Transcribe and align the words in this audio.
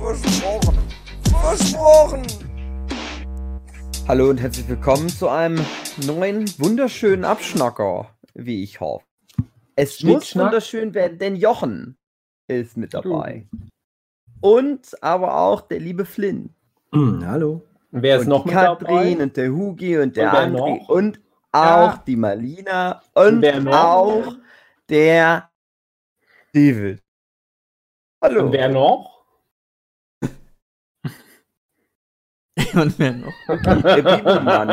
Versprochen. 0.00 0.78
Versprochen. 1.42 2.22
Hallo 4.08 4.30
und 4.30 4.38
herzlich 4.40 4.68
willkommen 4.68 5.08
zu 5.08 5.28
einem 5.28 5.64
neuen, 6.06 6.46
wunderschönen 6.58 7.24
Abschnacker, 7.24 8.08
wie 8.34 8.62
ich 8.62 8.80
hoffe. 8.80 9.04
Es 9.76 9.98
Schnick, 9.98 10.14
muss 10.14 10.28
schnack. 10.28 10.46
wunderschön 10.46 10.94
werden, 10.94 11.18
denn 11.18 11.36
Jochen 11.36 11.96
ist 12.48 12.76
mit 12.76 12.94
dabei. 12.94 13.46
Und 14.40 15.00
aber 15.02 15.36
auch 15.36 15.60
der 15.60 15.80
liebe 15.80 16.04
Flynn. 16.04 16.54
Hm, 16.92 17.24
hallo. 17.26 17.62
Wer 17.90 18.16
ist 18.16 18.22
und 18.22 18.28
noch 18.30 18.42
die 18.44 18.48
mit 18.54 18.58
Katrin 18.58 18.86
dabei? 18.88 19.22
und 19.22 19.36
der 19.36 19.50
Hugi 19.52 19.98
und 19.98 20.16
der 20.16 20.30
Und 20.30 20.36
André 20.56 20.78
noch? 20.78 20.88
und 20.88 21.20
auch 21.52 21.60
Ja. 21.94 22.04
die 22.06 22.16
Malina 22.16 23.02
und 23.14 23.40
noch? 23.40 23.72
auch 23.74 24.34
der 24.88 25.50
David. 26.54 27.02
Hallo. 28.22 28.46
Und 28.46 28.52
wer 28.52 28.68
noch? 28.68 29.09
Und 32.74 32.98
wer 32.98 33.12
noch? 33.12 33.32
Der 33.48 34.02
Bibelmann. 34.02 34.70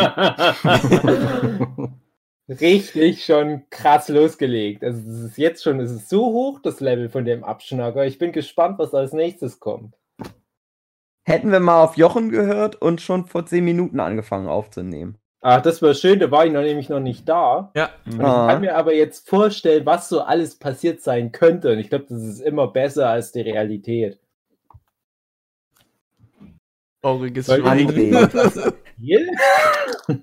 Richtig 2.49 3.25
schon 3.25 3.63
krass 3.69 4.08
losgelegt. 4.08 4.83
Also 4.83 5.02
es 5.09 5.19
ist 5.31 5.38
jetzt 5.38 5.63
schon, 5.63 5.80
es 5.81 5.91
ist 5.91 6.08
so 6.09 6.27
hoch, 6.27 6.59
das 6.61 6.80
Level 6.80 7.09
von 7.09 7.25
dem 7.25 7.44
Abschnacker. 7.44 8.05
Ich 8.05 8.17
bin 8.19 8.31
gespannt, 8.31 8.80
was 8.80 8.94
als 8.94 9.11
nächstes 9.11 9.59
kommt. 9.59 9.95
Hätten 11.25 11.52
wir 11.52 11.59
mal 11.59 11.83
auf 11.83 11.97
Jochen 11.97 12.30
gehört 12.30 12.81
und 12.81 13.02
schon 13.02 13.25
vor 13.25 13.45
zehn 13.45 13.66
Minuten 13.66 13.99
angefangen 13.99 14.47
aufzunehmen. 14.47 15.17
Ach, 15.41 15.61
das 15.61 15.81
war 15.81 15.93
schön, 15.93 16.19
da 16.19 16.31
war 16.31 16.45
ich 16.45 16.53
noch 16.53 16.61
nämlich 16.61 16.88
noch 16.89 17.02
nicht 17.02 17.27
da. 17.27 17.71
Ja, 17.75 17.89
Und 18.05 18.21
Ah. 18.23 18.47
ich 18.47 18.52
kann 18.53 18.61
mir 18.61 18.75
aber 18.77 18.93
jetzt 18.95 19.30
vorstellen, 19.30 19.86
was 19.86 20.08
so 20.08 20.21
alles 20.21 20.58
passiert 20.58 21.02
sein 21.02 21.33
könnte. 21.33 21.73
Und 21.73 21.80
ich 21.80 21.89
glaube, 21.89 22.05
das 22.09 22.21
ist 22.23 22.39
immer 22.39 22.67
besser 22.69 23.09
als 23.09 23.33
die 23.33 23.41
Realität. 23.41 24.19
Trauriges 27.08 27.45
Schweigen. 27.45 27.94
Hier? 29.00 29.27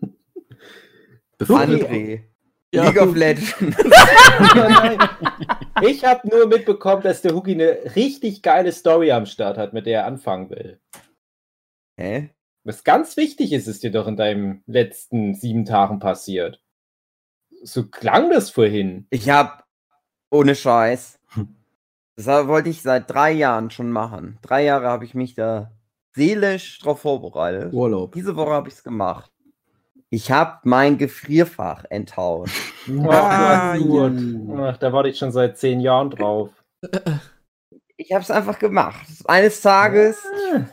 André. 1.39 2.25
Ja. 2.73 2.85
League 2.85 3.01
of 3.01 3.15
Legends. 3.15 3.55
Ich 5.83 6.05
habe 6.05 6.29
nur 6.29 6.47
mitbekommen, 6.47 7.03
dass 7.03 7.21
der 7.21 7.35
Hugi 7.35 7.53
eine 7.53 7.97
richtig 7.97 8.43
geile 8.43 8.71
Story 8.71 9.11
am 9.11 9.27
Start 9.27 9.59
hat, 9.59 9.73
mit 9.73 9.87
der 9.87 10.03
er 10.03 10.07
anfangen 10.07 10.49
will. 10.49 10.81
Hä? 11.97 12.31
Was 12.63 12.85
ganz 12.85 13.17
wichtig 13.17 13.53
ist, 13.53 13.67
ist 13.67 13.83
dir 13.83 13.91
doch 13.91 14.07
in 14.07 14.17
deinen 14.17 14.63
letzten 14.67 15.35
sieben 15.35 15.65
Tagen 15.65 15.99
passiert. 15.99 16.63
So 17.65 17.89
klang 17.89 18.31
das 18.31 18.51
vorhin. 18.51 19.09
Ich 19.11 19.29
hab, 19.31 19.65
ohne 20.31 20.55
Scheiß, 20.55 21.19
das 22.17 22.27
wollte 22.47 22.71
ich 22.71 22.81
seit 22.81 23.11
drei 23.11 23.33
Jahren 23.33 23.71
schon 23.73 23.91
machen. 23.91 24.39
Drei 24.43 24.63
Jahre 24.63 24.87
habe 24.87 25.05
ich 25.05 25.15
mich 25.15 25.35
da 25.35 25.74
seelisch 26.15 26.79
drauf 26.81 27.01
vorbereitet. 27.01 27.73
Urlaub. 27.73 28.13
Diese 28.13 28.37
Woche 28.37 28.51
habe 28.53 28.69
ich 28.69 28.75
es 28.75 28.85
gemacht. 28.85 29.31
Ich 30.11 30.31
habe 30.31 30.59
mein 30.65 30.97
Gefrierfach 30.97 31.85
enttauscht. 31.91 32.55
Ach, 33.09 33.77
gut. 33.79 34.13
Ach, 34.59 34.77
da 34.77 34.93
warte 34.93 35.09
ich 35.09 35.19
schon 35.19 35.33
seit 35.33 35.59
zehn 35.59 35.81
Jahren 35.81 36.11
drauf. 36.11 36.51
Ich 37.97 38.13
habe 38.13 38.23
es 38.23 38.31
einfach 38.31 38.59
gemacht. 38.59 39.07
Eines 39.25 39.61
Tages 39.61 40.23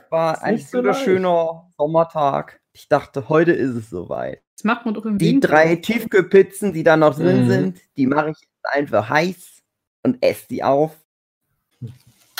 war 0.09 0.35
ist 0.35 0.43
ein 0.43 0.57
so 0.57 0.77
wunderschöner 0.79 1.71
Sommertag. 1.77 2.59
Ich 2.73 2.87
dachte, 2.87 3.29
heute 3.29 3.51
ist 3.51 3.75
es 3.75 3.89
soweit. 3.89 4.41
Das 4.55 4.63
macht 4.63 4.85
man 4.85 4.93
doch 4.93 5.05
im 5.05 5.17
Die 5.17 5.31
Winter. 5.33 5.49
drei 5.49 5.75
Tiefkühlpizzen, 5.75 6.73
die 6.73 6.83
da 6.83 6.95
noch 6.97 7.15
drin 7.15 7.45
Mhm. 7.45 7.49
sind, 7.49 7.79
die 7.97 8.05
mache 8.07 8.31
ich 8.31 8.37
jetzt 8.39 8.65
einfach 8.75 9.09
heiß 9.09 9.61
und 10.03 10.21
esse 10.23 10.47
die 10.49 10.63
auf. 10.63 10.91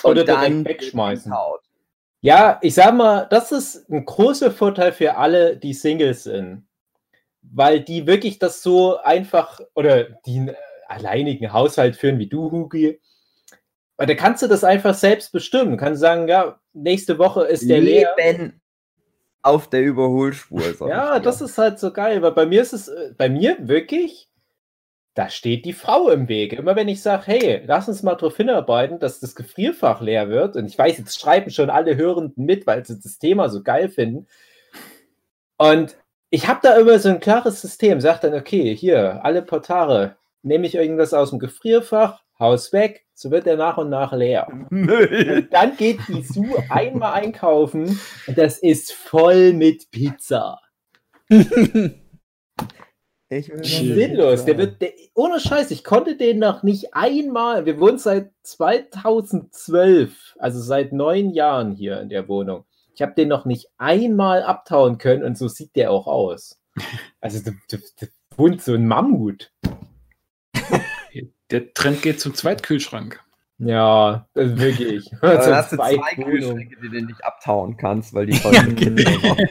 Oder 0.03 0.21
Und 0.21 0.27
direkt 0.27 0.65
wegschmeißen. 0.65 1.33
Haut. 1.35 1.61
Ja, 2.21 2.59
ich 2.61 2.75
sag 2.75 2.93
mal, 2.95 3.27
das 3.29 3.51
ist 3.51 3.89
ein 3.89 4.05
großer 4.05 4.51
Vorteil 4.51 4.91
für 4.91 5.17
alle, 5.17 5.57
die 5.57 5.73
Singles 5.73 6.23
sind. 6.23 6.67
Weil 7.41 7.81
die 7.81 8.05
wirklich 8.05 8.37
das 8.37 8.61
so 8.61 8.97
einfach 8.97 9.59
oder 9.73 10.03
die 10.03 10.37
einen 10.37 10.55
alleinigen 10.87 11.51
Haushalt 11.51 11.95
führen 11.95 12.19
wie 12.19 12.27
du, 12.27 12.51
Hugi. 12.51 13.01
Weil 13.97 14.07
da 14.07 14.13
kannst 14.13 14.43
du 14.43 14.47
das 14.47 14.63
einfach 14.63 14.93
selbst 14.93 15.31
bestimmen. 15.31 15.71
Du 15.71 15.77
kannst 15.77 16.01
sagen, 16.01 16.27
ja, 16.27 16.59
nächste 16.73 17.17
Woche 17.17 17.43
ist 17.45 17.67
der 17.67 17.81
leer. 17.81 18.13
Leben 18.17 18.61
auf 19.41 19.69
der 19.69 19.81
Überholspur. 19.81 20.61
Ja, 20.87 21.19
das 21.19 21.41
ist 21.41 21.57
halt 21.57 21.79
so 21.79 21.91
geil, 21.91 22.21
weil 22.21 22.31
bei 22.31 22.45
mir 22.45 22.61
ist 22.61 22.73
es, 22.73 22.87
äh, 22.87 23.13
bei 23.17 23.29
mir 23.29 23.57
wirklich, 23.59 24.29
da 25.13 25.29
steht 25.29 25.65
die 25.65 25.73
Frau 25.73 26.09
im 26.09 26.27
Weg. 26.29 26.53
Immer 26.53 26.75
wenn 26.75 26.87
ich 26.87 27.01
sage, 27.01 27.23
hey, 27.25 27.61
lass 27.65 27.87
uns 27.87 28.03
mal 28.03 28.15
darauf 28.15 28.37
hinarbeiten, 28.37 28.99
dass 28.99 29.19
das 29.19 29.35
Gefrierfach 29.35 30.01
leer 30.01 30.29
wird, 30.29 30.55
und 30.55 30.65
ich 30.67 30.77
weiß, 30.77 30.97
jetzt 30.97 31.19
schreiben 31.19 31.51
schon 31.51 31.69
alle 31.69 31.97
Hörenden 31.97 32.45
mit, 32.45 32.65
weil 32.65 32.85
sie 32.85 32.99
das 32.99 33.19
Thema 33.19 33.49
so 33.49 33.61
geil 33.61 33.89
finden. 33.89 34.27
Und 35.57 35.97
ich 36.29 36.47
habe 36.47 36.61
da 36.63 36.77
immer 36.77 36.97
so 36.99 37.09
ein 37.09 37.19
klares 37.19 37.61
System, 37.61 37.99
sag 37.99 38.21
dann, 38.21 38.33
okay, 38.33 38.75
hier, 38.75 39.23
alle 39.25 39.41
paar 39.41 39.61
Tage 39.61 40.15
nehme 40.43 40.65
ich 40.65 40.75
irgendwas 40.75 41.13
aus 41.13 41.31
dem 41.31 41.39
Gefrierfach, 41.39 42.23
haus 42.39 42.71
weg, 42.71 43.05
so 43.13 43.29
wird 43.31 43.45
er 43.47 43.57
nach 43.57 43.77
und 43.77 43.89
nach 43.89 44.13
leer. 44.13 44.47
Müll. 44.69 45.43
Und 45.43 45.53
dann 45.53 45.75
geht 45.75 45.99
die 46.07 46.23
Sue 46.23 46.63
einmal 46.69 47.13
einkaufen 47.13 47.99
und 48.27 48.37
das 48.37 48.59
ist 48.59 48.93
voll 48.93 49.53
mit 49.53 49.91
Pizza. 49.91 50.59
Sinnlos. 53.39 54.45
Der 54.45 54.57
wird, 54.57 54.81
der, 54.81 54.91
ohne 55.13 55.39
Scheiß, 55.39 55.71
ich 55.71 55.83
konnte 55.83 56.17
den 56.17 56.39
noch 56.39 56.63
nicht 56.63 56.93
einmal. 56.93 57.65
Wir 57.65 57.79
wohnen 57.79 57.97
seit 57.97 58.31
2012, 58.43 60.35
also 60.37 60.59
seit 60.59 60.91
neun 60.91 61.31
Jahren 61.31 61.71
hier 61.71 62.01
in 62.01 62.09
der 62.09 62.27
Wohnung. 62.27 62.65
Ich 62.93 63.01
habe 63.01 63.13
den 63.13 63.29
noch 63.29 63.45
nicht 63.45 63.67
einmal 63.77 64.43
abtauen 64.43 64.97
können 64.97 65.23
und 65.23 65.37
so 65.37 65.47
sieht 65.47 65.75
der 65.75 65.91
auch 65.91 66.07
aus. 66.07 66.59
Also, 67.21 67.39
da, 67.43 67.51
da, 67.69 67.77
da 67.99 68.07
wohnt 68.35 68.61
so 68.61 68.73
ein 68.73 68.87
Mammut. 68.87 69.51
Der 71.51 71.73
Trend 71.73 72.01
geht 72.01 72.21
zum 72.21 72.33
Zweitkühlschrank. 72.33 73.21
Ja, 73.57 74.27
wirklich. 74.33 75.11
Aber 75.21 75.41
So 75.43 75.49
dann 75.49 75.57
hast 75.57 75.71
du 75.73 75.75
zwei. 75.75 75.97
Kühlschränke, 76.15 76.77
die 76.81 76.89
du 76.89 77.05
nicht 77.05 77.23
abtauen 77.23 77.77
kannst, 77.77 78.13
weil 78.13 78.25
die 78.25 78.33
voll 78.37 78.53
Ja, 78.53 78.63
genau. 78.63 79.35
Sind. 79.35 79.49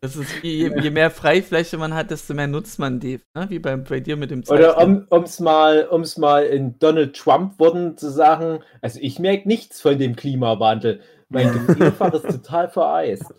Das 0.00 0.16
ist 0.16 0.42
wie, 0.42 0.58
je, 0.58 0.80
je 0.80 0.90
mehr 0.90 1.10
Freifläche 1.10 1.76
man 1.76 1.94
hat, 1.94 2.10
desto 2.10 2.34
mehr 2.34 2.46
nutzt 2.46 2.78
man 2.78 3.00
die. 3.00 3.20
Ne? 3.34 3.46
Wie 3.48 3.58
bei, 3.58 3.76
bei 3.76 4.00
dir 4.00 4.16
mit 4.16 4.30
dem 4.30 4.42
Oder 4.48 4.76
Zeichnen. 4.76 5.06
um 5.08 5.22
es 5.24 5.40
mal, 5.40 5.88
um's 5.90 6.16
mal 6.16 6.44
in 6.44 6.78
Donald 6.78 7.16
Trump 7.16 7.58
Worten 7.58 7.96
zu 7.96 8.10
sagen, 8.10 8.60
also 8.80 9.00
ich 9.02 9.18
merke 9.18 9.48
nichts 9.48 9.80
von 9.80 9.98
dem 9.98 10.14
Klimawandel. 10.14 11.00
Mein 11.28 11.52
Gefrierfach 11.52 12.14
ist 12.14 12.28
total 12.28 12.68
vereist. 12.68 13.34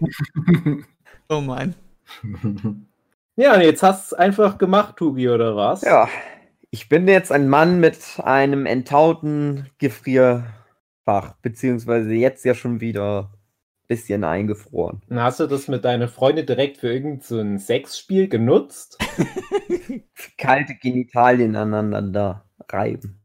Oh 1.28 1.40
mein. 1.40 1.74
Ja, 3.38 3.54
und 3.54 3.60
jetzt 3.60 3.82
hast 3.82 4.12
du 4.12 4.14
es 4.14 4.18
einfach 4.18 4.56
gemacht, 4.56 4.96
Tugi, 4.96 5.28
oder 5.28 5.56
was? 5.56 5.82
Ja, 5.82 6.08
ich 6.70 6.88
bin 6.88 7.06
jetzt 7.06 7.30
ein 7.30 7.50
Mann 7.50 7.80
mit 7.80 7.98
einem 8.22 8.64
enttauten 8.64 9.66
Gefrierfach, 9.76 11.34
beziehungsweise 11.42 12.14
jetzt 12.14 12.46
ja 12.46 12.54
schon 12.54 12.80
wieder 12.80 13.35
bisschen 13.86 14.24
eingefroren. 14.24 15.02
Und 15.08 15.20
hast 15.20 15.40
du 15.40 15.46
das 15.46 15.68
mit 15.68 15.84
deiner 15.84 16.08
Freundin 16.08 16.46
direkt 16.46 16.78
für 16.78 16.92
irgendein 16.92 17.20
so 17.20 17.38
ein 17.38 17.58
Sexspiel 17.58 18.28
genutzt? 18.28 18.98
Kalte 20.38 20.74
Genitalien 20.74 21.56
aneinander 21.56 22.44
reiben. 22.70 23.20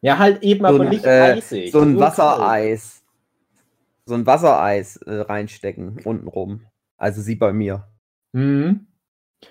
Ja, 0.00 0.18
halt 0.18 0.42
eben, 0.42 0.60
So 0.60 0.66
aber 0.66 0.80
ein, 0.84 0.88
nicht 0.90 1.04
äh, 1.04 1.34
eisig. 1.36 1.72
So 1.72 1.80
ein. 1.80 1.98
Wassereis. 1.98 3.02
So 4.04 4.14
ein 4.14 4.26
Wassereis 4.26 4.96
äh, 4.96 5.20
reinstecken, 5.20 6.00
untenrum. 6.04 6.66
Also 6.96 7.22
sie 7.22 7.36
bei 7.36 7.52
mir. 7.52 7.86
Mhm. 8.32 8.86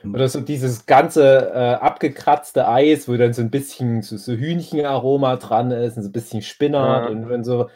Oder 0.06 0.29
so 0.29 0.39
dieses 0.41 0.85
ganze 0.85 1.51
äh, 1.53 1.73
abgekratzte 1.75 2.68
Eis, 2.68 3.07
wo 3.07 3.18
dann 3.18 3.33
so 3.33 3.41
ein 3.41 3.51
bisschen 3.51 4.01
so, 4.01 4.18
so 4.18 4.33
Hühnchenaroma 4.33 5.35
dran 5.38 5.71
ist 5.71 5.97
und 5.97 6.03
so 6.03 6.09
ein 6.09 6.13
bisschen 6.13 6.41
Spinat 6.41 7.03
Ja. 7.03 7.09
und, 7.09 7.29
und 7.29 7.44
so. 7.44 7.69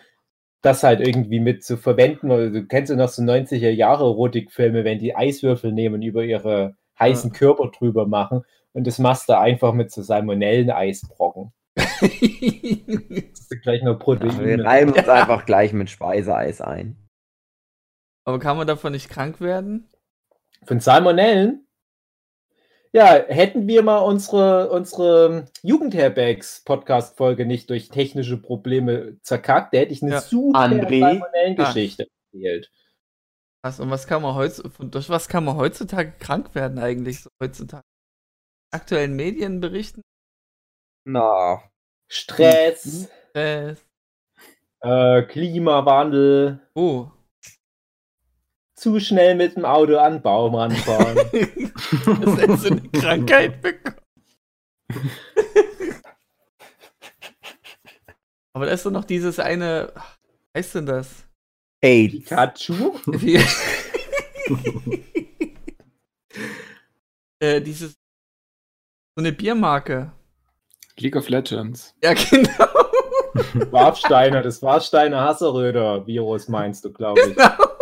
Das 0.65 0.81
halt 0.83 0.99
irgendwie 0.99 1.39
mit 1.39 1.63
zu 1.63 1.77
verwenden. 1.77 2.31
Oder 2.31 2.49
du 2.49 2.65
kennst 2.65 2.89
ja 2.89 2.95
noch 2.95 3.09
so 3.09 3.21
90er 3.21 3.69
Jahre 3.69 4.05
Erotikfilme, 4.05 4.83
wenn 4.83 4.97
die 4.97 5.15
Eiswürfel 5.15 5.71
nehmen 5.71 5.95
und 5.95 6.01
über 6.01 6.23
ihre 6.23 6.75
heißen 6.99 7.31
Körper 7.33 7.69
drüber 7.69 8.07
machen. 8.07 8.43
Und 8.73 8.87
das 8.87 8.97
machst 8.97 9.29
du 9.29 9.37
einfach 9.37 9.73
mit 9.73 9.91
so 9.91 10.01
Salmonellen-Eisbrocken. 10.01 11.53
Gleich 13.61 13.83
noch 13.83 13.93
Ja, 13.93 13.99
wir 13.99 13.99
Proteine. 13.99 14.63
reiben 14.63 14.93
uns 14.93 15.07
einfach 15.07 15.45
gleich 15.45 15.71
mit 15.73 15.89
Speiseeis 15.89 16.61
ein. 16.61 16.97
Aber 18.23 18.39
kann 18.39 18.57
man 18.57 18.65
davon 18.65 18.93
nicht 18.93 19.09
krank 19.09 19.39
werden? 19.41 19.89
Von 20.65 20.79
Salmonellen? 20.79 21.64
Ja, 22.95 23.25
hätten 23.27 23.67
wir 23.67 23.83
mal 23.83 23.97
unsere, 23.97 24.69
unsere 24.69 25.49
Jugendherbergs-Podcast-Folge 25.63 27.45
nicht 27.45 27.69
durch 27.69 27.89
technische 27.89 28.41
Probleme 28.41 29.19
zerkackt, 29.21 29.73
da 29.73 29.79
hätte 29.79 29.91
ich 29.91 30.01
eine 30.01 30.13
Ja. 30.13 30.21
super 30.21 30.59
André? 30.59 31.01
Salmonellengeschichte 31.01 32.07
erzählt. 32.31 32.71
Was, 33.65 33.81
und 33.81 33.91
was 33.91 34.07
kann 34.07 34.21
man 34.21 34.35
heutzutage, 34.35 34.87
durch 34.87 35.09
was 35.09 35.27
kann 35.27 35.43
man 35.43 35.57
heutzutage 35.57 36.13
krank 36.19 36.55
werden 36.55 36.79
eigentlich 36.79 37.21
so 37.21 37.29
heutzutage? 37.43 37.83
Aktuellen 38.73 39.17
Medien 39.17 39.59
berichten? 39.59 40.01
Na, 41.05 41.63
Stress, 42.09 43.09
Äh, 43.33 43.75
äh, 44.83 45.23
Klimawandel, 45.23 46.61
oh. 46.75 47.07
Zu 48.75 48.99
schnell 48.99 49.35
mit 49.35 49.55
dem 49.55 49.65
Auto 49.65 49.97
an 49.97 50.13
den 50.13 50.21
Baum 50.21 50.55
ranfahren. 50.55 51.15
das 51.31 52.37
hättest 52.37 52.65
du 52.65 52.69
eine 52.71 52.89
Krankheit 52.89 53.61
bekommen. 53.61 53.95
Aber 58.53 58.65
da 58.65 58.71
ist 58.71 58.85
doch 58.85 58.91
noch 58.91 59.05
dieses 59.05 59.39
eine, 59.39 59.91
wie 60.53 60.59
heißt 60.59 60.75
denn 60.75 60.85
das? 60.85 61.25
AIDS. 61.81 62.13
Pikachu? 62.29 62.99
Wie- 63.07 63.35
äh, 67.39 67.61
dieses, 67.61 67.91
so 67.91 67.97
eine 69.17 69.31
Biermarke. 69.31 70.11
League 70.97 71.15
of 71.15 71.27
Legends. 71.29 71.93
Ja, 72.01 72.13
genau. 72.29 72.51
Warfsteiner, 73.71 74.41
das 74.41 74.61
Warfsteiner 74.61 75.21
Hasseröder-Virus 75.21 76.47
meinst 76.47 76.85
du, 76.85 76.93
glaube 76.93 77.19
ich. 77.21 77.35
genau. 77.35 77.74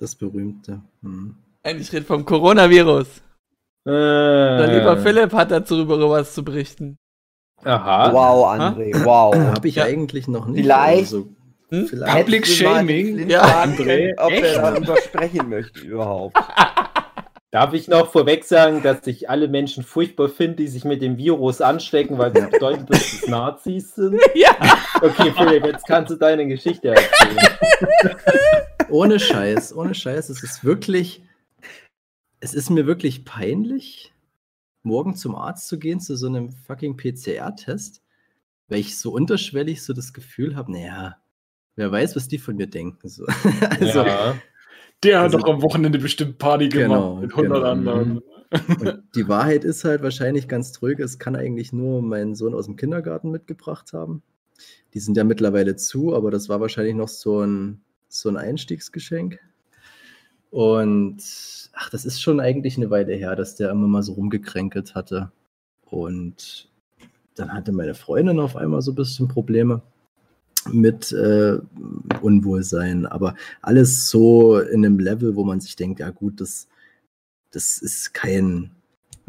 Das 0.00 0.14
berühmte. 0.16 0.80
Hm. 1.02 1.36
Nein, 1.62 1.78
ich 1.80 1.92
rede 1.92 2.06
vom 2.06 2.24
Coronavirus. 2.24 3.06
Äh, 3.86 3.90
Der 3.90 4.66
lieber 4.78 4.96
Philipp 4.96 5.32
hat 5.32 5.50
dazu 5.50 5.80
über 5.82 5.98
was 6.10 6.34
zu 6.34 6.42
berichten. 6.42 6.96
Aha. 7.62 8.10
Wow, 8.12 8.46
André, 8.48 9.04
wow. 9.04 9.34
Habe 9.34 9.68
ich 9.68 9.74
Ja. 9.76 9.84
eigentlich 9.84 10.26
noch 10.26 10.46
nicht. 10.46 10.62
Vielleicht- 10.62 10.98
Also, 11.12 11.28
Hm? 11.68 11.86
vielleicht 11.86 12.16
Public 12.16 12.46
Shaming? 12.46 13.28
Ja, 13.28 13.62
André, 13.62 14.14
ob 14.18 14.30
echt? 14.32 14.42
er 14.44 14.62
darüber 14.72 14.96
sprechen 14.96 15.48
möchte 15.50 15.80
überhaupt. 15.80 16.36
Darf 17.52 17.72
ich 17.74 17.88
noch 17.88 18.10
vorweg 18.12 18.44
sagen, 18.44 18.80
dass 18.82 19.04
ich 19.08 19.28
alle 19.28 19.48
Menschen 19.48 19.82
furchtbar 19.82 20.28
finde, 20.28 20.56
die 20.56 20.68
sich 20.68 20.84
mit 20.84 21.02
dem 21.02 21.16
Virus 21.18 21.60
anstecken, 21.60 22.16
weil 22.16 22.30
das 22.32 22.48
bedeutet, 22.48 22.88
dass 22.88 23.12
es 23.12 23.26
Nazis 23.28 23.94
sind? 23.94 24.20
Ja. 24.34 24.50
Okay, 25.02 25.32
Philipp, 25.36 25.66
jetzt 25.66 25.84
kannst 25.86 26.10
du 26.12 26.16
deine 26.16 26.46
Geschichte 26.46 26.88
erzählen. 26.94 27.36
ohne 28.90 29.18
Scheiß, 29.20 29.74
ohne 29.74 29.94
Scheiß, 29.94 30.28
es 30.28 30.42
ist 30.42 30.64
wirklich, 30.64 31.22
es 32.40 32.54
ist 32.54 32.70
mir 32.70 32.86
wirklich 32.86 33.24
peinlich, 33.24 34.12
morgen 34.82 35.14
zum 35.14 35.34
Arzt 35.34 35.68
zu 35.68 35.78
gehen 35.78 36.00
zu 36.00 36.16
so 36.16 36.26
einem 36.26 36.50
fucking 36.52 36.96
PCR-Test, 36.96 38.02
weil 38.68 38.80
ich 38.80 38.98
so 38.98 39.12
unterschwellig 39.12 39.82
so 39.82 39.92
das 39.92 40.12
Gefühl 40.12 40.56
habe, 40.56 40.72
naja, 40.72 41.16
wer 41.76 41.90
weiß, 41.92 42.16
was 42.16 42.28
die 42.28 42.38
von 42.38 42.56
mir 42.56 42.66
denken. 42.66 43.08
So. 43.08 43.24
also, 43.80 44.04
ja. 44.04 44.36
Der 45.02 45.18
hat 45.18 45.24
Also- 45.26 45.38
doch 45.38 45.48
am 45.48 45.62
Wochenende 45.62 45.98
bestimmt 45.98 46.38
Party 46.38 46.68
gemacht 46.68 46.88
Genau, 46.88 47.16
mit 47.16 47.30
100 47.32 47.56
genau. 47.58 47.68
anderen. 47.70 48.18
Und 48.80 49.02
die 49.14 49.28
Wahrheit 49.28 49.64
ist 49.64 49.84
halt 49.84 50.02
wahrscheinlich 50.02 50.48
ganz 50.48 50.72
tröge. 50.72 51.04
Es 51.04 51.18
kann 51.18 51.36
eigentlich 51.36 51.72
nur 51.72 52.02
mein 52.02 52.34
Sohn 52.34 52.52
aus 52.54 52.66
dem 52.66 52.76
Kindergarten 52.76 53.30
mitgebracht 53.30 53.92
haben. 53.92 54.22
Die 54.92 54.98
sind 54.98 55.16
ja 55.16 55.24
mittlerweile 55.24 55.76
zu, 55.76 56.14
aber 56.14 56.30
das 56.30 56.48
war 56.48 56.60
wahrscheinlich 56.60 56.96
noch 56.96 57.08
so 57.08 57.40
ein, 57.42 57.80
so 58.10 58.28
ein 58.28 58.36
Einstiegsgeschenk. 58.36 59.38
Und 60.50 61.22
ach, 61.72 61.90
das 61.90 62.04
ist 62.04 62.20
schon 62.20 62.40
eigentlich 62.40 62.76
eine 62.76 62.90
Weile 62.90 63.14
her, 63.14 63.36
dass 63.36 63.56
der 63.56 63.70
immer 63.70 63.86
mal 63.86 64.02
so 64.02 64.14
rumgekränkelt 64.14 64.94
hatte. 64.94 65.30
Und 65.86 66.68
dann 67.36 67.52
hatte 67.52 67.72
meine 67.72 67.94
Freundin 67.94 68.40
auf 68.40 68.56
einmal 68.56 68.82
so 68.82 68.92
ein 68.92 68.96
bisschen 68.96 69.28
Probleme 69.28 69.80
mit 70.70 71.12
äh, 71.12 71.58
Unwohlsein. 72.20 73.06
Aber 73.06 73.36
alles 73.62 74.08
so 74.10 74.58
in 74.58 74.84
einem 74.84 74.98
Level, 74.98 75.36
wo 75.36 75.44
man 75.44 75.60
sich 75.60 75.76
denkt, 75.76 76.00
ja 76.00 76.10
gut, 76.10 76.40
das, 76.40 76.68
das 77.52 77.78
ist 77.78 78.12
kein 78.12 78.70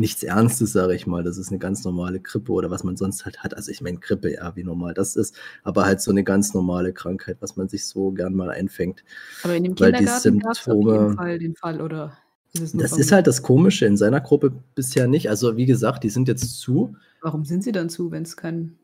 nichts 0.01 0.21
Ernstes, 0.24 0.74
sage 0.74 0.94
ich 0.95 1.07
mal. 1.07 1.24
Das 1.24 1.38
ist 1.38 1.50
eine 1.50 1.59
ganz 1.59 1.86
normale 1.86 2.19
Grippe 2.19 2.51
oder 2.51 2.69
was 2.69 2.83
man 2.83 2.98
sonst 2.98 3.24
halt 3.24 3.39
hat. 3.44 3.56
Also 3.56 3.71
ich 3.71 3.80
meine 3.81 3.98
Grippe, 4.00 4.33
ja, 4.33 4.53
wie 4.57 4.63
normal 4.65 4.94
das 4.94 5.15
ist, 5.15 5.36
aber 5.63 5.86
halt 5.86 6.01
so 6.01 6.12
eine 6.12 6.24
ganz 6.25 6.53
normale 6.53 6.92
Krankheit, 6.92 7.38
was 7.39 7.56
man 7.56 7.69
sich 7.69 7.86
so 7.86 8.12
gern 8.12 8.33
mal 8.33 8.50
einfängt. 8.50 9.03
Aber 9.44 9.56
in 9.56 9.63
dem 9.63 9.75
Kindergarten 9.75 10.39
gab 10.39 10.51
es 10.51 10.68
auf 10.68 10.75
jeden 10.83 11.15
Fall 11.15 11.39
den 11.39 11.56
Fall, 11.56 11.80
oder? 11.80 12.18
Ist 12.53 12.77
Das 12.77 12.98
ist 12.98 13.13
halt 13.13 13.27
das 13.27 13.42
Komische 13.44 13.86
in 13.86 13.95
seiner 13.95 14.19
Gruppe 14.19 14.51
bisher 14.75 15.07
nicht. 15.07 15.30
Also 15.30 15.56
wie 15.56 15.65
gesagt, 15.65 16.03
die 16.03 16.09
sind 16.09 16.27
jetzt 16.27 16.59
zu. 16.59 16.95
Warum 17.21 17.45
sind 17.45 17.63
sie 17.63 17.71
dann 17.71 17.88
zu, 17.89 18.12
wenn 18.12 18.24
es 18.24 18.36
kein. 18.36 18.77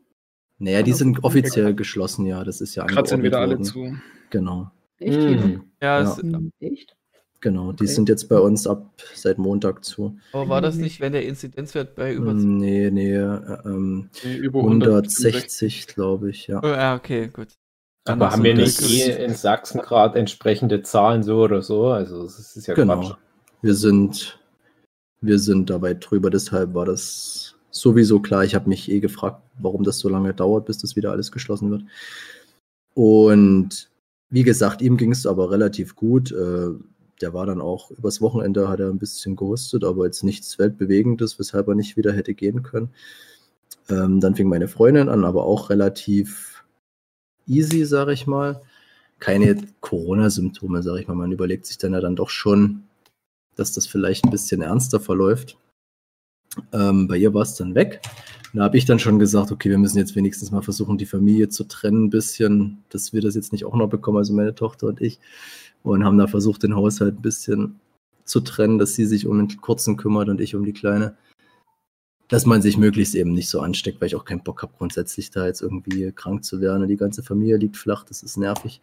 Naja, 0.58 0.82
die 0.82 0.92
Also, 0.92 1.04
sind 1.04 1.22
offiziell 1.22 1.74
geschlossen, 1.74 2.24
ja. 2.24 2.42
Das 2.44 2.60
ist 2.62 2.74
ja 2.74 2.86
Gerade 2.86 3.08
sind 3.08 3.22
wieder 3.22 3.40
alle 3.40 3.52
worden. 3.58 3.64
zu. 3.64 3.94
Genau, 4.30 4.70
Echt? 4.98 5.20
Hm. 5.22 5.62
Ja, 5.82 6.00
Ja. 6.02 6.12
es, 6.12 6.16
Hm, 6.16 6.50
Echt? 6.60 6.96
Genau. 7.40 7.72
Die 7.72 7.84
Okay. 7.84 7.92
sind 7.92 8.08
jetzt 8.08 8.28
bei 8.28 8.38
uns 8.38 8.66
ab 8.66 8.90
seit 9.14 9.38
Montag 9.38 9.84
zu. 9.84 10.18
aber 10.32 10.48
war 10.48 10.60
das 10.60 10.76
nicht, 10.76 11.00
wenn 11.00 11.12
der 11.12 11.24
Inzidenzwert 11.26 11.94
bei 11.94 12.12
über 12.12 12.32
Nee, 12.34 12.90
nee, 12.90 13.14
äh, 13.14 13.58
ähm, 13.64 14.10
Nee, 14.24 14.36
über 14.36 14.60
160, 14.60 15.86
glaube 15.88 16.30
ich, 16.30 16.46
ja. 16.46 16.60
Oh, 16.62 16.66
ja, 16.66 16.94
okay, 16.96 17.28
gut. 17.28 17.48
Dann 18.04 18.22
Aber 18.22 18.32
haben 18.32 18.42
wir 18.42 18.54
nicht 18.54 18.80
eh 18.82 19.24
in 19.24 19.34
Sachsen 19.34 19.82
gerade 19.82 20.18
entsprechende 20.18 20.82
Zahlen 20.82 21.22
so 21.22 21.42
oder 21.42 21.60
so? 21.62 21.88
Also 21.88 22.24
es 22.24 22.56
ist 22.56 22.66
ja 22.66 22.74
Genau. 22.74 23.00
Quatsch. 23.00 23.14
Wir 23.60 23.74
sind, 23.74 24.38
wir 25.20 25.38
sind 25.38 25.68
dabei 25.68 25.94
drüber, 25.94 26.30
deshalb 26.30 26.74
war 26.74 26.86
das 26.86 27.56
sowieso 27.70 28.20
klar. 28.20 28.44
Ich 28.44 28.54
habe 28.54 28.68
mich 28.68 28.90
eh 28.90 29.00
gefragt, 29.00 29.42
warum 29.58 29.84
das 29.84 29.98
so 29.98 30.08
lange 30.08 30.32
dauert, 30.32 30.66
bis 30.66 30.78
das 30.78 30.96
wieder 30.96 31.10
alles 31.10 31.32
geschlossen 31.32 31.70
wird. 31.70 31.82
Und 32.94 33.90
wie 34.30 34.42
gesagt, 34.42 34.82
ihm 34.82 34.96
ging 34.96 35.12
es 35.12 35.26
aber 35.26 35.50
relativ 35.50 35.94
gut. 35.96 36.32
Äh, 36.32 36.70
Der 37.20 37.34
war 37.34 37.46
dann 37.46 37.60
auch 37.60 37.90
übers 37.90 38.20
Wochenende, 38.20 38.68
hat 38.68 38.80
er 38.80 38.88
ein 38.88 38.98
bisschen 38.98 39.36
gehustet, 39.36 39.84
aber 39.84 40.06
jetzt 40.06 40.22
nichts 40.22 40.58
Weltbewegendes, 40.58 41.38
weshalb 41.38 41.68
er 41.68 41.74
nicht 41.74 41.96
wieder 41.96 42.12
hätte 42.12 42.34
gehen 42.34 42.62
können. 42.62 42.90
Ähm, 43.88 44.20
dann 44.20 44.34
fing 44.34 44.48
meine 44.48 44.68
Freundin 44.68 45.08
an, 45.08 45.24
aber 45.24 45.44
auch 45.44 45.70
relativ 45.70 46.64
easy, 47.46 47.84
sage 47.84 48.12
ich 48.12 48.26
mal. 48.26 48.62
Keine 49.18 49.56
Corona-Symptome, 49.80 50.82
sage 50.82 51.00
ich 51.00 51.08
mal. 51.08 51.14
Man 51.14 51.32
überlegt 51.32 51.66
sich 51.66 51.78
dann 51.78 51.92
ja 51.92 52.00
dann 52.00 52.16
doch 52.16 52.30
schon, 52.30 52.84
dass 53.56 53.72
das 53.72 53.86
vielleicht 53.86 54.24
ein 54.24 54.30
bisschen 54.30 54.62
ernster 54.62 55.00
verläuft. 55.00 55.56
Ähm, 56.72 57.08
bei 57.08 57.16
ihr 57.16 57.34
war 57.34 57.42
es 57.42 57.54
dann 57.56 57.74
weg. 57.74 58.00
Da 58.54 58.62
habe 58.62 58.78
ich 58.78 58.86
dann 58.86 58.98
schon 58.98 59.18
gesagt, 59.18 59.52
okay, 59.52 59.68
wir 59.68 59.78
müssen 59.78 59.98
jetzt 59.98 60.16
wenigstens 60.16 60.50
mal 60.50 60.62
versuchen, 60.62 60.96
die 60.96 61.06
Familie 61.06 61.48
zu 61.48 61.64
trennen, 61.64 62.04
ein 62.04 62.10
bisschen, 62.10 62.82
dass 62.88 63.12
wir 63.12 63.20
das 63.20 63.34
jetzt 63.34 63.52
nicht 63.52 63.64
auch 63.64 63.74
noch 63.74 63.88
bekommen, 63.88 64.18
also 64.18 64.32
meine 64.32 64.54
Tochter 64.54 64.86
und 64.86 65.00
ich. 65.00 65.20
Und 65.82 66.04
haben 66.04 66.18
da 66.18 66.26
versucht, 66.26 66.62
den 66.62 66.74
Haushalt 66.74 67.18
ein 67.18 67.22
bisschen 67.22 67.80
zu 68.24 68.40
trennen, 68.40 68.78
dass 68.78 68.94
sie 68.94 69.06
sich 69.06 69.26
um 69.26 69.38
den 69.38 69.60
Kurzen 69.60 69.96
kümmert 69.96 70.28
und 70.28 70.40
ich 70.40 70.54
um 70.54 70.64
die 70.64 70.72
Kleine. 70.72 71.16
Dass 72.28 72.44
man 72.44 72.60
sich 72.60 72.76
möglichst 72.76 73.14
eben 73.14 73.32
nicht 73.32 73.48
so 73.48 73.60
ansteckt, 73.60 74.00
weil 74.00 74.08
ich 74.08 74.16
auch 74.16 74.26
keinen 74.26 74.42
Bock 74.42 74.62
habe, 74.62 74.74
grundsätzlich 74.76 75.30
da 75.30 75.46
jetzt 75.46 75.62
irgendwie 75.62 76.12
krank 76.12 76.44
zu 76.44 76.60
werden. 76.60 76.82
Und 76.82 76.88
die 76.88 76.96
ganze 76.96 77.22
Familie 77.22 77.56
liegt 77.56 77.76
flach, 77.78 78.04
das 78.04 78.22
ist 78.22 78.36
nervig. 78.36 78.82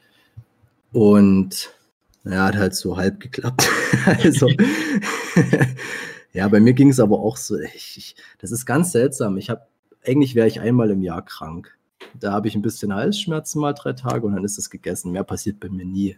Und 0.92 1.72
ja, 2.24 2.46
hat 2.46 2.56
halt 2.56 2.74
so 2.74 2.98
halb 2.98 3.20
geklappt. 3.20 3.70
also, 4.06 4.50
ja, 6.34 6.48
bei 6.48 6.60
mir 6.60 6.74
ging 6.74 6.90
es 6.90 7.00
aber 7.00 7.20
auch 7.20 7.38
so, 7.38 7.60
ich, 7.60 7.98
ich, 7.98 8.16
das 8.40 8.52
ist 8.52 8.66
ganz 8.66 8.92
seltsam. 8.92 9.38
Ich 9.38 9.50
habe, 9.52 9.62
eigentlich 10.04 10.34
wäre 10.34 10.48
ich 10.48 10.60
einmal 10.60 10.90
im 10.90 11.04
Jahr 11.04 11.24
krank. 11.24 11.78
Da 12.20 12.32
habe 12.32 12.48
ich 12.48 12.56
ein 12.56 12.62
bisschen 12.62 12.94
Halsschmerzen 12.94 13.60
mal 13.62 13.74
drei 13.74 13.94
Tage 13.94 14.26
und 14.26 14.34
dann 14.34 14.44
ist 14.44 14.58
es 14.58 14.70
gegessen. 14.70 15.12
Mehr 15.12 15.24
passiert 15.24 15.60
bei 15.60 15.70
mir 15.70 15.86
nie. 15.86 16.18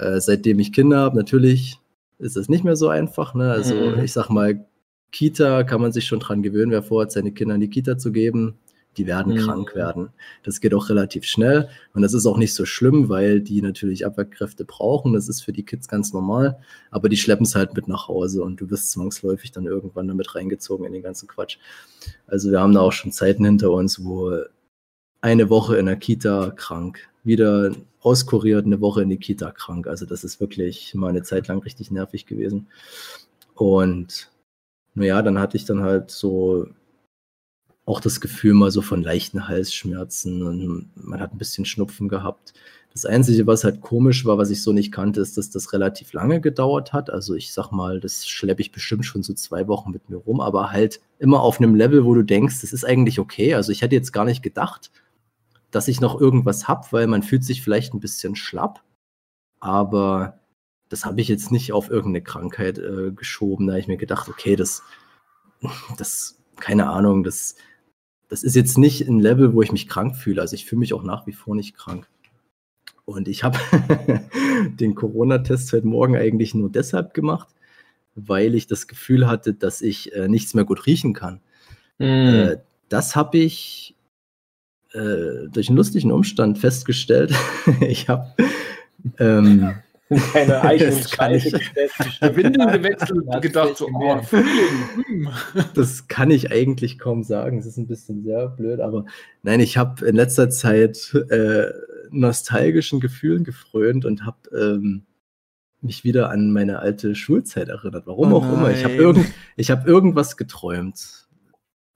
Äh, 0.00 0.20
seitdem 0.20 0.58
ich 0.58 0.72
Kinder 0.72 0.98
habe, 0.98 1.16
natürlich 1.16 1.78
ist 2.18 2.36
es 2.36 2.48
nicht 2.48 2.64
mehr 2.64 2.76
so 2.76 2.88
einfach. 2.88 3.34
Ne? 3.34 3.50
Also 3.50 3.74
Mhm. 3.74 4.00
ich 4.00 4.12
sag 4.12 4.28
mal, 4.30 4.64
Kita 5.12 5.64
kann 5.64 5.80
man 5.80 5.92
sich 5.92 6.04
schon 6.06 6.20
dran 6.20 6.42
gewöhnen, 6.42 6.70
wer 6.70 6.82
vorhat, 6.82 7.10
seine 7.12 7.32
Kinder 7.32 7.56
in 7.56 7.60
die 7.60 7.68
Kita 7.70 7.98
zu 7.98 8.12
geben. 8.12 8.54
Die 8.96 9.06
werden 9.06 9.34
Mhm. 9.34 9.38
krank 9.38 9.74
werden. 9.74 10.08
Das 10.42 10.60
geht 10.60 10.74
auch 10.74 10.88
relativ 10.88 11.24
schnell 11.24 11.68
und 11.94 12.02
das 12.02 12.12
ist 12.14 12.26
auch 12.26 12.36
nicht 12.36 12.54
so 12.54 12.64
schlimm, 12.64 13.08
weil 13.08 13.40
die 13.40 13.62
natürlich 13.62 14.04
Abwehrkräfte 14.06 14.64
brauchen. 14.64 15.12
Das 15.12 15.28
ist 15.28 15.42
für 15.42 15.52
die 15.52 15.64
Kids 15.64 15.86
ganz 15.88 16.12
normal, 16.12 16.58
aber 16.90 17.08
die 17.08 17.16
schleppen 17.16 17.44
es 17.46 17.54
halt 17.54 17.74
mit 17.74 17.86
nach 17.88 18.08
Hause 18.08 18.42
und 18.42 18.60
du 18.60 18.68
wirst 18.70 18.90
zwangsläufig 18.90 19.52
dann 19.52 19.66
irgendwann 19.66 20.08
damit 20.08 20.34
reingezogen 20.34 20.86
in 20.86 20.92
den 20.92 21.02
ganzen 21.02 21.28
Quatsch. 21.28 21.58
Also 22.26 22.50
wir 22.50 22.60
haben 22.60 22.74
da 22.74 22.80
auch 22.80 22.92
schon 22.92 23.12
Zeiten 23.12 23.44
hinter 23.44 23.70
uns, 23.70 24.04
wo 24.04 24.36
eine 25.20 25.50
Woche 25.50 25.76
in 25.76 25.86
der 25.86 25.96
Kita 25.96 26.50
krank, 26.50 27.08
wieder 27.24 27.72
auskuriert, 28.00 28.66
eine 28.66 28.80
Woche 28.80 29.02
in 29.02 29.10
die 29.10 29.18
Kita 29.18 29.50
krank. 29.52 29.86
Also 29.86 30.06
das 30.06 30.24
ist 30.24 30.40
wirklich 30.40 30.94
mal 30.94 31.08
eine 31.08 31.22
Zeit 31.22 31.48
lang 31.48 31.60
richtig 31.60 31.90
nervig 31.90 32.26
gewesen. 32.26 32.68
Und 33.54 34.30
naja, 34.94 35.22
dann 35.22 35.38
hatte 35.38 35.56
ich 35.56 35.64
dann 35.64 35.82
halt 35.82 36.10
so 36.10 36.66
auch 37.84 38.00
das 38.00 38.20
Gefühl 38.20 38.54
mal 38.54 38.70
so 38.70 38.82
von 38.82 39.02
leichten 39.02 39.48
Halsschmerzen 39.48 40.42
und 40.42 40.90
man 40.94 41.20
hat 41.20 41.32
ein 41.32 41.38
bisschen 41.38 41.64
Schnupfen 41.64 42.08
gehabt. 42.08 42.54
Das 42.92 43.04
Einzige, 43.04 43.46
was 43.46 43.64
halt 43.64 43.80
komisch 43.80 44.24
war, 44.24 44.38
was 44.38 44.50
ich 44.50 44.62
so 44.62 44.72
nicht 44.72 44.92
kannte, 44.92 45.20
ist, 45.20 45.36
dass 45.36 45.50
das 45.50 45.72
relativ 45.72 46.12
lange 46.12 46.40
gedauert 46.40 46.92
hat. 46.92 47.10
Also 47.10 47.34
ich 47.34 47.52
sag 47.52 47.70
mal, 47.70 48.00
das 48.00 48.26
schleppe 48.26 48.62
ich 48.62 48.72
bestimmt 48.72 49.04
schon 49.04 49.22
so 49.22 49.32
zwei 49.32 49.68
Wochen 49.68 49.92
mit 49.92 50.10
mir 50.10 50.16
rum, 50.16 50.40
aber 50.40 50.72
halt 50.72 51.00
immer 51.18 51.40
auf 51.40 51.58
einem 51.58 51.74
Level, 51.74 52.04
wo 52.04 52.14
du 52.14 52.22
denkst, 52.22 52.60
das 52.60 52.72
ist 52.72 52.84
eigentlich 52.84 53.18
okay. 53.18 53.54
Also 53.54 53.70
ich 53.70 53.82
hätte 53.82 53.94
jetzt 53.94 54.12
gar 54.12 54.24
nicht 54.24 54.42
gedacht, 54.42 54.90
dass 55.70 55.88
ich 55.88 56.00
noch 56.00 56.20
irgendwas 56.20 56.68
habe, 56.68 56.86
weil 56.90 57.06
man 57.06 57.22
fühlt 57.22 57.44
sich 57.44 57.62
vielleicht 57.62 57.94
ein 57.94 58.00
bisschen 58.00 58.36
schlapp. 58.36 58.82
Aber 59.60 60.40
das 60.88 61.04
habe 61.04 61.20
ich 61.20 61.28
jetzt 61.28 61.52
nicht 61.52 61.72
auf 61.72 61.90
irgendeine 61.90 62.22
Krankheit 62.22 62.78
äh, 62.78 63.12
geschoben. 63.12 63.66
Da 63.66 63.74
habe 63.74 63.80
ich 63.80 63.88
mir 63.88 63.96
gedacht, 63.96 64.28
okay, 64.28 64.56
das, 64.56 64.82
das, 65.96 66.42
keine 66.56 66.88
Ahnung, 66.90 67.22
das, 67.22 67.54
das 68.28 68.42
ist 68.42 68.56
jetzt 68.56 68.78
nicht 68.78 69.06
ein 69.08 69.20
Level, 69.20 69.54
wo 69.54 69.62
ich 69.62 69.72
mich 69.72 69.88
krank 69.88 70.16
fühle. 70.16 70.40
Also 70.40 70.54
ich 70.54 70.66
fühle 70.66 70.80
mich 70.80 70.92
auch 70.94 71.02
nach 71.02 71.26
wie 71.26 71.32
vor 71.32 71.54
nicht 71.54 71.76
krank. 71.76 72.08
Und 73.04 73.28
ich 73.28 73.44
habe 73.44 73.58
den 74.80 74.94
Corona-Test 74.94 75.72
heute 75.72 75.86
Morgen 75.86 76.16
eigentlich 76.16 76.54
nur 76.54 76.70
deshalb 76.70 77.14
gemacht, 77.14 77.48
weil 78.14 78.54
ich 78.54 78.66
das 78.66 78.88
Gefühl 78.88 79.28
hatte, 79.28 79.54
dass 79.54 79.82
ich 79.82 80.12
äh, 80.12 80.28
nichts 80.28 80.54
mehr 80.54 80.64
gut 80.64 80.86
riechen 80.86 81.12
kann. 81.12 81.40
Mhm. 81.98 82.06
Äh, 82.06 82.56
das 82.88 83.14
habe 83.14 83.38
ich 83.38 83.94
äh, 84.92 85.48
durch 85.50 85.68
einen 85.68 85.76
lustigen 85.76 86.12
Umstand 86.12 86.58
festgestellt. 86.58 87.32
ich 87.80 88.08
habe 88.08 88.26
ähm, 89.18 89.74
Keine 90.32 90.60
eigenen 90.62 90.94
Das 91.02 91.10
kann 91.10 91.34
ich. 91.34 91.44
Scheiße 91.44 91.76
Windeln 92.36 92.72
gewechselt 92.72 93.26
und 93.26 93.42
gedacht 93.42 93.76
so, 93.76 93.88
oh. 93.92 94.22
Frühling. 94.22 94.48
Hm. 95.06 95.28
das 95.74 96.08
kann 96.08 96.30
ich 96.30 96.50
eigentlich 96.50 96.98
kaum 96.98 97.22
sagen. 97.22 97.58
Es 97.58 97.66
ist 97.66 97.76
ein 97.76 97.86
bisschen 97.86 98.24
sehr 98.24 98.48
blöd, 98.48 98.80
aber 98.80 99.04
nein, 99.42 99.60
ich 99.60 99.76
habe 99.76 100.04
in 100.06 100.16
letzter 100.16 100.50
Zeit 100.50 101.14
äh, 101.30 101.66
nostalgischen 102.10 103.00
Gefühlen 103.00 103.44
gefrönt 103.44 104.04
und 104.04 104.26
habe 104.26 104.38
ähm, 104.52 105.04
mich 105.80 106.04
wieder 106.04 106.30
an 106.30 106.52
meine 106.52 106.80
alte 106.80 107.14
Schulzeit 107.14 107.68
erinnert. 107.68 108.06
Warum 108.06 108.32
Oh 108.32 108.38
auch 108.38 108.52
immer. 108.52 108.70
Ich 108.70 108.84
habe 108.84 108.94
irgend, 108.94 109.26
ich 109.56 109.70
hab 109.70 109.86
irgendwas 109.86 110.36
geträumt. 110.36 111.28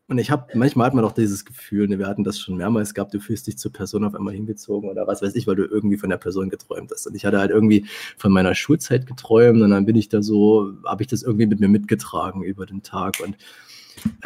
Und 0.07 0.19
ich 0.19 0.31
habe, 0.31 0.47
manchmal 0.55 0.87
hat 0.87 0.95
man 0.95 1.03
doch 1.03 1.13
dieses 1.13 1.47
Gefühl, 1.47 1.89
ne, 1.89 1.99
wir 1.99 2.07
hatten 2.07 2.25
das 2.25 2.39
schon 2.39 2.57
mehrmals 2.57 2.93
gehabt, 2.93 3.15
du 3.15 3.21
fühlst 3.21 3.47
dich 3.47 3.57
zur 3.57 3.73
Person 3.73 4.05
auf 4.05 4.15
einmal 4.15 4.35
hingezogen 4.35 4.91
oder 4.91 5.07
was 5.07 5.23
weiß 5.23 5.35
ich, 5.35 5.47
weil 5.47 5.57
du 5.57 5.65
irgendwie 5.65 5.97
von 5.97 6.11
der 6.11 6.19
Person 6.19 6.51
geträumt 6.51 6.91
hast. 6.93 7.07
Und 7.07 7.15
ich 7.15 7.25
hatte 7.25 7.39
halt 7.39 7.51
irgendwie 7.51 7.87
von 8.19 8.31
meiner 8.31 8.55
Schulzeit 8.55 9.07
geträumt 9.07 9.63
und 9.63 9.71
dann 9.71 9.87
bin 9.87 9.97
ich 9.97 10.11
da 10.11 10.23
so, 10.23 10.75
habe 10.85 11.03
ich 11.03 11.09
das 11.09 11.23
irgendwie 11.23 11.47
mit 11.47 11.61
mir 11.61 11.69
mitgetragen 11.69 12.43
über 12.43 12.67
den 12.67 12.83
Tag 12.83 13.15
und 13.25 13.37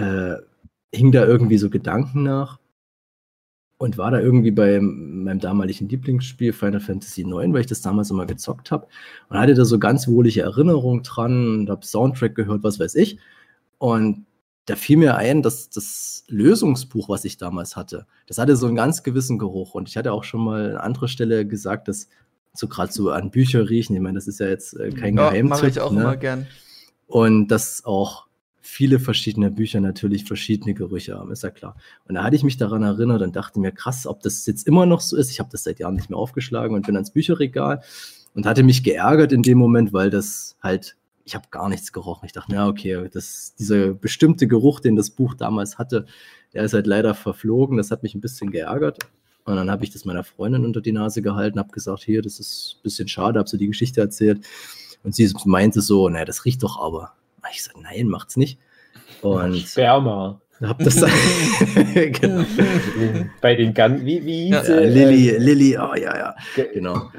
äh, 0.02 0.36
hing 0.92 1.12
da 1.12 1.24
irgendwie 1.24 1.58
so 1.58 1.70
Gedanken 1.70 2.24
nach 2.24 2.58
und 3.78 3.98
war 3.98 4.10
da 4.10 4.20
irgendwie 4.20 4.50
bei 4.50 4.80
meinem 4.80 5.38
damaligen 5.38 5.88
Lieblingsspiel 5.88 6.52
Final 6.52 6.80
Fantasy 6.80 7.22
IX, 7.22 7.52
weil 7.52 7.60
ich 7.60 7.66
das 7.66 7.82
damals 7.82 8.10
immer 8.10 8.26
gezockt 8.26 8.72
habe 8.72 8.88
und 9.28 9.38
hatte 9.38 9.54
da 9.54 9.64
so 9.64 9.78
ganz 9.78 10.08
wohlige 10.08 10.42
Erinnerungen 10.42 11.04
dran 11.04 11.60
und 11.60 11.70
habe 11.70 11.86
Soundtrack 11.86 12.34
gehört, 12.34 12.64
was 12.64 12.80
weiß 12.80 12.96
ich. 12.96 13.18
Und 13.78 14.26
da 14.68 14.76
fiel 14.76 14.98
mir 14.98 15.16
ein, 15.16 15.42
dass 15.42 15.70
das 15.70 16.24
Lösungsbuch, 16.28 17.08
was 17.08 17.24
ich 17.24 17.38
damals 17.38 17.74
hatte, 17.74 18.06
das 18.26 18.38
hatte 18.38 18.54
so 18.54 18.66
einen 18.66 18.76
ganz 18.76 19.02
gewissen 19.02 19.38
Geruch. 19.38 19.74
Und 19.74 19.88
ich 19.88 19.96
hatte 19.96 20.12
auch 20.12 20.24
schon 20.24 20.44
mal 20.44 20.72
an 20.72 20.76
anderer 20.76 21.08
Stelle 21.08 21.46
gesagt, 21.46 21.88
dass 21.88 22.08
so 22.52 22.68
gerade 22.68 22.92
so 22.92 23.10
an 23.10 23.30
Bücher 23.30 23.70
riechen, 23.70 23.94
ich 23.96 24.02
meine, 24.02 24.16
das 24.16 24.28
ist 24.28 24.40
ja 24.40 24.48
jetzt 24.48 24.74
äh, 24.74 24.90
kein 24.90 25.16
Ja, 25.16 25.30
Geheimtipp. 25.30 25.48
mache 25.48 25.68
ich 25.68 25.80
auch 25.80 25.92
ne? 25.92 26.02
immer 26.02 26.16
gern. 26.16 26.46
Und 27.06 27.48
dass 27.48 27.84
auch 27.86 28.26
viele 28.60 29.00
verschiedene 29.00 29.50
Bücher 29.50 29.80
natürlich 29.80 30.24
verschiedene 30.24 30.74
Gerüche 30.74 31.16
haben, 31.18 31.32
ist 31.32 31.42
ja 31.42 31.50
klar. 31.50 31.76
Und 32.06 32.16
da 32.16 32.22
hatte 32.24 32.36
ich 32.36 32.42
mich 32.42 32.58
daran 32.58 32.82
erinnert 32.82 33.22
und 33.22 33.34
dachte 33.34 33.60
mir, 33.60 33.72
krass, 33.72 34.06
ob 34.06 34.20
das 34.20 34.44
jetzt 34.44 34.66
immer 34.66 34.84
noch 34.84 35.00
so 35.00 35.16
ist. 35.16 35.30
Ich 35.30 35.40
habe 35.40 35.48
das 35.50 35.64
seit 35.64 35.78
Jahren 35.78 35.94
nicht 35.94 36.10
mehr 36.10 36.18
aufgeschlagen 36.18 36.76
und 36.76 36.84
bin 36.84 36.94
ans 36.96 37.10
Bücherregal 37.12 37.82
und 38.34 38.44
hatte 38.44 38.62
mich 38.62 38.82
geärgert 38.82 39.32
in 39.32 39.42
dem 39.42 39.56
Moment, 39.56 39.94
weil 39.94 40.10
das 40.10 40.56
halt, 40.62 40.96
ich 41.28 41.34
habe 41.34 41.46
gar 41.50 41.68
nichts 41.68 41.92
gerochen. 41.92 42.24
Ich 42.24 42.32
dachte, 42.32 42.54
ja, 42.54 42.66
okay, 42.66 43.08
das, 43.12 43.54
dieser 43.58 43.92
bestimmte 43.92 44.48
Geruch, 44.48 44.80
den 44.80 44.96
das 44.96 45.10
Buch 45.10 45.34
damals 45.34 45.76
hatte, 45.78 46.06
der 46.54 46.64
ist 46.64 46.72
halt 46.72 46.86
leider 46.86 47.14
verflogen. 47.14 47.76
Das 47.76 47.90
hat 47.90 48.02
mich 48.02 48.14
ein 48.14 48.22
bisschen 48.22 48.50
geärgert. 48.50 48.98
Und 49.44 49.56
dann 49.56 49.70
habe 49.70 49.84
ich 49.84 49.90
das 49.90 50.04
meiner 50.06 50.24
Freundin 50.24 50.64
unter 50.64 50.80
die 50.80 50.92
Nase 50.92 51.20
gehalten, 51.22 51.58
habe 51.58 51.70
gesagt, 51.70 52.02
hier, 52.02 52.22
das 52.22 52.40
ist 52.40 52.76
ein 52.78 52.82
bisschen 52.82 53.08
schade, 53.08 53.38
habe 53.38 53.48
so 53.48 53.56
die 53.58 53.66
Geschichte 53.66 54.00
erzählt. 54.00 54.40
Und 55.04 55.14
sie 55.14 55.30
meinte 55.44 55.80
so, 55.82 56.08
naja, 56.08 56.24
das 56.24 56.44
riecht 56.46 56.62
doch 56.62 56.80
aber. 56.80 57.12
Ich 57.52 57.62
sagte, 57.62 57.82
nein, 57.82 58.08
macht's 58.08 58.36
nicht. 58.38 58.58
Und 59.20 59.56
Sperma. 59.58 60.40
hab 60.62 60.78
das 60.78 60.96
genau. 61.94 62.44
Bei 63.40 63.54
den 63.54 63.74
Gan 63.74 64.04
wie, 64.04 64.24
wie 64.24 64.48
Ja, 64.48 64.60
hieß 64.60 64.68
Ja, 64.68 64.78
sie? 64.80 64.86
Lilly, 64.86 65.36
Lilly, 65.38 65.78
oh 65.78 65.94
ja, 65.94 66.16
ja, 66.16 66.34
Ge- 66.54 66.70
genau. 66.74 67.10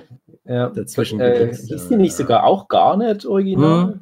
Ja. 0.50 0.70
Dazwischen 0.70 1.20
Äh, 1.20 1.56
hieß 1.56 1.88
die 1.90 1.96
nicht 1.96 2.16
sogar 2.16 2.44
auch 2.44 2.68
Garnet 2.68 3.26
original? 3.26 3.94
Hm. 3.94 4.00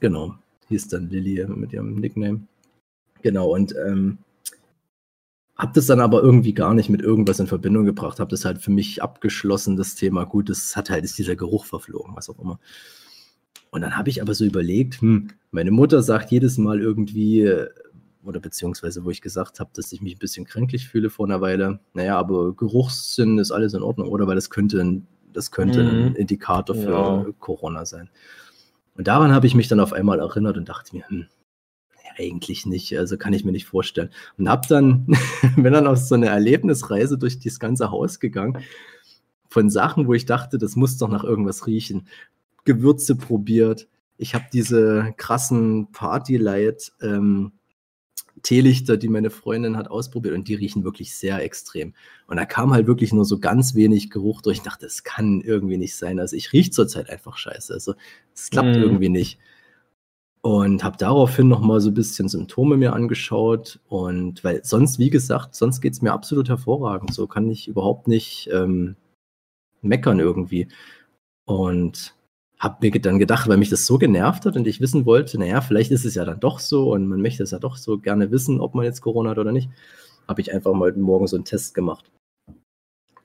Genau, 0.00 0.34
hieß 0.68 0.88
dann 0.88 1.08
Lilly 1.08 1.46
mit 1.46 1.72
ihrem 1.72 1.94
Nickname. 1.94 2.40
Genau, 3.22 3.54
und 3.54 3.74
ähm, 3.86 4.18
hab 5.56 5.72
das 5.74 5.86
dann 5.86 6.00
aber 6.00 6.22
irgendwie 6.22 6.54
gar 6.54 6.74
nicht 6.74 6.88
mit 6.90 7.02
irgendwas 7.02 7.38
in 7.38 7.46
Verbindung 7.46 7.84
gebracht. 7.84 8.18
Hab 8.18 8.30
das 8.30 8.44
halt 8.44 8.58
für 8.60 8.70
mich 8.72 9.02
abgeschlossen, 9.02 9.76
das 9.76 9.94
Thema. 9.94 10.24
Gut, 10.24 10.48
das 10.50 10.74
hat 10.74 10.90
halt, 10.90 11.04
ist 11.04 11.18
dieser 11.18 11.36
Geruch 11.36 11.66
verflogen, 11.66 12.16
was 12.16 12.28
auch 12.28 12.38
immer. 12.40 12.58
Und 13.70 13.82
dann 13.82 13.96
habe 13.96 14.10
ich 14.10 14.20
aber 14.20 14.34
so 14.34 14.44
überlegt, 14.44 15.00
hm, 15.00 15.28
meine 15.52 15.70
Mutter 15.70 16.02
sagt 16.02 16.32
jedes 16.32 16.58
Mal 16.58 16.80
irgendwie, 16.80 17.42
äh, 17.42 17.68
oder 18.24 18.40
beziehungsweise 18.40 19.04
wo 19.04 19.10
ich 19.10 19.22
gesagt 19.22 19.60
habe, 19.60 19.70
dass 19.74 19.92
ich 19.92 20.02
mich 20.02 20.16
ein 20.16 20.18
bisschen 20.18 20.44
kränklich 20.46 20.88
fühle 20.88 21.10
vor 21.10 21.26
einer 21.26 21.40
Weile, 21.40 21.78
naja, 21.94 22.18
aber 22.18 22.52
Geruchssinn 22.54 23.38
ist 23.38 23.52
alles 23.52 23.72
in 23.72 23.82
Ordnung, 23.82 24.08
oder? 24.08 24.26
Weil 24.26 24.34
das 24.34 24.50
könnte, 24.50 24.80
ein- 24.80 25.06
das 25.32 25.50
könnte 25.50 25.80
ein 25.80 26.10
Mhm. 26.10 26.16
Indikator 26.16 26.74
für 26.76 26.90
Ja. 26.90 27.26
Corona 27.38 27.84
sein. 27.84 28.10
Und 28.96 29.06
daran 29.08 29.32
habe 29.32 29.46
ich 29.46 29.54
mich 29.54 29.68
dann 29.68 29.80
auf 29.80 29.92
einmal 29.92 30.18
erinnert 30.20 30.56
und 30.56 30.68
dachte 30.68 30.94
mir, 30.96 31.08
hm, 31.08 31.26
eigentlich 32.18 32.66
nicht, 32.66 32.96
also 32.98 33.16
kann 33.16 33.32
ich 33.32 33.44
mir 33.44 33.52
nicht 33.52 33.66
vorstellen. 33.66 34.10
Und 34.36 34.48
habe 34.48 34.66
dann, 34.68 35.06
bin 35.56 35.72
dann 35.72 35.86
auf 35.86 35.98
so 35.98 36.14
eine 36.14 36.26
Erlebnisreise 36.28 37.16
durch 37.16 37.38
das 37.38 37.58
ganze 37.60 37.90
Haus 37.90 38.20
gegangen 38.20 38.58
von 39.48 39.70
Sachen, 39.70 40.06
wo 40.06 40.14
ich 40.14 40.26
dachte, 40.26 40.58
das 40.58 40.76
muss 40.76 40.98
doch 40.98 41.08
nach 41.08 41.24
irgendwas 41.24 41.66
riechen. 41.66 42.06
Gewürze 42.64 43.16
probiert. 43.16 43.88
Ich 44.16 44.34
habe 44.34 44.44
diese 44.52 45.14
krassen 45.16 45.90
Party-Light 45.92 46.92
ähm, 47.00 47.52
Teelichter, 48.42 48.96
die 48.96 49.08
meine 49.08 49.30
Freundin 49.30 49.76
hat 49.76 49.90
ausprobiert 49.90 50.34
und 50.34 50.48
die 50.48 50.54
riechen 50.54 50.84
wirklich 50.84 51.14
sehr 51.14 51.42
extrem. 51.42 51.94
Und 52.26 52.36
da 52.36 52.44
kam 52.44 52.72
halt 52.72 52.86
wirklich 52.86 53.12
nur 53.12 53.24
so 53.24 53.38
ganz 53.38 53.74
wenig 53.74 54.10
Geruch 54.10 54.42
durch. 54.42 54.58
Ich 54.58 54.62
dachte, 54.62 54.86
das 54.86 55.02
kann 55.02 55.40
irgendwie 55.40 55.76
nicht 55.76 55.96
sein. 55.96 56.18
Also 56.18 56.36
ich 56.36 56.52
rieche 56.52 56.70
zurzeit 56.70 57.10
einfach 57.10 57.36
scheiße. 57.36 57.72
Also 57.72 57.94
es 58.34 58.50
klappt 58.50 58.76
Mhm. 58.76 58.82
irgendwie 58.82 59.08
nicht. 59.08 59.38
Und 60.42 60.82
habe 60.84 60.96
daraufhin 60.96 61.48
noch 61.48 61.60
mal 61.60 61.80
so 61.82 61.90
ein 61.90 61.94
bisschen 61.94 62.28
Symptome 62.28 62.76
mir 62.78 62.94
angeschaut. 62.94 63.78
Und 63.88 64.42
weil 64.42 64.64
sonst, 64.64 64.98
wie 64.98 65.10
gesagt, 65.10 65.54
sonst 65.54 65.80
geht 65.82 65.92
es 65.92 66.02
mir 66.02 66.12
absolut 66.12 66.48
hervorragend. 66.48 67.12
So 67.12 67.26
kann 67.26 67.50
ich 67.50 67.68
überhaupt 67.68 68.08
nicht 68.08 68.48
ähm, 68.52 68.96
meckern 69.82 70.18
irgendwie. 70.18 70.68
Und 71.44 72.14
habe 72.60 72.76
mir 72.82 73.00
dann 73.00 73.18
gedacht, 73.18 73.48
weil 73.48 73.56
mich 73.56 73.70
das 73.70 73.86
so 73.86 73.96
genervt 73.96 74.44
hat 74.44 74.54
und 74.54 74.66
ich 74.66 74.82
wissen 74.82 75.06
wollte, 75.06 75.38
naja, 75.38 75.62
vielleicht 75.62 75.90
ist 75.90 76.04
es 76.04 76.14
ja 76.14 76.26
dann 76.26 76.40
doch 76.40 76.58
so 76.58 76.92
und 76.92 77.06
man 77.06 77.22
möchte 77.22 77.42
es 77.42 77.52
ja 77.52 77.58
doch 77.58 77.78
so 77.78 77.98
gerne 77.98 78.30
wissen, 78.30 78.60
ob 78.60 78.74
man 78.74 78.84
jetzt 78.84 79.00
Corona 79.00 79.30
hat 79.30 79.38
oder 79.38 79.50
nicht, 79.50 79.70
habe 80.28 80.42
ich 80.42 80.52
einfach 80.52 80.72
mal 80.74 80.80
heute 80.80 81.00
Morgen 81.00 81.26
so 81.26 81.36
einen 81.36 81.46
Test 81.46 81.74
gemacht. 81.74 82.10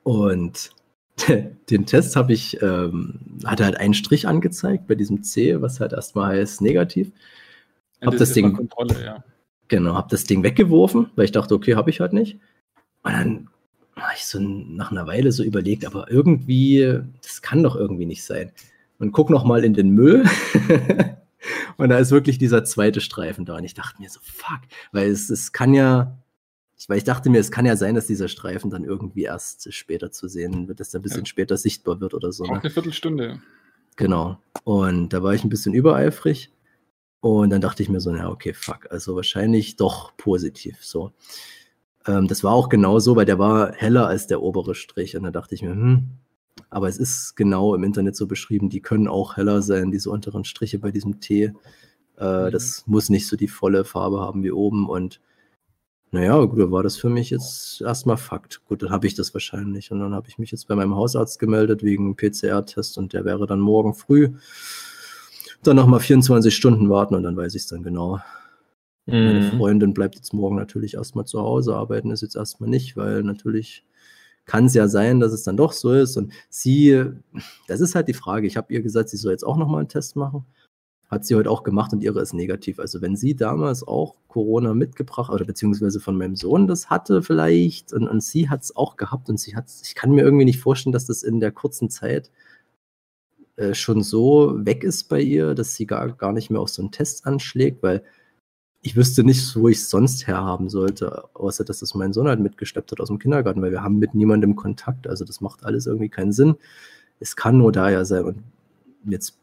Und 0.02 0.70
den 1.70 1.84
Test 1.84 2.16
habe 2.16 2.32
ich, 2.32 2.62
ähm, 2.62 3.20
hatte 3.44 3.66
halt 3.66 3.76
einen 3.76 3.94
Strich 3.94 4.26
angezeigt 4.26 4.86
bei 4.86 4.94
diesem 4.94 5.22
C, 5.22 5.60
was 5.60 5.80
halt 5.80 5.92
erstmal 5.92 6.36
heißt 6.36 6.62
negativ. 6.62 7.12
Hab 8.02 8.16
das 8.16 8.32
Ding- 8.32 8.54
Kontrolle, 8.54 9.04
ja. 9.04 9.24
Genau, 9.68 9.94
habe 9.94 10.08
das 10.10 10.24
Ding 10.24 10.44
weggeworfen, 10.44 11.10
weil 11.14 11.26
ich 11.26 11.32
dachte, 11.32 11.54
okay, 11.54 11.74
habe 11.74 11.90
ich 11.90 12.00
halt 12.00 12.12
nicht. 12.12 12.38
Und 13.02 13.12
dann 13.12 13.48
habe 13.96 14.12
ich 14.14 14.24
so 14.24 14.38
nach 14.40 14.92
einer 14.92 15.06
Weile 15.06 15.32
so 15.32 15.42
überlegt, 15.42 15.84
aber 15.84 16.10
irgendwie, 16.10 17.00
das 17.22 17.42
kann 17.42 17.62
doch 17.62 17.76
irgendwie 17.76 18.06
nicht 18.06 18.24
sein. 18.24 18.52
Und 18.98 19.12
guck 19.12 19.30
noch 19.30 19.44
mal 19.44 19.64
in 19.64 19.74
den 19.74 19.90
Müll. 19.90 20.24
und 21.76 21.88
da 21.90 21.98
ist 21.98 22.10
wirklich 22.10 22.38
dieser 22.38 22.64
zweite 22.64 23.00
Streifen 23.00 23.44
da. 23.44 23.56
Und 23.56 23.64
ich 23.64 23.74
dachte 23.74 24.00
mir 24.00 24.08
so, 24.08 24.20
fuck, 24.22 24.60
weil 24.92 25.10
es, 25.10 25.30
es 25.30 25.52
kann 25.52 25.74
ja, 25.74 26.16
weil 26.88 26.98
ich 26.98 27.04
dachte 27.04 27.30
mir, 27.30 27.38
es 27.38 27.50
kann 27.50 27.66
ja 27.66 27.76
sein, 27.76 27.94
dass 27.94 28.06
dieser 28.06 28.28
Streifen 28.28 28.70
dann 28.70 28.84
irgendwie 28.84 29.24
erst 29.24 29.72
später 29.72 30.10
zu 30.10 30.28
sehen 30.28 30.68
wird, 30.68 30.80
dass 30.80 30.90
der 30.90 31.00
ein 31.00 31.02
bisschen 31.02 31.20
Ja. 31.22 31.26
später 31.26 31.56
sichtbar 31.56 32.00
wird 32.00 32.14
oder 32.14 32.32
so. 32.32 32.44
Auch 32.44 32.50
Ne? 32.52 32.60
eine 32.60 32.70
Viertelstunde. 32.70 33.40
Genau. 33.96 34.38
Und 34.64 35.10
da 35.12 35.22
war 35.22 35.34
ich 35.34 35.44
ein 35.44 35.48
bisschen 35.50 35.74
übereifrig. 35.74 36.50
Und 37.20 37.50
dann 37.50 37.60
dachte 37.60 37.82
ich 37.82 37.88
mir 37.88 38.00
so, 38.00 38.10
na 38.12 38.30
okay, 38.30 38.52
fuck, 38.54 38.90
also 38.90 39.16
wahrscheinlich 39.16 39.76
doch 39.76 40.16
positiv. 40.16 40.84
So. 40.84 41.12
Ähm, 42.06 42.28
das 42.28 42.44
war 42.44 42.52
auch 42.52 42.68
genau 42.68 42.98
so, 42.98 43.16
weil 43.16 43.24
der 43.24 43.38
war 43.38 43.72
heller 43.72 44.06
als 44.06 44.26
der 44.26 44.42
obere 44.42 44.74
Strich. 44.74 45.16
Und 45.16 45.22
da 45.24 45.30
dachte 45.30 45.54
ich 45.54 45.62
mir, 45.62 45.70
hm, 45.70 46.08
aber 46.70 46.88
es 46.88 46.98
ist 46.98 47.36
genau 47.36 47.74
im 47.74 47.84
Internet 47.84 48.16
so 48.16 48.26
beschrieben, 48.26 48.68
die 48.70 48.80
können 48.80 49.08
auch 49.08 49.36
heller 49.36 49.62
sein, 49.62 49.90
diese 49.90 50.10
unteren 50.10 50.44
Striche 50.44 50.78
bei 50.78 50.90
diesem 50.90 51.20
T. 51.20 51.52
Äh, 52.18 52.46
Mhm. 52.46 52.50
Das 52.50 52.84
muss 52.86 53.10
nicht 53.10 53.26
so 53.28 53.36
die 53.36 53.48
volle 53.48 53.84
Farbe 53.84 54.20
haben 54.20 54.42
wie 54.42 54.52
oben. 54.52 54.88
Und 54.88 55.20
Naja, 56.12 56.42
gut, 56.44 56.58
da 56.60 56.70
war 56.70 56.82
das 56.82 56.96
für 56.96 57.10
mich 57.10 57.30
jetzt 57.30 57.80
erstmal 57.82 58.16
Fakt. 58.16 58.64
Gut, 58.66 58.82
dann 58.82 58.90
habe 58.90 59.06
ich 59.06 59.14
das 59.14 59.34
wahrscheinlich. 59.34 59.90
Und 59.92 60.00
dann 60.00 60.14
habe 60.14 60.28
ich 60.28 60.38
mich 60.38 60.50
jetzt 60.52 60.68
bei 60.68 60.74
meinem 60.76 60.94
Hausarzt 60.94 61.38
gemeldet 61.38 61.82
wegen 61.82 62.16
PCR-Test 62.16 62.96
und 62.96 63.12
der 63.12 63.24
wäre 63.24 63.46
dann 63.46 63.60
morgen 63.60 63.92
früh. 63.92 64.30
Dann 65.62 65.76
nochmal 65.76 66.00
24 66.00 66.54
Stunden 66.54 66.88
warten 66.88 67.14
und 67.16 67.24
dann 67.24 67.36
weiß 67.36 67.54
ich 67.54 67.62
es 67.62 67.68
dann 67.68 67.82
genau. 67.82 68.20
Meine 69.06 69.40
Mhm. 69.40 69.42
Freundin 69.58 69.94
bleibt 69.94 70.14
jetzt 70.16 70.32
morgen 70.32 70.56
natürlich 70.56 70.94
erstmal 70.94 71.26
zu 71.26 71.40
Hause, 71.40 71.74
arbeiten 71.76 72.10
ist 72.10 72.22
jetzt 72.22 72.36
erstmal 72.36 72.70
nicht, 72.70 72.96
weil 72.96 73.22
natürlich 73.22 73.84
kann 74.46 74.66
es 74.66 74.74
ja 74.74 74.88
sein, 74.88 75.20
dass 75.20 75.32
es 75.32 75.42
dann 75.42 75.56
doch 75.56 75.72
so 75.72 75.92
ist. 75.92 76.16
Und 76.16 76.32
sie, 76.48 77.04
das 77.68 77.80
ist 77.80 77.94
halt 77.94 78.08
die 78.08 78.14
Frage. 78.14 78.46
Ich 78.46 78.56
habe 78.56 78.72
ihr 78.72 78.80
gesagt, 78.80 79.10
sie 79.10 79.16
soll 79.16 79.32
jetzt 79.32 79.44
auch 79.44 79.56
nochmal 79.56 79.80
einen 79.80 79.88
Test 79.88 80.16
machen. 80.16 80.46
Hat 81.10 81.24
sie 81.24 81.34
heute 81.34 81.50
auch 81.50 81.62
gemacht 81.62 81.92
und 81.92 82.02
ihre 82.02 82.20
ist 82.20 82.32
negativ. 82.32 82.78
Also 82.78 83.00
wenn 83.00 83.16
sie 83.16 83.36
damals 83.36 83.86
auch 83.86 84.16
Corona 84.28 84.74
mitgebracht 84.74 85.30
oder 85.30 85.44
beziehungsweise 85.44 86.00
von 86.00 86.16
meinem 86.16 86.36
Sohn 86.36 86.66
das 86.66 86.90
hatte 86.90 87.22
vielleicht 87.22 87.92
und, 87.92 88.08
und 88.08 88.22
sie 88.22 88.48
hat 88.50 88.62
es 88.62 88.76
auch 88.76 88.96
gehabt 88.96 89.28
und 89.28 89.38
sie 89.38 89.54
hat 89.54 89.66
ich 89.82 89.94
kann 89.94 90.10
mir 90.10 90.22
irgendwie 90.22 90.44
nicht 90.44 90.60
vorstellen, 90.60 90.92
dass 90.92 91.06
das 91.06 91.22
in 91.22 91.38
der 91.40 91.52
kurzen 91.52 91.90
Zeit 91.90 92.30
äh, 93.56 93.72
schon 93.74 94.02
so 94.02 94.54
weg 94.66 94.84
ist 94.84 95.04
bei 95.04 95.20
ihr, 95.20 95.54
dass 95.54 95.74
sie 95.74 95.86
gar, 95.86 96.12
gar 96.12 96.32
nicht 96.32 96.50
mehr 96.50 96.60
auf 96.60 96.68
so 96.68 96.82
einen 96.82 96.90
Test 96.90 97.26
anschlägt, 97.26 97.82
weil 97.82 98.02
ich 98.86 98.94
wüsste 98.96 99.24
nicht, 99.24 99.56
wo 99.56 99.68
ich 99.68 99.78
es 99.78 99.90
sonst 99.90 100.26
herhaben 100.26 100.68
sollte, 100.68 101.24
außer 101.34 101.64
dass 101.64 101.82
es 101.82 101.94
mein 101.94 102.12
Sohn 102.12 102.28
halt 102.28 102.40
mitgeschleppt 102.40 102.92
hat 102.92 103.00
aus 103.00 103.08
dem 103.08 103.18
Kindergarten, 103.18 103.60
weil 103.60 103.72
wir 103.72 103.82
haben 103.82 103.98
mit 103.98 104.14
niemandem 104.14 104.54
Kontakt. 104.54 105.06
Also 105.08 105.24
das 105.24 105.40
macht 105.40 105.64
alles 105.64 105.86
irgendwie 105.86 106.08
keinen 106.08 106.32
Sinn. 106.32 106.54
Es 107.18 107.34
kann 107.34 107.58
nur 107.58 107.72
daher 107.72 108.04
sein. 108.04 108.24
Und 108.24 108.42
jetzt 109.08 109.38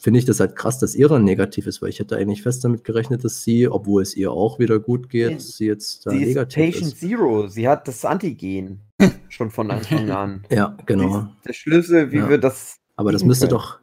finde 0.00 0.18
ich 0.18 0.24
das 0.24 0.38
halt 0.40 0.54
krass, 0.54 0.78
dass 0.78 0.94
ihre 0.94 1.18
negativ 1.18 1.66
ist, 1.66 1.82
weil 1.82 1.88
ich 1.88 1.98
hätte 1.98 2.16
eigentlich 2.16 2.42
fest 2.42 2.64
damit 2.64 2.84
gerechnet, 2.84 3.24
dass 3.24 3.42
sie, 3.42 3.68
obwohl 3.68 4.02
es 4.02 4.14
ihr 4.16 4.30
auch 4.30 4.58
wieder 4.58 4.78
gut 4.78 5.08
geht, 5.08 5.30
Ja. 5.32 5.38
sie 5.40 5.66
jetzt 5.66 6.06
da 6.06 6.10
Sie 6.10 6.18
ist 6.22 6.28
negativ 6.28 6.64
Patient 6.64 6.86
ist. 6.92 7.00
Zero. 7.00 7.46
Sie 7.48 7.68
hat 7.68 7.88
das 7.88 8.04
Antigen 8.04 8.80
schon 9.28 9.50
von 9.50 9.70
Anfang 9.70 10.10
an. 10.10 10.44
Ja, 10.50 10.76
genau. 10.86 11.18
ist 11.38 11.46
der 11.48 11.52
Schlüssel, 11.52 12.12
wie 12.12 12.18
Ja. 12.18 12.28
wir 12.28 12.38
das. 12.38 12.76
Aber 12.96 13.10
das 13.10 13.24
müsste 13.24 13.48
können. 13.48 13.58
doch, 13.58 13.78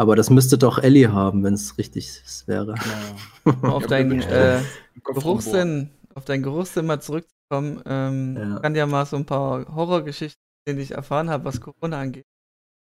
aber 0.00 0.16
das 0.16 0.30
müsste 0.30 0.56
doch 0.58 0.78
Ellie 0.78 1.12
haben, 1.12 1.44
wenn 1.44 1.54
es 1.54 1.76
richtig 1.78 2.22
wäre. 2.46 2.74
auf 3.62 3.82
Ja, 3.82 3.86
dein 3.88 4.08
bin 4.08 4.20
ich 4.20 4.26
äh, 4.28 4.60
Geruchssinn, 5.04 5.90
auf 6.14 6.24
deinen 6.24 6.42
Geruchssinn 6.42 6.86
mal 6.86 7.00
zurückzukommen, 7.00 7.82
ähm, 7.86 8.36
Ja. 8.36 8.56
ich 8.56 8.62
kann 8.62 8.74
ja 8.74 8.86
mal 8.86 9.04
so 9.06 9.16
ein 9.16 9.26
paar 9.26 9.66
Horrorgeschichten, 9.74 10.40
die 10.68 10.72
ich 10.80 10.92
erfahren 10.92 11.28
habe, 11.30 11.44
was 11.44 11.60
Corona 11.60 12.00
angeht. 12.00 12.24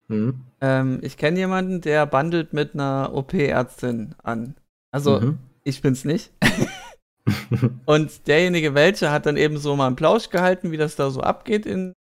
Hm? 0.10 0.42
Ähm, 0.62 1.00
ich 1.02 1.18
kenne 1.18 1.40
jemanden, 1.40 1.82
der 1.82 2.06
bandelt 2.06 2.54
mit 2.54 2.74
einer 2.74 3.12
OP-Ärztin 3.14 4.14
an. 4.22 4.56
Also, 4.92 5.20
Mhm. 5.22 5.38
ich 5.64 5.82
bin's 5.82 6.04
nicht. 6.06 6.32
Und 7.86 8.28
derjenige, 8.28 8.76
welche, 8.76 9.10
hat 9.12 9.26
dann 9.26 9.38
eben 9.38 9.58
so 9.58 9.76
mal 9.76 9.88
einen 9.88 9.96
Plausch 9.96 10.30
gehalten, 10.30 10.72
wie 10.72 10.78
das 10.78 10.96
da 10.96 11.10
so 11.10 11.22
abgeht 11.22 11.66
in 11.66 11.94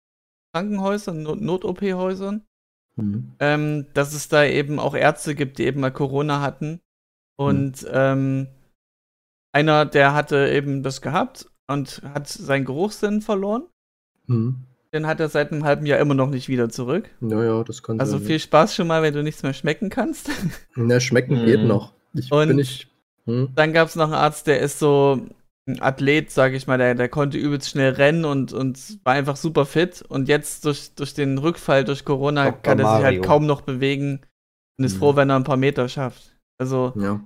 Krankenhäusern, 0.53 1.23
Not- 1.23 1.41
Not-OP-Häusern. 1.41 2.43
Mhm. 2.97 3.33
ähm, 3.39 3.85
dass 3.93 4.13
es 4.13 4.27
da 4.29 4.45
eben 4.45 4.79
auch 4.79 4.95
Ärzte 4.95 5.35
gibt, 5.35 5.57
die 5.57 5.65
eben 5.65 5.81
mal 5.81 5.91
Corona 5.91 6.41
hatten. 6.41 6.79
Und 7.37 7.85
ähm, 7.91 8.47
einer, 9.51 9.85
der 9.85 10.13
hatte 10.13 10.49
eben 10.49 10.83
das 10.83 11.01
gehabt 11.01 11.47
und 11.67 12.01
hat 12.13 12.27
seinen 12.27 12.65
Geruchssinn 12.65 13.21
verloren. 13.21 13.63
Mhm. 14.27 14.63
Den 14.93 15.07
hat 15.07 15.19
er 15.19 15.27
seit 15.27 15.51
einem 15.51 15.65
halben 15.65 15.85
Jahr 15.85 15.99
immer 15.99 16.13
noch 16.13 16.29
nicht 16.29 16.47
wieder 16.47 16.69
zurück. 16.69 17.09
Ja, 17.19 17.43
ja, 17.43 17.63
das 17.65 17.83
kann 17.83 17.99
Also 17.99 18.17
sein. 18.17 18.27
viel 18.27 18.39
Spaß 18.39 18.75
schon 18.75 18.87
mal, 18.87 19.01
wenn 19.03 19.13
du 19.13 19.23
nichts 19.23 19.43
mehr 19.43 19.53
schmecken 19.53 19.89
kannst. 19.89 20.29
Na, 20.75 20.99
schmecken 21.01 21.45
geht 21.45 21.61
Mhm. 21.61 21.67
noch. 21.67 21.93
Ich 22.13 22.31
Und- 22.31 22.47
bin 22.47 22.55
nicht. 22.57 22.87
Hm? 23.25 23.49
Dann 23.55 23.73
gab 23.73 23.87
es 23.89 23.95
noch 23.95 24.05
einen 24.05 24.13
Arzt, 24.13 24.47
der 24.47 24.59
ist 24.61 24.79
so 24.79 25.19
ein 25.67 25.81
Athlet, 25.81 26.31
sag 26.31 26.53
ich 26.53 26.67
mal, 26.67 26.77
der, 26.77 26.93
der 26.95 27.09
konnte 27.09 27.37
übelst 27.37 27.69
schnell 27.69 27.93
rennen 27.93 28.25
und, 28.25 28.53
und 28.53 28.99
war 29.03 29.13
einfach 29.13 29.35
super 29.35 29.65
fit. 29.65 30.03
Und 30.07 30.27
jetzt 30.27 30.65
durch, 30.65 30.91
durch 30.95 31.13
den 31.13 31.37
Rückfall 31.37 31.83
durch 31.83 32.05
Corona 32.05 32.45
Dr. 32.45 32.61
kann 32.61 32.79
er 32.79 32.95
sich 32.95 33.03
halt 33.05 33.23
kaum 33.23 33.45
noch 33.45 33.61
bewegen 33.61 34.21
und 34.77 34.85
ist 34.85 34.95
Mhm. 34.95 34.99
froh, 34.99 35.15
wenn 35.15 35.29
er 35.29 35.37
ein 35.37 35.43
paar 35.43 35.57
Meter 35.57 35.89
schafft. 35.89 36.35
Also 36.59 36.93
Ja. 36.95 37.21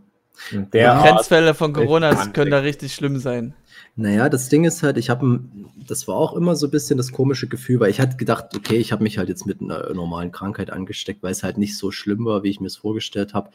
Die 0.51 0.67
Grenzfälle 0.69 1.53
von 1.53 1.73
Corona 1.73 2.27
können 2.27 2.51
da 2.51 2.59
richtig 2.59 2.93
schlimm 2.95 3.17
sein. 3.19 3.53
Naja, 3.97 4.29
das 4.29 4.47
Ding 4.47 4.63
ist 4.63 4.83
halt, 4.83 4.97
ich 4.97 5.09
habe, 5.09 5.41
das 5.85 6.07
war 6.07 6.15
auch 6.15 6.33
immer 6.33 6.55
so 6.55 6.67
ein 6.67 6.71
bisschen 6.71 6.95
das 6.95 7.11
komische 7.11 7.47
Gefühl, 7.47 7.81
weil 7.81 7.89
ich 7.89 7.99
hatte 7.99 8.15
gedacht, 8.15 8.55
okay, 8.55 8.77
ich 8.77 8.93
habe 8.93 9.03
mich 9.03 9.17
halt 9.17 9.27
jetzt 9.27 9.45
mit 9.45 9.59
einer 9.59 9.93
normalen 9.93 10.31
Krankheit 10.31 10.69
angesteckt, 10.69 11.21
weil 11.23 11.33
es 11.33 11.43
halt 11.43 11.57
nicht 11.57 11.77
so 11.77 11.91
schlimm 11.91 12.23
war, 12.23 12.43
wie 12.43 12.49
ich 12.49 12.61
mir 12.61 12.67
es 12.67 12.77
vorgestellt 12.77 13.33
habe 13.33 13.49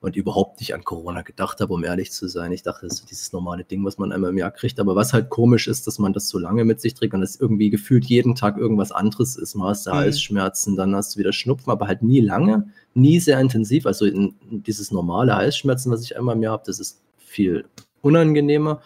und 0.00 0.14
überhaupt 0.14 0.60
nicht 0.60 0.74
an 0.74 0.84
Corona 0.84 1.22
gedacht 1.22 1.60
habe, 1.60 1.72
um 1.72 1.82
ehrlich 1.82 2.12
zu 2.12 2.28
sein. 2.28 2.52
Ich 2.52 2.62
dachte, 2.62 2.86
das 2.86 3.00
ist 3.00 3.10
dieses 3.10 3.32
normale 3.32 3.64
Ding, 3.64 3.84
was 3.84 3.98
man 3.98 4.12
einmal 4.12 4.30
im 4.30 4.38
Jahr 4.38 4.50
kriegt. 4.50 4.78
Aber 4.78 4.94
was 4.94 5.12
halt 5.12 5.30
komisch 5.30 5.66
ist, 5.68 5.86
dass 5.86 5.98
man 5.98 6.12
das 6.12 6.28
so 6.28 6.38
lange 6.38 6.64
mit 6.64 6.80
sich 6.80 6.94
trägt 6.94 7.14
und 7.14 7.22
es 7.22 7.40
irgendwie 7.40 7.70
gefühlt 7.70 8.04
jeden 8.04 8.34
Tag 8.34 8.58
irgendwas 8.58 8.92
anderes 8.92 9.36
ist. 9.36 9.54
Mal 9.54 9.70
hast 9.70 9.86
du 9.86 9.90
Mhm. 9.90 9.96
Halsschmerzen, 9.96 10.76
dann 10.76 10.94
hast 10.94 11.14
du 11.14 11.18
wieder 11.18 11.32
Schnupfen, 11.32 11.72
aber 11.72 11.86
halt 11.86 12.02
nie 12.02 12.20
lange, 12.20 12.70
nie 12.94 13.18
sehr 13.20 13.40
intensiv. 13.40 13.86
Also 13.86 14.04
in, 14.04 14.34
dieses 14.50 14.90
normale 14.90 15.34
Halsschmerzen, 15.34 15.90
was 15.90 16.02
ich 16.02 16.16
einmal 16.16 16.36
im 16.36 16.42
Jahr 16.42 16.52
habe, 16.52 16.64
das 16.66 16.78
ist 16.78 17.00
viel 17.16 17.64
unangenehmer. 18.02 18.82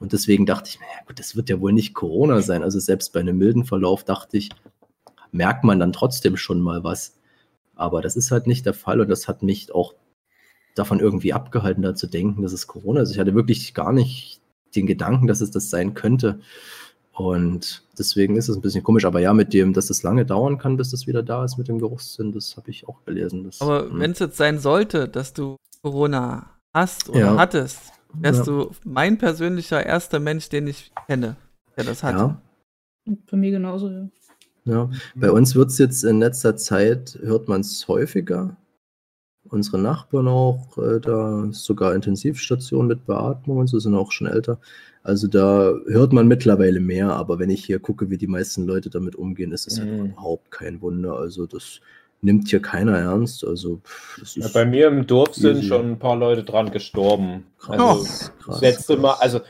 Und 0.00 0.12
deswegen 0.12 0.46
dachte 0.46 0.70
ich 0.70 0.78
mir, 0.78 0.86
ja 0.86 1.04
gut, 1.06 1.18
das 1.18 1.34
wird 1.36 1.48
ja 1.50 1.60
wohl 1.60 1.72
nicht 1.72 1.94
Corona 1.94 2.42
sein. 2.42 2.62
Also 2.62 2.78
selbst 2.78 3.12
bei 3.12 3.20
einem 3.20 3.38
milden 3.38 3.64
Verlauf 3.64 4.04
dachte 4.04 4.36
ich, 4.36 4.50
merkt 5.32 5.64
man 5.64 5.78
dann 5.78 5.92
trotzdem 5.92 6.36
schon 6.36 6.60
mal 6.60 6.84
was. 6.84 7.16
Aber 7.74 8.02
das 8.02 8.14
ist 8.16 8.30
halt 8.30 8.46
nicht 8.46 8.66
der 8.66 8.74
Fall 8.74 9.00
und 9.00 9.08
das 9.08 9.26
hat 9.28 9.42
mich 9.42 9.74
auch 9.74 9.94
davon 10.74 11.00
irgendwie 11.00 11.32
abgehalten, 11.32 11.82
da 11.82 11.94
zu 11.94 12.06
denken, 12.06 12.42
dass 12.42 12.52
es 12.52 12.66
Corona 12.66 13.00
ist. 13.02 13.10
Ich 13.10 13.18
hatte 13.18 13.34
wirklich 13.34 13.74
gar 13.74 13.92
nicht 13.92 14.40
den 14.74 14.86
Gedanken, 14.86 15.26
dass 15.26 15.40
es 15.40 15.50
das 15.50 15.70
sein 15.70 15.94
könnte. 15.94 16.40
Und 17.12 17.84
deswegen 17.96 18.36
ist 18.36 18.48
es 18.48 18.56
ein 18.56 18.60
bisschen 18.62 18.82
komisch. 18.82 19.04
Aber 19.04 19.20
ja, 19.20 19.32
mit 19.32 19.52
dem, 19.52 19.72
dass 19.72 19.88
es 19.88 20.02
lange 20.02 20.26
dauern 20.26 20.58
kann, 20.58 20.76
bis 20.76 20.90
das 20.90 21.06
wieder 21.06 21.22
da 21.22 21.44
ist 21.44 21.56
mit 21.58 21.68
dem 21.68 21.78
Geruchssinn, 21.78 22.32
das 22.32 22.56
habe 22.56 22.70
ich 22.70 22.88
auch 22.88 23.04
gelesen. 23.04 23.44
Das, 23.44 23.60
Aber 23.60 23.88
hm. 23.88 24.00
wenn 24.00 24.10
es 24.10 24.18
jetzt 24.18 24.36
sein 24.36 24.58
sollte, 24.58 25.08
dass 25.08 25.32
du 25.32 25.56
Corona 25.82 26.50
hast 26.72 27.08
oder 27.08 27.20
Ja. 27.20 27.36
hattest, 27.36 27.92
wärst 28.14 28.40
Ja. 28.40 28.44
du 28.46 28.70
mein 28.84 29.16
persönlicher 29.18 29.84
erster 29.86 30.18
Mensch, 30.18 30.48
den 30.48 30.66
ich 30.66 30.90
kenne, 31.06 31.36
der 31.76 31.84
das 31.84 32.02
hatte. 32.02 32.36
ja, 33.06 33.14
Bei 33.30 33.36
mir 33.36 33.52
genauso. 33.52 33.88
Ja. 33.90 34.08
Ja, 34.66 34.90
bei 35.14 35.30
uns 35.30 35.54
wird 35.54 35.68
es 35.70 35.76
jetzt 35.78 36.04
in 36.04 36.20
letzter 36.20 36.56
Zeit, 36.56 37.18
hört 37.22 37.48
man 37.48 37.60
es 37.60 37.86
häufiger. 37.86 38.56
Unsere 39.54 39.78
Nachbarn 39.78 40.28
auch, 40.28 40.76
äh, 40.78 41.00
da 41.00 41.44
ist 41.50 41.64
sogar 41.64 41.94
Intensivstation 41.94 42.86
mit 42.86 43.06
Beatmung 43.06 43.58
und 43.58 43.66
so, 43.68 43.78
sind 43.78 43.94
auch 43.94 44.12
schon 44.12 44.26
älter. 44.26 44.58
Also 45.02 45.26
da 45.28 45.72
hört 45.86 46.12
man 46.12 46.26
mittlerweile 46.26 46.80
mehr, 46.80 47.10
aber 47.10 47.38
wenn 47.38 47.50
ich 47.50 47.64
hier 47.64 47.78
gucke, 47.78 48.10
wie 48.10 48.16
die 48.18 48.26
meisten 48.26 48.66
Leute 48.66 48.90
damit 48.90 49.14
umgehen, 49.16 49.52
ist 49.52 49.66
es 49.66 49.78
halt 49.78 49.90
Mhm. 49.90 50.06
überhaupt 50.06 50.50
kein 50.50 50.80
Wunder. 50.82 51.16
Also 51.18 51.46
das 51.46 51.80
nimmt 52.22 52.48
hier 52.48 52.60
keiner 52.60 52.96
ernst. 52.98 53.44
Also 53.46 53.80
pff, 53.84 54.36
Ja, 54.36 54.48
bei 54.52 54.64
mir 54.64 54.88
im 54.88 55.06
Dorf 55.06 55.34
sind 55.34 55.58
easy. 55.58 55.68
schon 55.68 55.92
ein 55.92 55.98
paar 55.98 56.16
Leute 56.16 56.42
dran 56.42 56.70
gestorben. 56.70 57.44
krass. 57.58 57.78
Also 57.80 58.30
krass, 58.42 58.60
letzte 58.62 58.96
Mal, 58.96 59.10
krass. 59.12 59.20
also 59.20 59.40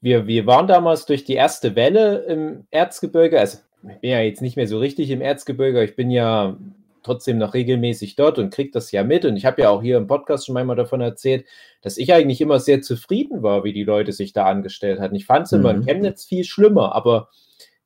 wir, 0.00 0.26
wir 0.26 0.46
waren 0.46 0.66
damals 0.68 1.06
durch 1.06 1.24
die 1.24 1.34
erste 1.34 1.74
Welle 1.76 2.18
im 2.26 2.66
Erzgebirge. 2.70 3.40
Also 3.40 3.58
ich 3.82 4.00
bin 4.00 4.10
ja 4.10 4.20
jetzt 4.20 4.42
nicht 4.42 4.56
mehr 4.56 4.68
so 4.68 4.78
richtig 4.78 5.10
im 5.10 5.20
Erzgebirge, 5.20 5.82
ich 5.84 5.96
bin 5.96 6.10
ja 6.10 6.56
trotzdem 7.04 7.38
noch 7.38 7.54
regelmäßig 7.54 8.16
dort 8.16 8.38
und 8.38 8.52
kriege 8.52 8.70
das 8.72 8.90
ja 8.90 9.04
mit. 9.04 9.24
Und 9.24 9.36
ich 9.36 9.44
habe 9.46 9.62
ja 9.62 9.70
auch 9.70 9.82
hier 9.82 9.96
im 9.96 10.08
Podcast 10.08 10.46
schon 10.46 10.56
einmal 10.56 10.76
davon 10.76 11.00
erzählt, 11.00 11.44
dass 11.82 11.98
ich 11.98 12.12
eigentlich 12.12 12.40
immer 12.40 12.58
sehr 12.58 12.82
zufrieden 12.82 13.42
war, 13.42 13.62
wie 13.62 13.72
die 13.72 13.84
Leute 13.84 14.12
sich 14.12 14.32
da 14.32 14.46
angestellt 14.46 14.98
hatten. 14.98 15.14
Ich 15.14 15.26
fand 15.26 15.46
es 15.46 15.52
immer 15.52 15.70
in 15.70 15.80
Mhm. 15.80 15.84
Chemnitz 15.84 16.24
viel 16.24 16.44
schlimmer, 16.44 16.94
aber 16.94 17.28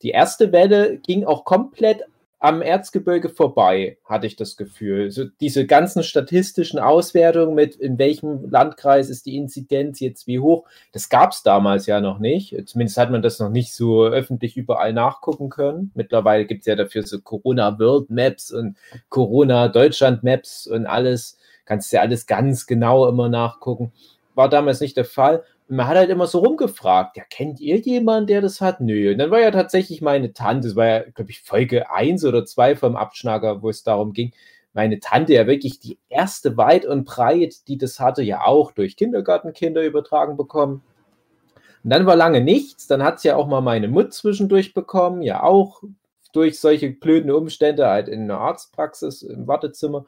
die 0.03 0.11
erste 0.11 0.53
Welle 0.53 0.99
ging 0.99 1.25
auch 1.25 1.45
komplett 1.45 2.05
am 2.41 2.63
Erzgebirge 2.63 3.29
vorbei, 3.29 3.99
hatte 4.05 4.27
ich 4.27 4.37
das 4.37 4.57
Gefühl. 4.57 5.11
So 5.11 5.25
diese 5.41 5.67
ganzen 5.67 6.05
statistischen 6.05 6.79
Auswertungen 6.79 7.55
mit, 7.55 7.75
in 7.75 7.99
welchem 7.99 8.49
Landkreis 8.49 9.11
ist 9.11 9.27
die 9.27 9.37
Inzidenz 9.37 9.99
jetzt 9.99 10.27
wie 10.29 10.39
hoch, 10.39 10.65
das 10.93 11.09
gab 11.09 11.33
es 11.33 11.43
damals 11.43 11.87
ja 11.87 12.01
noch 12.01 12.21
nicht. 12.21 12.55
Zumindest 12.69 12.97
hat 12.97 13.11
man 13.11 13.23
das 13.23 13.41
noch 13.41 13.51
nicht 13.51 13.75
so 13.75 14.05
öffentlich 14.05 14.57
überall 14.57 14.93
nachgucken 14.93 15.49
können. 15.49 15.91
Mittlerweile 15.95 16.47
gibt 16.47 16.61
es 16.61 16.67
ja 16.67 16.77
dafür 16.77 17.05
so 17.05 17.21
Corona 17.21 17.79
World 17.79 18.11
Maps 18.11 18.53
und 18.53 18.77
Corona 19.09 19.69
Deutschland 19.69 20.23
Maps 20.23 20.67
und 20.67 20.87
alles. 20.87 21.39
Kannst 21.65 21.93
ja 21.93 22.01
alles 22.01 22.27
ganz 22.27 22.67
genau 22.67 23.09
immer 23.09 23.29
nachgucken. 23.29 23.93
War 24.35 24.49
damals 24.49 24.81
nicht 24.81 24.97
der 24.97 25.05
Fall. 25.05 25.43
Man 25.69 25.87
hat 25.87 25.97
halt 25.97 26.11
immer 26.11 26.27
so 26.27 26.39
rumgefragt, 26.39 27.17
ja, 27.19 27.25
kennt 27.29 27.61
ihr 27.61 27.77
jemanden, 27.79 28.27
der 28.27 28.41
das 28.41 28.61
hat? 28.61 28.81
Nö. 28.81 29.13
Und 29.13 29.19
dann 29.19 29.31
war 29.31 29.41
ja 29.41 29.51
tatsächlich 29.51 30.01
meine 30.01 30.33
Tante, 30.33 30.69
das 30.69 30.77
war 30.77 30.87
ja, 30.87 31.01
glaube 31.01 31.31
ich, 31.31 31.43
Folge 31.43 31.91
1 31.91 32.25
oder 32.25 32.47
2 32.47 32.77
vom 32.77 32.97
Abschnacker, 32.97 33.63
wo 33.63 33.69
es 33.69 33.83
darum 33.83 34.13
ging, 34.13 34.33
meine 34.73 35.01
Tante 35.01 35.35
ja 35.35 35.47
wirklich 35.47 35.81
die 35.81 35.99
erste 36.09 36.57
weit 36.57 36.87
und 36.87 37.05
breit, 37.05 37.69
die 37.69 37.79
das 37.79 38.01
hatte, 38.01 38.23
ja 38.23 38.45
auch 38.45 38.73
durch 38.73 38.97
Kindergartenkinder 38.97 39.85
übertragen 39.85 40.37
bekommen. 40.37 40.83
Und 41.85 41.91
dann 41.91 42.07
war 42.07 42.17
lange 42.17 42.41
nichts, 42.41 42.87
dann 42.87 43.03
hat 43.03 43.17
es 43.17 43.25
ja 43.25 43.37
auch 43.37 43.47
mal 43.47 43.61
meine 43.61 43.89
Mutter 43.89 44.11
zwischendurch 44.11 44.75
bekommen, 44.75 45.23
ja 45.23 45.43
auch 45.43 45.83
durch 46.33 46.61
solche 46.61 46.91
blöden 46.91 47.31
Umstände 47.31 47.89
halt 47.89 48.09
in 48.09 48.23
einer 48.23 48.39
Arztpraxis 48.39 49.23
im 49.23 49.47
Wartezimmer. 49.47 50.05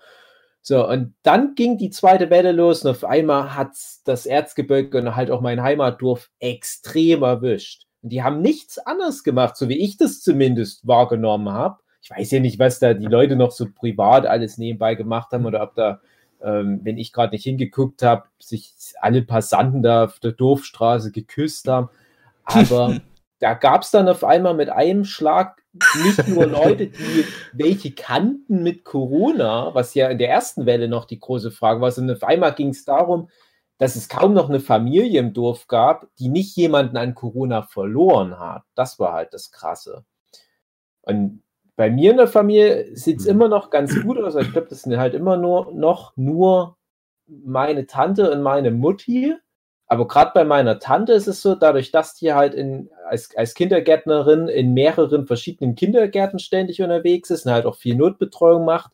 So, 0.62 0.86
und 0.86 1.14
dann 1.22 1.54
ging 1.54 1.78
die 1.78 1.90
zweite 1.90 2.28
Welle 2.28 2.52
los 2.52 2.84
und 2.84 2.90
auf 2.90 3.04
einmal 3.04 3.54
hat 3.56 3.70
das 4.04 4.26
Erzgebirge 4.26 4.98
und 4.98 5.16
halt 5.16 5.30
auch 5.30 5.40
mein 5.40 5.62
Heimatdorf 5.62 6.30
extrem 6.38 7.22
erwischt. 7.22 7.86
Und 8.02 8.10
die 8.10 8.22
haben 8.22 8.42
nichts 8.42 8.78
anderes 8.78 9.24
gemacht, 9.24 9.56
so 9.56 9.68
wie 9.68 9.78
ich 9.78 9.96
das 9.96 10.20
zumindest 10.20 10.86
wahrgenommen 10.86 11.50
habe. 11.50 11.78
Ich 12.02 12.10
weiß 12.10 12.30
ja 12.30 12.40
nicht, 12.40 12.58
was 12.58 12.78
da 12.78 12.94
die 12.94 13.06
Leute 13.06 13.36
noch 13.36 13.50
so 13.52 13.66
privat 13.74 14.26
alles 14.26 14.58
nebenbei 14.58 14.94
gemacht 14.94 15.32
haben 15.32 15.46
oder 15.46 15.62
ob 15.62 15.74
da, 15.74 16.00
ähm, 16.42 16.80
wenn 16.82 16.98
ich 16.98 17.12
gerade 17.12 17.34
nicht 17.34 17.44
hingeguckt 17.44 18.02
habe, 18.02 18.24
sich 18.38 18.72
alle 19.00 19.22
Passanten 19.22 19.82
da 19.82 20.04
auf 20.04 20.18
der 20.18 20.32
Dorfstraße 20.32 21.10
geküsst 21.10 21.68
haben. 21.68 21.88
Aber 22.44 23.00
da 23.38 23.54
gab 23.54 23.82
es 23.82 23.90
dann 23.90 24.08
auf 24.08 24.24
einmal 24.24 24.54
mit 24.54 24.70
einem 24.70 25.04
Schlag 25.04 25.59
nicht 26.02 26.28
nur 26.28 26.46
Leute, 26.46 26.88
die 26.88 27.24
welche 27.52 27.92
kannten 27.92 28.62
mit 28.62 28.84
Corona, 28.84 29.74
was 29.74 29.94
ja 29.94 30.08
in 30.08 30.18
der 30.18 30.30
ersten 30.30 30.66
Welle 30.66 30.88
noch 30.88 31.04
die 31.04 31.20
große 31.20 31.50
Frage 31.50 31.80
war, 31.80 31.90
sondern 31.90 32.16
auf 32.16 32.24
einmal 32.24 32.54
ging 32.54 32.70
es 32.70 32.84
darum, 32.84 33.28
dass 33.78 33.96
es 33.96 34.08
kaum 34.08 34.34
noch 34.34 34.48
eine 34.48 34.60
Familie 34.60 35.20
im 35.20 35.32
Dorf 35.32 35.66
gab, 35.66 36.06
die 36.18 36.28
nicht 36.28 36.54
jemanden 36.56 36.96
an 36.96 37.14
Corona 37.14 37.62
verloren 37.62 38.38
hat. 38.38 38.64
Das 38.74 38.98
war 38.98 39.14
halt 39.14 39.32
das 39.32 39.52
Krasse. 39.52 40.04
Und 41.02 41.42
bei 41.76 41.88
mir 41.88 42.10
in 42.10 42.18
der 42.18 42.28
Familie 42.28 42.94
sieht 42.94 43.20
es 43.20 43.26
immer 43.26 43.48
noch 43.48 43.70
ganz 43.70 43.98
gut 44.02 44.18
aus. 44.18 44.34
Ich 44.34 44.52
glaube, 44.52 44.68
das 44.68 44.82
sind 44.82 44.98
halt 44.98 45.14
immer 45.14 45.38
nur 45.38 45.72
noch 45.72 46.14
nur 46.16 46.76
meine 47.26 47.86
Tante 47.86 48.30
und 48.30 48.42
meine 48.42 48.70
Mutti. 48.70 49.34
Aber 49.90 50.06
gerade 50.06 50.30
bei 50.32 50.44
meiner 50.44 50.78
Tante 50.78 51.14
ist 51.14 51.26
es 51.26 51.42
so, 51.42 51.56
dadurch, 51.56 51.90
dass 51.90 52.14
die 52.14 52.32
halt 52.32 52.54
in, 52.54 52.88
als, 53.08 53.36
als 53.36 53.54
Kindergärtnerin 53.54 54.46
in 54.46 54.72
mehreren 54.72 55.26
verschiedenen 55.26 55.74
Kindergärten 55.74 56.38
ständig 56.38 56.80
unterwegs 56.80 57.28
ist 57.30 57.44
und 57.44 57.50
halt 57.50 57.66
auch 57.66 57.74
viel 57.74 57.96
Notbetreuung 57.96 58.64
macht, 58.64 58.92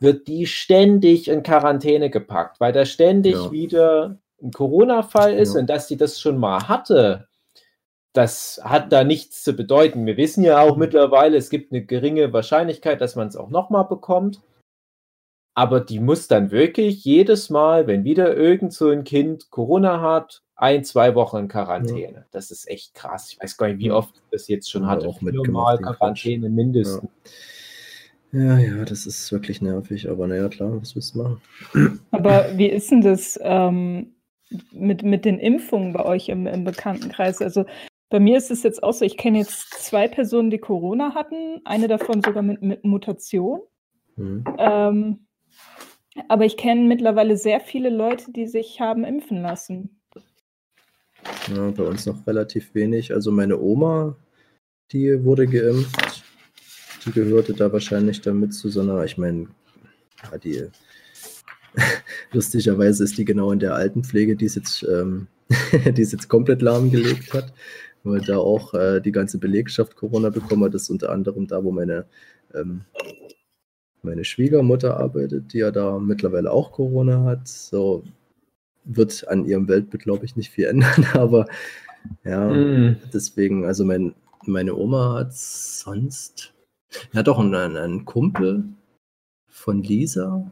wird 0.00 0.26
die 0.26 0.46
ständig 0.46 1.28
in 1.28 1.44
Quarantäne 1.44 2.10
gepackt, 2.10 2.58
weil 2.58 2.72
da 2.72 2.84
ständig 2.84 3.34
Ja. 3.34 3.52
wieder 3.52 4.16
ein 4.42 4.50
Corona-Fall 4.50 5.34
ist 5.34 5.54
Ja. 5.54 5.60
und 5.60 5.70
dass 5.70 5.86
die 5.86 5.96
das 5.96 6.20
schon 6.20 6.36
mal 6.36 6.66
hatte, 6.66 7.28
das 8.12 8.60
hat 8.64 8.92
da 8.92 9.04
nichts 9.04 9.44
zu 9.44 9.52
bedeuten. 9.52 10.04
Wir 10.04 10.16
wissen 10.16 10.42
ja 10.42 10.60
auch 10.60 10.76
mittlerweile, 10.76 11.36
es 11.36 11.48
gibt 11.48 11.70
eine 11.70 11.84
geringe 11.84 12.32
Wahrscheinlichkeit, 12.32 13.00
dass 13.00 13.14
man 13.14 13.28
es 13.28 13.36
auch 13.36 13.50
nochmal 13.50 13.84
bekommt. 13.84 14.40
Aber 15.58 15.80
die 15.80 15.98
muss 15.98 16.28
dann 16.28 16.52
wirklich 16.52 17.04
jedes 17.04 17.50
Mal, 17.50 17.88
wenn 17.88 18.04
wieder 18.04 18.36
irgend 18.36 18.72
so 18.72 18.90
ein 18.90 19.02
Kind 19.02 19.50
Corona 19.50 20.00
hat, 20.00 20.44
ein, 20.54 20.84
zwei 20.84 21.16
Wochen 21.16 21.38
in 21.38 21.48
Quarantäne. 21.48 22.26
Das 22.30 22.52
ist 22.52 22.70
echt 22.70 22.94
krass. 22.94 23.32
Ich 23.32 23.42
weiß 23.42 23.56
gar 23.56 23.66
nicht, 23.66 23.80
wie 23.80 23.88
Ja. 23.88 23.94
oft 23.94 24.22
das 24.30 24.46
jetzt 24.46 24.70
schon 24.70 24.82
wir 24.82 24.88
hatte. 24.88 25.08
auch 25.08 25.18
Quatsch. 25.18 25.82
Quarantäne 25.82 26.48
mindestens. 26.48 27.10
Ja, 28.30 28.56
ja, 28.56 28.84
das 28.84 29.04
ist 29.04 29.32
wirklich 29.32 29.60
nervig, 29.60 30.08
aber 30.08 30.28
naja, 30.28 30.48
klar, 30.48 30.80
was 30.80 30.94
willst 30.94 31.16
du 31.16 31.24
machen? 31.24 32.00
Aber 32.12 32.56
wie 32.56 32.68
ist 32.68 32.92
denn 32.92 33.00
das 33.00 33.36
ähm, 33.42 34.14
mit, 34.70 35.02
mit 35.02 35.24
den 35.24 35.40
Impfungen 35.40 35.92
bei 35.92 36.04
euch 36.04 36.28
im, 36.28 36.46
im 36.46 36.62
Bekanntenkreis? 36.62 37.42
Also 37.42 37.64
bei 38.10 38.20
mir 38.20 38.38
ist 38.38 38.52
es 38.52 38.62
jetzt 38.62 38.84
auch 38.84 38.92
so, 38.92 39.04
ich 39.04 39.16
kenne 39.16 39.38
jetzt 39.38 39.74
zwei 39.74 40.06
Personen, 40.06 40.50
die 40.50 40.58
Corona 40.58 41.16
hatten, 41.16 41.62
eine 41.64 41.88
davon 41.88 42.22
sogar 42.22 42.44
mit, 42.44 42.62
mit 42.62 42.84
Mutation. 42.84 43.62
Hm. 44.14 44.44
Ähm, 44.56 45.24
aber 46.28 46.44
ich 46.44 46.56
kenne 46.56 46.82
mittlerweile 46.82 47.36
sehr 47.36 47.60
viele 47.60 47.90
Leute, 47.90 48.32
die 48.32 48.46
sich 48.46 48.80
haben 48.80 49.04
impfen 49.04 49.42
lassen. 49.42 49.98
Ja, 51.54 51.70
bei 51.70 51.84
uns 51.84 52.06
noch 52.06 52.26
relativ 52.26 52.74
wenig. 52.74 53.12
Also 53.12 53.30
meine 53.30 53.58
Oma, 53.60 54.16
die 54.92 55.24
wurde 55.24 55.46
geimpft. 55.46 56.24
Die 57.04 57.12
gehörte 57.12 57.54
da 57.54 57.72
wahrscheinlich 57.72 58.20
damit 58.20 58.54
zu 58.54 58.68
so 58.68 59.02
ich 59.02 59.18
meine, 59.18 59.48
ja, 60.30 60.38
die 60.38 60.68
lustigerweise 62.32 63.04
ist 63.04 63.18
die 63.18 63.24
genau 63.24 63.52
in 63.52 63.60
der 63.60 63.74
Altenpflege, 63.74 64.36
die 64.36 64.46
es 64.46 64.54
jetzt, 64.54 64.82
ähm, 64.82 65.28
die 65.96 66.02
es 66.02 66.12
jetzt 66.12 66.28
komplett 66.28 66.62
lahmgelegt 66.62 67.32
hat, 67.32 67.52
weil 68.04 68.20
da 68.20 68.38
auch 68.38 68.74
äh, 68.74 69.00
die 69.00 69.12
ganze 69.12 69.38
Belegschaft 69.38 69.96
Corona 69.96 70.30
bekommen 70.30 70.64
hat. 70.64 70.74
Das 70.74 70.82
ist 70.82 70.90
unter 70.90 71.10
anderem 71.10 71.46
da, 71.46 71.62
wo 71.62 71.70
meine, 71.70 72.06
ähm, 72.54 72.82
meine 74.02 74.24
Schwiegermutter 74.24 74.96
arbeitet, 74.98 75.52
die 75.52 75.58
ja 75.58 75.70
da 75.70 75.98
mittlerweile 75.98 76.50
auch 76.52 76.72
Corona 76.72 77.24
hat. 77.24 77.48
So 77.48 78.04
wird 78.84 79.26
an 79.28 79.44
ihrem 79.44 79.68
Weltbild, 79.68 80.02
glaube 80.02 80.24
ich, 80.24 80.36
nicht 80.36 80.50
viel 80.50 80.66
ändern, 80.66 81.04
aber 81.14 81.46
ja, 82.24 82.48
Mm. 82.48 82.96
deswegen, 83.12 83.64
also 83.66 83.84
mein, 83.84 84.14
meine 84.46 84.74
Oma 84.76 85.14
hat 85.18 85.36
sonst, 85.36 86.54
ja 87.12 87.22
doch, 87.22 87.38
einen, 87.38 87.54
einen 87.76 88.04
Kumpel 88.04 88.64
von 89.48 89.82
Lisa, 89.82 90.50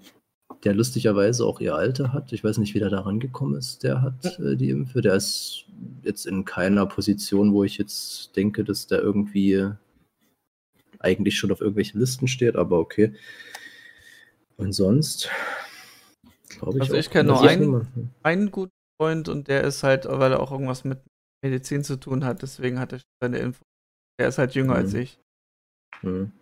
der 0.65 0.75
lustigerweise 0.75 1.45
auch 1.47 1.61
ihr 1.61 1.75
Alter 1.77 2.13
hat. 2.13 2.33
Ich 2.33 2.43
weiß 2.43 2.59
nicht, 2.59 2.75
wie 2.75 2.81
der 2.81 2.91
da 2.91 3.01
rangekommen 3.01 3.57
ist. 3.57 3.85
Der 3.85 4.03
hat 4.03 4.39
äh, 4.41 4.57
die 4.57 4.71
Impfe. 4.71 5.01
Der 5.01 5.15
ist 5.15 5.65
jetzt 6.03 6.27
in 6.27 6.45
keiner 6.45 6.87
Position, 6.87 7.53
wo 7.53 7.63
ich 7.65 7.79
jetzt 7.79 8.37
denke, 8.37 8.65
dass 8.65 8.87
der 8.87 9.01
irgendwie 9.01 9.71
eigentlich 11.01 11.37
schon 11.37 11.53
auf 11.53 11.61
irgendwelchen 11.61 12.01
Listen 12.01 12.29
steht, 12.29 12.57
aber 12.57 12.79
okay. 12.79 13.15
Und 14.57 14.73
sonst, 14.73 15.31
glaube 16.49 16.79
ich. 16.79 16.83
Also 16.83 16.95
ich 16.95 17.11
kenn 17.11 17.27
nur 17.27 17.41
einen. 17.43 18.13
Einen 18.23 18.51
guten 18.51 18.73
Freund 19.01 19.29
und 19.29 19.49
der 19.49 19.65
ist 19.65 19.83
halt, 19.83 20.07
weil 20.09 20.33
er 20.33 20.41
auch 20.41 20.53
irgendwas 20.53 20.85
mit 20.85 21.01
Medizin 21.45 21.85
zu 21.85 21.97
tun 21.97 22.25
hat, 22.25 22.43
deswegen 22.43 22.79
hat 22.81 22.93
er 22.93 22.99
schon 22.99 23.11
seine 23.23 23.39
Info. 23.39 23.63
Der 24.19 24.29
ist 24.29 24.39
halt 24.39 24.55
jünger 24.55 24.75
Mhm. 24.75 24.79
als 24.81 24.95
ich. 24.95 25.19
Hm. 26.01 26.33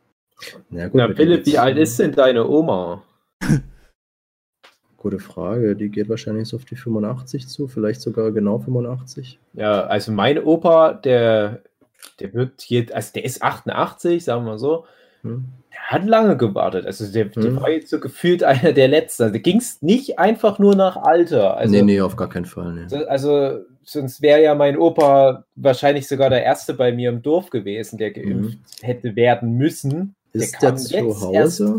Ja, 0.71 0.88
gut, 0.88 0.95
Na, 0.95 1.14
Philipp, 1.14 1.47
wie 1.47 1.59
alt 1.59 1.77
ist 1.79 1.99
denn 1.99 2.12
deine 2.12 2.47
Oma? 2.47 3.03
Gute 4.97 5.19
Frage. 5.19 5.77
Die 5.77 5.90
geht 5.90 6.09
wahrscheinlich 6.09 6.49
so 6.49 6.57
auf 6.57 6.64
die 6.64 6.77
85 6.77 7.47
zu, 7.47 7.69
vielleicht 7.69 8.01
sogar 8.01 8.33
genau 8.33 8.59
85. 8.59 9.38
Ja, 9.53 9.85
also 9.87 10.12
mein 10.12 10.38
Opa, 10.43 10.95
der, 10.95 11.62
der 12.20 12.33
wird 12.35 12.61
hier, 12.62 12.87
also 12.92 13.11
der 13.14 13.24
ist 13.24 13.42
88, 13.42 14.24
sagen 14.24 14.44
wir 14.46 14.59
so, 14.59 14.85
Hm? 15.22 15.44
der 15.72 15.81
hat 15.81 16.05
lange 16.07 16.37
gewartet. 16.37 16.87
Also 16.87 17.11
der, 17.11 17.24
der 17.27 17.42
Hm. 17.44 17.61
war 17.61 17.70
jetzt 17.70 17.88
so 17.90 17.98
gefühlt 18.00 18.42
einer 18.44 18.72
der 18.72 18.88
letzten. 18.88 19.24
Also 19.24 19.38
ging 19.40 19.57
es 19.59 19.81
nicht 19.83 20.18
einfach 20.18 20.59
nur 20.59 20.74
nach 20.77 20.96
Alter. 20.96 21.57
Also, 21.57 21.74
nee, 21.74 21.83
nee, 21.83 22.00
auf 22.00 22.16
gar 22.16 22.29
keinen 22.29 22.44
Fall. 22.44 22.72
Nee. 22.74 22.88
so- 22.88 23.07
also 23.07 23.59
sonst 23.83 24.22
wäre 24.22 24.42
ja 24.42 24.55
mein 24.55 24.79
Opa 24.79 25.44
wahrscheinlich 25.57 26.07
sogar 26.09 26.31
der 26.31 26.42
Erste 26.42 26.74
bei 26.74 26.92
mir 26.92 27.11
im 27.11 27.22
Dorf 27.22 27.50
gewesen, 27.50 27.98
der 27.98 28.11
geimpft 28.12 28.59
hätte 28.83 29.14
werden 29.16 29.57
müssen. 29.57 30.14
Ist 30.33 30.61
der 30.62 30.70
kam 30.70 30.77
zu 30.79 31.20
Hause? 31.20 31.77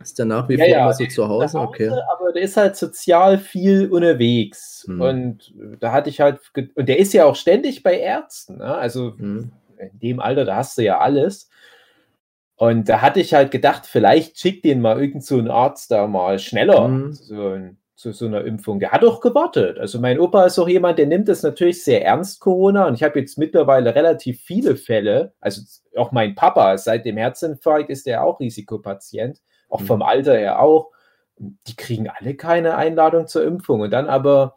Ist 0.00 0.18
der 0.18 0.26
nach 0.26 0.48
wie 0.48 0.54
Ja, 0.54 0.58
vor 0.58 0.68
ja, 0.68 0.80
immer 0.82 0.92
so 0.94 1.06
zu 1.06 1.28
Hause? 1.28 1.52
Zu 1.52 1.60
Okay. 1.60 1.88
Aber 1.88 2.32
der 2.32 2.42
ist 2.42 2.56
halt 2.56 2.76
sozial 2.76 3.38
viel 3.38 3.90
unterwegs. 3.90 4.84
Hm. 4.86 5.00
Und 5.00 5.54
da 5.80 5.92
hatte 5.92 6.10
ich 6.10 6.20
halt, 6.20 6.40
und 6.74 6.88
der 6.88 6.98
ist 6.98 7.12
ja 7.12 7.24
auch 7.24 7.36
ständig 7.36 7.82
bei 7.82 7.98
Ärzten. 7.98 8.58
Ne? 8.58 8.74
Also 8.74 9.16
Hm. 9.18 9.50
in 9.78 9.98
dem 9.98 10.20
Alter, 10.20 10.44
da 10.44 10.56
hast 10.56 10.78
du 10.78 10.82
ja 10.82 10.98
alles. 10.98 11.50
Und 12.56 12.88
da 12.88 13.02
hatte 13.02 13.20
ich 13.20 13.34
halt 13.34 13.50
gedacht, 13.52 13.86
vielleicht 13.86 14.38
schickt 14.38 14.64
den 14.64 14.80
mal 14.80 15.00
irgend 15.00 15.24
so 15.24 15.38
ein 15.38 15.48
Arzt 15.48 15.90
da 15.92 16.06
mal 16.08 16.38
schneller 16.40 16.88
zu, 17.12 17.24
so 17.24 17.48
ein, 17.50 17.78
zu 17.94 18.12
so 18.12 18.26
einer 18.26 18.44
Impfung. 18.44 18.80
Der 18.80 18.90
hat 18.90 19.04
doch 19.04 19.20
gewartet. 19.20 19.78
Also 19.78 20.00
mein 20.00 20.18
Opa 20.18 20.44
ist 20.46 20.58
auch 20.58 20.68
jemand, 20.68 20.98
der 20.98 21.06
nimmt 21.06 21.28
das 21.28 21.44
natürlich 21.44 21.84
sehr 21.84 22.04
ernst, 22.04 22.40
Corona. 22.40 22.86
Und 22.88 22.94
ich 22.94 23.04
habe 23.04 23.20
jetzt 23.20 23.38
mittlerweile 23.38 23.94
relativ 23.94 24.40
viele 24.40 24.74
Fälle. 24.74 25.34
Also 25.40 25.62
auch 25.96 26.10
mein 26.10 26.34
Papa, 26.34 26.76
seit 26.78 27.04
dem 27.04 27.16
Herzinfarkt 27.16 27.90
ist 27.90 28.06
der 28.06 28.24
auch 28.24 28.40
Risikopatient. 28.40 29.40
Auch 29.68 29.80
Mhm. 29.80 29.86
vom 29.86 30.02
Alter 30.02 30.36
her 30.38 30.60
auch. 30.60 30.90
Die 31.38 31.76
kriegen 31.76 32.08
alle 32.08 32.34
keine 32.34 32.76
Einladung 32.76 33.26
zur 33.28 33.44
Impfung. 33.44 33.80
Und 33.80 33.90
dann 33.90 34.08
aber 34.08 34.56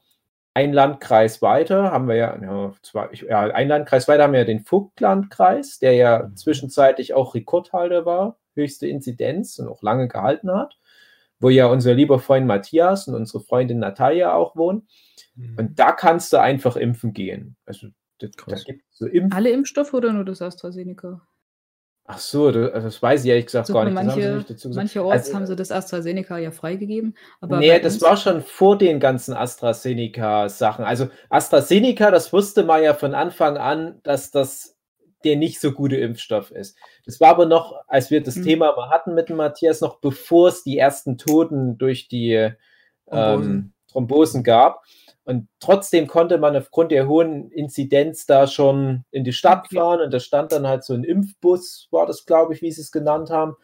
ein 0.54 0.74
Landkreis 0.74 1.42
weiter 1.42 1.92
haben 1.92 2.08
wir 2.08 2.16
ja, 2.16 2.38
ja, 2.42 2.74
zwei, 2.82 3.08
ich- 3.12 3.22
ja 3.22 3.42
ein 3.42 3.68
Landkreis 3.70 4.08
weiter 4.08 4.24
haben 4.24 4.34
wir 4.34 4.40
ja 4.40 4.46
den 4.46 4.66
Vogtlandkreis, 4.66 5.80
der 5.80 5.94
ja 5.94 6.32
zwischenzeitlich 6.36 7.14
auch 7.14 7.36
Rekordhalter 7.36 8.06
war, 8.06 8.38
höchste 8.56 8.88
Inzidenz 8.88 9.60
und 9.60 9.68
auch 9.70 9.82
lange 9.82 10.08
gehalten 10.10 10.52
hat, 10.52 10.78
wo 11.40 11.50
ja 11.50 11.68
unser 11.68 11.94
lieber 11.94 12.20
Freund 12.20 12.48
Matthias 12.48 13.08
und 13.08 13.16
unsere 13.16 13.42
Freundin 13.44 13.80
Natalia 13.80 14.34
auch 14.34 14.56
wohnen. 14.56 14.88
Und 15.58 15.80
da 15.80 15.94
kannst 15.94 16.34
du 16.34 16.38
einfach 16.42 16.76
impfen 16.76 17.14
gehen. 17.14 17.56
Also 17.66 17.88
da, 18.20 18.28
da 18.48 18.56
gibt 18.58 18.84
es 18.92 18.98
so 18.98 19.06
Impf. 19.08 19.34
Alle 19.34 19.50
Impfstoffe 19.52 19.94
oder 19.94 20.12
nur 20.12 20.26
das 20.26 20.42
AstraZeneca? 20.42 21.22
Ach 22.14 22.20
so, 22.20 22.52
das, 22.52 22.72
das 22.84 23.02
weiß 23.02 23.24
ich 23.24 23.30
ehrlich 23.30 23.46
gesagt 23.46 23.68
So, 23.68 23.74
gar 23.74 23.86
nicht. 23.86 23.94
Manche, 23.94 24.20
gesagt. 24.20 24.76
manche 24.76 25.04
Orts 25.04 25.28
Also, 25.28 25.36
haben 25.36 25.46
sie 25.48 25.56
das 25.56 25.72
AstraZeneca 25.72 26.38
ja 26.38 26.52
freigegeben. 26.52 27.16
Aber 27.40 27.58
nee, 27.60 27.80
das 27.80 28.02
war 28.02 28.18
schon 28.18 28.42
vor 28.42 28.78
den 28.78 29.00
ganzen 29.00 29.34
AstraZeneca-Sachen. 29.34 30.84
Also 30.84 31.08
AstraZeneca, 31.30 32.12
das 32.12 32.34
wusste 32.34 32.64
man 32.64 32.84
ja 32.84 32.94
von 32.94 33.14
Anfang 33.14 33.58
an, 33.58 34.00
dass 34.04 34.32
das 34.32 34.78
der 35.24 35.36
nicht 35.38 35.62
so 35.62 35.72
gute 35.72 35.98
Impfstoff 35.98 36.52
ist. 36.52 36.76
Das 37.06 37.20
war 37.22 37.30
aber 37.30 37.46
noch, 37.46 37.76
als 37.88 38.10
wir 38.10 38.22
das 38.24 38.36
Hm. 38.36 38.44
Thema 38.44 38.76
mal 38.76 38.90
hatten 38.90 39.14
mit 39.14 39.30
dem 39.30 39.38
Matthias, 39.38 39.80
noch 39.80 40.00
bevor 40.00 40.50
es 40.50 40.64
die 40.64 40.78
ersten 40.78 41.18
Toten 41.18 41.78
durch 41.78 42.08
die 42.08 42.52
Thrombosen. 43.08 43.52
ähm, 43.52 43.74
Thrombosen 43.92 44.44
gab. 44.44 44.84
Und 45.24 45.48
trotzdem 45.60 46.08
konnte 46.08 46.38
man 46.38 46.56
aufgrund 46.56 46.92
der 46.92 47.08
hohen 47.08 47.52
Inzidenz 47.52 48.26
da 48.26 48.48
schon 48.48 49.04
in 49.12 49.24
die 49.24 49.34
Stadt 49.34 49.68
fahren 49.72 50.02
und 50.02 50.12
da 50.12 50.20
stand 50.20 50.52
dann 50.52 50.68
halt 50.68 50.84
so 50.84 50.94
ein 50.94 51.04
Impfbus, 51.04 51.88
war 51.92 52.08
das, 52.08 52.26
glaube 52.26 52.54
ich, 52.54 52.62
wie 52.62 52.72
sie 52.72 52.82
es 52.82 52.92
genannt 52.92 53.30
haben. 53.30 53.56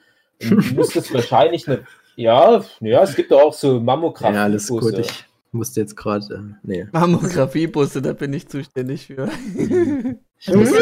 Und 0.42 0.72
du 0.72 0.76
musstest 0.76 1.12
wahrscheinlich 1.14 1.68
eine 1.68 1.86
Ja, 2.16 2.64
ja, 2.80 3.04
es 3.04 3.16
gibt 3.16 3.34
auch 3.34 3.54
so 3.54 3.80
Mammographie. 3.80 4.36
Ja, 4.36 4.44
alles 4.44 4.68
gut. 4.68 4.98
Ich 5.00 5.26
musste 5.52 5.82
jetzt 5.82 5.96
gerade. 5.96 6.26
Äh, 6.34 6.56
nee. 6.62 6.88
Mammografiebusse, 6.92 8.02
da 8.02 8.14
bin 8.14 8.34
ich 8.34 8.48
zuständig 8.48 9.08
für. 9.08 9.28
Ich 10.40 10.54
musste 10.54 10.78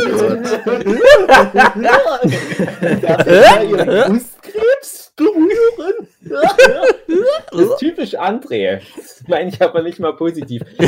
Brustkrebs 4.07 4.74
berühren. 5.15 6.07
Das 7.51 7.61
ist 7.61 7.77
typisch 7.77 8.19
André. 8.19 8.81
Das 8.95 9.23
meine 9.27 9.49
ich 9.49 9.61
aber 9.61 9.81
nicht 9.81 9.99
mal 9.99 10.15
positiv. 10.15 10.63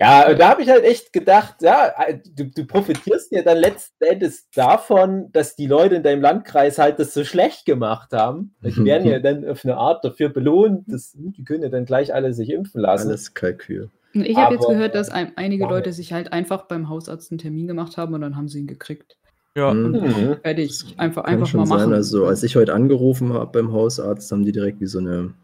Ja, 0.00 0.32
da 0.32 0.48
habe 0.48 0.62
ich 0.62 0.70
halt 0.70 0.82
echt 0.82 1.12
gedacht, 1.12 1.56
ja, 1.60 1.92
du, 2.34 2.46
du 2.46 2.64
profitierst 2.64 3.32
ja 3.32 3.42
dann 3.42 3.58
letzten 3.58 4.02
Endes 4.02 4.48
davon, 4.54 5.30
dass 5.32 5.56
die 5.56 5.66
Leute 5.66 5.96
in 5.96 6.02
deinem 6.02 6.22
Landkreis 6.22 6.78
halt 6.78 6.98
das 6.98 7.12
so 7.12 7.22
schlecht 7.22 7.66
gemacht 7.66 8.14
haben. 8.14 8.54
Die 8.62 8.74
werden 8.84 9.06
ja 9.06 9.18
dann 9.18 9.46
auf 9.46 9.62
eine 9.62 9.76
Art 9.76 10.02
dafür 10.02 10.30
belohnt, 10.30 10.84
dass, 10.90 11.12
die 11.14 11.44
können 11.44 11.64
ja 11.64 11.68
dann 11.68 11.84
gleich 11.84 12.14
alle 12.14 12.32
sich 12.32 12.48
impfen 12.48 12.80
lassen. 12.80 13.08
alles 13.08 13.34
Kalkül. 13.34 13.90
Ich 14.14 14.38
habe 14.38 14.54
jetzt 14.54 14.66
gehört, 14.66 14.94
dass 14.94 15.10
ein, 15.10 15.32
einige. 15.36 15.66
Leute 15.66 15.92
sich 15.92 16.14
halt 16.14 16.32
einfach 16.32 16.66
beim 16.66 16.88
Hausarzt 16.88 17.30
einen 17.30 17.38
Termin 17.38 17.66
gemacht 17.66 17.98
haben 17.98 18.14
und 18.14 18.22
dann 18.22 18.36
haben 18.36 18.48
sie 18.48 18.60
ihn 18.60 18.66
gekriegt. 18.66 19.18
Ja, 19.56 19.72
Hm. 19.72 19.92
Mhm. 19.92 20.36
Fertig. 20.42 20.94
Einfach, 20.96 21.24
Kann 21.24 21.34
einfach 21.34 21.46
schon 21.46 21.60
mal 21.60 21.66
sein. 21.66 21.78
machen. 21.78 21.92
Also, 21.94 22.26
als 22.26 22.42
ich 22.42 22.56
heute 22.56 22.72
angerufen 22.74 23.32
habe 23.32 23.50
beim 23.52 23.72
Hausarzt, 23.72 24.30
haben 24.30 24.44
die 24.44 24.52
direkt 24.52 24.80
wie 24.80 24.86
so 24.86 24.98
eine, 25.00 25.34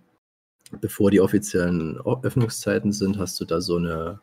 bevor 0.80 1.10
die 1.10 1.20
offiziellen 1.20 1.98
Öffnungszeiten 2.22 2.92
sind, 2.92 3.18
hast 3.18 3.40
du 3.40 3.44
da 3.44 3.60
so 3.60 3.76
eine, 3.76 4.20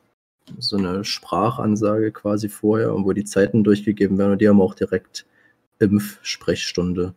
so 0.58 0.78
eine 0.78 1.04
Sprachansage 1.04 2.12
quasi 2.12 2.50
vorher, 2.50 2.94
wo 2.94 3.12
die 3.14 3.24
Zeiten 3.26 3.64
durchgegeben 3.64 4.18
werden 4.18 4.34
und 4.34 4.42
die 4.42 4.48
haben 4.50 4.62
auch 4.62 4.74
direkt 4.76 5.26
Impfsprechstunde. 5.80 7.14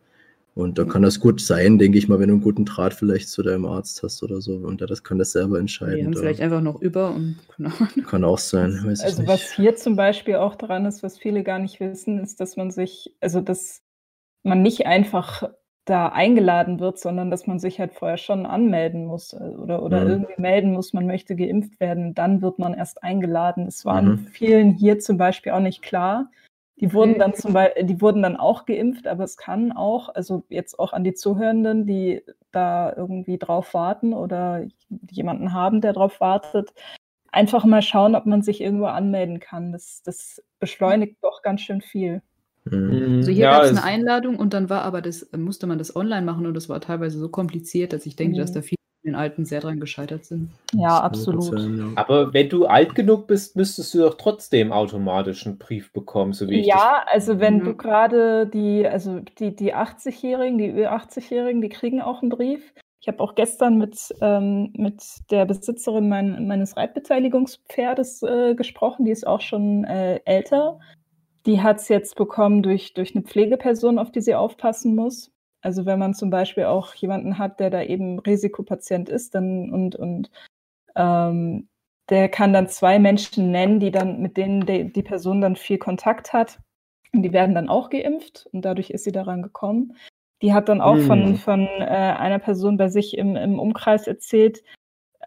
Und 0.57 0.77
da 0.77 0.85
kann 0.85 1.01
das 1.03 1.19
gut 1.19 1.39
sein, 1.41 1.77
denke 1.77 1.97
ich 1.97 2.07
mal, 2.07 2.19
wenn 2.19 2.29
du 2.29 2.33
einen 2.35 2.43
guten 2.43 2.65
Draht 2.65 2.93
vielleicht 2.93 3.29
zu 3.29 3.43
deinem 3.43 3.65
Arzt 3.65 4.03
hast 4.03 4.23
oder 4.23 4.41
so. 4.41 4.55
Und 4.55 4.81
der 4.81 4.87
das 4.87 5.03
kann 5.03 5.17
das 5.19 5.31
selber 5.31 5.55
die 5.55 5.59
entscheiden. 5.61 6.05
haben 6.05 6.13
Da 6.13 6.19
vielleicht 6.19 6.41
einfach 6.41 6.61
noch 6.61 6.81
über 6.81 7.13
und 7.15 7.37
genau. 7.55 7.71
kann 8.07 8.23
auch 8.23 8.37
sein, 8.39 8.71
weiß 8.85 9.03
Also 9.03 9.21
ich 9.23 9.27
was 9.27 9.51
hier 9.53 9.75
zum 9.75 9.95
Beispiel 9.95 10.35
auch 10.35 10.55
dran 10.55 10.85
ist, 10.85 11.03
was 11.03 11.17
viele 11.17 11.43
gar 11.43 11.59
nicht 11.59 11.79
wissen, 11.79 12.19
ist, 12.19 12.39
dass 12.39 12.57
man 12.57 12.71
sich, 12.71 13.13
also 13.21 13.41
dass 13.41 13.83
man 14.43 14.61
nicht 14.61 14.87
einfach 14.87 15.49
da 15.85 16.09
eingeladen 16.09 16.79
wird, 16.79 16.99
sondern 16.99 17.31
dass 17.31 17.47
man 17.47 17.59
sich 17.59 17.79
halt 17.79 17.93
vorher 17.93 18.17
schon 18.17 18.45
anmelden 18.45 19.05
muss 19.05 19.33
äh, 19.33 19.37
oder, 19.37 19.83
oder 19.83 20.03
Mhm. 20.03 20.09
irgendwie 20.09 20.41
melden 20.41 20.73
muss, 20.73 20.93
man 20.93 21.07
möchte 21.07 21.35
geimpft 21.35 21.79
werden. 21.79 22.13
Dann 22.13 22.41
wird 22.41 22.59
man 22.59 22.73
erst 22.73 23.03
eingeladen. 23.03 23.65
Das 23.65 23.85
war 23.85 24.01
Mhm. 24.01 24.17
vielen 24.27 24.73
hier 24.73 24.99
zum 24.99 25.17
Beispiel 25.17 25.53
auch 25.53 25.61
nicht 25.61 25.81
klar. 25.81 26.29
Die 26.79 26.93
wurden 26.93 27.15
Mhm. 27.15 27.19
dann 27.19 27.33
zum 27.35 27.53
Beispiel, 27.53 27.85
die 27.85 28.01
wurden 28.01 28.21
dann 28.23 28.37
auch 28.37 28.65
geimpft, 28.65 29.07
aber 29.07 29.23
es 29.23 29.37
kann 29.37 29.71
auch, 29.71 30.09
also 30.09 30.43
jetzt 30.49 30.77
auch 30.79 30.93
an 30.93 31.03
die 31.03 31.13
Zuhörenden, 31.15 31.85
die 31.87 32.23
da 32.51 32.93
irgendwie 32.95 33.37
drauf 33.39 33.73
warten 33.73 34.13
oder 34.13 34.65
jemanden 35.11 35.53
haben, 35.53 35.81
der 35.81 35.93
drauf 35.93 36.19
wartet, 36.21 36.73
einfach 37.31 37.65
mal 37.65 37.81
schauen, 37.81 38.15
ob 38.15 38.25
man 38.27 38.41
sich 38.43 38.61
irgendwo 38.61 38.85
anmelden 38.87 39.39
kann. 39.39 39.71
Das, 39.73 40.01
das 40.03 40.43
beschleunigt 40.59 41.17
doch 41.23 41.41
ganz 41.43 41.61
schön 41.61 41.81
viel. 41.81 42.21
Mhm. 42.65 43.17
Also 43.19 43.31
hier 43.31 43.43
Ja, 43.43 43.49
gab 43.49 43.63
es 43.63 43.71
eine 43.71 43.83
Einladung 43.83 44.37
und 44.37 44.53
dann 44.53 44.69
war 44.69 44.83
aber 44.83 45.01
das, 45.01 45.29
musste 45.37 45.67
man 45.67 45.77
das 45.77 45.95
online 45.95 46.25
machen 46.25 46.45
und 46.45 46.53
das 46.53 46.69
war 46.69 46.81
teilweise 46.81 47.19
so 47.19 47.29
kompliziert, 47.29 47.93
dass 47.93 48.05
ich 48.05 48.15
denke, 48.15 48.35
Mhm. 48.35 48.41
dass 48.41 48.51
da 48.51 48.61
viele 48.61 48.76
den 49.07 49.15
Alten 49.15 49.45
sehr 49.45 49.61
dran 49.61 49.79
gescheitert 49.79 50.25
sind. 50.25 50.49
Ja, 50.73 50.99
absolut. 50.99 51.43
sein, 51.43 51.77
ja. 51.77 51.85
Aber 51.95 52.33
wenn 52.33 52.49
du 52.49 52.65
alt 52.65 52.93
genug 52.93 53.25
bist, 53.27 53.55
müsstest 53.55 53.93
du 53.93 53.99
doch 53.99 54.15
trotzdem 54.15 54.71
automatisch 54.71 55.47
einen 55.47 55.57
Brief 55.57 55.91
bekommen, 55.93 56.33
so 56.33 56.47
wie 56.49 56.59
ich 56.59 56.67
Ja, 56.67 57.03
also 57.11 57.39
wenn 57.39 57.57
Mhm. 57.57 57.63
du 57.63 57.75
gerade 57.75 58.47
die, 58.47 58.85
also 58.87 59.19
die, 59.39 59.55
die 59.55 59.73
80-Jährigen, 59.73 60.57
die 60.57 60.71
Ü80-Jährigen, 60.73 61.61
die 61.61 61.69
kriegen 61.69 62.01
auch 62.01 62.21
einen 62.21 62.29
Brief. 62.29 62.73
Ich 62.99 63.07
habe 63.07 63.19
auch 63.21 63.35
gestern 63.35 63.77
mit, 63.77 63.97
ähm, 64.21 64.73
mit 64.75 65.01
der 65.31 65.45
Besitzerin 65.45 66.09
mein, 66.09 66.47
meines 66.47 66.75
Reitbeteiligungspferdes 66.75 68.23
äh, 68.23 68.55
gesprochen, 68.55 69.05
die 69.05 69.11
ist 69.11 69.25
auch 69.25 69.41
schon 69.41 69.83
äh, 69.85 70.19
älter. 70.25 70.79
Die 71.45 71.61
hat 71.61 71.77
es 71.77 71.87
jetzt 71.87 72.15
bekommen 72.15 72.61
durch, 72.63 72.93
durch 72.93 73.15
eine 73.15 73.23
Pflegeperson, 73.23 73.99
auf 73.99 74.11
die 74.11 74.19
sie 74.21 74.35
aufpassen 74.35 74.95
muss. 74.95 75.31
Also 75.61 75.85
wenn 75.85 75.99
man 75.99 76.13
zum 76.13 76.29
Beispiel 76.29 76.65
auch 76.65 76.93
jemanden 76.95 77.37
hat, 77.37 77.59
der 77.59 77.69
da 77.69 77.81
eben 77.81 78.19
Risikopatient 78.19 79.09
ist, 79.09 79.35
dann 79.35 79.71
und, 79.71 79.95
und 79.95 80.29
ähm, 80.95 81.67
der 82.09 82.29
kann 82.29 82.53
dann 82.53 82.69
zwei 82.69 82.99
Menschen 82.99 83.51
nennen, 83.51 83.79
die 83.79 83.91
dann, 83.91 84.21
mit 84.21 84.37
denen 84.37 84.65
die, 84.65 84.91
die 84.91 85.03
Person 85.03 85.41
dann 85.41 85.55
viel 85.55 85.77
Kontakt 85.77 86.31
hat. 86.33 86.59
Und 87.13 87.23
die 87.23 87.33
werden 87.33 87.55
dann 87.55 87.69
auch 87.69 87.89
geimpft 87.89 88.47
und 88.51 88.63
dadurch 88.63 88.89
ist 88.89 89.03
sie 89.03 89.11
daran 89.11 89.41
gekommen. 89.41 89.97
Die 90.41 90.53
hat 90.53 90.69
dann 90.69 90.81
auch 90.81 90.97
von, 90.99 91.25
Hm. 91.25 91.35
von 91.37 91.61
äh, 91.79 92.15
einer 92.17 92.39
Person 92.39 92.77
bei 92.77 92.89
sich 92.89 93.17
im, 93.17 93.35
im 93.35 93.59
Umkreis 93.59 94.07
erzählt, 94.07 94.63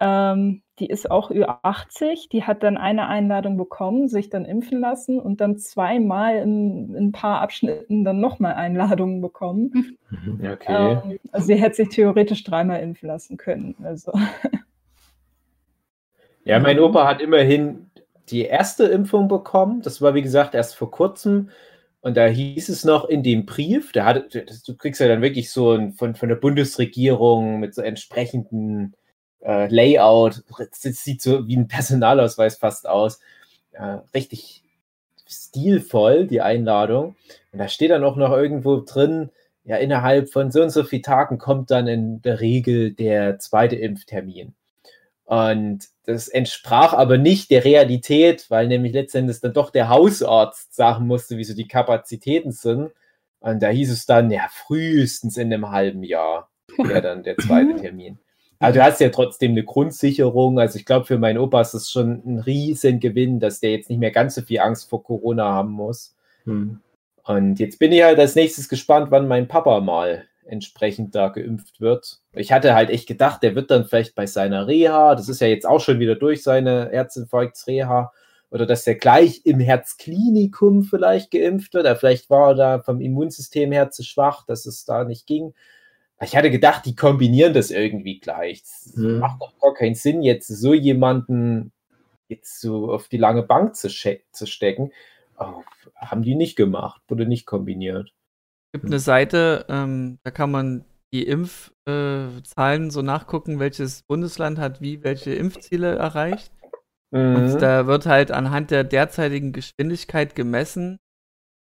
ähm, 0.01 0.63
die 0.79 0.87
ist 0.87 1.11
auch 1.11 1.31
Ü80, 1.31 2.31
die 2.31 2.45
hat 2.45 2.63
dann 2.63 2.79
eine 2.79 3.07
Einladung 3.07 3.59
bekommen, 3.59 4.09
sich 4.09 4.31
dann 4.31 4.47
impfen 4.47 4.81
lassen 4.81 5.21
und 5.21 5.41
dann 5.43 5.59
zweimal 5.59 6.37
in, 6.37 6.95
in 6.95 7.09
ein 7.09 7.13
paar 7.13 7.41
Abschnitten 7.43 8.05
dann 8.05 8.19
nochmal 8.21 8.55
Einladungen 8.55 9.21
bekommen. 9.21 9.97
Mhm. 10.11 10.39
dich. 10.39 10.51
Okay. 10.51 10.99
Ähm, 11.05 11.19
also 11.33 11.47
sie 11.49 11.57
hätte 11.57 11.77
sich 11.77 11.91
theoretisch 11.91 12.43
dreimal 12.45 12.81
impfen 12.81 13.09
lassen 13.09 13.37
können. 13.37 13.77
Also. 13.83 14.13
Ja, 16.45 16.59
mein 16.59 16.81
Opa 16.81 17.07
hat 17.07 17.21
immerhin 17.21 17.91
die 18.31 18.43
erste 18.45 18.85
Impfung 18.85 19.29
bekommen. 19.29 19.83
Das 19.83 20.01
war, 20.01 20.15
wie 20.15 20.23
gesagt, 20.23 20.55
erst 20.55 20.75
vor 20.75 20.91
kurzem. 20.91 21.51
Und 22.01 22.17
da 22.17 22.27
hieß 22.27 22.71
es 22.71 22.85
noch 22.85 23.05
in 23.05 23.23
dem 23.23 23.45
Brief, 23.45 23.93
da 23.93 24.07
hat, 24.07 24.35
das- 24.35 24.63
du 24.63 24.75
kriegst 24.75 25.01
ja 25.01 25.09
dann 25.09 25.21
wirklich 25.21 25.51
so 25.51 25.73
ein, 25.73 25.93
von, 25.93 26.15
von 26.15 26.29
der 26.31 26.37
Bundesregierung 26.37 27.61
mit 27.61 27.75
so 27.75 27.83
entsprechenden 27.83 28.95
äh, 29.41 29.67
Layout. 29.69 30.43
Das 30.59 30.81
sieht 30.81 31.23
so 31.23 31.47
wie 31.47 31.57
ein 31.57 31.69
Personalausweis 31.69 32.57
fast 32.57 32.89
aus. 32.89 33.21
Äh, 33.73 33.99
richtig 34.15 34.63
stilvoll, 35.27 36.27
die 36.27 36.41
Einladung. 36.41 37.17
Und 37.53 37.59
da 37.59 37.69
steht 37.69 37.91
dann 37.91 38.05
auch 38.05 38.17
noch 38.17 38.33
irgendwo 38.33 38.81
drin, 38.81 39.31
ja, 39.65 39.77
innerhalb 39.77 40.31
von 40.33 40.51
so 40.51 40.63
und 40.63 40.71
so 40.71 40.85
vielen 40.85 41.03
Tagen 41.03 41.39
kommt 41.39 41.71
dann 41.71 41.87
in 41.87 42.23
der 42.23 42.41
Regel 42.41 42.93
der 42.93 43.39
zweite 43.39 43.77
Impftermin. 43.77 44.55
Und 45.25 45.87
das 46.07 46.27
entsprach 46.27 46.93
aber 46.93 47.17
nicht 47.19 47.51
der 47.53 47.65
Realität, 47.65 48.47
weil 48.51 48.67
nämlich 48.67 48.93
letztendlich 48.93 49.41
dann 49.41 49.53
doch 49.53 49.71
der 49.71 49.89
Hausarzt 49.89 50.75
sagen 50.75 51.07
musste, 51.07 51.37
wie 51.37 51.45
so 51.45 51.55
die 51.55 51.69
Kapazitäten 51.69 52.51
sind. 52.51 52.91
Und 53.39 53.63
da 53.63 53.69
hieß 53.69 53.93
es 53.93 54.07
dann, 54.07 54.31
ja, 54.31 54.49
frühestens 54.51 55.37
in 55.37 55.53
einem 55.53 55.71
halben 55.71 56.03
Jahr 56.03 56.51
wäre 56.77 57.03
dann 57.03 57.23
der 57.23 57.37
zweite 57.37 57.77
Termin. 57.81 58.19
Aber 58.61 58.73
du 58.73 58.85
hast 58.85 59.01
ja 59.01 59.09
trotzdem 59.09 59.53
eine 59.53 59.65
Grundsicherung. 59.65 60.61
Also 60.61 60.79
ich 60.79 60.85
glaube, 60.85 61.07
für 61.07 61.19
meinen 61.19 61.39
Opa 61.39 61.63
ist 61.63 61.75
es 61.75 61.91
schon 61.91 62.23
ein 62.25 62.39
Riesengewinn, 62.39 63.41
dass 63.41 63.61
der 63.61 63.73
jetzt 63.73 63.91
nicht 63.91 63.99
mehr 63.99 64.11
ganz 64.13 64.35
so 64.37 64.43
viel 64.43 64.61
Angst 64.61 64.89
vor 64.89 65.03
Corona 65.03 65.45
haben 65.45 65.73
muss. 65.73 66.15
Mhm. 66.45 66.81
Und 67.25 67.59
jetzt 67.59 67.79
bin 67.79 67.91
ich 67.91 68.03
halt 68.03 68.19
als 68.19 68.35
nächstes 68.35 68.69
gespannt, 68.69 69.11
wann 69.11 69.27
mein 69.27 69.49
Papa 69.49 69.81
mal 69.81 70.25
entsprechend 70.45 71.15
da 71.15 71.29
geimpft 71.29 71.81
wird. 71.81 72.21
Ich 72.33 72.53
hatte 72.53 72.75
halt 72.75 72.91
echt 72.91 73.07
gedacht, 73.07 73.43
der 73.43 73.55
wird 73.55 73.71
dann 73.71 73.87
vielleicht 73.87 74.15
bei 74.15 74.27
seiner 74.27 74.67
Reha, 74.67 75.15
das 75.15 75.29
ist 75.29 75.41
ja 75.41 75.47
jetzt 75.47 75.67
auch 75.67 75.81
schon 75.81 75.99
wieder 75.99 76.17
durch 76.17 76.43
seine 76.43 76.89
Herzinfarktsreha, 76.91 78.13
oder 78.51 78.67
dass 78.67 78.85
der 78.85 78.97
gleich 78.97 79.43
im 79.45 79.61
Herzklinikum 79.61 80.83
vielleicht 80.83 81.31
geimpft 81.31 81.73
wird. 81.75 81.85
Oder 81.85 81.97
vielleicht 81.97 82.31
war 82.31 82.51
er 82.51 82.55
da 82.55 82.79
vom 82.81 83.01
Immunsystem 83.01 83.73
her 83.73 83.91
zu 83.91 84.03
schwach, 84.03 84.45
dass 84.45 84.67
es 84.67 84.85
da 84.85 85.05
nicht 85.05 85.27
ging. 85.27 85.55
Ich 86.23 86.37
hatte 86.37 86.51
gedacht, 86.51 86.85
die 86.87 86.95
kombinieren 86.95 87.55
das 87.55 87.71
irgendwie 87.71 88.21
gleich. 88.21 88.63
Das 88.63 88.95
Mhm. 88.97 89.19
macht 89.19 89.41
doch 89.41 89.59
gar 89.59 89.75
keinen 89.75 89.95
Sinn, 89.95 90.23
jetzt 90.23 90.49
so 90.49 90.75
jemanden 90.75 91.73
jetzt 92.29 92.61
so 92.61 92.93
auf 92.93 93.09
die 93.09 93.17
lange 93.17 93.43
Bank 93.43 93.75
zu, 93.75 93.89
zu 93.89 94.47
stecken. 94.47 94.93
Oh, 95.39 95.63
haben 95.97 96.23
die 96.23 96.35
nicht 96.35 96.57
gemacht, 96.57 97.03
wurde 97.09 97.27
nicht 97.27 97.47
kombiniert. 97.47 98.13
gibt 98.73 98.85
eine 98.87 99.01
Seite, 99.01 99.67
ähm, 99.69 100.19
da 100.23 100.31
kann 100.31 100.51
man 100.51 100.85
die 101.13 101.27
Impfzahlen 101.27 102.87
äh, 102.87 102.91
so 102.91 103.03
nachgucken, 103.03 103.59
welches 103.59 104.03
Bundesland 104.03 104.59
hat 104.59 104.81
wie 104.81 105.03
welche 105.03 105.35
Impfziele 105.35 105.97
erreicht. 105.97 106.53
Mhm. 107.11 107.35
Und 107.35 107.63
da 107.63 107.89
wird 107.89 108.07
halt 108.07 108.31
anhand 108.31 108.71
der 108.71 108.85
derzeitigen 108.85 109.53
Geschwindigkeit 109.53 110.37
gemessen, 110.37 110.99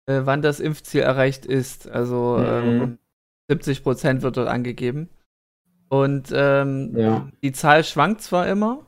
äh, 0.07 0.21
wann 0.25 0.43
das 0.43 0.61
Impfziel 0.61 1.01
erreicht 1.01 1.47
ist. 1.47 1.89
Also 1.89 2.37
Mhm. 2.39 2.45
ähm, 2.47 2.99
70 3.51 3.83
Prozent 3.83 4.23
wird 4.23 4.37
dort 4.37 4.49
angegeben. 4.49 5.09
Und 5.89 6.29
ähm, 6.33 6.95
Ja. 6.97 7.29
die 7.43 7.51
Zahl 7.51 7.83
schwankt 7.83 8.23
zwar 8.23 8.47
immer, 8.47 8.87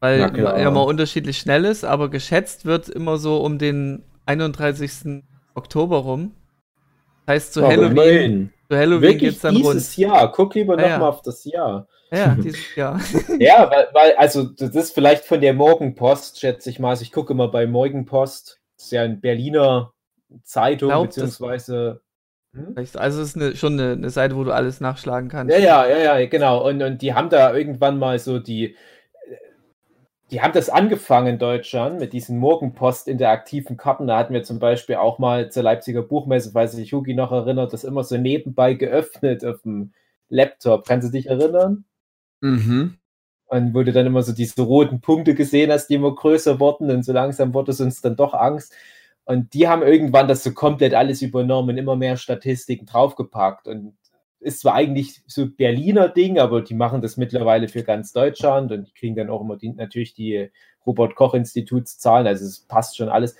weil 0.00 0.18
Na 0.20 0.30
klar. 0.30 0.56
immer, 0.56 0.68
immer 0.70 0.84
unterschiedlich 0.86 1.36
schnell 1.36 1.66
ist, 1.66 1.84
aber 1.84 2.08
geschätzt 2.08 2.64
wird 2.64 2.88
immer 2.88 3.18
so 3.18 3.36
um 3.44 3.58
den 3.58 4.02
31. 4.24 5.22
Oktober 5.54 5.98
rum. 5.98 6.32
Heißt 7.28 7.52
zu 7.52 7.60
Aber 7.60 7.68
Halloween, 7.72 7.90
immerhin. 7.92 8.50
zu 8.70 8.76
Halloween 8.78 9.02
Wirklich 9.02 9.30
geht's 9.32 9.40
dann 9.42 9.56
rund. 9.56 9.74
dieses 9.74 9.96
Jahr. 9.96 10.32
Guck 10.32 10.54
lieber 10.54 10.76
Ja, 10.76 10.82
noch 10.82 10.88
ja. 10.88 10.98
mal 11.00 11.08
auf 11.08 11.22
das 11.22 11.44
Jahr. 11.44 11.86
Ja, 12.10 12.34
dieses 12.34 12.74
Jahr. 12.76 12.98
Ja, 13.38 13.68
weil, 13.70 13.88
weil, 13.92 14.14
also 14.16 14.44
das 14.44 14.70
ist 14.74 14.92
vielleicht 14.94 15.24
von 15.24 15.40
der 15.42 15.52
Morgenpost, 15.52 16.40
schätze 16.40 16.70
ich 16.70 16.78
mal. 16.78 16.90
Also 16.90 17.02
ich 17.02 17.12
gucke 17.12 17.32
immer 17.34 17.48
bei 17.48 17.66
Morgenpost. 17.66 18.58
Das 18.76 18.86
ist 18.86 18.92
ja 18.92 19.02
eine 19.02 19.16
Berliner 19.16 19.92
Zeitung, 20.44 20.88
Glaub, 20.88 21.06
das- 21.08 21.16
beziehungsweise 21.16 22.00
Also 22.94 23.22
es 23.22 23.28
ist 23.28 23.36
eine, 23.36 23.56
schon 23.56 23.74
eine, 23.74 23.92
eine 23.92 24.10
Seite, 24.10 24.36
wo 24.36 24.44
du 24.44 24.52
alles 24.52 24.80
nachschlagen 24.80 25.28
kannst. 25.28 25.52
Ja, 25.52 25.60
ja, 25.60 25.86
ja, 25.86 26.18
ja, 26.18 26.26
genau. 26.26 26.66
Und, 26.66 26.82
und 26.82 27.02
die 27.02 27.14
haben 27.14 27.28
da 27.28 27.54
irgendwann 27.54 27.98
mal 27.98 28.18
so 28.18 28.38
die, 28.38 28.76
die 30.30 30.40
haben 30.40 30.52
das 30.52 30.68
angefangen 30.68 31.34
in 31.34 31.38
Deutschland 31.38 32.00
mit 32.00 32.12
diesen 32.12 32.38
Morgenpost 32.38 33.06
interaktiven 33.06 33.76
Karten. 33.76 34.08
Da 34.08 34.18
hatten 34.18 34.34
wir 34.34 34.42
zum 34.42 34.58
Beispiel 34.58 34.96
auch 34.96 35.18
mal 35.18 35.50
zur 35.50 35.62
Leipziger 35.62 36.02
Buchmesse, 36.02 36.50
falls 36.52 36.72
sich 36.72 36.92
Hugi 36.92 37.14
noch 37.14 37.30
erinnert, 37.30 37.72
das 37.72 37.84
immer 37.84 38.02
so 38.02 38.16
nebenbei 38.16 38.74
geöffnet 38.74 39.44
auf 39.44 39.62
dem 39.62 39.92
Laptop. 40.28 40.86
Kannst 40.86 41.08
du 41.08 41.12
dich 41.12 41.28
erinnern? 41.28 41.84
Mhm. 42.40 42.96
Und 43.46 43.74
wo 43.74 43.84
du 43.84 43.92
dann 43.92 44.06
immer 44.06 44.22
so 44.22 44.32
diese 44.32 44.60
roten 44.62 45.00
Punkte 45.00 45.36
gesehen 45.36 45.70
hast, 45.70 45.86
die 45.86 45.94
immer 45.94 46.12
größer 46.12 46.58
wurden 46.58 46.90
und 46.90 47.04
so 47.04 47.12
langsam 47.12 47.54
wurde 47.54 47.70
es 47.70 47.80
uns 47.80 48.00
dann 48.00 48.16
doch 48.16 48.34
Angst. 48.34 48.74
Und 49.26 49.52
die 49.54 49.68
haben 49.68 49.82
irgendwann 49.82 50.28
das 50.28 50.42
so 50.42 50.52
komplett 50.52 50.94
alles 50.94 51.20
übernommen 51.20 51.70
und 51.70 51.78
immer 51.78 51.96
mehr 51.96 52.16
Statistiken 52.16 52.86
draufgepackt. 52.86 53.68
Und 53.68 53.96
ist 54.40 54.60
zwar 54.60 54.74
eigentlich 54.74 55.22
so 55.26 55.46
Berliner 55.46 56.08
Ding, 56.08 56.38
aber 56.38 56.62
die 56.62 56.74
machen 56.74 57.02
das 57.02 57.16
mittlerweile 57.16 57.68
für 57.68 57.82
ganz 57.82 58.12
Deutschland 58.12 58.70
und 58.70 58.86
die 58.86 58.94
kriegen 58.94 59.16
dann 59.16 59.28
auch 59.30 59.40
immer 59.40 59.56
die, 59.56 59.70
natürlich 59.70 60.14
die 60.14 60.50
Robert-Koch-Institutszahlen, 60.86 62.26
also 62.26 62.44
es 62.44 62.60
passt 62.60 62.96
schon 62.96 63.08
alles. 63.08 63.36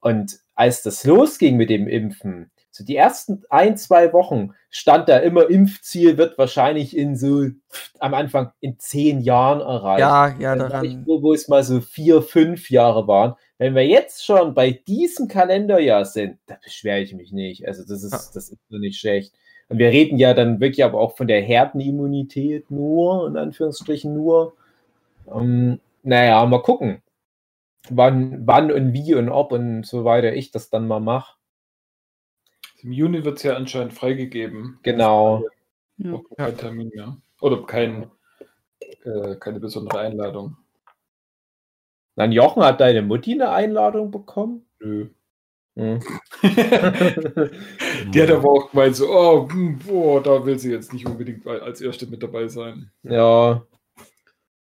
Und 0.00 0.38
als 0.54 0.82
das 0.82 1.04
losging 1.04 1.56
mit 1.56 1.68
dem 1.68 1.88
Impfen, 1.88 2.52
so 2.70 2.84
die 2.84 2.94
ersten 2.94 3.42
ein, 3.48 3.76
zwei 3.76 4.12
Wochen 4.12 4.52
stand 4.70 5.08
da 5.08 5.16
immer, 5.16 5.48
Impfziel 5.48 6.18
wird 6.18 6.38
wahrscheinlich 6.38 6.96
in 6.96 7.16
so 7.16 7.46
am 7.98 8.14
Anfang 8.14 8.52
in 8.60 8.78
zehn 8.78 9.20
Jahren 9.22 9.60
erreicht. 9.60 10.00
Ja, 10.00 10.28
ja, 10.38 10.48
war 10.50 10.66
ich 10.66 10.70
daran. 10.70 11.02
Wo, 11.06 11.22
wo 11.22 11.32
es 11.32 11.48
mal 11.48 11.64
so 11.64 11.80
vier, 11.80 12.22
fünf 12.22 12.70
Jahre 12.70 13.08
waren. 13.08 13.34
Wenn 13.58 13.74
wir 13.74 13.86
jetzt 13.86 14.24
schon 14.24 14.52
bei 14.54 14.70
diesem 14.70 15.28
Kalenderjahr 15.28 16.04
sind, 16.04 16.38
da 16.46 16.58
beschwere 16.62 17.00
ich 17.00 17.14
mich 17.14 17.32
nicht. 17.32 17.66
Also 17.66 17.82
das 17.82 18.02
ist, 18.02 18.12
Ja. 18.12 18.18
das 18.34 18.50
ist 18.50 18.58
nur 18.70 18.80
nicht 18.80 18.98
schlecht. 19.00 19.34
Und 19.68 19.78
wir 19.78 19.88
reden 19.88 20.18
ja 20.18 20.34
dann 20.34 20.60
wirklich 20.60 20.84
aber 20.84 21.00
auch 21.00 21.16
von 21.16 21.26
der 21.26 21.40
Herdenimmunität 21.42 22.70
nur, 22.70 23.26
in 23.26 23.36
Anführungsstrichen 23.36 24.14
nur. 24.14 24.54
Ähm, 25.32 25.80
naja, 26.02 26.44
mal 26.46 26.62
gucken, 26.62 27.02
wann, 27.88 28.46
wann 28.46 28.70
und 28.70 28.92
wie 28.92 29.14
und 29.14 29.28
ob 29.28 29.52
und 29.52 29.84
so 29.84 30.04
weiter 30.04 30.34
ich 30.34 30.50
das 30.50 30.70
dann 30.70 30.86
mal 30.86 31.00
mache. 31.00 31.36
Im 32.82 32.92
Juni 32.92 33.24
wird 33.24 33.38
es 33.38 33.42
ja 33.42 33.56
anscheinend 33.56 33.94
freigegeben. 33.94 34.78
Genau. 34.82 35.44
Ja. 35.96 36.20
Kein 36.36 36.56
Termin 36.58 36.90
mehr. 36.94 37.16
Oder 37.40 37.64
kein, 37.64 38.10
äh, 39.04 39.34
keine 39.36 39.58
besondere 39.60 39.98
Einladung. 39.98 40.56
Dann 42.16 42.32
Jochen, 42.32 42.62
hat 42.64 42.80
deine 42.80 43.02
Mutti 43.02 43.34
eine 43.34 43.50
Einladung 43.50 44.10
bekommen? 44.10 44.66
Nö. 44.80 45.08
Hm. 45.78 46.00
Die 48.12 48.22
hat 48.22 48.30
aber 48.30 48.50
auch 48.50 48.70
gemeint, 48.70 48.96
so, 48.96 49.10
oh, 49.10 49.48
hm, 49.50 49.78
boah, 49.80 50.22
da 50.22 50.44
will 50.46 50.58
sie 50.58 50.70
jetzt 50.72 50.92
nicht 50.94 51.06
unbedingt 51.06 51.46
als 51.46 51.80
Erste 51.82 52.06
mit 52.06 52.22
dabei 52.22 52.48
sein. 52.48 52.90
ja, 53.02 53.62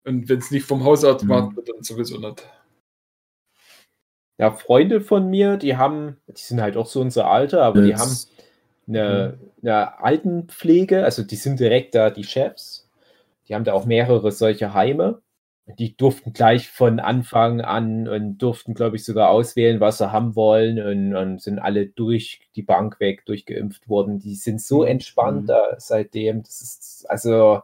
Und 0.05 0.29
wenn 0.29 0.39
es 0.39 0.51
nicht 0.51 0.67
vom 0.67 0.85
Hausarzt 0.85 1.25
Mhm. 1.25 1.29
macht, 1.31 1.57
wird 1.57 1.69
dann 1.71 1.83
sowieso 1.83 2.19
nicht. 2.19 2.47
ja, 4.39 4.51
Freunde 4.53 5.01
von 5.01 5.29
mir, 5.31 5.57
die 5.57 5.77
haben, 5.77 6.17
die 6.29 6.41
sind 6.41 6.61
halt 6.61 6.77
auch 6.77 6.87
so 6.87 7.01
unser 7.01 7.27
Alter, 7.31 7.63
aber 7.63 7.81
die 7.83 7.95
haben 7.95 8.09
Jetzt- 8.11 8.31
eine, 8.89 9.39
eine 9.63 10.01
Altenpflege, 10.03 11.05
also 11.05 11.23
die 11.23 11.37
sind 11.37 11.61
direkt 11.61 11.95
da 11.95 12.11
die 12.11 12.25
Chefs. 12.25 12.89
Die 13.49 13.55
haben 13.55 13.65
da 13.65 13.73
auch 13.75 13.85
mehrere 13.87 14.33
solche 14.33 14.75
Heime. 14.75 15.21
Die 15.79 15.97
durften 15.97 16.33
gleich 16.33 16.69
von 16.69 17.01
Anfang 17.01 17.61
an 17.61 18.09
und 18.09 18.39
durften, 18.39 18.75
glaube 18.75 18.97
ich, 18.97 19.05
sogar 19.05 19.31
auswählen, 19.31 19.81
was 19.81 19.99
sie 19.99 20.13
haben 20.13 20.35
wollen 20.37 20.81
und, 20.81 21.15
und 21.17 21.41
sind 21.43 21.59
alle 21.59 21.87
durch 21.87 22.41
die 22.57 22.63
Bank 22.63 23.01
weg 23.01 23.25
durchgeimpft 23.27 23.89
worden. 23.89 24.19
Die 24.19 24.35
sind 24.35 24.61
so 24.61 24.85
entspannt 24.85 25.49
Mhm. 25.49 25.55
seitdem. 25.79 26.43
Das 26.43 26.61
ist, 26.61 27.07
also, 27.09 27.61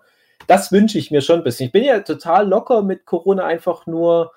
das 0.46 0.72
wünsche 0.72 0.98
ich 0.98 1.10
mir 1.10 1.20
schon 1.22 1.38
ein 1.40 1.44
bisschen. 1.44 1.66
Ich 1.66 1.72
bin 1.72 1.84
ja 1.84 2.00
total 2.00 2.48
locker 2.48 2.82
mit 2.82 3.04
Corona, 3.06 3.44
einfach 3.44 3.86
nur, 3.86 4.32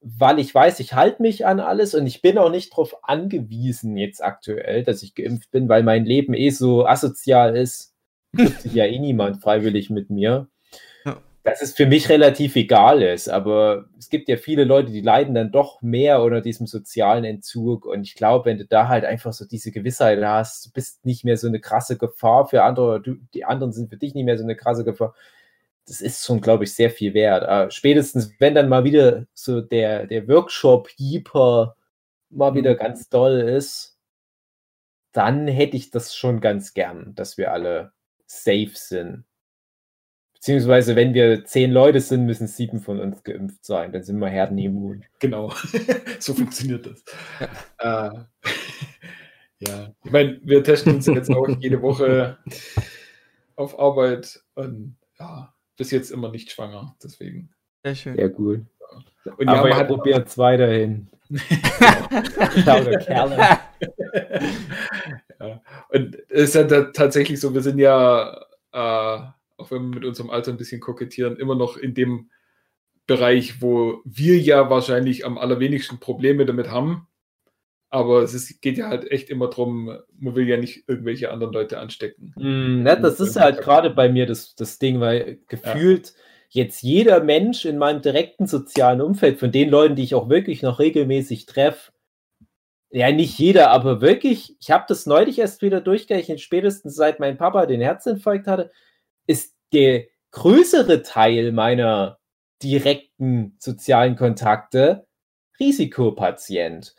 weil 0.00 0.38
ich 0.38 0.54
weiß, 0.54 0.80
ich 0.80 0.92
halte 0.94 1.22
mich 1.22 1.46
an 1.46 1.60
alles 1.60 1.94
und 1.94 2.06
ich 2.06 2.22
bin 2.22 2.38
auch 2.38 2.50
nicht 2.50 2.72
darauf 2.72 2.96
angewiesen 3.04 3.96
jetzt 3.96 4.22
aktuell, 4.22 4.84
dass 4.84 5.02
ich 5.02 5.14
geimpft 5.14 5.50
bin, 5.50 5.68
weil 5.68 5.82
mein 5.82 6.04
Leben 6.04 6.34
eh 6.34 6.50
so 6.50 6.86
asozial 6.86 7.56
ist. 7.56 7.94
Trifft 8.36 8.62
sich 8.62 8.74
ja 8.74 8.84
eh 8.84 8.98
niemand 8.98 9.40
freiwillig 9.42 9.88
mit 9.90 10.10
mir. 10.10 10.48
Dass 11.46 11.62
es 11.62 11.74
für 11.74 11.86
mich 11.86 12.08
relativ 12.08 12.56
egal 12.56 13.02
ist, 13.02 13.28
aber 13.28 13.84
es 13.96 14.08
gibt 14.08 14.28
ja 14.28 14.36
viele 14.36 14.64
Leute, 14.64 14.90
die 14.90 15.00
leiden 15.00 15.32
dann 15.32 15.52
doch 15.52 15.80
mehr 15.80 16.20
unter 16.20 16.40
diesem 16.40 16.66
sozialen 16.66 17.22
Entzug 17.22 17.86
und 17.86 18.02
ich 18.02 18.16
glaube, 18.16 18.46
wenn 18.46 18.58
du 18.58 18.66
da 18.66 18.88
halt 18.88 19.04
einfach 19.04 19.32
so 19.32 19.44
diese 19.46 19.70
Gewissheit 19.70 20.20
hast, 20.24 20.66
du 20.66 20.72
bist 20.72 21.06
nicht 21.06 21.24
mehr 21.24 21.36
so 21.36 21.46
eine 21.46 21.60
krasse 21.60 21.98
Gefahr 21.98 22.48
für 22.48 22.64
andere, 22.64 23.00
du, 23.00 23.14
die 23.32 23.44
anderen 23.44 23.72
sind 23.72 23.90
für 23.90 23.96
dich 23.96 24.12
nicht 24.14 24.24
mehr 24.24 24.36
so 24.36 24.42
eine 24.42 24.56
krasse 24.56 24.82
Gefahr, 24.84 25.14
das 25.86 26.00
ist 26.00 26.24
schon, 26.26 26.40
glaube 26.40 26.64
ich, 26.64 26.74
sehr 26.74 26.90
viel 26.90 27.14
wert. 27.14 27.44
Äh, 27.44 27.70
spätestens, 27.70 28.32
wenn 28.40 28.56
dann 28.56 28.68
mal 28.68 28.82
wieder 28.82 29.26
so 29.32 29.60
der, 29.60 30.08
der 30.08 30.26
Workshop-Jeeper 30.26 31.76
mal 32.30 32.54
wieder 32.56 32.74
ganz 32.74 33.08
doll 33.08 33.38
ist, 33.38 33.96
dann 35.12 35.46
hätte 35.46 35.76
ich 35.76 35.92
das 35.92 36.16
schon 36.16 36.40
ganz 36.40 36.74
gern, 36.74 37.14
dass 37.14 37.38
wir 37.38 37.52
alle 37.52 37.92
safe 38.26 38.72
sind. 38.74 39.25
Beziehungsweise, 40.46 40.94
wenn 40.94 41.12
wir 41.12 41.44
zehn 41.44 41.72
Leute 41.72 41.98
sind, 41.98 42.24
müssen 42.24 42.46
sieben 42.46 42.78
von 42.78 43.00
uns 43.00 43.24
geimpft 43.24 43.64
sein. 43.64 43.90
Dann 43.90 44.04
sind 44.04 44.20
wir 44.20 44.28
herdenimmun. 44.28 45.04
Genau. 45.18 45.52
so 46.20 46.34
funktioniert 46.34 46.86
das. 46.86 47.02
Ja. 47.82 48.06
Äh, 48.06 48.24
ja. 49.66 49.92
Ich 50.04 50.10
meine, 50.12 50.40
wir 50.44 50.62
testen 50.62 50.94
uns 50.94 51.06
jetzt 51.06 51.32
auch 51.32 51.48
jede 51.58 51.82
Woche 51.82 52.38
auf 53.56 53.76
Arbeit 53.76 54.40
und 54.54 54.96
ja, 55.18 55.52
bis 55.76 55.90
jetzt 55.90 56.12
immer 56.12 56.30
nicht 56.30 56.52
schwanger. 56.52 56.94
Deswegen. 57.02 57.50
Sehr 57.82 57.96
schön. 57.96 58.14
Sehr 58.14 58.28
gut. 58.28 58.60
Und 59.38 59.48
Aber 59.48 59.68
ihr 59.68 59.76
halt- 59.76 59.88
probiert 59.88 60.28
es 60.28 60.38
weiterhin. 60.38 61.08
Ja, 62.64 62.80
oder 62.82 62.98
Kerle. 63.00 63.36
ja. 65.40 65.60
Und 65.88 66.16
es 66.28 66.54
ist 66.54 66.70
ja 66.70 66.82
tatsächlich 66.92 67.40
so, 67.40 67.52
wir 67.52 67.62
sind 67.62 67.80
ja, 67.80 68.46
äh, 68.72 69.18
auch 69.66 69.70
wenn 69.70 69.82
wir 69.82 69.96
mit 69.96 70.04
unserem 70.04 70.30
Alter 70.30 70.52
ein 70.52 70.56
bisschen 70.56 70.80
kokettieren, 70.80 71.36
immer 71.36 71.54
noch 71.54 71.76
in 71.76 71.94
dem 71.94 72.30
Bereich, 73.06 73.62
wo 73.62 74.00
wir 74.04 74.38
ja 74.38 74.68
wahrscheinlich 74.70 75.24
am 75.24 75.38
allerwenigsten 75.38 76.00
Probleme 76.00 76.44
damit 76.46 76.70
haben. 76.70 77.06
Aber 77.88 78.22
es 78.22 78.34
ist, 78.34 78.60
geht 78.60 78.78
ja 78.78 78.88
halt 78.88 79.10
echt 79.10 79.30
immer 79.30 79.48
darum, 79.48 79.96
man 80.18 80.34
will 80.34 80.48
ja 80.48 80.56
nicht 80.56 80.88
irgendwelche 80.88 81.30
anderen 81.30 81.52
Leute 81.52 81.78
anstecken. 81.78 82.34
Mm, 82.36 82.82
ne, 82.82 82.98
das 83.00 83.20
ist 83.20 83.36
halt 83.36 83.60
gerade 83.60 83.90
bei 83.90 84.08
mir 84.08 84.26
das, 84.26 84.56
das 84.56 84.78
Ding, 84.78 85.00
weil 85.00 85.38
gefühlt 85.46 86.14
jetzt 86.48 86.82
jeder 86.82 87.22
Mensch 87.22 87.64
in 87.64 87.78
meinem 87.78 88.02
direkten 88.02 88.46
sozialen 88.46 89.00
Umfeld, 89.00 89.38
von 89.38 89.52
den 89.52 89.70
Leuten, 89.70 89.94
die 89.94 90.02
ich 90.02 90.14
auch 90.14 90.28
wirklich 90.28 90.62
noch 90.62 90.78
regelmäßig 90.80 91.46
treffe, 91.46 91.92
ja, 92.90 93.10
nicht 93.12 93.38
jeder, 93.38 93.70
aber 93.70 94.00
wirklich, 94.00 94.56
ich 94.60 94.70
habe 94.70 94.84
das 94.88 95.06
neulich 95.06 95.38
erst 95.38 95.60
wieder 95.62 95.80
durchgerechnet, 95.80 96.40
spätestens 96.40 96.94
seit 96.94 97.20
mein 97.20 97.36
Papa 97.36 97.66
den 97.66 97.80
Herzinfarkt 97.80 98.46
hatte, 98.46 98.70
ist 99.26 99.55
der 99.72 100.04
größere 100.30 101.02
Teil 101.02 101.52
meiner 101.52 102.18
direkten 102.62 103.56
sozialen 103.58 104.16
Kontakte 104.16 105.06
Risikopatient. 105.58 106.94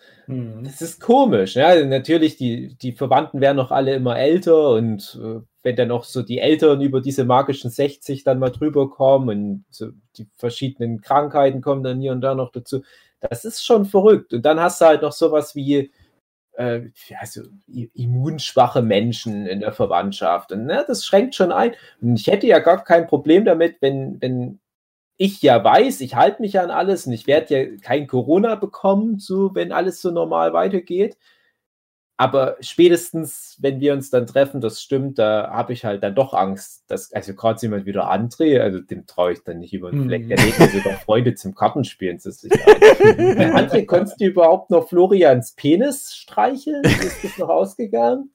Das 0.63 0.81
ist 0.81 0.99
komisch. 0.99 1.55
Ja? 1.55 1.83
Natürlich, 1.85 2.37
die, 2.37 2.75
die 2.75 2.91
Verwandten 2.91 3.39
werden 3.39 3.57
noch 3.57 3.71
alle 3.71 3.95
immer 3.95 4.17
älter 4.17 4.71
und 4.71 5.19
äh, 5.21 5.41
wenn 5.63 5.75
dann 5.75 5.91
auch 5.91 6.03
so 6.03 6.21
die 6.21 6.39
Eltern 6.39 6.81
über 6.81 7.01
diese 7.01 7.25
magischen 7.25 7.69
60 7.69 8.23
dann 8.23 8.39
mal 8.39 8.49
drüber 8.49 8.89
kommen 8.89 9.29
und 9.29 9.65
so 9.69 9.89
die 10.17 10.27
verschiedenen 10.35 11.01
Krankheiten 11.01 11.61
kommen 11.61 11.83
dann 11.83 11.99
hier 11.99 12.11
und 12.13 12.21
da 12.21 12.35
noch 12.35 12.51
dazu, 12.51 12.81
das 13.19 13.45
ist 13.45 13.65
schon 13.65 13.85
verrückt. 13.85 14.33
Und 14.33 14.45
dann 14.45 14.59
hast 14.59 14.81
du 14.81 14.85
halt 14.85 15.01
noch 15.01 15.11
sowas 15.11 15.55
wie 15.55 15.91
äh, 16.57 16.81
ja, 17.09 17.25
so 17.25 17.41
i- 17.67 17.89
immunschwache 17.93 18.81
Menschen 18.81 19.45
in 19.47 19.59
der 19.61 19.71
Verwandtschaft. 19.73 20.51
Und 20.51 20.65
ne, 20.65 20.83
das 20.87 21.05
schränkt 21.05 21.35
schon 21.35 21.51
ein. 21.51 21.73
Und 22.01 22.19
ich 22.19 22.27
hätte 22.27 22.47
ja 22.47 22.59
gar 22.59 22.83
kein 22.83 23.07
Problem 23.07 23.45
damit, 23.45 23.77
wenn, 23.81 24.21
wenn 24.21 24.59
ich 25.17 25.41
ja 25.41 25.63
weiß, 25.63 26.01
ich 26.01 26.15
halte 26.15 26.41
mich 26.41 26.59
an 26.59 26.71
alles 26.71 27.07
und 27.07 27.13
ich 27.13 27.27
werde 27.27 27.55
ja 27.55 27.77
kein 27.81 28.07
Corona 28.07 28.55
bekommen, 28.55 29.19
so 29.19 29.55
wenn 29.55 29.71
alles 29.71 30.01
so 30.01 30.11
normal 30.11 30.53
weitergeht. 30.53 31.17
Aber 32.19 32.57
spätestens, 32.61 33.57
wenn 33.59 33.79
wir 33.79 33.93
uns 33.93 34.09
dann 34.09 34.25
treffen, 34.25 34.59
das 34.59 34.81
stimmt, 34.81 35.19
da 35.19 35.51
habe 35.51 35.73
ich 35.73 35.85
halt 35.85 36.01
dann 36.01 36.15
doch 36.15 36.33
Angst, 36.33 36.83
dass, 36.87 37.13
also 37.13 37.35
gerade 37.35 37.61
jemand 37.61 37.85
wie 37.85 37.91
der 37.91 38.11
André, 38.11 38.59
also 38.59 38.79
dem 38.79 39.05
traue 39.05 39.33
ich 39.33 39.43
dann 39.43 39.59
nicht 39.59 39.71
über 39.71 39.91
den 39.91 40.05
Fleck. 40.05 40.27
Der 40.27 40.37
lädt 40.37 40.57
mir 40.57 40.67
sogar 40.67 40.93
Freunde 41.05 41.35
zum 41.35 41.53
Kartenspielen 41.53 42.19
zu 42.19 42.31
sich 42.31 42.51
ein. 42.51 42.57
André, 43.55 43.85
konntest 43.85 44.19
du 44.19 44.25
überhaupt 44.25 44.71
noch 44.71 44.89
Florians 44.89 45.51
Penis 45.51 46.15
streicheln? 46.15 46.83
Ist 46.83 47.23
das 47.23 47.37
noch 47.37 47.49
ausgegangen? 47.49 48.31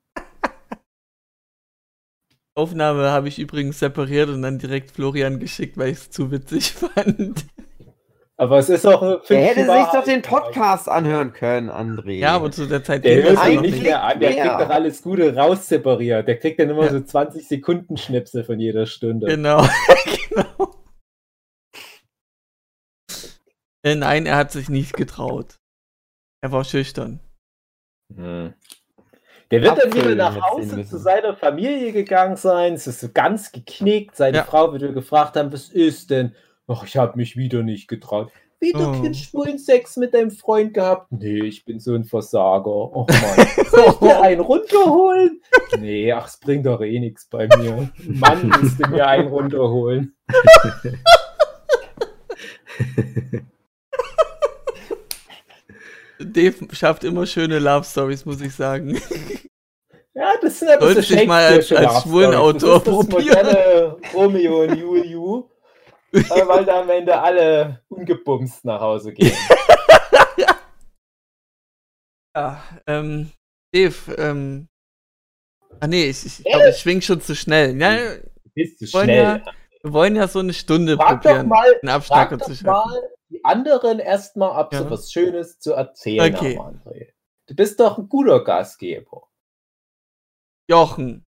Aufnahme 2.54 3.10
habe 3.10 3.28
ich 3.28 3.38
übrigens 3.40 3.80
separiert 3.80 4.28
und 4.28 4.42
dann 4.42 4.58
direkt 4.58 4.92
Florian 4.92 5.40
geschickt, 5.40 5.76
weil 5.76 5.90
ich 5.90 5.98
es 5.98 6.10
zu 6.10 6.30
witzig 6.30 6.72
fand. 6.72 7.46
Aber 8.42 8.58
es 8.58 8.68
ist 8.68 8.84
auch 8.84 9.00
ein 9.02 9.18
Er 9.28 9.44
hätte 9.44 9.66
sich 9.66 9.84
doch 9.92 10.02
den. 10.02 10.20
Podcast 10.20 10.88
anhören 10.88 11.32
können, 11.32 11.70
André. 11.70 12.14
Ja, 12.14 12.32
aber 12.34 12.50
zu 12.50 12.66
der 12.66 12.82
Zeit 12.82 13.04
Der 13.04 13.22
hört 13.22 13.38
sich 13.38 13.54
noch 13.54 13.62
nicht 13.62 13.80
mehr 13.84 14.02
an, 14.02 14.18
der 14.18 14.30
mehr. 14.30 14.42
kriegt 14.48 14.60
doch 14.62 14.68
alles 14.74 15.00
Gute 15.00 15.36
raussepariert. 15.36 16.26
Der 16.26 16.40
kriegt 16.40 16.58
dann 16.58 16.70
immer 16.70 16.86
Ja. 16.86 16.90
so 16.90 17.00
20 17.02 17.46
Sekunden 17.46 17.96
Schnipsel 17.96 18.42
von 18.42 18.58
jeder 18.58 18.86
Stunde. 18.86 19.28
Genau. 19.28 19.64
genau. 20.28 20.74
Äh, 23.84 23.94
Nein, 23.94 24.26
er 24.26 24.34
hat 24.38 24.50
sich 24.50 24.68
nicht 24.68 24.94
getraut. 24.94 25.60
Er 26.42 26.50
war 26.50 26.64
schüchtern. 26.64 27.20
Hm. 28.12 28.54
Der 29.52 29.62
wird 29.62 29.78
dann 29.84 29.94
wieder 29.94 30.14
nach 30.16 30.40
Hause 30.50 30.84
zu 30.84 30.98
seiner 30.98 31.36
Familie 31.36 31.92
gegangen 31.92 32.34
sein. 32.36 32.72
Es 32.74 32.88
ist 32.88 32.98
so 32.98 33.08
ganz 33.12 33.52
geknickt. 33.52 34.16
Seine 34.16 34.38
Ja. 34.38 34.44
Frau 34.44 34.72
wird 34.72 34.94
gefragt 34.94 35.36
haben, 35.36 35.52
was 35.52 35.68
ist 35.68 36.10
denn? 36.10 36.34
Ach, 36.72 36.84
ich 36.84 36.96
habe 36.96 37.16
mich 37.16 37.36
wieder 37.36 37.62
nicht 37.62 37.88
getraut. 37.88 38.30
Wieder 38.60 38.88
Oh. 38.88 38.92
keinen 38.92 39.14
schwulen 39.14 39.58
Sex 39.58 39.96
mit 39.96 40.14
deinem 40.14 40.30
Freund 40.30 40.72
gehabt? 40.72 41.10
Nee, 41.10 41.40
ich 41.44 41.64
bin 41.64 41.80
so 41.80 41.94
ein 41.94 42.04
Versager. 42.04 42.66
Oh 42.70 43.06
Mann. 43.08 43.46
Soll 43.70 43.84
ich 43.88 43.94
dir 43.98 44.20
einen 44.22 44.40
runterholen? 44.40 45.42
Nee, 45.80 46.12
ach, 46.12 46.28
es 46.28 46.38
bringt 46.38 46.66
doch 46.66 46.80
eh 46.80 47.00
nichts 47.00 47.26
bei 47.28 47.48
mir. 47.58 47.90
Mann 48.06 48.48
müsste 48.62 48.88
mir 48.88 49.06
einen 49.06 49.28
runterholen. 49.28 50.14
Dave 56.18 56.54
schafft 56.72 57.04
immer 57.04 57.26
schöne 57.26 57.58
Love 57.58 57.84
Stories, 57.84 58.24
muss 58.24 58.40
ich 58.40 58.54
sagen. 58.54 59.00
Ja, 60.14 60.34
das 60.40 60.58
sind 60.58 60.68
aber 60.70 60.82
Sollte 60.86 61.02
so 61.02 61.14
sich 61.14 61.26
mal 61.26 61.42
als- 61.44 61.72
als 61.72 62.02
schwulen. 62.02 62.34
Autor 62.34 62.80
probieren. 62.82 63.24
moderne 63.46 63.96
Romeo 64.14 64.62
und 64.64 64.76
Julio, 64.76 65.50
äh, 66.12 66.18
weil 66.48 66.64
da 66.64 66.80
am 66.82 66.90
Ende 66.90 67.18
alle 67.20 67.82
ungebumst 67.88 68.64
nach 68.64 68.80
Hause 68.80 69.12
gehen. 69.12 69.36
Ja, 72.34 72.62
ähm, 72.86 73.30
Dave, 73.74 74.14
ähm. 74.16 74.68
Ah 75.80 75.86
nee, 75.86 76.06
ich, 76.06 76.24
ich 76.24 76.44
glaube, 76.44 76.70
ich 76.70 76.76
schwing 76.78 77.00
schon 77.02 77.20
zu 77.20 77.34
schnell. 77.34 77.78
Ja, 77.78 78.14
Bist 78.54 78.80
wollen 78.94 79.04
schnell. 79.04 79.42
wir 79.82 79.92
wollen 79.92 80.16
ja 80.16 80.26
so 80.28 80.38
eine 80.38 80.54
Stunde 80.54 80.96
Frag 80.96 81.20
doch 81.22 81.28
probieren, 81.30 81.48
mal, 81.48 81.74
einen 81.82 81.88
doch 81.90 82.38
zu 82.38 82.54
schaffen. 82.54 82.66
mal 82.90 83.02
die 83.28 83.44
anderen 83.44 83.98
erstmal, 83.98 84.52
sie 84.70 84.76
Ja. 84.84 84.90
was 84.90 85.12
Schönes 85.12 85.58
zu 85.58 85.72
erzählen 85.74 86.34
Okay. 86.34 86.56
haben, 86.58 86.78
André. 86.80 87.12
Du 87.48 87.54
bist 87.54 87.78
doch 87.80 87.98
ein 87.98 88.08
guter 88.08 88.42
Gastgeber. 88.44 89.28
Jochen, 90.70 91.26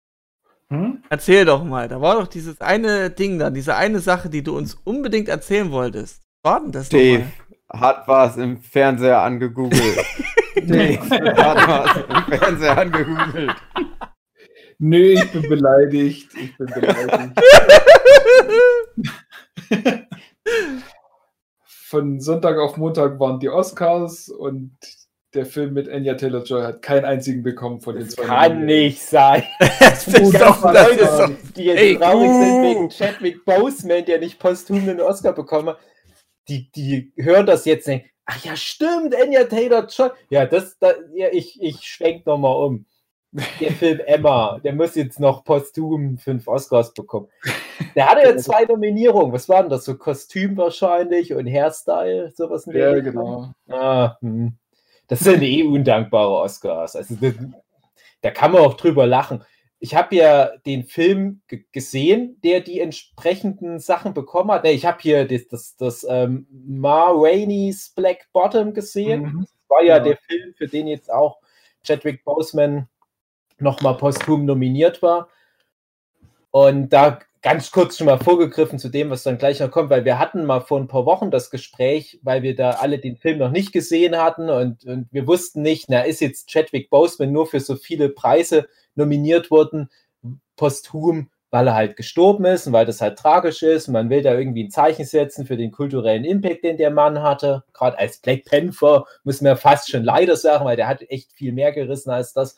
Hm? 0.72 1.04
erzähl 1.10 1.46
doch 1.46 1.64
mal. 1.64 1.88
Da 1.88 2.00
war 2.00 2.16
doch 2.16 2.28
dieses 2.28 2.62
eine 2.62 3.10
Ding 3.10 3.40
da, 3.40 3.50
diese 3.50 3.76
eine 3.76 4.00
Sache, 4.00 4.30
die 4.30 4.44
du 4.44 4.56
uns 4.56 4.76
unbedingt 4.84 5.28
erzählen 5.28 5.72
wolltest. 5.72 6.22
War 6.44 6.60
denn 6.60 6.72
das 6.72 6.90
doch 6.90 6.98
Dave 6.98 7.24
mal? 7.72 7.82
hat 7.82 8.08
was 8.08 8.38
im 8.38 8.58
Fernseher 8.58 9.22
angegoogelt. 9.22 10.06
Dave 10.64 11.00
hat 11.38 11.68
was 11.68 11.98
im 11.98 12.38
Fernseher 12.38 12.78
angegoogelt. 12.78 13.56
Nö, 14.78 15.14
ich 15.14 15.32
bin 15.32 15.42
beleidigt. 15.42 16.30
Ich 16.36 16.58
bin 16.58 16.68
beleidigt. 16.68 17.40
Von 21.66 22.20
Sonntag 22.20 22.58
auf 22.58 22.78
Montag 22.78 23.20
waren 23.20 23.40
die 23.40 23.50
Oscars 23.50 24.30
und 24.30 24.78
der 25.34 25.46
Film 25.46 25.74
mit 25.74 25.88
Anya 25.90 26.16
Taylor-Joy 26.16 26.64
hat 26.64 26.82
keinen 26.82 27.06
einzigen 27.06 27.44
bekommen 27.44 27.80
von 27.82 27.96
den 27.96 28.06
Das 28.06 28.16
zwei. 28.16 28.24
kann 28.26 28.66
nicht 28.66 29.02
sein. 29.02 29.44
das 29.80 30.08
ist 30.08 30.22
Oh, 30.22 30.32
doch, 30.32 30.62
das 30.62 30.74
das 30.74 30.92
ist 30.98 31.20
doch. 31.20 31.32
Die 31.56 31.64
jetzt 31.66 31.80
Ey, 31.80 31.98
traurig 31.98 32.30
sind 32.32 32.52
uh. 32.54 32.64
wegen 32.64 32.90
Chadwick 32.90 33.46
Boseman, 33.46 34.06
der 34.06 34.20
nicht 34.20 34.40
posthum 34.40 34.86
den 34.86 35.02
Oscar 35.02 35.34
bekommen 35.34 35.70
hat. 35.70 35.80
Die, 36.48 36.72
die 36.72 37.14
hören 37.18 37.46
das 37.46 37.66
jetzt 37.66 37.88
und 37.88 37.94
denken, 37.94 38.10
ach 38.26 38.44
ja, 38.44 38.56
stimmt, 38.56 39.16
Anya 39.16 39.44
Taylor-Joy. 39.44 40.10
Ja, 40.30 40.46
das, 40.46 40.78
da, 40.80 40.94
ja, 41.14 41.28
ich, 41.32 41.62
ich 41.62 41.82
schwenk 41.82 42.26
nochmal 42.26 42.56
um. 42.66 42.86
Der 43.60 43.72
Film 43.74 44.00
Emma, 44.08 44.58
der 44.64 44.74
muss 44.74 44.96
jetzt 44.96 45.20
noch 45.20 45.44
posthum 45.44 46.18
fünf 46.18 46.48
Oscars 46.48 46.92
bekommen. 46.96 47.28
Der 47.96 48.10
hatte 48.10 48.28
ja 48.28 48.36
zwei 48.38 48.66
Nominierungen. 48.66 49.32
Was 49.32 49.48
waren 49.48 49.70
das? 49.70 49.86
So 49.86 49.96
Kostüm 49.98 50.58
wahrscheinlich 50.58 51.36
und 51.36 51.46
Hairstyle, 51.46 52.32
sowas 52.36 52.66
Ja, 52.74 53.00
genau. 53.00 53.52
Ah, 53.68 54.18
hm. 54.22 54.58
Das 55.10 55.20
sind 55.20 55.42
eh 55.44 55.64
undankbare 55.64 56.32
Oscars. 56.40 56.96
Also 56.96 57.18
da 58.22 58.32
kann 58.32 58.54
man 58.54 58.62
auch 58.62 58.76
drüber 58.76 59.06
lachen. 59.06 59.44
Ich 59.82 59.96
habe 59.96 60.16
ja 60.16 60.58
den 60.66 60.84
Film 60.84 61.42
ge- 61.48 61.64
gesehen, 61.72 62.38
der 62.44 62.60
die 62.62 62.80
entsprechenden 62.82 63.80
Sachen 63.80 64.14
bekommen 64.14 64.52
hat. 64.52 64.66
Ich 64.66 64.86
habe 64.86 64.98
hier 65.02 65.26
das, 65.26 65.48
das, 65.48 65.76
das 65.78 66.06
ähm, 66.10 66.48
Ma 66.52 67.10
Rainey's 67.12 67.90
Black 67.96 68.28
Bottom 68.34 68.74
gesehen. 68.74 69.22
Mhm. 69.24 69.40
Das 69.42 69.70
war 69.70 69.82
ja 69.84 69.98
Ja. 69.98 70.04
der 70.04 70.18
Film, 70.28 70.54
für 70.56 70.68
den 70.68 70.88
jetzt 70.88 71.12
auch 71.12 71.40
Chadwick 71.84 72.24
Boseman 72.26 72.88
nochmal 73.58 73.96
posthum 73.96 74.44
nominiert 74.46 75.02
war. 75.02 75.30
Und 76.52 76.90
da 76.90 77.20
ganz 77.42 77.72
kurz 77.72 77.98
schon 77.98 78.08
mal 78.08 78.20
vorgegriffen 78.20 78.80
zu 78.80 78.90
dem, 78.90 79.10
was 79.10 79.24
dann 79.24 79.38
gleich 79.38 79.60
noch 79.60 79.72
kommt, 79.72 79.90
weil 79.90 80.06
wir 80.06 80.20
hatten 80.20 80.46
mal 80.46 80.60
vor 80.60 80.80
ein 80.80 80.88
paar 80.88 81.06
Wochen 81.06 81.32
das 81.32 81.50
Gespräch, 81.50 82.20
weil 82.22 82.44
wir 82.44 82.56
da 82.56 82.72
alle 82.72 83.00
den 83.00 83.16
Film 83.16 83.38
noch 83.38 83.52
nicht 83.52 83.72
gesehen 83.72 84.18
hatten 84.18 84.50
und, 84.50 84.86
und 84.86 85.08
wir 85.12 85.26
wussten 85.26 85.62
nicht, 85.62 85.86
na, 85.88 86.02
ist 86.02 86.20
jetzt 86.20 86.50
Chadwick 86.50 86.90
Boseman 86.90 87.32
nur 87.32 87.48
für 87.48 87.60
so 87.60 87.76
viele 87.76 88.10
Preise 88.10 88.68
nominiert 88.96 89.52
worden, 89.52 89.90
posthum, 90.58 91.30
weil 91.50 91.68
er 91.68 91.76
halt 91.76 91.96
gestorben 91.96 92.46
ist 92.46 92.68
und 92.68 92.74
weil 92.74 92.86
das 92.86 93.02
halt 93.02 93.18
tragisch 93.18 93.64
ist 93.64 93.88
man 93.88 94.10
will 94.10 94.22
da 94.22 94.38
irgendwie 94.38 94.66
ein 94.66 94.72
Zeichen 94.72 95.06
setzen 95.06 95.46
für 95.46 95.58
den 95.58 95.72
kulturellen 95.72 96.26
Impact, 96.26 96.64
den 96.64 96.78
der 96.78 96.92
Mann 96.92 97.24
hatte. 97.24 97.64
Gerade 97.74 97.98
als 97.98 98.20
Black 98.20 98.46
Panther 98.46 99.06
muss 99.24 99.42
man 99.42 99.58
fast 99.58 99.90
schon 99.90 100.04
leider 100.04 100.36
sagen, 100.36 100.66
weil 100.66 100.76
der 100.76 100.88
hat 100.88 101.02
echt 101.10 101.32
viel 101.32 101.54
mehr 101.54 101.72
gerissen 101.72 102.12
als 102.12 102.34
das. 102.34 102.58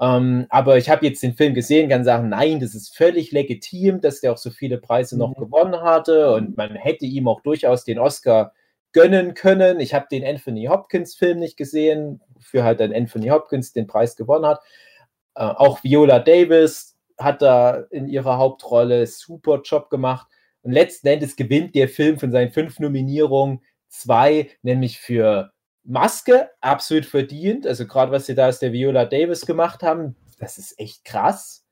Ähm, 0.00 0.46
aber 0.48 0.78
ich 0.78 0.90
habe 0.90 1.06
jetzt 1.06 1.22
den 1.22 1.34
Film 1.34 1.54
gesehen, 1.54 1.88
kann 1.88 2.04
sagen, 2.04 2.28
nein, 2.28 2.60
das 2.60 2.74
ist 2.74 2.96
völlig 2.96 3.30
legitim, 3.32 4.00
dass 4.00 4.20
der 4.20 4.32
auch 4.32 4.38
so 4.38 4.50
viele 4.50 4.78
Preise 4.78 5.16
noch 5.18 5.34
gewonnen 5.34 5.80
hatte 5.80 6.32
und 6.32 6.56
man 6.56 6.74
hätte 6.74 7.06
ihm 7.06 7.28
auch 7.28 7.40
durchaus 7.42 7.84
den 7.84 7.98
Oscar 7.98 8.52
gönnen 8.92 9.34
können. 9.34 9.80
Ich 9.80 9.94
habe 9.94 10.06
den 10.10 10.24
Anthony 10.24 10.66
Hopkins 10.66 11.14
Film 11.14 11.38
nicht 11.38 11.56
gesehen, 11.56 12.20
für 12.40 12.64
halt 12.64 12.80
dann 12.80 12.92
Anthony 12.92 13.28
Hopkins 13.28 13.72
den 13.72 13.86
Preis 13.86 14.16
gewonnen 14.16 14.46
hat. 14.46 14.60
Äh, 15.34 15.44
auch 15.44 15.82
Viola 15.84 16.18
Davis 16.18 16.96
hat 17.18 17.42
da 17.42 17.84
in 17.90 18.08
ihrer 18.08 18.38
Hauptrolle 18.38 19.06
super 19.06 19.60
Job 19.62 19.90
gemacht. 19.90 20.26
Und 20.62 20.72
letzten 20.72 21.08
Endes 21.08 21.36
gewinnt 21.36 21.74
der 21.74 21.88
Film 21.88 22.18
von 22.18 22.30
seinen 22.30 22.50
fünf 22.50 22.78
Nominierungen 22.78 23.60
zwei, 23.88 24.50
nämlich 24.62 24.98
für 24.98 25.51
Maske, 25.84 26.50
absolut 26.60 27.06
verdient. 27.06 27.66
Also 27.66 27.86
gerade 27.86 28.12
was 28.12 28.26
sie 28.26 28.34
da 28.34 28.48
aus 28.48 28.58
der 28.58 28.72
Viola 28.72 29.04
Davis 29.04 29.46
gemacht 29.46 29.82
haben, 29.82 30.16
das 30.38 30.58
ist 30.58 30.78
echt 30.78 31.04
krass. 31.04 31.64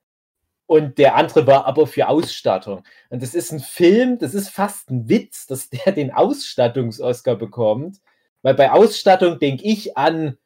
Und 0.66 0.98
der 0.98 1.16
andere 1.16 1.46
war 1.48 1.66
aber 1.66 1.86
für 1.88 2.08
Ausstattung. 2.08 2.84
Und 3.08 3.22
das 3.22 3.34
ist 3.34 3.50
ein 3.50 3.58
Film, 3.58 4.18
das 4.18 4.34
ist 4.34 4.50
fast 4.50 4.88
ein 4.90 5.08
Witz, 5.08 5.46
dass 5.46 5.68
der 5.68 5.92
den 5.92 6.12
Ausstattungs-Oscar 6.12 7.34
bekommt. 7.34 7.98
Weil 8.42 8.54
bei 8.54 8.70
Ausstattung 8.70 9.38
denke 9.38 9.64
ich 9.64 9.96
an 9.96 10.38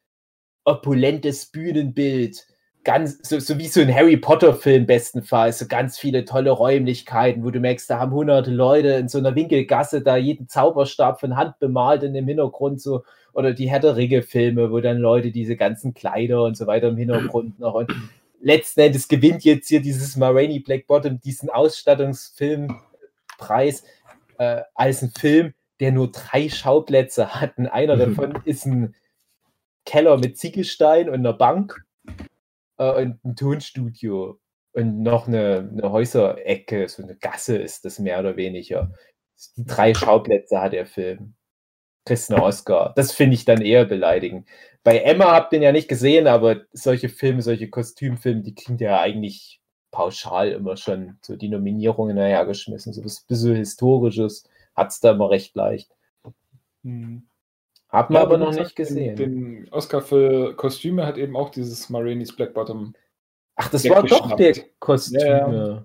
opulentes 0.65 1.47
Bühnenbild, 1.47 2.47
ganz, 2.85 3.19
so, 3.23 3.39
so 3.39 3.59
wie 3.59 3.69
so 3.69 3.81
ein 3.81 3.95
Harry 3.95 4.17
Potter-Film 4.17 4.87
bestenfalls, 4.87 5.59
so 5.59 5.67
ganz 5.67 5.99
viele 5.99 6.25
tolle 6.25 6.51
Räumlichkeiten, 6.51 7.45
wo 7.45 7.51
du 7.51 7.61
merkst, 7.61 7.89
da 7.89 7.99
haben 7.99 8.13
hunderte 8.13 8.51
Leute 8.51 8.89
in 8.89 9.09
so 9.09 9.19
einer 9.19 9.35
Winkelgasse 9.35 10.03
da 10.03 10.17
jeden 10.17 10.49
Zauberstab 10.49 11.21
von 11.21 11.37
Hand 11.37 11.59
bemalt 11.59 12.03
in 12.03 12.15
dem 12.15 12.29
Hintergrund 12.29 12.81
so, 12.81 13.05
oder 13.35 13.53
die 13.53 13.69
Herr 13.69 13.81
der 13.81 13.97
Ringe-Filme, 13.97 14.71
wo 14.71 14.81
dann 14.81 14.97
Leute 14.99 15.31
diese 15.31 15.57
ganzen 15.57 15.93
Kleider 15.93 16.45
und 16.45 16.57
so 16.57 16.67
weiter 16.67 16.89
im 16.89 16.97
Hintergrund 16.97 17.61
noch 17.61 17.75
und 17.75 17.93
letzten 18.41 18.81
Endes 18.81 19.09
gewinnt 19.09 19.45
jetzt 19.45 19.69
hier 19.69 19.83
dieses 19.83 20.17
Marini 20.17 20.61
Black 20.61 20.87
Bottom 20.87 21.21
diesen 21.21 21.51
Ausstattungsfilmpreis 21.51 23.85
äh, 24.39 24.63
als 24.75 25.03
ein 25.03 25.11
Film, 25.11 25.53
der 25.81 25.93
nur 25.93 26.11
drei 26.13 26.49
Schauplätze 26.49 27.35
hat. 27.35 27.59
Und 27.59 27.67
einer 27.67 27.97
davon 27.97 28.39
ist 28.45 28.65
ein 28.67 28.95
Keller 29.85 30.17
mit 30.19 30.39
Ziegelstein 30.39 31.09
und 31.09 31.17
einer 31.17 31.33
Bank 31.33 31.85
äh, 32.79 33.03
und 33.03 33.25
ein 33.25 33.35
Tonstudio 33.37 34.39
und 34.73 35.03
noch 35.03 35.27
eine, 35.27 35.69
eine 35.73 35.91
Häuserecke, 35.91 36.89
so 36.89 37.03
eine 37.03 37.17
Gasse 37.17 37.57
ist 37.57 37.85
das 37.85 37.99
mehr 37.99 38.21
oder 38.21 38.37
weniger. 38.37 38.93
Die 39.57 39.65
drei 39.65 39.95
Schauplätze 39.95 40.61
hat 40.61 40.73
der 40.73 40.87
Film. 40.87 41.35
Kriegst 42.05 42.31
einen 42.31 42.43
Oscar. 42.43 42.93
Das 42.97 43.13
finde 43.13 43.35
ich 43.35 43.45
dann 43.45 43.63
eher 43.63 43.85
beleidigend. 43.85 44.47
Bei 44.83 44.99
Emma 44.99 45.33
habt 45.33 45.53
ihr 45.53 45.59
ihn 45.59 45.63
ja 45.63 45.73
nicht 45.73 45.89
gesehen, 45.89 46.27
aber 46.27 46.63
solche 46.73 47.09
Filme, 47.09 47.41
solche 47.41 47.71
Kostümfilme, 47.71 48.43
die 48.43 48.55
kriegen 48.55 48.79
ja 48.79 49.01
eigentlich 49.01 49.61
pauschal 49.91 50.51
immer 50.51 50.77
schon 50.77 51.19
so 51.23 51.37
die 51.37 51.49
Nominierungen 51.49 52.19
hergeschmissen. 52.19 52.93
So 52.93 53.05
was 53.05 53.21
bisschen 53.21 53.55
Historisches 53.57 54.45
hat 54.75 54.91
es 54.91 55.01
da 55.01 55.13
immer 55.13 55.31
recht 55.31 55.55
leicht. 55.55 55.91
Hat 56.83 58.11
man 58.11 58.21
Ja, 58.21 58.23
aber 58.23 58.39
noch 58.39 58.53
nicht 58.53 58.77
gesehen. 58.77 59.17
Den, 59.17 59.63
den 59.65 59.73
Oscar 59.73 60.03
für 60.03 60.55
Kostüme 60.57 61.07
hat 61.07 61.17
eben 61.17 61.37
auch 61.37 61.51
dieses 61.51 61.89
Marini's 61.89 62.35
Black 62.35 62.53
Bottom. 62.53 62.95
Ach, 63.55 63.69
das 63.71 63.89
war 63.89 64.03
doch 64.03 64.37
der 64.37 64.55
Kostüme. 64.81 65.25
Ja, 65.25 65.85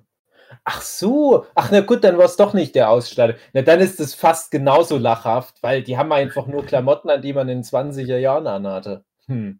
Ach 0.64 0.82
so, 0.82 1.46
ach 1.56 1.72
na 1.72 1.82
gut, 1.82 2.04
dann 2.04 2.18
war 2.18 2.26
es 2.26 2.36
doch 2.36 2.54
nicht 2.54 2.76
der 2.76 2.90
Ausstatter. 2.90 3.36
Na 3.54 3.62
dann 3.62 3.80
ist 3.80 4.00
es 4.00 4.14
fast 4.14 4.52
genauso 4.52 4.98
lachhaft, 4.98 5.62
weil 5.62 5.84
die 5.84 5.98
haben 5.98 6.12
einfach 6.12 6.48
nur 6.48 6.66
Klamotten 6.66 7.10
an, 7.10 7.22
die 7.22 7.34
man 7.34 7.50
in 7.50 7.60
den 7.60 7.64
20er 7.64 8.18
Jahren 8.18 8.48
anhatte. 8.48 9.04
Hm. 9.28 9.60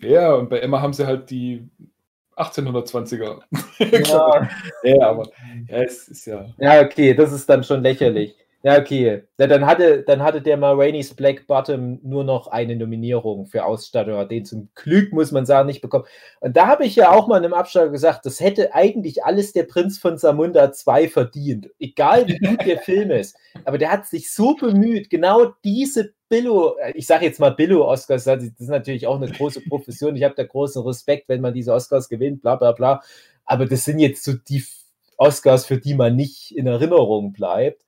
Ja, 0.00 0.34
und 0.34 0.50
bei 0.50 0.60
Emma 0.60 0.80
haben 0.80 0.92
sie 0.92 1.06
halt 1.06 1.30
die 1.30 1.68
1820er. 2.36 3.40
Ja. 3.78 4.48
ja, 4.82 5.08
aber 5.08 5.28
ja, 5.68 5.82
es 5.82 6.08
ist 6.08 6.26
ja. 6.26 6.46
ja, 6.58 6.82
okay, 6.82 7.14
das 7.14 7.32
ist 7.32 7.48
dann 7.48 7.64
schon 7.64 7.82
lächerlich. 7.82 8.36
Ja, 8.62 8.78
okay. 8.80 9.22
Ja, 9.38 9.46
dann, 9.46 9.64
hatte, 9.64 10.02
dann 10.02 10.22
hatte 10.22 10.42
der 10.42 10.56
Ma 10.56 10.72
Rainey's 10.72 11.14
Black 11.14 11.46
Bottom 11.46 12.00
nur 12.02 12.24
noch 12.24 12.48
eine 12.48 12.74
Nominierung 12.74 13.46
für 13.46 13.64
Ausstatter, 13.64 14.24
den 14.24 14.44
zum 14.44 14.70
Glück, 14.74 15.12
muss 15.12 15.30
man 15.30 15.46
sagen, 15.46 15.66
nicht 15.66 15.82
bekommen. 15.82 16.04
Und 16.40 16.56
da 16.56 16.66
habe 16.66 16.84
ich 16.84 16.96
ja 16.96 17.12
auch 17.12 17.28
mal 17.28 17.38
in 17.38 17.44
einem 17.44 17.54
Abstand 17.54 17.92
gesagt, 17.92 18.26
das 18.26 18.40
hätte 18.40 18.74
eigentlich 18.74 19.24
alles 19.24 19.52
der 19.52 19.64
Prinz 19.64 19.98
von 19.98 20.18
Samunda 20.18 20.72
2 20.72 21.08
verdient. 21.08 21.68
Egal 21.78 22.26
wie 22.26 22.38
gut 22.38 22.66
der 22.66 22.78
Film 22.82 23.12
ist. 23.12 23.36
Aber 23.64 23.78
der 23.78 23.92
hat 23.92 24.06
sich 24.06 24.32
so 24.32 24.56
bemüht, 24.56 25.10
genau 25.10 25.52
diese 25.62 26.14
Billo, 26.28 26.76
ich 26.94 27.06
sage 27.06 27.24
jetzt 27.26 27.38
mal 27.38 27.50
Billo-Oscars, 27.50 28.24
das 28.24 28.42
ist 28.42 28.60
natürlich 28.68 29.06
auch 29.06 29.16
eine 29.16 29.30
große 29.30 29.60
Profession. 29.68 30.16
Ich 30.16 30.24
habe 30.24 30.34
da 30.34 30.42
großen 30.42 30.82
Respekt, 30.82 31.28
wenn 31.28 31.40
man 31.40 31.54
diese 31.54 31.72
Oscars 31.72 32.08
gewinnt, 32.08 32.42
bla 32.42 32.56
bla 32.56 32.72
bla. 32.72 33.00
Aber 33.44 33.66
das 33.66 33.84
sind 33.84 34.00
jetzt 34.00 34.24
so 34.24 34.32
die 34.32 34.64
Oscars, 35.18 35.66
für 35.66 35.78
die 35.78 35.94
man 35.94 36.16
nicht 36.16 36.56
in 36.56 36.66
Erinnerung 36.66 37.32
bleibt. 37.32 37.85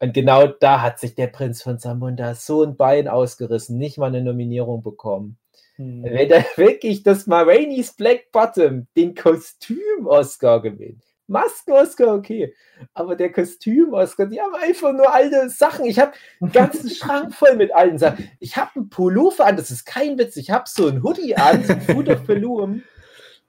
Und 0.00 0.14
genau 0.14 0.46
da 0.46 0.80
hat 0.80 0.98
sich 0.98 1.14
der 1.14 1.26
Prinz 1.26 1.62
von 1.62 1.78
Zamunda 1.78 2.34
so 2.34 2.62
ein 2.62 2.76
Bein 2.76 3.06
ausgerissen, 3.06 3.76
nicht 3.76 3.98
mal 3.98 4.06
eine 4.06 4.22
Nominierung 4.22 4.82
bekommen. 4.82 5.36
Hm. 5.76 6.02
Wenn 6.02 6.30
er 6.30 6.46
wirklich 6.56 7.02
das 7.02 7.26
Ma 7.26 7.42
Rainey's 7.42 7.92
Black 7.92 8.32
Bottom 8.32 8.86
den 8.96 9.14
Kostüm-Oscar 9.14 10.62
gewinnt. 10.62 11.04
Masken-Oscar, 11.26 12.14
okay. 12.14 12.54
Aber 12.92 13.14
der 13.14 13.30
Kostüm-Oscar, 13.30 14.26
die 14.26 14.40
haben 14.40 14.54
einfach 14.54 14.92
nur 14.92 15.12
alte 15.12 15.48
Sachen. 15.50 15.84
Ich 15.84 15.98
habe 15.98 16.12
einen 16.40 16.50
ganzen 16.50 16.88
Schrank 16.90 17.34
voll 17.34 17.56
mit 17.56 17.74
alten 17.74 17.98
Sachen. 17.98 18.30
Ich 18.40 18.56
habe 18.56 18.70
einen 18.76 18.88
Pullover 18.88 19.46
an, 19.46 19.56
das 19.56 19.70
ist 19.70 19.84
kein 19.84 20.18
Witz. 20.18 20.36
Ich 20.36 20.50
habe 20.50 20.64
so 20.66 20.88
einen 20.88 21.02
Hoodie 21.02 21.36
an, 21.36 21.62
so 21.64 21.74
ein 21.74 21.82
Food 21.82 22.08
of 22.08 22.26
Veloum. 22.26 22.82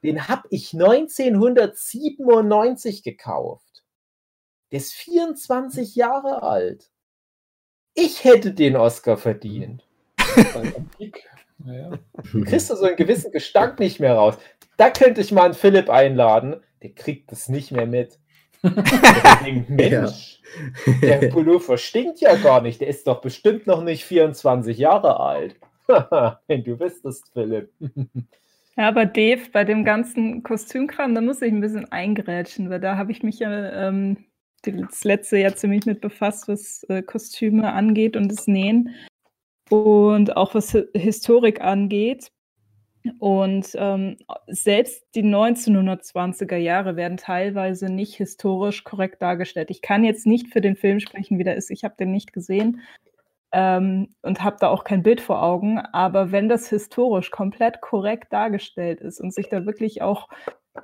Den 0.02 0.28
habe 0.28 0.46
ich 0.50 0.74
1997 0.74 3.02
gekauft. 3.02 3.71
Der 4.72 4.78
ist 4.78 4.94
24 4.94 5.94
Jahre 5.96 6.42
alt. 6.42 6.90
Ich 7.94 8.24
hätte 8.24 8.54
den 8.54 8.76
Oscar 8.76 9.16
verdient. 9.16 9.86
Naja. 11.64 11.96
Du 12.32 12.42
kriegst 12.42 12.70
du 12.70 12.74
so 12.74 12.86
einen 12.86 12.96
gewissen 12.96 13.30
Gestank 13.30 13.78
nicht 13.78 14.00
mehr 14.00 14.14
raus. 14.14 14.36
Da 14.78 14.90
könnte 14.90 15.20
ich 15.20 15.30
mal 15.30 15.44
einen 15.44 15.54
Philipp 15.54 15.90
einladen. 15.90 16.56
Der 16.82 16.90
kriegt 16.90 17.30
das 17.30 17.48
nicht 17.48 17.70
mehr 17.70 17.86
mit. 17.86 18.18
Der 18.64 19.36
denkt, 19.44 19.70
Mensch, 19.70 20.40
der 21.02 21.28
Pullover 21.28 21.78
stinkt 21.78 22.20
ja 22.20 22.34
gar 22.34 22.62
nicht. 22.62 22.80
Der 22.80 22.88
ist 22.88 23.06
doch 23.06 23.20
bestimmt 23.20 23.68
noch 23.68 23.84
nicht 23.84 24.04
24 24.04 24.76
Jahre 24.76 25.20
alt. 25.20 25.56
Wenn 26.48 26.64
du 26.64 26.80
wüsstest, 26.80 27.30
Philipp. 27.32 27.72
Ja, 28.76 28.88
aber 28.88 29.06
Dave, 29.06 29.42
bei 29.52 29.62
dem 29.62 29.84
ganzen 29.84 30.42
Kostümkram, 30.42 31.14
da 31.14 31.20
muss 31.20 31.42
ich 31.42 31.52
ein 31.52 31.60
bisschen 31.60 31.90
eingrätschen, 31.92 32.70
weil 32.70 32.80
da 32.80 32.96
habe 32.96 33.12
ich 33.12 33.22
mich 33.22 33.38
ja 33.38 33.88
ähm, 33.88 34.16
das 34.62 35.04
letzte 35.04 35.38
Jahr 35.38 35.54
ziemlich 35.54 35.86
mit 35.86 36.00
befasst, 36.00 36.48
was 36.48 36.84
äh, 36.84 37.02
Kostüme 37.02 37.72
angeht 37.72 38.16
und 38.16 38.30
das 38.30 38.46
Nähen 38.46 38.94
und 39.70 40.36
auch 40.36 40.54
was 40.54 40.74
Hi- 40.74 40.86
Historik 40.94 41.60
angeht. 41.60 42.30
Und 43.18 43.70
ähm, 43.74 44.16
selbst 44.46 45.04
die 45.16 45.24
1920er 45.24 46.56
Jahre 46.56 46.94
werden 46.94 47.16
teilweise 47.16 47.86
nicht 47.86 48.14
historisch 48.14 48.84
korrekt 48.84 49.20
dargestellt. 49.20 49.70
Ich 49.70 49.82
kann 49.82 50.04
jetzt 50.04 50.24
nicht 50.24 50.52
für 50.52 50.60
den 50.60 50.76
Film 50.76 51.00
sprechen, 51.00 51.38
wie 51.38 51.44
der 51.44 51.56
ist. 51.56 51.70
Ich 51.70 51.82
habe 51.82 51.96
den 51.98 52.12
nicht 52.12 52.32
gesehen 52.32 52.80
ähm, 53.50 54.14
und 54.22 54.44
habe 54.44 54.56
da 54.60 54.68
auch 54.68 54.84
kein 54.84 55.02
Bild 55.02 55.20
vor 55.20 55.42
Augen. 55.42 55.80
Aber 55.80 56.30
wenn 56.30 56.48
das 56.48 56.68
historisch 56.68 57.32
komplett 57.32 57.80
korrekt 57.80 58.32
dargestellt 58.32 59.00
ist 59.00 59.20
und 59.20 59.34
sich 59.34 59.48
da 59.48 59.66
wirklich 59.66 60.00
auch 60.00 60.28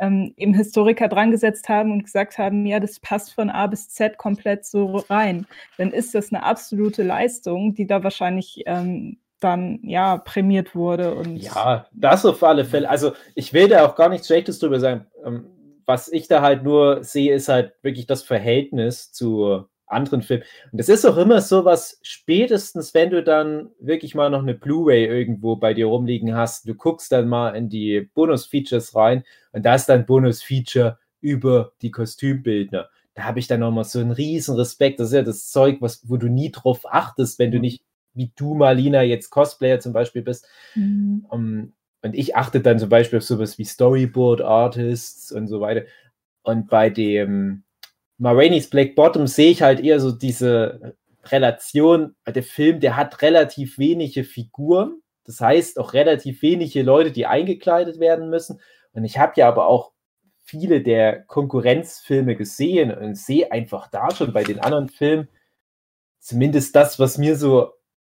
ähm, 0.01 0.34
eben 0.36 0.55
Historiker 0.55 1.09
dran 1.09 1.30
gesetzt 1.30 1.68
haben 1.68 1.93
und 1.93 2.05
gesagt 2.05 2.39
haben, 2.39 2.66
ja, 2.66 2.80
das 2.80 3.01
passt 3.01 3.34
von 3.34 3.51
A 3.51 3.66
bis 3.66 3.89
Z 3.89 4.18
komplett 4.18 4.64
so 4.64 4.97
rein, 5.09 5.47
dann 5.76 5.93
ist 5.93 6.14
das 6.14 6.32
eine 6.32 6.43
absolute 6.43 7.03
Leistung, 7.03 7.74
die 7.74 7.86
da 7.86 8.03
wahrscheinlich 8.05 8.62
ähm, 8.66 9.18
dann 9.41 9.80
ja 9.82 10.18
prämiert 10.18 10.74
wurde. 10.74 11.14
Und 11.14 11.36
Ja, 11.36 11.86
das 11.93 12.26
auf 12.26 12.43
alle 12.43 12.64
Fälle. 12.64 12.89
Also 12.89 13.12
ich 13.34 13.53
will 13.53 13.68
da 13.68 13.86
auch 13.86 13.95
gar 13.95 14.09
nichts 14.09 14.26
Schlechtes 14.26 14.59
drüber 14.59 14.80
sagen. 14.80 15.07
Ähm, 15.24 15.47
Was 15.86 16.12
ich 16.12 16.28
da 16.28 16.43
halt 16.43 16.64
nur 16.64 17.03
sehe, 17.03 17.34
ist 17.34 17.49
halt 17.49 17.72
wirklich 17.82 18.07
das 18.07 18.22
Verhältnis 18.22 19.12
zu 19.12 19.64
anderen 19.89 20.22
Filmen. 20.22 20.45
Und 20.72 20.78
das 20.78 20.89
ist 20.89 21.05
auch 21.05 21.16
immer 21.16 21.41
so 21.41 21.64
was, 21.64 21.99
spätestens 22.03 22.95
wenn 22.95 23.11
du 23.11 23.22
dann 23.22 23.70
wirklich 23.80 24.14
mal 24.14 24.30
noch 24.30 24.43
eine 24.43 24.55
Blu-ray 24.55 25.07
irgendwo 25.07 25.57
bei 25.57 25.74
dir 25.74 25.86
rumliegen 25.86 26.34
hast, 26.34 26.68
du 26.68 26.74
guckst 26.74 27.12
dann 27.12 27.28
mal 27.28 27.55
in 27.57 27.68
die 27.68 28.09
Bonus-Features 28.14 28.95
rein 28.95 29.24
und 29.53 29.64
da 29.64 29.74
ist 29.74 29.86
dann 29.86 30.07
Bonus-Feature 30.07 30.99
über 31.20 31.72
die 31.82 31.91
Kostümbildner. 31.91 32.89
Da 33.14 33.24
habe 33.24 33.41
ich 33.41 33.49
dann 33.49 33.61
nochmal 33.61 33.84
so 33.84 33.99
einen 33.99 34.12
riesen 34.12 34.55
Respekt. 34.55 35.01
Das 35.01 35.09
ist 35.09 35.14
ja 35.14 35.22
das 35.22 35.51
Zeug, 35.51 35.78
was, 35.80 36.09
wo 36.09 36.16
du 36.16 36.28
nie 36.28 36.53
drauf 36.53 36.82
achtest, 36.89 37.39
wenn 37.41 37.51
du 37.51 37.59
nicht, 37.59 37.82
wie 38.14 38.30
du, 38.36 38.55
Marlina, 38.55 39.03
jetzt 39.03 39.30
Cosplayer 39.30 39.80
zum 39.80 39.93
Beispiel 39.93 40.22
bist, 40.22 40.47
Mhm. 40.74 41.26
um, 41.28 41.72
und 42.03 42.14
ich 42.14 42.36
achte 42.36 42.61
dann 42.61 42.78
zum 42.78 42.89
Beispiel 42.89 43.18
auf 43.18 43.24
sowas 43.24 43.59
wie 43.59 43.64
Storyboard 43.64 44.41
Artists 44.41 45.32
und 45.32 45.49
so 45.49 45.61
weiter. 45.61 45.82
Und 46.43 46.68
bei 46.68 46.91
dem 46.91 47.64
Ma 48.19 48.33
Rainey's 48.33 48.69
Black 48.69 48.95
Bottom 48.95 49.27
sehe 49.27 49.51
ich 49.51 49.62
halt 49.62 49.81
eher 49.81 50.01
so 50.01 50.12
diese 50.12 50.97
Relation. 51.25 52.16
Der 52.27 52.43
Film, 52.43 52.81
der 52.81 52.97
hat 52.97 53.23
relativ 53.23 53.79
wenige 53.79 54.25
Figuren. 54.25 55.01
Das 55.25 55.41
heißt 55.41 55.79
auch 55.79 55.93
relativ 55.93 56.43
wenige 56.43 56.83
Leute, 56.83 57.12
die 57.12 57.27
eingekleidet 57.27 58.01
werden 58.01 58.29
müssen. 58.31 58.61
Und 58.93 59.05
ich 59.05 59.19
habe 59.19 59.35
ja 59.37 59.49
aber 59.49 59.66
auch 59.66 59.93
viele 60.43 60.83
der 60.83 61.21
Konkurrenzfilme 61.25 62.35
gesehen 62.35 62.91
und 62.91 63.16
sehe 63.16 63.53
einfach 63.53 63.89
da 63.89 64.11
schon 64.11 64.33
bei 64.33 64.43
den 64.43 64.59
anderen 64.59 64.89
Filmen 64.89 65.29
zumindest 66.19 66.75
das, 66.75 66.99
was 66.99 67.19
mir 67.19 67.37
so 67.37 67.73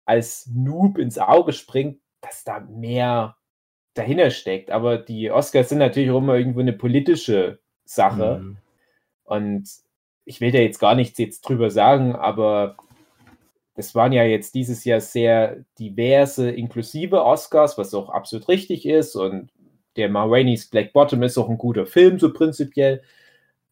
als 0.05 0.48
Noob 0.53 0.98
ins 0.98 1.18
Auge 1.18 1.53
springt, 1.53 2.01
dass 2.20 2.44
da 2.44 2.61
mehr 2.61 3.36
dahinter 3.94 4.30
steckt. 4.30 4.70
Aber 4.70 4.98
die 4.98 5.30
Oscars 5.30 5.68
sind 5.68 5.78
natürlich 5.78 6.11
auch 6.11 6.18
immer 6.18 6.36
irgendwo 6.36 6.61
eine 6.61 6.72
politische 6.72 7.61
Sache. 7.84 8.40
Mhm. 8.42 8.59
Und 9.24 9.68
ich 10.31 10.41
will 10.41 10.53
da 10.53 10.59
jetzt 10.59 10.78
gar 10.78 10.95
nichts 10.95 11.18
jetzt 11.18 11.41
drüber 11.41 11.70
sagen, 11.70 12.14
aber 12.14 12.76
das 13.74 13.97
waren 13.97 14.12
ja 14.12 14.22
jetzt 14.22 14.55
dieses 14.55 14.85
Jahr 14.85 15.01
sehr 15.01 15.64
diverse, 15.76 16.49
inklusive 16.51 17.24
Oscars, 17.24 17.76
was 17.78 17.95
auch 17.95 18.11
absolut 18.11 18.47
richtig 18.47 18.87
ist. 18.87 19.16
Und 19.16 19.51
der 19.97 20.09
Ma 20.09 20.26
Black 20.26 20.93
Bottom 20.93 21.24
ist 21.24 21.37
auch 21.37 21.49
ein 21.49 21.59
guter 21.59 21.85
Film, 21.85 22.20
so 22.20 22.33
prinzipiell. 22.33 23.03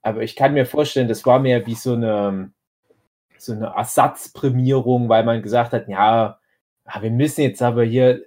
Aber 0.03 0.23
ich 0.25 0.35
kann 0.35 0.53
mir 0.53 0.67
vorstellen, 0.67 1.07
das 1.07 1.25
war 1.27 1.39
mehr 1.39 1.65
wie 1.67 1.77
so 1.77 1.93
eine, 1.93 2.51
so 3.39 3.53
eine 3.53 3.67
Ersatzprämierung, 3.77 5.09
weil 5.09 5.23
man 5.25 5.43
gesagt 5.43 5.73
hat, 5.73 5.89
ja, 5.89 6.41
ah, 6.87 7.03
wir 7.03 7.13
müssen 7.13 7.43
jetzt 7.43 7.63
aber 7.63 7.85
hier 7.85 8.25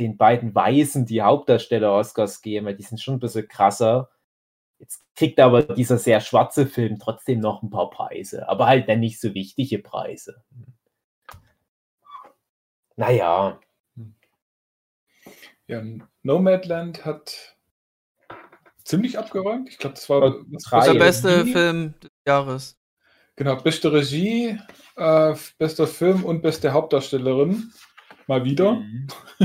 den 0.00 0.16
beiden 0.16 0.52
Weißen 0.56 1.06
die 1.06 1.22
Hauptdarsteller 1.22 1.92
Oscars 1.92 2.42
geben, 2.42 2.66
weil 2.66 2.74
die 2.74 2.82
sind 2.82 3.00
schon 3.00 3.14
ein 3.14 3.20
bisschen 3.20 3.46
krasser. 3.46 4.08
Jetzt 4.80 5.04
kriegt 5.14 5.38
aber 5.38 5.62
dieser 5.62 5.98
sehr 5.98 6.20
schwarze 6.20 6.66
Film 6.66 6.98
trotzdem 6.98 7.38
noch 7.38 7.62
ein 7.62 7.70
paar 7.70 7.90
Preise, 7.90 8.48
aber 8.48 8.66
halt 8.66 8.88
dann 8.88 8.98
nicht 9.00 9.20
so 9.20 9.34
wichtige 9.34 9.78
Preise. 9.78 10.42
Naja, 12.96 13.60
Ja, 15.66 15.82
Nomadland 16.24 17.04
hat 17.04 17.56
ziemlich 18.82 19.16
abgeräumt. 19.18 19.68
Ich 19.68 19.78
glaube, 19.78 19.94
das 19.94 20.08
war 20.10 20.20
was- 20.22 20.64
drei. 20.64 20.78
was 20.78 20.84
Der 20.86 20.94
Regie. 20.94 20.98
beste 20.98 21.46
Film 21.46 21.94
des 22.02 22.10
Jahres. 22.26 22.78
Genau, 23.36 23.54
beste 23.56 23.92
Regie, 23.92 24.58
äh, 24.96 25.34
bester 25.58 25.86
Film 25.86 26.24
und 26.24 26.42
beste 26.42 26.72
Hauptdarstellerin. 26.72 27.72
Mal 28.26 28.44
wieder. 28.44 28.82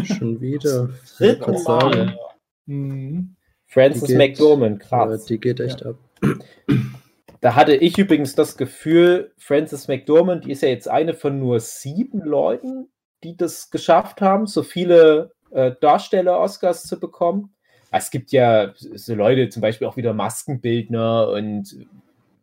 Schon 0.04 0.42
wieder. 0.42 0.90
Sagen. 1.06 1.64
Mal. 1.64 2.18
Mhm. 2.66 3.36
Frances 3.68 4.04
Die 4.04 4.08
geht- 4.08 4.18
McDormand, 4.18 4.82
Ja, 4.84 4.88
krass. 5.06 5.26
die 5.26 5.40
geht 5.40 5.60
echt 5.60 5.86
ab. 5.86 5.96
Da 7.42 7.54
hatte 7.54 7.76
ich 7.76 7.96
übrigens 8.00 8.34
das 8.34 8.58
Gefühl, 8.58 9.32
Frances 9.38 9.88
McDormand 9.88 10.46
die 10.46 10.52
ist 10.52 10.64
ja 10.64 10.70
jetzt 10.70 10.88
eine 10.90 11.14
von 11.14 11.38
nur 11.40 11.60
sieben 11.60 12.22
Leuten, 12.22 12.88
die 13.24 13.38
das 13.38 13.70
geschafft 13.70 14.20
haben, 14.22 14.48
so 14.48 14.64
viele 14.64 15.32
äh, 15.52 15.72
Darsteller-Oscars 15.80 16.84
zu 16.88 17.00
bekommen. 17.00 17.54
Es 17.92 18.10
gibt 18.10 18.32
ja 18.32 18.74
so 18.76 19.14
Leute, 19.14 19.50
zum 19.50 19.62
Beispiel 19.62 19.86
auch 19.88 19.96
wieder 19.96 20.14
Maskenbildner 20.14 21.30
und 21.30 21.86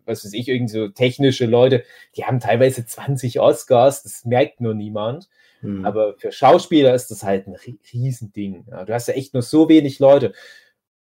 was 0.04 0.24
weiß 0.24 0.34
ich, 0.34 0.46
irgend 0.48 0.70
so 0.70 0.86
technische 0.88 1.46
Leute, 1.46 1.82
die 2.16 2.24
haben 2.24 2.38
teilweise 2.38 2.86
20 2.86 3.40
Oscars, 3.40 4.04
das 4.04 4.24
merkt 4.24 4.60
nur 4.60 4.74
niemand. 4.74 5.28
Hm. 5.62 5.84
Aber 5.84 6.14
für 6.16 6.30
Schauspieler 6.30 6.94
ist 6.94 7.10
das 7.10 7.24
halt 7.24 7.48
ein 7.48 7.56
Ri- 7.56 7.78
Riesending. 7.92 8.66
Ja, 8.70 8.84
du 8.84 8.92
hast 8.94 9.08
ja 9.08 9.14
echt 9.14 9.34
nur 9.34 9.42
so 9.42 9.68
wenig 9.68 9.98
Leute. 9.98 10.32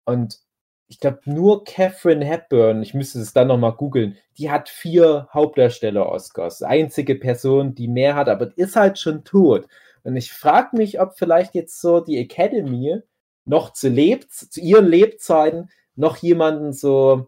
Und 0.05 0.39
ich 0.87 0.99
glaube, 0.99 1.21
nur 1.25 1.63
Catherine 1.63 2.23
Hepburn, 2.23 2.83
ich 2.83 2.93
müsste 2.93 3.19
es 3.19 3.33
dann 3.33 3.47
nochmal 3.47 3.73
googeln, 3.73 4.17
die 4.37 4.51
hat 4.51 4.69
vier 4.69 5.27
Hauptdarsteller-Oscars. 5.33 6.61
Einzige 6.61 7.15
Person, 7.15 7.73
die 7.73 7.87
mehr 7.87 8.15
hat, 8.15 8.29
aber 8.29 8.51
ist 8.57 8.75
halt 8.75 8.99
schon 8.99 9.23
tot. 9.23 9.67
Und 10.03 10.15
ich 10.15 10.31
frage 10.31 10.75
mich, 10.77 10.99
ob 10.99 11.17
vielleicht 11.17 11.55
jetzt 11.55 11.79
so 11.79 11.99
die 11.99 12.17
Academy 12.17 13.01
noch 13.45 13.73
zu, 13.73 13.89
Leb 13.89 14.29
zu 14.29 14.59
ihren 14.59 14.87
Lebzeiten 14.87 15.69
noch 15.95 16.17
jemanden 16.17 16.73
so 16.73 17.27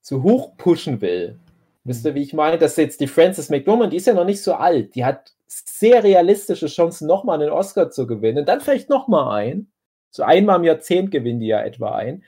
zu 0.00 0.22
hoch 0.22 0.56
pushen 0.56 1.00
will. 1.00 1.38
Wisst 1.84 2.04
ihr, 2.04 2.14
wie 2.14 2.22
ich 2.22 2.32
meine? 2.32 2.58
Dass 2.58 2.76
jetzt 2.76 3.00
die 3.00 3.06
Frances 3.06 3.50
McDormand, 3.50 3.92
die 3.92 3.96
ist 3.96 4.06
ja 4.06 4.14
noch 4.14 4.24
nicht 4.24 4.42
so 4.42 4.54
alt, 4.54 4.94
die 4.94 5.04
hat 5.04 5.32
sehr 5.46 6.02
realistische 6.02 6.66
Chancen, 6.66 7.06
nochmal 7.06 7.40
einen 7.40 7.50
Oscar 7.50 7.90
zu 7.90 8.06
gewinnen. 8.06 8.38
Und 8.38 8.48
dann 8.48 8.60
vielleicht 8.60 8.88
nochmal 8.88 9.40
ein. 9.40 9.71
So 10.12 10.22
einmal 10.22 10.58
im 10.58 10.64
Jahrzehnt 10.64 11.10
gewinnen 11.10 11.40
die 11.40 11.48
ja 11.48 11.60
etwa 11.62 11.96
ein. 11.96 12.22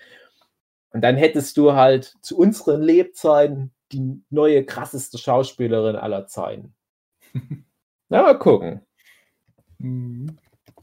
Und 0.91 1.03
dann 1.03 1.17
hättest 1.17 1.57
du 1.57 1.75
halt 1.75 2.15
zu 2.23 2.39
unseren 2.39 2.83
Lebzeiten 2.83 3.73
die 3.93 4.23
neue, 4.31 4.65
krasseste 4.65 5.19
Schauspielerin 5.19 5.97
aller 5.97 6.27
Zeiten. 6.27 6.75
Na, 8.09 8.23
mal 8.23 8.39
gucken. 8.39 8.81
Mhm. 9.79 10.39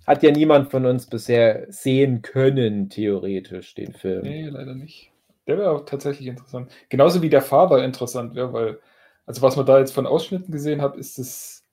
Hat 0.06 0.24
ja 0.24 0.32
niemand 0.32 0.70
von 0.72 0.86
uns 0.86 1.08
bisher 1.08 1.66
sehen 1.72 2.22
können, 2.22 2.90
theoretisch, 2.90 3.74
den 3.74 3.94
Film. 3.94 4.24
Nee, 4.24 4.48
leider 4.48 4.76
nicht. 4.76 5.12
Der 5.48 5.58
wäre 5.58 5.72
auch 5.72 5.86
tatsächlich 5.86 6.28
interessant. 6.28 6.72
Genauso 6.90 7.22
wie 7.22 7.30
der 7.30 7.42
Father 7.42 7.84
interessant 7.84 8.36
wäre, 8.36 8.54
weil, 8.54 8.80
also 9.26 9.42
was 9.42 9.56
man 9.56 9.66
da 9.66 9.80
jetzt 9.80 9.94
von 9.94 10.08
Ausschnitten 10.08 10.52
gesehen 10.52 10.82
hat, 10.82 10.96
ist 10.98 11.18
es 11.18 11.64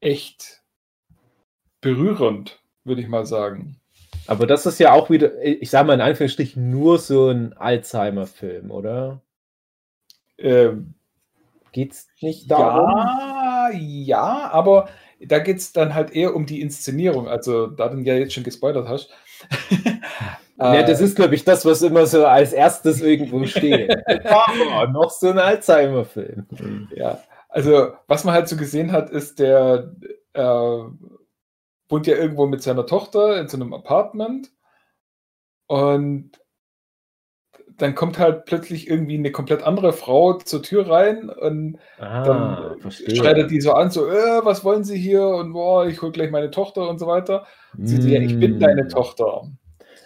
echt 0.00 0.62
berührend, 1.80 2.60
würde 2.84 3.00
ich 3.00 3.08
mal 3.08 3.26
sagen. 3.26 3.77
Aber 4.28 4.46
das 4.46 4.66
ist 4.66 4.78
ja 4.78 4.92
auch 4.92 5.10
wieder, 5.10 5.42
ich 5.42 5.70
sage 5.70 5.86
mal 5.86 5.94
in 5.94 6.00
Anführungsstrichen, 6.02 6.70
nur 6.70 6.98
so 6.98 7.30
ein 7.30 7.54
Alzheimer-Film, 7.54 8.70
oder? 8.70 9.22
Ähm, 10.38 10.94
Geht's 11.72 12.08
nicht 12.20 12.50
darum? 12.50 12.90
ja, 12.90 13.70
ja, 13.72 14.50
aber 14.52 14.88
da 15.20 15.38
geht 15.38 15.58
es 15.58 15.72
dann 15.72 15.94
halt 15.94 16.10
eher 16.12 16.34
um 16.34 16.46
die 16.46 16.60
Inszenierung. 16.60 17.28
Also, 17.28 17.66
da 17.68 17.88
du 17.88 17.98
ja 18.00 18.14
jetzt 18.14 18.34
schon 18.34 18.44
gespoilert 18.44 18.88
hast. 18.88 19.10
Ja, 20.60 20.82
das 20.82 21.00
Äh, 21.00 21.04
ist, 21.04 21.14
glaube 21.16 21.36
ich, 21.36 21.44
das, 21.44 21.64
was 21.64 21.82
immer 21.82 22.06
so 22.06 22.26
als 22.26 22.52
erstes 22.52 23.00
irgendwo 23.00 23.46
steht. 23.46 23.96
Aber 24.26 24.88
noch 24.88 25.10
so 25.10 25.28
ein 25.30 25.38
Alzheimer-Film. 25.38 26.48
Ja, 26.94 27.22
also 27.48 27.92
was 28.08 28.24
man 28.24 28.34
halt 28.34 28.48
so 28.48 28.56
gesehen 28.56 28.90
hat, 28.92 29.08
ist, 29.10 29.38
der 29.38 29.92
äh, 30.32 30.78
wohnt 31.88 32.06
ja 32.06 32.16
irgendwo 32.16 32.46
mit 32.46 32.62
seiner 32.62 32.86
Tochter 32.86 33.40
in 33.40 33.48
so 33.48 33.56
einem 33.56 33.72
Apartment 33.74 34.52
und 35.68 36.32
dann 37.76 37.94
kommt 37.94 38.18
halt 38.18 38.44
plötzlich 38.46 38.88
irgendwie 38.88 39.16
eine 39.16 39.30
komplett 39.32 39.62
andere 39.62 39.92
Frau 39.92 40.34
zur 40.34 40.62
Tür 40.62 40.88
rein 40.90 41.30
und 41.30 41.78
Ah, 41.98 42.22
dann 42.24 42.80
verstehe. 42.80 43.14
schreit 43.16 43.38
er 43.38 43.46
die 43.46 43.60
so 43.60 43.72
an, 43.72 43.90
so, 43.90 44.08
äh, 44.08 44.44
was 44.44 44.64
wollen 44.64 44.84
Sie 44.84 44.98
hier 44.98 45.26
und 45.26 45.52
boah, 45.52 45.86
ich 45.86 46.02
hol 46.02 46.10
gleich 46.12 46.30
meine 46.30 46.50
Tochter 46.50 46.88
und 46.88 46.98
so 46.98 47.06
weiter. 47.06 47.46
Sie 47.82 48.00
so, 48.00 48.08
ja, 48.08 48.20
ich 48.20 48.38
bin 48.38 48.56
Mm. 48.56 48.60
deine 48.60 48.88
Tochter. 48.88 49.50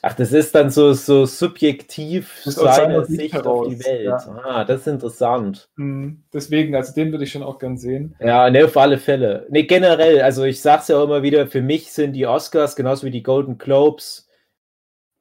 Ach, 0.04 0.14
das 0.14 0.32
ist 0.32 0.52
dann 0.56 0.68
so, 0.70 0.94
so 0.94 1.26
subjektiv 1.26 2.42
seine 2.44 3.04
Sicht 3.04 3.32
Sicht 3.32 3.46
auf 3.46 3.68
die 3.68 3.76
heraus, 3.76 3.86
Welt. 3.86 4.04
ja. 4.04 4.40
Ah, 4.44 4.64
das 4.64 4.80
ist 4.80 4.86
interessant. 4.88 5.70
Mhm. 5.76 6.24
Deswegen, 6.32 6.74
also 6.74 6.92
den 6.92 7.12
würde 7.12 7.22
ich 7.22 7.30
schon 7.30 7.44
auch 7.44 7.60
gern 7.60 7.78
sehen. 7.78 8.16
Ja, 8.18 8.50
ne, 8.50 8.64
auf 8.64 8.76
alle 8.76 8.98
Fälle. 8.98 9.46
Ne, 9.48 9.62
generell, 9.62 10.20
also 10.20 10.42
ich 10.42 10.60
sag's 10.60 10.88
ja 10.88 10.98
auch 10.98 11.04
immer 11.04 11.22
wieder, 11.22 11.46
für 11.46 11.62
mich 11.62 11.92
sind 11.92 12.14
die 12.14 12.26
Oscars 12.26 12.74
genauso 12.74 13.06
wie 13.06 13.12
die 13.12 13.22
Golden 13.22 13.58
Globes 13.58 14.28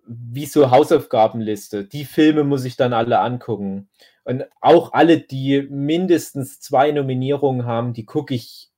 wie 0.08 0.48
so 0.48 0.72
Hausaufgabenliste. 0.72 1.86
Die 1.86 2.04
Filme 2.04 2.44
muss 2.44 2.66
ich 2.66 2.76
dann 2.76 2.94
alle 2.94 3.20
angucken. 3.20 3.88
Und 4.24 4.46
auch 4.62 4.94
alle, 4.94 5.20
die 5.20 5.62
mindestens 5.70 6.60
zwei 6.60 6.92
Nominierungen 6.92 7.68
haben, 7.68 7.94
die 7.94 8.06
gucke 8.06 8.34
ich 8.34 8.71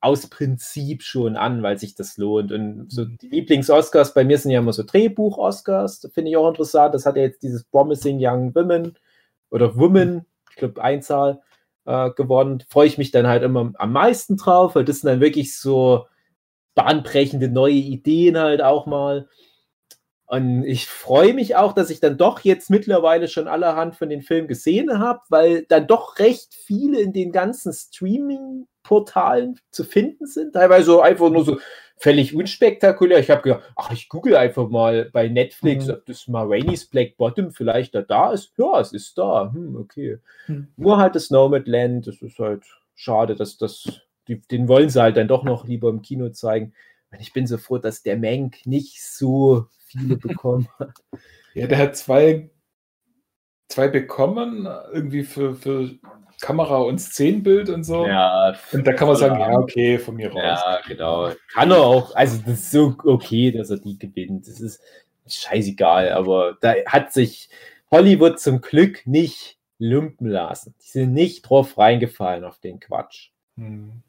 aus 0.00 0.28
Prinzip 0.28 1.02
schon 1.02 1.36
an, 1.36 1.62
weil 1.62 1.78
sich 1.78 1.94
das 1.94 2.16
lohnt. 2.16 2.52
Und 2.52 2.90
so 2.90 3.04
die 3.04 3.28
Lieblings-Oscars 3.28 4.14
bei 4.14 4.24
mir 4.24 4.38
sind 4.38 4.50
ja 4.50 4.60
immer 4.60 4.72
so 4.72 4.82
Drehbuch-Oscars, 4.82 6.10
finde 6.14 6.30
ich 6.30 6.36
auch 6.36 6.48
interessant. 6.48 6.94
Das 6.94 7.04
hat 7.06 7.16
ja 7.16 7.22
jetzt 7.22 7.42
dieses 7.42 7.64
Promising 7.64 8.18
Young 8.20 8.54
Women 8.54 8.96
oder 9.50 9.76
Women, 9.76 10.24
ich 10.50 10.56
glaube 10.56 10.82
Einzahl, 10.82 11.42
äh, 11.84 12.10
gewonnen. 12.10 12.64
Freue 12.68 12.86
ich 12.86 12.98
mich 12.98 13.10
dann 13.10 13.26
halt 13.26 13.42
immer 13.42 13.72
am 13.76 13.92
meisten 13.92 14.36
drauf, 14.36 14.74
weil 14.74 14.84
das 14.84 15.00
sind 15.00 15.08
dann 15.08 15.20
wirklich 15.20 15.58
so 15.58 16.06
bahnbrechende 16.74 17.48
neue 17.48 17.74
Ideen 17.74 18.38
halt 18.38 18.62
auch 18.62 18.86
mal. 18.86 19.28
Und 20.30 20.62
ich 20.62 20.86
freue 20.86 21.34
mich 21.34 21.56
auch, 21.56 21.72
dass 21.72 21.90
ich 21.90 21.98
dann 21.98 22.16
doch 22.16 22.38
jetzt 22.40 22.70
mittlerweile 22.70 23.26
schon 23.26 23.48
allerhand 23.48 23.96
von 23.96 24.08
den 24.08 24.22
Filmen 24.22 24.46
gesehen 24.46 25.00
habe, 25.00 25.18
weil 25.28 25.66
dann 25.68 25.88
doch 25.88 26.20
recht 26.20 26.54
viele 26.54 27.00
in 27.00 27.12
den 27.12 27.32
ganzen 27.32 27.72
Streaming-Portalen 27.72 29.58
zu 29.72 29.82
finden 29.82 30.26
sind. 30.26 30.52
Teilweise 30.52 30.84
so 30.84 31.00
einfach 31.00 31.30
nur 31.30 31.44
so 31.44 31.58
völlig 31.96 32.32
unspektakulär. 32.32 33.18
Ich 33.18 33.28
habe 33.28 33.42
gedacht, 33.42 33.72
ach, 33.74 33.90
ich 33.90 34.08
google 34.08 34.36
einfach 34.36 34.68
mal 34.68 35.10
bei 35.12 35.26
Netflix, 35.26 35.86
Mhm. 35.86 35.94
ob 35.94 36.06
das 36.06 36.28
mal 36.28 36.46
Rainey's 36.46 36.86
Black 36.86 37.16
Bottom 37.16 37.50
vielleicht 37.50 37.96
da, 37.96 38.02
da 38.02 38.30
ist. 38.32 38.52
Ja, 38.56 38.78
es 38.80 38.92
ist 38.92 39.18
da. 39.18 39.50
Hm, 39.52 39.74
okay. 39.74 40.18
Hm. 40.46 40.68
Nur 40.76 40.98
halt 40.98 41.16
das 41.16 41.30
Nomadland, 41.30 42.06
das 42.06 42.22
ist 42.22 42.38
halt 42.38 42.62
schade, 42.94 43.34
dass 43.34 43.58
das, 43.58 44.00
die, 44.28 44.40
den 44.40 44.68
wollen 44.68 44.90
sie 44.90 45.02
halt 45.02 45.16
dann 45.16 45.26
doch 45.26 45.42
noch 45.42 45.66
lieber 45.66 45.88
im 45.88 46.02
Kino 46.02 46.28
zeigen. 46.28 46.72
Und 47.10 47.20
ich 47.20 47.32
bin 47.32 47.48
so 47.48 47.58
froh, 47.58 47.78
dass 47.78 48.04
der 48.04 48.16
Menk 48.16 48.64
nicht 48.64 49.02
so 49.02 49.66
viele 49.90 50.16
bekommen 50.16 50.68
hat. 50.78 50.94
Ja, 51.54 51.66
der 51.66 51.78
hat 51.78 51.96
zwei, 51.96 52.48
zwei 53.68 53.88
bekommen, 53.88 54.68
irgendwie 54.92 55.24
für, 55.24 55.56
für 55.56 55.90
Kamera 56.40 56.76
und 56.78 57.00
Szenenbild 57.00 57.68
und 57.70 57.82
so. 57.82 58.06
Ja, 58.06 58.54
Und 58.72 58.86
da 58.86 58.92
kann 58.92 59.08
man 59.08 59.16
sagen, 59.16 59.40
Ja. 59.40 59.50
ja, 59.50 59.58
okay, 59.58 59.98
von 59.98 60.14
mir 60.14 60.30
raus. 60.30 60.40
ja, 60.40 60.80
genau. 60.86 61.32
Kann 61.52 61.72
er 61.72 61.78
auch, 61.80 62.14
also 62.14 62.38
das 62.46 62.60
ist 62.60 62.70
so 62.70 62.94
okay, 63.04 63.50
dass 63.50 63.68
er 63.70 63.78
die 63.78 63.98
gewinnt. 63.98 64.46
Das 64.46 64.60
ist 64.60 64.80
scheißegal, 65.26 66.10
aber 66.12 66.56
da 66.60 66.74
hat 66.86 67.12
sich 67.12 67.48
Hollywood 67.90 68.38
zum 68.38 68.60
Glück 68.60 69.04
nicht 69.08 69.58
lumpen 69.78 70.28
lassen. 70.28 70.76
Die 70.84 70.88
sind 70.88 71.12
nicht 71.14 71.42
drauf 71.42 71.76
reingefallen 71.78 72.44
auf 72.44 72.60
den 72.60 72.78
Quatsch. 72.78 73.30
Hm. 73.56 74.02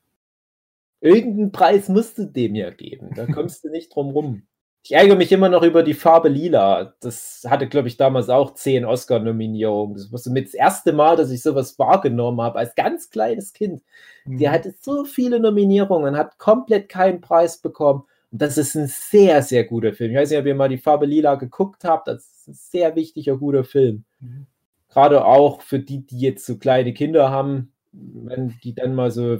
Irgendeinen 1.00 1.52
Preis 1.52 1.90
musst 1.90 2.20
du 2.20 2.26
dem 2.26 2.54
ja 2.54 2.70
geben. 2.70 3.10
Da 3.16 3.26
kommst 3.34 3.64
du 3.64 3.70
nicht 3.70 3.96
drum 3.96 4.12
rum. 4.12 4.44
Ich 4.84 4.94
ärgere 4.94 5.16
mich 5.16 5.32
immer 5.32 5.48
noch 5.50 5.62
über 5.62 5.84
die 5.84 5.94
Farbe 5.94 6.28
Lila. 6.28 6.96
Das 7.02 7.46
hatte, 7.48 7.68
glaube 7.68 7.88
ich, 7.88 7.98
damals 7.98 8.30
auch 8.30 8.56
zehn 8.56 8.84
Oscar-Nominierungen. 8.84 9.96
Das 9.96 10.12
war 10.12 10.18
so 10.18 10.32
mit 10.32 10.48
das 10.48 10.54
erste 10.56 10.92
Mal, 10.92 11.16
dass 11.16 11.30
ich 11.30 11.44
sowas 11.44 11.78
wahrgenommen 11.78 12.42
habe, 12.42 12.58
als 12.58 12.74
ganz 12.74 13.10
kleines 13.12 13.54
Kind. 13.54 13.84
Der 14.26 14.50
Mhm. 14.50 14.54
hatte 14.54 14.74
so 14.82 15.04
viele 15.06 15.40
Nominierungen, 15.40 16.18
hat 16.18 16.40
komplett 16.40 16.90
keinen 16.90 17.22
Preis 17.22 17.60
bekommen. 17.60 18.04
Und 18.32 18.42
das 18.42 18.58
ist 18.58 18.76
ein 18.76 18.88
sehr, 18.88 19.44
sehr 19.44 19.66
guter 19.66 19.94
Film. 19.94 20.12
Ich 20.12 20.18
weiß 20.18 20.32
nicht, 20.32 20.40
ob 20.40 20.46
ihr 20.48 20.56
mal 20.56 20.70
die 20.70 20.78
Farbe 20.80 21.06
Lila 21.06 21.36
geguckt 21.36 21.84
habt. 21.84 22.08
Das 22.08 22.24
ist 22.26 22.48
ein 22.48 22.54
sehr 22.56 22.96
wichtiger, 22.96 23.38
guter 23.38 23.64
Film. 23.64 24.04
Mhm. 24.20 24.48
Gerade 24.90 25.26
auch 25.26 25.62
für 25.62 25.80
die, 25.80 26.06
die 26.06 26.20
jetzt 26.20 26.46
so 26.46 26.58
kleine 26.58 26.94
Kinder 26.94 27.30
haben, 27.30 27.72
wenn 27.92 28.56
die 28.64 28.74
dann 28.74 28.96
mal 28.96 29.12
so 29.12 29.38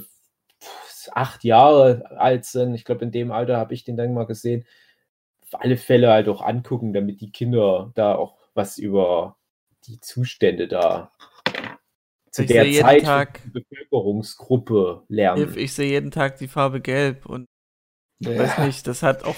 acht 1.14 1.44
Jahre 1.44 2.04
alt 2.18 2.46
sind. 2.46 2.76
Ich 2.76 2.86
glaube, 2.86 3.04
in 3.06 3.12
dem 3.12 3.32
Alter 3.32 3.58
habe 3.58 3.74
ich 3.74 3.84
den 3.84 3.98
dann 3.98 4.14
mal 4.14 4.26
gesehen. 4.26 4.66
Auf 5.54 5.62
alle 5.62 5.78
Fälle 5.78 6.10
halt 6.12 6.30
auch 6.30 6.42
angucken, 6.42 6.94
damit 6.94 7.20
die 7.22 7.32
Kinder 7.32 7.92
da 7.96 8.16
auch 8.16 8.38
was 8.54 8.78
über 8.78 9.38
die 9.86 10.00
Zustände 10.00 10.68
da 10.68 11.12
zu 12.32 12.44
Ich 12.44 12.48
der 12.48 12.72
Zeit 12.82 13.04
Tag- 13.04 13.42
der 13.54 13.60
Bevölkerungsgruppe 13.62 15.04
lernen. 15.10 15.50
Ich, 15.52 15.58
ich 15.58 15.74
sehe 15.74 15.90
jeden 15.90 16.12
Tag 16.12 16.38
die 16.38 16.48
Farbe 16.48 16.80
gelb 16.80 17.26
und 17.26 17.48
Ja. 18.20 18.38
weiß 18.40 18.60
nicht, 18.60 18.88
das 18.88 19.04
hat 19.04 19.26
auch, 19.26 19.36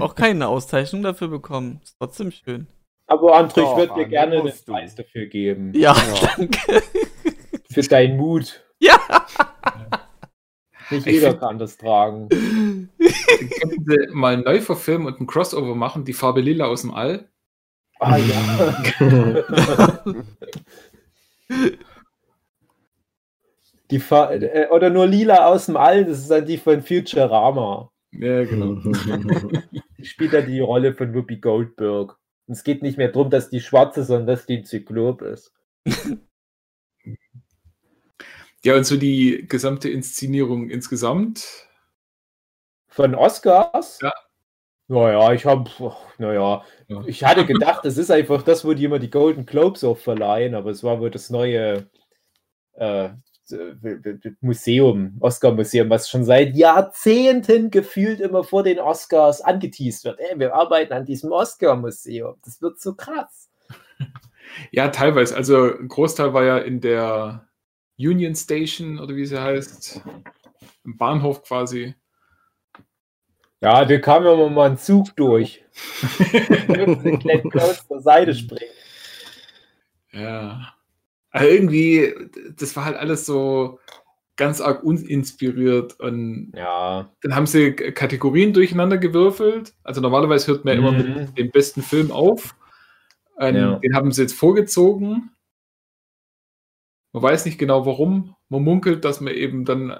auch 0.00 0.14
keine 0.16 0.48
Auszeichnung 0.48 1.02
dafür 1.02 1.28
bekommen. 1.28 1.80
Ist 1.84 1.96
trotzdem 2.00 2.32
schön. 2.32 2.66
Aber 3.06 3.36
André, 3.38 3.60
ich 3.70 3.76
würde 3.76 3.94
dir 3.94 4.06
gerne 4.08 4.40
einen. 4.40 4.52
Preis 4.66 4.94
dafür 4.96 5.26
geben. 5.26 5.72
Ja, 5.76 5.94
Ja. 5.94 6.28
danke. 6.36 6.82
Für 7.70 7.82
deinen 7.82 8.16
Mut. 8.16 8.64
Ja. 8.80 8.98
Nicht 10.90 11.06
Ich 11.06 11.14
jeder 11.14 11.34
kann 11.34 11.58
das 11.58 11.76
tragen. 11.76 12.28
Den 13.40 13.50
könnten 13.50 13.84
sie 13.86 14.06
mal 14.12 14.36
neu 14.38 14.60
verfilmen 14.60 15.06
und 15.06 15.20
ein 15.20 15.26
Crossover 15.26 15.74
machen, 15.74 16.04
die 16.04 16.12
Farbe 16.12 16.40
Lila 16.40 16.66
aus 16.66 16.82
dem 16.82 16.92
All. 16.92 17.28
Ah 17.98 18.16
ja. 18.16 18.74
Die 23.92 24.00
Fa 24.00 24.32
äh, 24.32 24.68
oder 24.70 24.88
nur 24.88 25.06
lila 25.06 25.44
aus 25.46 25.66
dem 25.66 25.76
All, 25.76 26.06
das 26.06 26.20
ist 26.20 26.30
dann 26.30 26.46
die 26.46 26.56
von 26.56 26.80
Futurama. 26.80 27.92
Ja, 28.12 28.42
genau. 28.42 28.76
Die 28.76 30.04
spielt 30.06 30.32
dann 30.32 30.46
die 30.46 30.60
Rolle 30.60 30.94
von 30.94 31.14
Whoopi 31.14 31.36
Goldberg. 31.36 32.16
Und 32.46 32.54
es 32.54 32.64
geht 32.64 32.82
nicht 32.82 32.96
mehr 32.96 33.08
darum, 33.08 33.28
dass 33.28 33.50
die 33.50 33.60
schwarze, 33.60 34.02
sondern 34.02 34.28
dass 34.28 34.46
die 34.46 34.58
ein 34.58 34.64
Zyklop 34.64 35.20
ist. 35.20 35.52
Ja, 38.64 38.76
und 38.76 38.84
so 38.84 38.96
die 38.96 39.44
gesamte 39.46 39.90
Inszenierung 39.90 40.70
insgesamt. 40.70 41.68
Von 42.92 43.14
Oscars? 43.14 43.98
Ja. 44.02 44.12
Naja, 44.88 45.32
ich 45.32 45.46
habe, 45.46 45.70
naja, 46.18 46.62
Ja. 46.88 47.02
ich 47.06 47.24
hatte 47.24 47.46
gedacht, 47.46 47.84
das 47.84 47.96
ist 47.96 48.10
einfach 48.10 48.42
das, 48.42 48.64
wo 48.64 48.74
die 48.74 48.84
immer 48.84 48.98
die 48.98 49.10
Golden 49.10 49.46
Globes 49.46 49.82
auch 49.84 49.96
verleihen, 49.96 50.54
aber 50.54 50.70
es 50.70 50.84
war 50.84 51.00
wohl 51.00 51.10
das 51.10 51.30
neue 51.30 51.88
äh, 52.74 53.10
Museum, 54.40 55.16
Oscar-Museum, 55.20 55.88
was 55.90 56.08
schon 56.08 56.24
seit 56.24 56.54
Jahrzehnten 56.56 57.70
gefühlt 57.70 58.20
immer 58.20 58.44
vor 58.44 58.62
den 58.62 58.78
Oscars 58.78 59.40
angeteased 59.40 60.04
wird. 60.04 60.18
Ey, 60.20 60.38
wir 60.38 60.54
arbeiten 60.54 60.92
an 60.92 61.04
diesem 61.04 61.32
Oscar-Museum. 61.32 62.36
Das 62.44 62.60
wird 62.62 62.80
so 62.80 62.94
krass. 62.94 63.48
Ja, 64.70 64.88
teilweise. 64.88 65.34
Also 65.34 65.78
ein 65.78 65.88
Großteil 65.88 66.34
war 66.34 66.44
ja 66.44 66.58
in 66.58 66.82
der 66.82 67.48
Union 67.96 68.34
Station 68.34 68.98
oder 68.98 69.16
wie 69.16 69.24
sie 69.24 69.40
heißt. 69.40 70.02
Im 70.84 70.98
Bahnhof 70.98 71.42
quasi. 71.42 71.94
Ja, 73.62 73.84
da 73.84 73.98
kam 73.98 74.24
ja 74.24 74.34
mal 74.48 74.70
ein 74.70 74.76
Zug 74.78 75.14
durch. 75.16 75.64
Close 77.50 77.86
zur 77.86 78.00
Seite 78.00 78.34
springen. 78.34 78.70
Ja. 80.12 80.74
Aber 81.30 81.48
irgendwie, 81.48 82.12
das 82.58 82.76
war 82.76 82.84
halt 82.84 82.96
alles 82.96 83.24
so 83.24 83.78
ganz 84.36 84.60
arg 84.60 84.82
uninspiriert 84.82 85.98
und 86.00 86.52
Ja. 86.56 87.08
dann 87.22 87.34
haben 87.36 87.46
sie 87.46 87.72
Kategorien 87.72 88.52
durcheinander 88.52 88.98
gewürfelt. 88.98 89.74
Also 89.84 90.00
normalerweise 90.00 90.48
hört 90.48 90.64
man 90.64 90.74
ja 90.74 90.80
immer 90.80 90.92
Mhm. 90.92 91.14
mit 91.14 91.38
dem 91.38 91.50
besten 91.50 91.82
Film 91.82 92.10
auf. 92.10 92.54
Ja. 93.40 93.50
Den 93.78 93.94
haben 93.96 94.12
sie 94.12 94.22
jetzt 94.22 94.34
vorgezogen. 94.34 95.30
Man 97.12 97.22
weiß 97.22 97.44
nicht 97.44 97.58
genau 97.58 97.84
warum. 97.84 98.34
Man 98.48 98.62
munkelt, 98.62 99.04
dass 99.04 99.20
man 99.20 99.34
eben 99.34 99.64
dann 99.64 99.94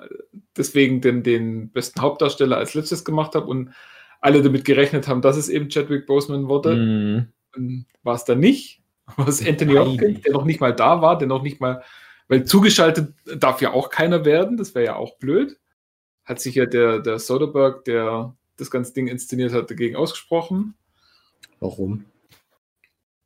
deswegen 0.56 1.00
den, 1.00 1.22
den 1.22 1.70
besten 1.70 2.00
Hauptdarsteller 2.00 2.56
als 2.56 2.74
letztes 2.74 3.04
gemacht 3.04 3.34
hat 3.34 3.46
und 3.46 3.74
alle 4.20 4.42
damit 4.42 4.64
gerechnet 4.64 5.08
haben, 5.08 5.20
dass 5.20 5.36
es 5.36 5.48
eben 5.48 5.68
Chadwick 5.68 6.06
Boseman 6.06 6.48
wurde. 6.48 7.28
Ähm, 7.56 7.86
War 8.02 8.14
es 8.14 8.24
dann 8.24 8.40
nicht. 8.40 8.82
War 9.16 9.28
es 9.28 9.46
Anthony. 9.46 9.74
Hopkins, 9.74 10.22
der 10.22 10.32
noch 10.32 10.44
nicht 10.44 10.60
mal 10.60 10.74
da 10.74 11.02
war, 11.02 11.18
der 11.18 11.28
noch 11.28 11.42
nicht 11.42 11.60
mal, 11.60 11.82
weil 12.28 12.44
zugeschaltet 12.44 13.14
darf 13.36 13.60
ja 13.60 13.72
auch 13.72 13.90
keiner 13.90 14.24
werden, 14.24 14.56
das 14.56 14.74
wäre 14.74 14.86
ja 14.86 14.96
auch 14.96 15.18
blöd. 15.18 15.58
Hat 16.24 16.40
sich 16.40 16.54
ja 16.54 16.66
der, 16.66 17.00
der 17.00 17.18
Soderbergh, 17.18 17.82
der 17.84 18.36
das 18.56 18.70
ganze 18.70 18.94
Ding 18.94 19.08
inszeniert 19.08 19.52
hat, 19.52 19.70
dagegen 19.70 19.96
ausgesprochen, 19.96 20.74
Warum? 21.58 22.04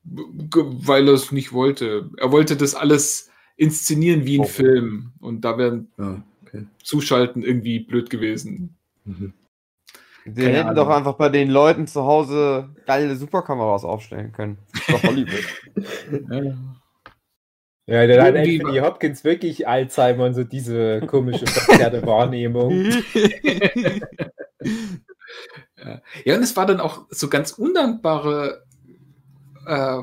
weil 0.02 1.08
er 1.08 1.14
es 1.14 1.30
nicht 1.30 1.52
wollte. 1.52 2.10
Er 2.16 2.32
wollte 2.32 2.56
das 2.56 2.74
alles 2.74 3.30
inszenieren 3.56 4.24
wie 4.26 4.36
ein 4.36 4.40
Warum? 4.40 4.50
Film 4.52 5.12
und 5.20 5.40
da 5.44 5.56
wären 5.58 5.88
Ah, 5.98 6.16
okay. 6.44 6.66
Zuschalten 6.82 7.42
irgendwie 7.42 7.80
blöd 7.80 8.10
gewesen. 8.10 8.76
Mhm. 9.04 9.32
Die 10.26 10.32
Keine 10.42 10.48
hätten 10.56 10.68
Ahnung. 10.70 10.74
doch 10.86 10.88
einfach 10.88 11.14
bei 11.14 11.28
den 11.28 11.50
Leuten 11.50 11.86
zu 11.86 12.02
Hause 12.04 12.70
geile 12.86 13.14
Superkameras 13.16 13.84
aufstellen 13.84 14.32
können. 14.32 14.58
Doch 14.88 15.02
Hollywood. 15.02 15.44
Ja. 17.88 18.00
Ja, 18.00 18.04
dann 18.08 18.20
hat 18.20 18.34
Anthony 18.34 18.78
Hopkins 18.78 19.22
wirklich 19.22 19.68
Alzheimer 19.68 20.24
und 20.24 20.34
so 20.34 20.42
diese 20.42 21.00
komische 21.06 21.46
verzerrte 21.46 22.04
Wahrnehmung. 22.04 22.72
Ja. 25.78 26.00
ja, 26.24 26.34
und 26.36 26.42
es 26.42 26.56
war 26.56 26.66
dann 26.66 26.80
auch 26.80 27.06
so 27.10 27.28
ganz 27.28 27.52
undankbare 27.52 28.64
äh, 29.66 29.98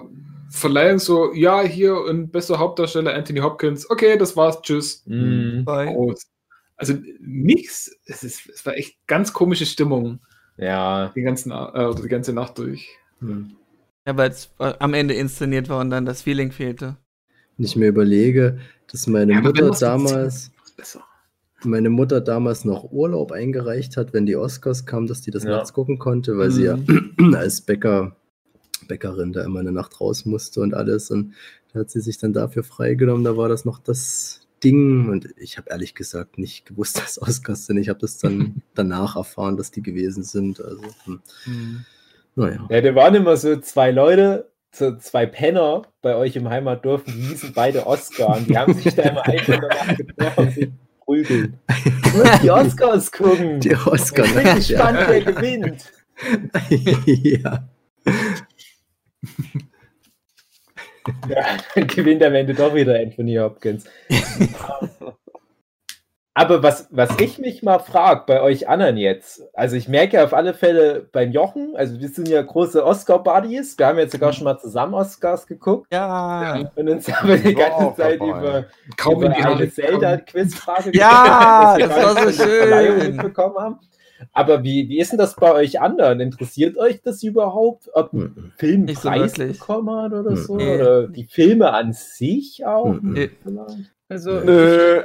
Verleihung, 0.55 0.99
so, 0.99 1.33
ja, 1.33 1.61
hier 1.63 1.97
und 1.99 2.31
bester 2.31 2.59
Hauptdarsteller 2.59 3.13
Anthony 3.15 3.39
Hopkins, 3.39 3.89
okay, 3.89 4.17
das 4.19 4.37
war's, 4.37 4.61
tschüss. 4.61 5.03
Mhm. 5.07 5.63
Aus. 5.67 6.27
Also 6.77 6.93
nichts, 7.19 7.91
es, 8.05 8.23
ist, 8.23 8.47
es 8.49 8.63
war 8.65 8.75
echt 8.77 8.95
ganz 9.07 9.33
komische 9.33 9.65
Stimmung, 9.65 10.19
Ja. 10.57 11.11
die, 11.15 11.23
ganzen, 11.23 11.51
äh, 11.51 11.55
oder 11.55 12.01
die 12.01 12.07
ganze 12.07 12.33
Nacht 12.33 12.57
durch. 12.59 12.87
Hm. 13.19 13.51
Ja, 14.05 14.15
weil 14.15 14.29
es 14.29 14.51
äh, 14.59 14.73
am 14.77 14.93
Ende 14.93 15.15
inszeniert 15.15 15.69
war 15.69 15.79
und 15.79 15.89
dann 15.89 16.05
das 16.05 16.21
Feeling 16.21 16.51
fehlte. 16.51 16.97
Wenn 17.57 17.65
ich 17.65 17.75
mir 17.75 17.87
überlege, 17.87 18.59
dass 18.91 19.07
meine 19.07 19.33
Ja, 19.33 19.41
Mutter 19.41 19.71
damals, 19.71 20.51
meine 21.63 21.89
Mutter 21.89 22.21
damals 22.21 22.63
noch 22.63 22.91
Urlaub 22.91 23.31
eingereicht 23.31 23.97
hat, 23.97 24.13
wenn 24.13 24.25
die 24.27 24.35
Oscars 24.35 24.85
kamen, 24.85 25.07
dass 25.07 25.21
die 25.21 25.31
das 25.31 25.45
Ja. 25.45 25.51
nachts 25.51 25.73
gucken 25.73 25.97
konnte, 25.97 26.37
weil 26.37 26.51
sie 26.51 26.65
ja 26.65 26.77
als 27.35 27.61
Bäcker, 27.61 28.15
Bäckerin 28.87 29.33
da 29.33 29.43
immer 29.43 29.59
eine 29.59 29.71
Nacht 29.71 29.99
raus 29.99 30.25
musste 30.25 30.61
und 30.61 30.73
alles. 30.73 31.11
Und 31.11 31.33
da 31.73 31.81
hat 31.81 31.89
sie 31.89 32.01
sich 32.01 32.17
dann 32.17 32.33
dafür 32.33 32.63
freigenommen. 32.63 33.23
Da 33.23 33.37
war 33.37 33.49
das 33.49 33.65
noch 33.65 33.79
das 33.79 34.43
Ding. 34.63 35.09
Und 35.09 35.29
ich 35.37 35.57
habe 35.57 35.69
ehrlich 35.69 35.95
gesagt 35.95 36.37
nicht 36.37 36.65
gewusst, 36.65 36.97
dass 37.03 37.21
Oscars 37.21 37.65
sind. 37.65 37.77
Ich 37.77 37.89
habe 37.89 37.99
das 37.99 38.17
dann 38.17 38.61
danach 38.73 39.15
erfahren, 39.15 39.57
dass 39.57 39.71
die 39.71 39.81
gewesen 39.81 40.23
sind. 40.23 40.61
Also, 40.61 40.83
hm. 41.05 41.21
Hm. 41.43 41.85
naja. 42.35 42.65
Ja, 42.69 42.81
da 42.81 42.95
waren 42.95 43.15
immer 43.15 43.37
so 43.37 43.57
zwei 43.57 43.91
Leute, 43.91 44.49
so 44.71 44.95
zwei 44.97 45.25
Penner 45.25 45.83
bei 46.01 46.15
euch 46.15 46.35
im 46.35 46.49
Heimatdorf, 46.49 47.03
die 47.03 47.11
hießen 47.11 47.53
beide 47.53 47.85
Oscar 47.85 48.37
und 48.37 48.49
die 48.49 48.57
haben 48.57 48.73
sich 48.73 48.95
da 48.95 49.03
immer 49.03 49.23
einfach 49.27 49.59
danach 49.59 49.97
getroffen, 49.97 50.79
prügeln. 51.05 51.59
Die 52.41 52.49
Oscars 52.49 53.11
gucken. 53.11 53.59
Die 53.59 53.75
Oscar. 53.75 54.25
Ich 54.25 54.33
bin 54.33 54.55
gespannt, 54.55 54.99
wer 55.07 55.21
gewinnt. 55.21 55.91
ja. 57.05 57.67
Ja, 61.27 61.45
dann 61.75 61.87
gewinnt 61.87 62.23
am 62.23 62.33
Ende 62.33 62.53
doch 62.53 62.73
wieder 62.73 62.95
Anthony 62.99 63.35
Hopkins. 63.35 63.85
Aber 66.35 66.63
was, 66.63 66.87
was 66.89 67.11
ich 67.19 67.37
mich 67.37 67.61
mal 67.61 67.77
frage 67.77 68.23
bei 68.25 68.41
euch 68.41 68.67
anderen 68.67 68.97
jetzt, 68.97 69.43
also 69.53 69.75
ich 69.75 69.87
merke 69.87 70.17
ja 70.17 70.23
auf 70.23 70.33
alle 70.33 70.55
Fälle 70.55 71.07
beim 71.11 71.31
Jochen, 71.31 71.75
also 71.75 71.99
wir 71.99 72.09
sind 72.09 72.27
ja 72.27 72.41
große 72.41 72.83
Oscar-Buddies, 72.83 73.77
wir 73.77 73.85
haben 73.85 73.99
jetzt 73.99 74.13
sogar 74.13 74.33
schon 74.33 74.45
mal 74.45 74.57
zusammen 74.57 74.95
Oscars 74.95 75.45
geguckt 75.45 75.93
Ja. 75.93 76.71
und 76.75 76.89
uns 76.89 77.07
haben 77.13 77.39
die 77.43 77.53
ganze 77.53 77.95
Zeit 77.95 78.19
dabei. 78.19 78.39
über, 78.39 78.65
Kaum 78.97 79.21
über 79.23 79.35
eine 79.35 79.69
Zelda-Quizfrage 79.69 80.97
Ja, 80.97 81.77
das 81.77 81.89
war 82.03 82.31
so 82.31 82.43
schön. 82.43 82.97
mitbekommen 83.15 83.55
haben. 83.59 83.79
Aber 84.31 84.63
wie, 84.63 84.87
wie 84.89 84.99
ist 84.99 85.11
denn 85.11 85.19
das 85.19 85.35
bei 85.35 85.51
euch 85.53 85.81
anderen? 85.81 86.19
Interessiert 86.19 86.77
euch 86.77 87.01
das 87.01 87.21
überhaupt, 87.23 87.89
ob 87.93 88.13
ein 88.13 88.19
Mhm. 88.19 88.51
Film 88.57 88.85
Nicht 88.85 89.01
so 89.01 89.09
Preis 89.09 89.37
wirklich. 89.37 89.59
bekommen 89.59 89.89
hat 90.01 90.13
oder 90.13 90.37
so? 90.37 90.55
Nee. 90.55 90.75
Oder 90.75 91.07
die 91.07 91.25
Filme 91.25 91.73
an 91.73 91.91
sich 91.93 92.65
auch? 92.65 92.93
Mhm. 93.01 93.13
Nee. 93.13 93.29
Also 94.09 94.39
Nö. 94.39 95.01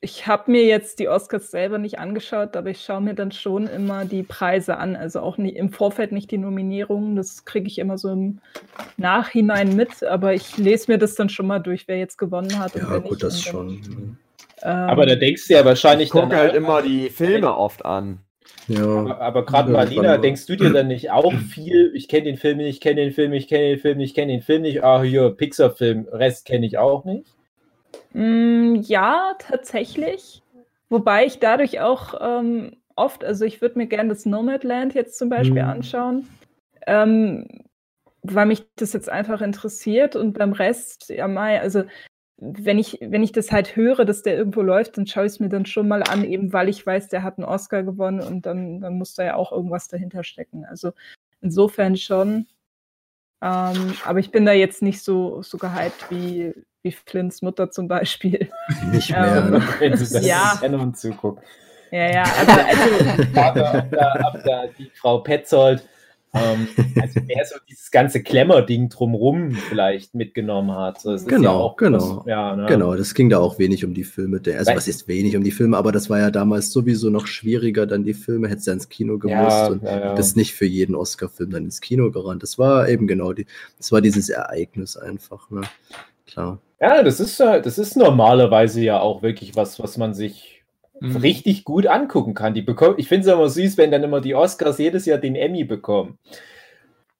ich 0.00 0.26
habe 0.28 0.50
mir 0.52 0.64
jetzt 0.64 0.98
die 1.00 1.08
Oscars 1.08 1.50
selber 1.50 1.78
nicht 1.78 1.98
angeschaut, 1.98 2.56
aber 2.56 2.70
ich 2.70 2.80
schaue 2.82 3.00
mir 3.00 3.14
dann 3.14 3.32
schon 3.32 3.66
immer 3.66 4.04
die 4.04 4.22
Preise 4.22 4.76
an. 4.76 4.94
Also 4.94 5.20
auch 5.20 5.36
nie, 5.38 5.50
im 5.50 5.70
Vorfeld 5.72 6.12
nicht 6.12 6.30
die 6.30 6.38
Nominierungen. 6.38 7.16
Das 7.16 7.44
kriege 7.44 7.66
ich 7.66 7.78
immer 7.78 7.98
so 7.98 8.10
im 8.10 8.38
Nachhinein 8.96 9.74
mit, 9.74 10.04
aber 10.04 10.34
ich 10.34 10.56
lese 10.58 10.92
mir 10.92 10.98
das 10.98 11.14
dann 11.16 11.28
schon 11.28 11.46
mal 11.46 11.58
durch, 11.58 11.88
wer 11.88 11.98
jetzt 11.98 12.18
gewonnen 12.18 12.58
hat. 12.58 12.74
Ja, 12.76 12.98
gut, 12.98 13.10
nicht. 13.12 13.22
das 13.24 13.40
schon. 13.40 14.18
Ähm, 14.66 14.90
Aber 14.90 15.06
da 15.06 15.14
denkst 15.14 15.46
du 15.46 15.54
ja 15.54 15.64
wahrscheinlich 15.64 16.06
Ich 16.06 16.10
gucke 16.12 16.28
dann 16.30 16.38
halt 16.38 16.54
immer 16.54 16.82
die 16.82 17.08
Filme 17.08 17.56
oft 17.56 17.84
an. 17.84 18.18
Ja. 18.66 18.84
Aber, 18.84 19.20
aber 19.20 19.44
gerade 19.46 19.70
Ja, 19.70 19.76
Marlina, 19.78 20.02
spannend. 20.02 20.24
denkst 20.24 20.46
du 20.46 20.56
dir 20.56 20.72
dann 20.72 20.88
nicht 20.88 21.10
auch 21.12 21.32
viel, 21.38 21.92
ich 21.94 22.08
kenne 22.08 22.24
den 22.24 22.36
Film 22.36 22.56
nicht, 22.58 22.68
ich 22.68 22.80
kenne 22.80 23.00
den 23.02 23.12
Film 23.12 23.30
nicht, 23.30 23.44
ich 23.44 23.48
kenne 23.48 23.68
den 23.68 23.78
Film 23.78 23.98
nicht, 23.98 24.10
ich 24.10 24.14
kenne 24.16 24.32
den 24.32 24.42
Film 24.42 24.62
nicht, 24.62 24.82
ah 24.82 25.02
hier, 25.02 25.30
Pixar-Film, 25.30 26.08
Rest 26.10 26.46
kenne 26.46 26.66
ich 26.66 26.78
auch 26.78 27.04
nicht. 27.04 27.26
Mm, 28.12 28.76
ja, 28.82 29.34
tatsächlich. 29.38 30.42
Wobei 30.88 31.26
ich 31.26 31.38
dadurch 31.38 31.80
auch 31.80 32.14
ähm, 32.20 32.76
oft, 32.96 33.24
also 33.24 33.44
ich 33.44 33.60
würde 33.60 33.78
mir 33.78 33.86
gerne 33.86 34.08
das 34.08 34.26
Nomadland 34.26 34.94
jetzt 34.94 35.18
zum 35.18 35.28
Beispiel 35.28 35.62
Mhm. 35.62 35.68
anschauen, 35.68 36.28
ähm, 36.86 37.46
weil 38.22 38.46
mich 38.46 38.64
das 38.76 38.92
jetzt 38.92 39.08
einfach 39.08 39.40
interessiert 39.42 40.16
und 40.16 40.32
beim 40.38 40.52
Rest, 40.52 41.08
ja, 41.10 41.28
Mai, 41.28 41.60
also 41.60 41.84
wenn 42.38 42.78
ich, 42.78 42.98
wenn 43.00 43.22
ich 43.22 43.32
das 43.32 43.50
halt 43.50 43.76
höre, 43.76 44.04
dass 44.04 44.22
der 44.22 44.36
irgendwo 44.36 44.60
läuft, 44.60 44.98
dann 44.98 45.06
schaue 45.06 45.24
ich 45.26 45.32
es 45.32 45.40
mir 45.40 45.48
dann 45.48 45.64
schon 45.64 45.88
mal 45.88 46.02
an, 46.02 46.22
eben 46.24 46.52
weil 46.52 46.68
ich 46.68 46.84
weiß, 46.84 47.08
der 47.08 47.22
hat 47.22 47.38
einen 47.38 47.46
Oscar 47.46 47.82
gewonnen 47.82 48.20
und 48.20 48.44
dann, 48.44 48.80
dann 48.80 48.98
muss 48.98 49.14
da 49.14 49.24
ja 49.24 49.36
auch 49.36 49.52
irgendwas 49.52 49.88
dahinter 49.88 50.22
stecken. 50.22 50.64
Also 50.64 50.92
insofern 51.40 51.96
schon. 51.96 52.46
Ähm, 53.42 53.94
aber 54.04 54.18
ich 54.18 54.30
bin 54.30 54.44
da 54.44 54.52
jetzt 54.52 54.82
nicht 54.82 55.02
so, 55.02 55.42
so 55.42 55.56
gehypt 55.56 56.10
wie, 56.10 56.52
wie 56.82 56.92
Flints 56.92 57.42
Mutter 57.42 57.70
zum 57.70 57.88
Beispiel. 57.88 58.50
Nicht 58.90 59.10
mehr. 59.10 59.42
ne? 59.42 59.62
Wenn 59.78 59.92
du 59.92 59.98
das 59.98 60.24
Ja. 60.24 60.60
Zuguckst. 60.94 61.44
Ja, 61.90 62.10
ja, 62.10 62.22
also, 62.24 62.52
also 62.52 63.40
Aber 63.40 63.78
ob 63.78 63.90
da, 63.90 64.32
ob 64.34 64.44
da 64.44 64.66
die 64.78 64.90
Frau 64.94 65.18
Petzold, 65.18 65.86
ähm, 66.34 66.68
also 67.00 67.20
wer 67.26 67.44
so 67.46 67.56
dieses 67.68 67.90
ganze 67.90 68.22
Klemmer-Ding 68.22 68.88
drumrum 68.88 69.52
vielleicht 69.52 70.14
mitgenommen 70.14 70.72
hat. 70.76 71.00
So, 71.00 71.16
Genau, 71.26 71.42
ja 71.42 71.50
auch 71.50 71.76
genau. 71.76 72.18
Was, 72.18 72.26
ja, 72.26 72.56
ne? 72.56 72.66
Genau, 72.66 72.94
das 72.94 73.14
ging 73.14 73.30
da 73.30 73.38
auch 73.38 73.58
wenig 73.58 73.84
um 73.84 73.94
die 73.94 74.04
Filme. 74.04 74.40
Der, 74.40 74.58
also 74.58 74.70
Weil- 74.70 74.76
was 74.76 74.88
ist 74.88 75.08
wenig 75.08 75.36
um 75.36 75.42
die 75.44 75.50
Filme, 75.50 75.76
aber 75.76 75.92
das 75.92 76.10
war 76.10 76.18
ja 76.18 76.30
damals 76.30 76.70
sowieso 76.72 77.10
noch 77.10 77.26
schwieriger, 77.26 77.86
dann 77.86 78.04
die 78.04 78.14
Filme, 78.14 78.48
hättest 78.48 78.66
du 78.66 78.72
ins 78.72 78.88
Kino 78.88 79.18
gemusst 79.18 79.50
Ja, 79.50 79.66
und 79.68 79.82
ja, 79.82 80.14
bist 80.14 80.36
nicht 80.36 80.54
für 80.54 80.66
jeden 80.66 80.94
Oscar-Film 80.94 81.50
dann 81.50 81.64
ins 81.64 81.80
Kino 81.80 82.10
gerannt. 82.10 82.42
Das 82.42 82.58
war 82.58 82.88
eben 82.88 83.06
genau 83.06 83.32
die, 83.32 83.46
das 83.78 83.92
war 83.92 84.00
dieses 84.00 84.28
Ereignis 84.28 84.96
einfach, 84.96 85.50
ne? 85.50 85.62
Klar. 86.26 86.58
Ja, 86.80 87.02
das 87.02 87.20
ist, 87.20 87.40
das 87.40 87.78
ist 87.78 87.96
normalerweise 87.96 88.82
ja 88.82 89.00
auch 89.00 89.22
wirklich 89.22 89.56
was, 89.56 89.78
was 89.78 89.96
man 89.96 90.12
sich 90.12 90.55
Mhm. 91.00 91.16
richtig 91.16 91.64
gut 91.64 91.86
angucken 91.86 92.34
kann. 92.34 92.54
Die 92.54 92.62
bekommen, 92.62 92.94
ich 92.98 93.08
finde 93.08 93.28
es 93.28 93.32
immer 93.34 93.48
süß, 93.48 93.76
wenn 93.76 93.90
dann 93.90 94.02
immer 94.02 94.20
die 94.20 94.34
Oscars 94.34 94.78
jedes 94.78 95.06
Jahr 95.06 95.18
den 95.18 95.34
Emmy 95.36 95.64
bekommen. 95.64 96.18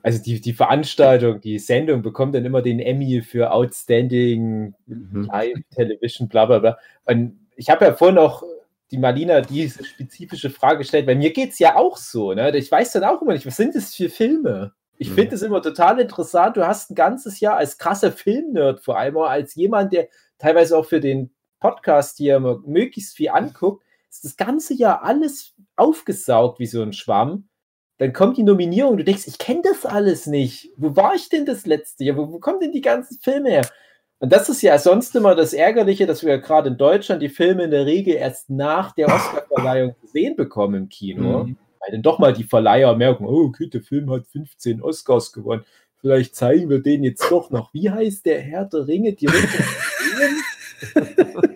Also 0.03 0.23
die, 0.23 0.41
die 0.41 0.53
Veranstaltung, 0.53 1.41
die 1.41 1.59
Sendung 1.59 2.01
bekommt 2.03 2.35
dann 2.35 2.45
immer 2.45 2.63
den 2.63 2.79
Emmy 2.79 3.23
für 3.23 3.51
Outstanding 3.51 4.75
Mhm. 4.87 5.29
Live 5.33 5.59
Television, 5.75 6.29
bla 6.29 6.47
bla 6.47 6.59
bla. 6.61 6.79
Und 7.07 7.39
ich 7.57 7.71
habe 7.71 7.85
ja 7.87 7.93
vorhin 7.95 8.19
auch 8.19 8.43
die 8.93 8.99
Marlina 8.99 9.41
diese 9.41 9.85
spezifische 9.85 10.49
Frage 10.51 10.79
gestellt. 10.79 11.07
Bei 11.07 11.17
mir 11.17 11.33
geht 11.33 11.51
es 11.51 11.59
ja 11.59 11.75
auch 11.77 11.97
so. 11.97 12.33
Ne? 12.35 12.57
Ich 12.57 12.71
weiß 12.71 12.93
dann 12.93 13.05
auch 13.05 13.21
immer 13.21 13.33
nicht, 13.33 13.47
was 13.47 13.57
sind 13.57 13.75
das 13.75 13.95
für 13.95 14.09
Filme? 14.09 14.73
Ich 14.97 15.11
Mhm. 15.11 15.15
finde 15.15 15.35
es 15.35 15.43
immer 15.43 15.61
total 15.61 15.99
interessant. 15.99 16.57
Du 16.57 16.65
hast 16.67 16.91
ein 16.91 16.95
ganzes 16.95 17.41
Jahr 17.41 17.57
als 17.57 17.77
krasser 17.77 18.13
Filmnerd 18.13 18.81
vor 18.85 18.97
allem, 18.97 19.17
auch 19.17 19.29
als 19.29 19.55
jemand, 19.57 19.93
der 19.93 20.09
teilweise 20.39 20.79
auch 20.79 20.87
für 20.87 21.01
den 21.01 21.31
Podcast 21.67 22.19
hier 22.19 22.37
immer 22.37 22.61
möglichst 22.65 23.17
viel 23.17 23.31
anguckt, 23.31 23.85
ist 24.09 24.25
das 24.25 24.37
ganze 24.37 24.73
Jahr 24.75 25.03
alles 25.03 25.53
aufgesaugt 25.75 26.61
wie 26.61 26.67
so 26.67 26.81
ein 26.81 26.93
Schwamm. 26.93 27.49
Dann 27.99 28.13
kommt 28.13 28.37
die 28.37 28.45
Nominierung, 28.45 28.97
du 28.97 29.05
denkst, 29.05 29.27
ich 29.27 29.39
kenne 29.39 29.63
das 29.65 29.85
alles 29.85 30.27
nicht. 30.27 30.71
Wo 30.77 30.95
war 30.95 31.17
ich 31.17 31.29
denn 31.29 31.45
das 31.45 31.67
letzte 31.67 32.05
Jahr? 32.05 32.17
Wo, 32.17 32.31
wo 32.31 32.39
kommen 32.39 32.61
denn 32.61 32.71
die 32.71 32.83
ganzen 32.83 33.19
Filme 33.21 33.51
her? 33.51 33.69
Und 34.21 34.33
das 34.33 34.49
ist 34.49 34.63
ja 34.63 34.79
sonst 34.79 35.17
immer 35.17 35.35
das 35.35 35.53
Ärgerliche, 35.53 36.07
dass 36.07 36.25
wir 36.25 36.39
gerade 36.39 36.69
in 36.69 36.77
Deutschland 36.77 37.21
die 37.21 37.29
Filme 37.29 37.65
in 37.65 37.73
der 37.73 37.85
Regel 37.85 38.15
erst 38.15 38.49
nach 38.49 38.93
der 38.93 39.09
Oscarverleihung 39.09 39.97
zu 40.01 40.07
sehen 40.07 40.37
bekommen 40.37 40.75
im 40.83 40.89
Kino. 40.89 41.45
Mhm. 41.45 41.57
Weil 41.81 41.91
dann 41.91 42.03
doch 42.03 42.21
mal 42.21 42.33
die 42.33 42.45
Verleiher 42.45 42.95
merken, 42.95 43.27
oh, 43.27 43.47
okay, 43.47 43.67
der 43.67 43.83
Film 43.83 44.09
hat 44.13 44.29
15 44.29 44.83
Oscars 44.83 45.33
gewonnen. 45.33 45.65
Vielleicht 45.97 46.37
zeigen 46.37 46.71
wir 46.71 46.79
den 46.81 47.03
jetzt 47.03 47.29
doch 47.29 47.51
noch. 47.51 47.75
Wie 47.75 47.91
heißt 47.91 48.25
der 48.25 48.41
Herr 48.41 48.67
der 48.67 48.87
Ringe? 48.87 49.15
Die 49.15 49.27
Ringe? 49.27 49.49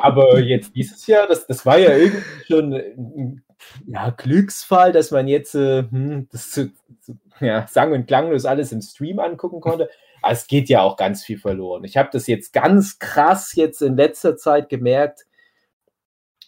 Aber 0.00 0.38
jetzt 0.40 0.74
dieses 0.74 1.06
Jahr, 1.06 1.26
das, 1.26 1.46
das 1.46 1.64
war 1.64 1.78
ja 1.78 1.96
irgendwie 1.96 2.22
schon 2.46 2.72
ein 2.72 3.44
ja, 3.86 4.10
Glücksfall, 4.10 4.92
dass 4.92 5.10
man 5.10 5.28
jetzt 5.28 5.54
äh, 5.54 5.82
hm, 5.82 6.28
das 6.30 6.50
zu, 6.50 6.72
zu, 7.00 7.18
ja, 7.40 7.66
sang- 7.66 7.92
und 7.92 8.06
klanglos 8.06 8.44
alles 8.44 8.72
im 8.72 8.82
Stream 8.82 9.18
angucken 9.18 9.60
konnte. 9.60 9.88
Aber 10.22 10.32
es 10.32 10.46
geht 10.46 10.68
ja 10.68 10.82
auch 10.82 10.96
ganz 10.96 11.24
viel 11.24 11.38
verloren. 11.38 11.84
Ich 11.84 11.96
habe 11.96 12.10
das 12.12 12.26
jetzt 12.26 12.52
ganz 12.52 12.98
krass 12.98 13.54
jetzt 13.54 13.80
in 13.82 13.96
letzter 13.96 14.36
Zeit 14.36 14.68
gemerkt, 14.68 15.26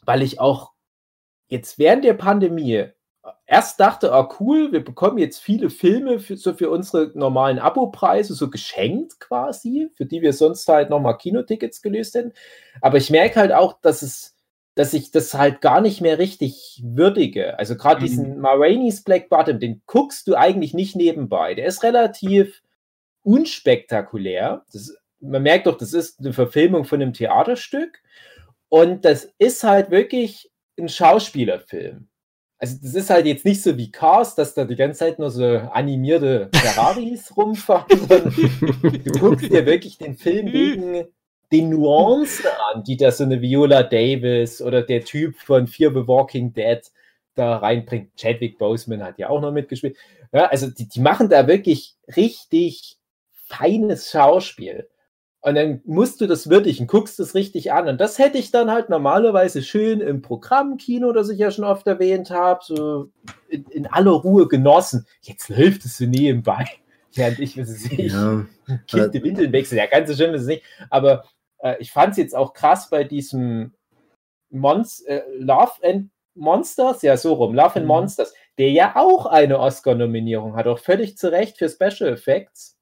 weil 0.05 0.23
ich 0.23 0.41
auch 0.41 0.73
jetzt 1.49 1.79
während 1.79 2.05
der 2.05 2.15
Pandemie 2.15 2.87
erst 3.47 3.79
dachte, 3.81 4.13
ah 4.13 4.29
cool, 4.41 4.73
wir 4.73 4.85
bekommen 4.85 5.19
jetzt 5.19 5.41
viele 5.41 5.71
Filme 5.71 6.19
für, 6.21 6.37
so 6.37 6.55
für 6.55 6.71
unsere 6.71 7.13
normalen 7.15 7.59
Abopreise, 7.59 8.35
so 8.35 8.51
geschenkt 8.51 9.21
quasi, 9.21 9.91
für 9.95 10.07
die 10.07 10.23
wir 10.23 10.33
sonst 10.33 10.67
halt 10.69 10.91
nochmal 10.91 11.19
Kinotickets 11.19 11.83
gelöst 11.83 12.15
hätten. 12.15 12.33
Aber 12.81 12.99
ich 12.99 13.11
merke 13.11 13.39
halt 13.41 13.53
auch, 13.53 13.81
dass 13.81 14.03
es, 14.03 14.35
dass 14.75 14.95
ich 14.95 15.11
das 15.11 15.35
halt 15.35 15.61
gar 15.61 15.81
nicht 15.81 16.01
mehr 16.01 16.19
richtig 16.19 16.83
würdige. 16.85 17.59
Also 17.59 17.77
gerade 17.77 18.01
Mhm. 18.01 18.05
diesen 18.05 18.41
Ma 18.41 18.53
Rainey's 18.55 19.03
Black 19.05 19.29
Bottom, 19.29 19.61
den 19.61 19.83
guckst 19.87 20.27
du 20.27 20.35
eigentlich 20.35 20.75
nicht 20.75 20.97
nebenbei. 20.97 21.55
Der 21.55 21.67
ist 21.67 21.83
relativ 21.83 22.63
unspektakulär. 23.23 24.65
Das, 24.73 24.97
man 25.21 25.43
merkt 25.43 25.67
doch, 25.67 25.77
das 25.77 25.93
ist 25.93 26.21
eine 26.21 26.33
Verfilmung 26.33 26.85
von 26.85 27.01
einem 27.01 27.13
Theaterstück. 27.13 28.03
Und 28.69 29.05
das 29.05 29.29
ist 29.39 29.63
halt 29.63 29.91
wirklich 29.91 30.51
ein 30.79 30.89
Schauspielerfilm. 30.89 32.09
Also 32.63 32.77
das 32.81 32.95
ist 32.95 33.11
halt 33.11 33.27
jetzt 33.27 33.45
nicht 33.45 33.61
so 33.61 33.77
wie 33.77 33.91
Cars, 33.91 34.37
dass 34.37 34.55
da 34.55 34.65
die 34.65 34.77
ganze 34.77 35.01
Zeit 35.01 35.19
nur 35.19 35.33
so 35.33 35.45
animierte 35.45 36.49
Ferraris 36.55 37.33
rumfahren, 37.37 37.99
sondern 37.99 38.33
du 39.03 39.19
guckst 39.19 39.51
dir 39.51 39.67
wirklich 39.67 39.99
den 39.99 40.15
Film 40.15 40.53
wegen 40.53 41.09
den 41.51 41.71
Nuancen 41.71 42.47
an, 42.73 42.85
die 42.85 42.97
da 42.97 43.11
so 43.11 43.25
eine 43.25 43.41
Viola 43.41 43.83
Davis 43.83 44.63
oder 44.63 44.83
der 44.83 45.05
Typ 45.05 45.41
von 45.41 45.67
Fear 45.67 45.91
the 45.91 46.07
Walking 46.07 46.53
Dead 46.53 46.81
da 47.35 47.57
reinbringt. 47.57 48.15
Chadwick 48.17 48.59
Boseman 48.59 49.03
hat 49.03 49.19
ja 49.19 49.29
auch 49.29 49.41
noch 49.41 49.51
mitgespielt. 49.51 49.97
Ja, 50.33 50.45
also 50.47 50.71
die, 50.71 50.87
die 50.87 51.01
machen 51.01 51.29
da 51.29 51.49
wirklich 51.49 51.97
richtig 52.17 52.97
feines 53.49 54.13
Schauspiel. 54.13 54.89
Und 55.45 55.57
dann 55.57 55.81
musst 55.85 56.21
du 56.21 56.29
das 56.29 56.49
würdigen, 56.49 56.87
guckst 56.87 57.19
es 57.19 57.35
richtig 57.35 57.73
an. 57.73 57.89
Und 57.89 58.01
das 58.01 58.19
hätte 58.19 58.39
ich 58.39 58.53
dann 58.53 58.71
halt 58.71 58.89
normalerweise 58.89 59.61
schön 59.63 60.01
im 60.01 60.23
Programmkino, 60.23 61.13
das 61.13 61.29
ich 61.31 61.39
ja 61.41 61.51
schon 61.51 61.65
oft 61.65 61.85
erwähnt 61.89 62.31
habe, 62.31 62.61
so 62.63 63.11
in, 63.49 63.65
in 63.71 63.87
aller 63.89 64.13
Ruhe 64.13 64.47
genossen. 64.47 65.05
Jetzt 65.21 65.49
läuft 65.49 65.85
es 65.85 65.99
so 65.99 66.05
nebenbei. 66.05 66.65
Während 67.15 67.41
ich, 67.41 67.59
weiß 67.59 67.87
ich, 67.91 68.13
Ja, 68.13 68.47
Kind 68.87 69.15
die 69.15 69.23
Windeln 69.23 69.53
wechseln. 69.53 69.79
Ja, 69.79 69.87
ganz 69.87 70.09
so 70.09 70.15
schlimm 70.15 70.33
ist 70.33 70.43
es 70.43 70.47
nicht. 70.47 70.63
Aber 70.91 71.25
äh, 71.59 71.75
ich 71.81 71.91
fand 71.91 72.13
es 72.13 72.19
jetzt 72.19 72.37
auch 72.37 72.55
krass 72.55 72.89
bei 72.89 73.03
diesem 73.03 73.73
Monst 74.51 75.07
äh, 75.09 75.23
Love 75.39 75.73
and 75.83 76.11
Monsters, 76.35 77.03
ja, 77.03 77.17
so 77.17 77.35
rum, 77.35 77.55
Love 77.55 77.75
and 77.75 77.83
Mhm. 77.83 77.89
Monsters, 77.89 78.33
der 78.59 78.71
ja 78.71 78.93
auch 78.95 79.27
eine 79.27 79.59
Oscar-Nominierung 79.59 80.55
hat, 80.55 80.69
auch 80.69 80.79
völlig 80.79 81.19
zu 81.19 81.33
Recht 81.33 81.59
für 81.59 81.69
Special 81.69 82.11
Effects. 82.13 82.79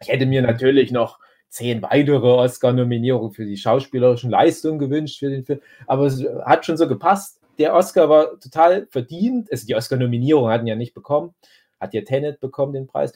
Ich 0.00 0.08
hätte 0.08 0.26
mir 0.26 0.42
natürlich 0.42 0.92
noch 0.92 1.18
zehn 1.50 1.82
weitere 1.82 2.26
Oscar-Nominierungen 2.26 3.32
für 3.32 3.44
die 3.44 3.56
schauspielerischen 3.58 4.30
Leistungen 4.30 4.78
gewünscht 4.78 5.18
für 5.18 5.30
den 5.30 5.44
Film, 5.44 5.60
aber 5.86 6.06
es 6.06 6.24
hat 6.44 6.64
schon 6.64 6.76
so 6.78 6.88
gepasst. 6.88 7.40
Der 7.58 7.74
Oscar 7.74 8.08
war 8.08 8.40
total 8.40 8.86
verdient. 8.90 9.50
Also 9.52 9.66
die 9.66 9.74
Oscar-Nominierung 9.74 10.48
hatten 10.48 10.66
ja 10.66 10.76
nicht 10.76 10.94
bekommen, 10.94 11.34
hat 11.78 11.92
ja 11.92 12.02
Tenet 12.02 12.40
bekommen 12.40 12.72
den 12.72 12.86
Preis. 12.86 13.12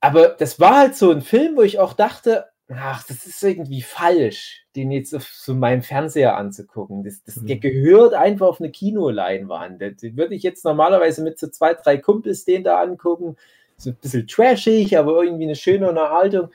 Aber 0.00 0.28
das 0.28 0.60
war 0.60 0.78
halt 0.78 0.96
so 0.96 1.10
ein 1.10 1.22
Film, 1.22 1.56
wo 1.56 1.62
ich 1.62 1.78
auch 1.78 1.92
dachte, 1.92 2.46
ach, 2.72 3.02
das 3.06 3.26
ist 3.26 3.42
irgendwie 3.42 3.82
falsch, 3.82 4.66
den 4.76 4.92
jetzt 4.92 5.14
auf 5.14 5.24
so 5.26 5.54
meinem 5.54 5.82
Fernseher 5.82 6.36
anzugucken. 6.36 7.02
Das, 7.02 7.22
das, 7.24 7.34
Der 7.36 7.56
Mhm. 7.56 7.60
gehört 7.60 8.14
einfach 8.14 8.46
auf 8.46 8.60
eine 8.60 8.70
Kinoleinwand. 8.70 9.80
Den 9.80 9.96
den 9.96 10.16
würde 10.16 10.34
ich 10.34 10.42
jetzt 10.42 10.64
normalerweise 10.64 11.22
mit 11.22 11.38
so 11.38 11.48
zwei, 11.48 11.74
drei 11.74 11.96
Kumpels 11.98 12.44
den 12.44 12.62
da 12.64 12.80
angucken. 12.80 13.36
So 13.76 13.90
ein 13.90 13.96
bisschen 14.00 14.26
trashig, 14.26 14.96
aber 14.98 15.22
irgendwie 15.22 15.44
eine 15.44 15.56
schöne 15.56 15.88
Unterhaltung. 15.88 16.50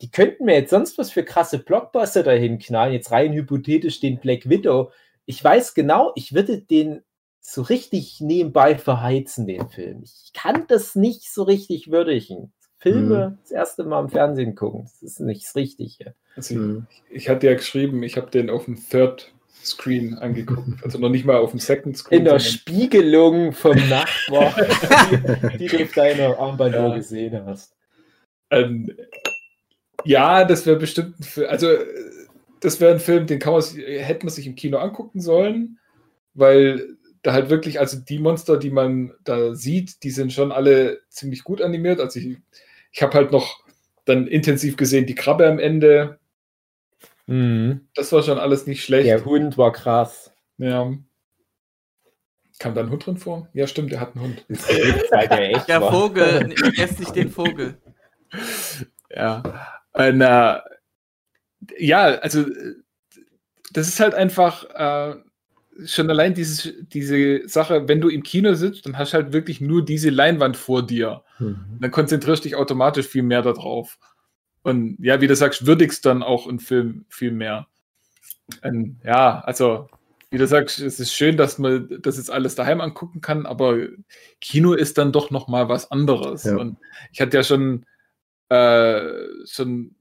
Die 0.00 0.10
könnten 0.10 0.44
mir 0.44 0.54
jetzt 0.54 0.70
sonst 0.70 0.96
was 0.98 1.10
für 1.10 1.24
krasse 1.24 1.58
Blockbuster 1.58 2.22
dahin 2.22 2.58
knallen. 2.58 2.92
Jetzt 2.92 3.10
rein 3.10 3.32
hypothetisch 3.32 4.00
den 4.00 4.20
Black 4.20 4.48
Widow. 4.48 4.92
Ich 5.26 5.42
weiß 5.42 5.74
genau, 5.74 6.12
ich 6.14 6.34
würde 6.34 6.58
den 6.60 7.02
so 7.40 7.62
richtig 7.62 8.20
nebenbei 8.20 8.76
verheizen, 8.78 9.46
den 9.46 9.68
Film. 9.68 10.02
Ich 10.04 10.32
kann 10.34 10.66
das 10.68 10.94
nicht 10.94 11.32
so 11.32 11.42
richtig 11.42 11.90
würdigen. 11.90 12.52
Filme 12.80 13.36
das 13.42 13.50
erste 13.50 13.82
Mal 13.82 14.00
im 14.02 14.08
Fernsehen 14.08 14.54
gucken, 14.54 14.84
das 14.84 15.02
ist 15.02 15.18
nicht 15.20 15.44
das 15.44 15.56
Richtige. 15.56 16.14
Also 16.36 16.54
Mhm. 16.54 16.86
ich, 16.90 17.02
ich 17.24 17.28
hatte 17.28 17.48
ja 17.48 17.54
geschrieben, 17.54 18.02
ich 18.04 18.16
habe 18.16 18.30
den 18.30 18.50
auf 18.50 18.66
dem 18.66 18.76
Third 18.76 19.32
Screen 19.64 20.14
angeguckt. 20.14 20.68
Also 20.84 20.98
noch 20.98 21.08
nicht 21.08 21.24
mal 21.24 21.38
auf 21.38 21.50
dem 21.50 21.58
Second 21.58 21.96
Screen. 21.96 22.20
In 22.20 22.24
der 22.26 22.38
Spiegelung 22.38 23.52
vom 23.52 23.76
Nachbar, 23.88 24.54
die, 25.50 25.58
die 25.58 25.66
du 25.66 25.82
auf 25.82 25.92
deiner 25.92 26.38
Armbanduhr 26.38 26.88
Ja. 26.90 26.94
gesehen 26.94 27.44
hast. 27.46 27.74
Ähm, 28.50 28.96
ja, 30.04 30.44
das 30.44 30.66
wäre 30.66 30.76
bestimmt 30.76 31.18
ein 31.20 31.22
Film. 31.24 31.48
Also, 31.50 31.68
das 32.60 32.80
wäre 32.80 32.92
ein 32.92 33.00
Film, 33.00 33.26
den 33.26 33.38
kann 33.38 33.52
man, 33.52 33.62
sich- 33.62 33.84
hätte 33.86 34.26
man 34.26 34.32
sich 34.34 34.46
im 34.46 34.54
Kino 34.56 34.78
angucken 34.78 35.20
sollen, 35.20 35.78
weil 36.34 36.96
da 37.22 37.32
halt 37.32 37.50
wirklich, 37.50 37.78
also 37.80 37.98
die 37.98 38.18
Monster, 38.18 38.56
die 38.58 38.70
man 38.70 39.12
da 39.24 39.54
sieht, 39.54 40.02
die 40.02 40.10
sind 40.10 40.32
schon 40.32 40.52
alle 40.52 41.00
ziemlich 41.08 41.44
gut 41.44 41.60
animiert. 41.62 42.00
Also, 42.00 42.18
ich, 42.20 42.38
ich 42.92 43.02
habe 43.02 43.14
halt 43.14 43.32
noch 43.32 43.64
dann 44.04 44.26
intensiv 44.26 44.76
gesehen, 44.76 45.06
die 45.06 45.14
Krabbe 45.14 45.46
am 45.46 45.58
Ende. 45.58 46.18
Das 47.94 48.10
war 48.12 48.22
schon 48.22 48.38
alles 48.38 48.66
nicht 48.66 48.82
schlecht. 48.82 49.06
Der 49.06 49.24
Hund 49.24 49.58
war 49.58 49.70
krass. 49.72 50.32
Ja. 50.56 50.92
Kam 52.58 52.74
da 52.74 52.80
ein 52.80 52.90
Hund 52.90 53.04
drin 53.06 53.18
vor? 53.18 53.48
Ja, 53.52 53.66
stimmt, 53.66 53.92
er 53.92 54.00
hat 54.00 54.16
einen 54.16 54.24
Hund. 54.24 54.44
Der 54.48 55.80
Der. 55.80 55.92
Vogel, 55.92 56.56
vergesst 56.56 56.98
nicht 56.98 57.14
den 57.14 57.30
Vogel. 57.30 57.76
Ja. 59.14 59.42
Und, 59.98 60.20
äh, 60.20 60.58
ja, 61.78 62.04
also 62.20 62.46
das 63.72 63.88
ist 63.88 64.00
halt 64.00 64.14
einfach 64.14 64.64
äh, 64.70 65.16
schon 65.86 66.08
allein 66.08 66.34
dieses, 66.34 66.72
diese 66.92 67.48
Sache, 67.48 67.88
wenn 67.88 68.00
du 68.00 68.08
im 68.08 68.22
Kino 68.22 68.54
sitzt, 68.54 68.86
dann 68.86 68.96
hast 68.96 69.12
du 69.12 69.18
halt 69.18 69.32
wirklich 69.32 69.60
nur 69.60 69.84
diese 69.84 70.10
Leinwand 70.10 70.56
vor 70.56 70.86
dir. 70.86 71.22
Mhm. 71.38 71.78
Dann 71.80 71.90
konzentrierst 71.90 72.44
du 72.44 72.48
dich 72.48 72.56
automatisch 72.56 73.06
viel 73.08 73.24
mehr 73.24 73.42
darauf. 73.42 73.98
Und 74.62 74.98
ja, 75.00 75.20
wie 75.20 75.26
du 75.26 75.36
sagst, 75.36 75.66
würdigst 75.66 76.06
dann 76.06 76.22
auch 76.22 76.46
einen 76.46 76.60
Film 76.60 77.04
viel 77.08 77.32
mehr. 77.32 77.66
Und, 78.62 79.00
ja, 79.04 79.40
also, 79.40 79.88
wie 80.30 80.38
du 80.38 80.46
sagst, 80.46 80.78
es 80.80 81.00
ist 81.00 81.12
schön, 81.12 81.36
dass 81.36 81.58
man 81.58 81.88
das 82.02 82.18
jetzt 82.18 82.30
alles 82.30 82.54
daheim 82.54 82.80
angucken 82.80 83.20
kann, 83.20 83.46
aber 83.46 83.78
Kino 84.40 84.74
ist 84.74 84.98
dann 84.98 85.12
doch 85.12 85.30
noch 85.30 85.48
mal 85.48 85.68
was 85.68 85.90
anderes. 85.90 86.44
Ja. 86.44 86.56
Und 86.56 86.76
ich 87.12 87.20
hatte 87.20 87.36
ja 87.36 87.42
schon, 87.42 87.84
äh, 88.48 89.00
schon, 89.46 89.94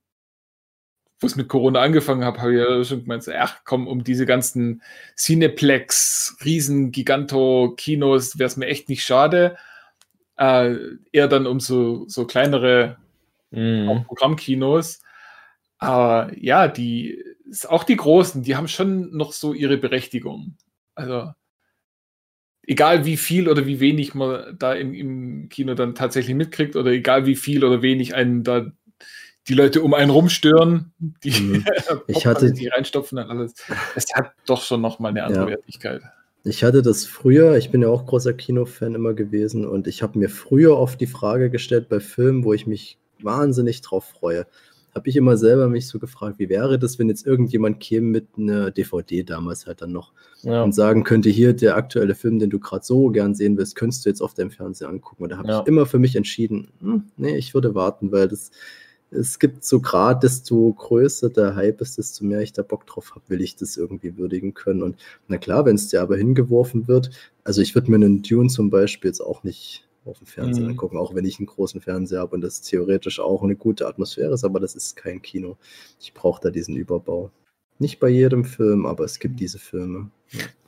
wo 1.19 1.27
es 1.27 1.35
mit 1.35 1.49
Corona 1.49 1.81
angefangen 1.81 2.23
habe, 2.23 2.41
habe 2.41 2.53
ich 2.53 2.59
ja 2.59 2.83
schon 2.83 3.01
gemeint, 3.01 3.27
ach 3.29 3.61
komm, 3.65 3.87
um 3.87 4.03
diese 4.03 4.25
ganzen 4.25 4.81
Cineplex, 5.15 6.37
riesen 6.43 6.91
Giganto-Kinos 6.91 8.37
wäre 8.37 8.47
es 8.47 8.57
mir 8.57 8.67
echt 8.67 8.89
nicht 8.89 9.03
schade. 9.03 9.57
Äh, 10.37 10.75
eher 11.11 11.27
dann 11.27 11.47
um 11.47 11.59
so, 11.59 12.07
so 12.07 12.25
kleinere 12.25 12.97
auch 13.51 14.05
Programmkinos. 14.05 15.01
Aber 15.79 16.31
ja, 16.37 16.67
die 16.67 17.23
auch 17.67 17.83
die 17.83 17.95
Großen, 17.95 18.43
die 18.43 18.55
haben 18.55 18.67
schon 18.67 19.15
noch 19.15 19.31
so 19.31 19.53
ihre 19.53 19.77
Berechtigung. 19.77 20.57
Also, 20.95 21.31
egal 22.67 23.05
wie 23.05 23.17
viel 23.17 23.49
oder 23.49 23.65
wie 23.65 23.79
wenig 23.79 24.13
man 24.13 24.55
da 24.59 24.73
im, 24.73 24.93
im 24.93 25.49
Kino 25.49 25.73
dann 25.73 25.95
tatsächlich 25.95 26.35
mitkriegt 26.35 26.75
oder 26.75 26.91
egal 26.91 27.25
wie 27.25 27.35
viel 27.35 27.63
oder 27.63 27.81
wenig 27.81 28.13
einen 28.13 28.43
da 28.43 28.67
die 29.47 29.53
Leute 29.53 29.81
um 29.81 29.93
einen 29.93 30.11
rumstören, 30.11 30.91
die, 31.23 31.31
Mhm. 31.41 31.65
Ich 32.07 32.27
hatte- 32.27 32.51
die 32.51 32.67
reinstopfen 32.67 33.17
und 33.17 33.29
alles. 33.29 33.53
Es 33.95 34.05
hat 34.13 34.33
doch 34.45 34.61
schon 34.61 34.81
noch 34.81 34.99
mal 34.99 35.09
eine 35.09 35.23
andere 35.23 35.43
Ja. 35.43 35.49
Wertigkeit. 35.51 36.01
Ich 36.43 36.63
hatte 36.63 36.81
das 36.81 37.05
früher, 37.05 37.57
ich 37.57 37.71
bin 37.71 37.81
ja 37.81 37.87
auch 37.87 38.05
großer 38.05 38.33
Kinofan 38.33 38.95
immer 38.95 39.13
gewesen 39.13 39.65
und 39.65 39.87
ich 39.87 40.01
habe 40.03 40.19
mir 40.19 40.29
früher 40.29 40.77
oft 40.77 40.99
die 41.01 41.07
Frage 41.07 41.49
gestellt 41.49 41.89
bei 41.89 41.99
Filmen, 41.99 42.43
wo 42.43 42.53
ich 42.53 42.67
mich 42.67 42.97
wahnsinnig 43.21 43.81
drauf 43.81 44.05
freue, 44.05 44.45
habe 44.97 45.09
ich 45.09 45.15
immer 45.15 45.37
selber 45.37 45.69
mich 45.69 45.87
so 45.87 45.99
gefragt, 45.99 46.39
wie 46.39 46.49
wäre 46.49 46.77
das, 46.77 46.99
wenn 46.99 47.07
jetzt 47.07 47.25
irgendjemand 47.25 47.79
käme 47.79 48.07
mit 48.07 48.27
einer 48.37 48.71
DVD 48.71 49.23
damals 49.23 49.65
halt 49.65 49.81
dann 49.81 49.91
noch 49.93 50.11
Ja. 50.41 50.63
und 50.63 50.73
sagen 50.75 51.03
könnte, 51.03 51.29
hier 51.29 51.53
der 51.53 51.75
aktuelle 51.77 52.15
Film, 52.15 52.39
den 52.39 52.49
du 52.49 52.59
gerade 52.59 52.83
so 52.85 53.09
gern 53.09 53.33
sehen 53.35 53.57
willst, 53.57 53.75
könntest 53.75 54.05
du 54.05 54.09
jetzt 54.09 54.21
auf 54.21 54.33
deinem 54.33 54.51
Fernseher 54.51 54.89
angucken. 54.89 55.23
Und 55.23 55.29
da 55.31 55.37
habe 55.37 55.47
Ja. 55.47 55.61
ich 55.61 55.67
immer 55.67 55.85
für 55.85 55.99
mich 55.99 56.15
entschieden, 56.15 56.67
hm, 56.81 57.03
nee, 57.17 57.37
ich 57.37 57.53
würde 57.53 57.73
warten, 57.75 58.11
weil 58.11 58.27
das 58.27 58.51
es 59.09 59.39
gibt 59.39 59.63
so 59.63 59.79
gerade, 59.79 60.19
desto 60.19 60.73
größer 60.73 61.29
der 61.29 61.55
Hype 61.55 61.79
ist, 61.79 61.97
desto 61.97 62.25
mehr 62.25 62.41
ich 62.41 62.51
da 62.51 62.61
Bock 62.61 62.85
drauf 62.85 63.11
habe, 63.15 63.23
will 63.29 63.39
ich 63.39 63.55
das 63.55 63.77
irgendwie 63.77 64.17
würdigen 64.17 64.53
können. 64.53 64.83
Und 64.83 64.97
na 65.29 65.37
klar, 65.37 65.65
wenn 65.65 65.77
es 65.77 65.87
dir 65.87 66.01
aber 66.01 66.17
hingeworfen 66.17 66.89
wird, 66.89 67.11
also 67.45 67.61
ich 67.61 67.73
würde 67.73 67.89
mir 67.89 67.95
einen 67.95 68.21
Dune 68.21 68.49
zum 68.49 68.69
Beispiel 68.69 69.07
jetzt 69.07 69.21
auch 69.21 69.45
nicht 69.45 69.86
auf 70.07 70.17
dem 70.19 70.27
Fernseher 70.27 70.63
Mhm. 70.65 70.71
angucken, 70.71 70.97
auch 70.97 71.13
wenn 71.15 71.25
ich 71.25 71.39
einen 71.39 71.47
großen 71.47 71.81
Fernseher 71.81 72.19
habe 72.21 72.35
und 72.35 72.41
das 72.41 72.61
theoretisch 72.61 73.19
auch 73.19 73.43
eine 73.43 73.55
gute 73.55 73.87
Atmosphäre 73.87 74.33
ist, 74.33 74.43
aber 74.43 74.59
das 74.59 74.75
ist 74.75 74.95
kein 74.95 75.21
Kino. 75.21 75.57
Ich 75.99 76.13
brauche 76.13 76.41
da 76.41 76.49
diesen 76.49 76.75
Überbau. 76.75 77.31
Nicht 77.79 77.99
bei 77.99 78.09
jedem 78.09 78.43
Film, 78.45 78.85
aber 78.85 79.03
es 79.03 79.19
gibt 79.19 79.39
diese 79.39 79.59
Filme. 79.59 80.09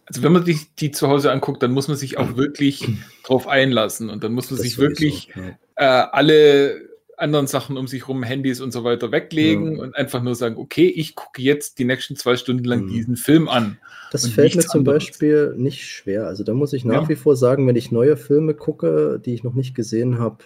Also 0.06 0.24
wenn 0.24 0.32
man 0.32 0.44
sich 0.46 0.74
die 0.76 0.92
zu 0.92 1.08
Hause 1.08 1.32
anguckt, 1.32 1.62
dann 1.62 1.72
muss 1.72 1.88
man 1.88 1.98
sich 1.98 2.18
auch 2.18 2.36
wirklich 2.36 2.88
drauf 3.24 3.48
einlassen 3.48 4.10
und 4.10 4.24
dann 4.24 4.34
muss 4.34 4.50
man 4.50 4.58
Das 4.58 4.66
sich 4.66 4.78
wirklich 4.78 5.30
ja. 5.36 5.58
äh, 5.76 6.08
alle 6.12 6.89
anderen 7.20 7.48
Sachen 7.48 7.78
um 7.78 7.88
sich 7.88 8.08
rum, 8.08 8.24
Handys 8.24 8.62
und 8.62 8.72
so 8.72 8.84
weiter 8.84 9.12
weglegen 9.12 9.76
Ja. 9.78 9.82
und 9.84 9.96
einfach 9.96 10.22
nur 10.24 10.36
sagen, 10.36 10.58
okay, 10.58 10.88
ich 10.88 11.16
gucke 11.16 11.42
jetzt 11.42 11.78
die 11.80 11.86
nächsten 11.86 12.16
zwei 12.16 12.36
Stunden 12.38 12.64
lang 12.64 12.86
Mhm. 12.86 12.90
diesen 12.90 13.16
Film 13.18 13.48
an. 13.50 13.78
Das 14.12 14.26
fällt 14.28 14.56
mir 14.56 14.62
zum 14.64 14.80
anderes. 14.80 15.06
Beispiel 15.06 15.54
nicht 15.58 15.86
schwer. 15.86 16.28
Also 16.28 16.44
da 16.44 16.54
muss 16.54 16.74
ich 16.74 16.86
nach 16.86 17.04
Ja. 17.04 17.10
wie 17.10 17.16
vor 17.16 17.36
sagen, 17.36 17.68
wenn 17.68 17.76
ich 17.76 17.92
neue 17.92 18.18
Filme 18.18 18.54
gucke, 18.54 19.22
die 19.24 19.34
ich 19.34 19.44
noch 19.44 19.54
nicht 19.54 19.76
gesehen 19.76 20.18
habe, 20.20 20.46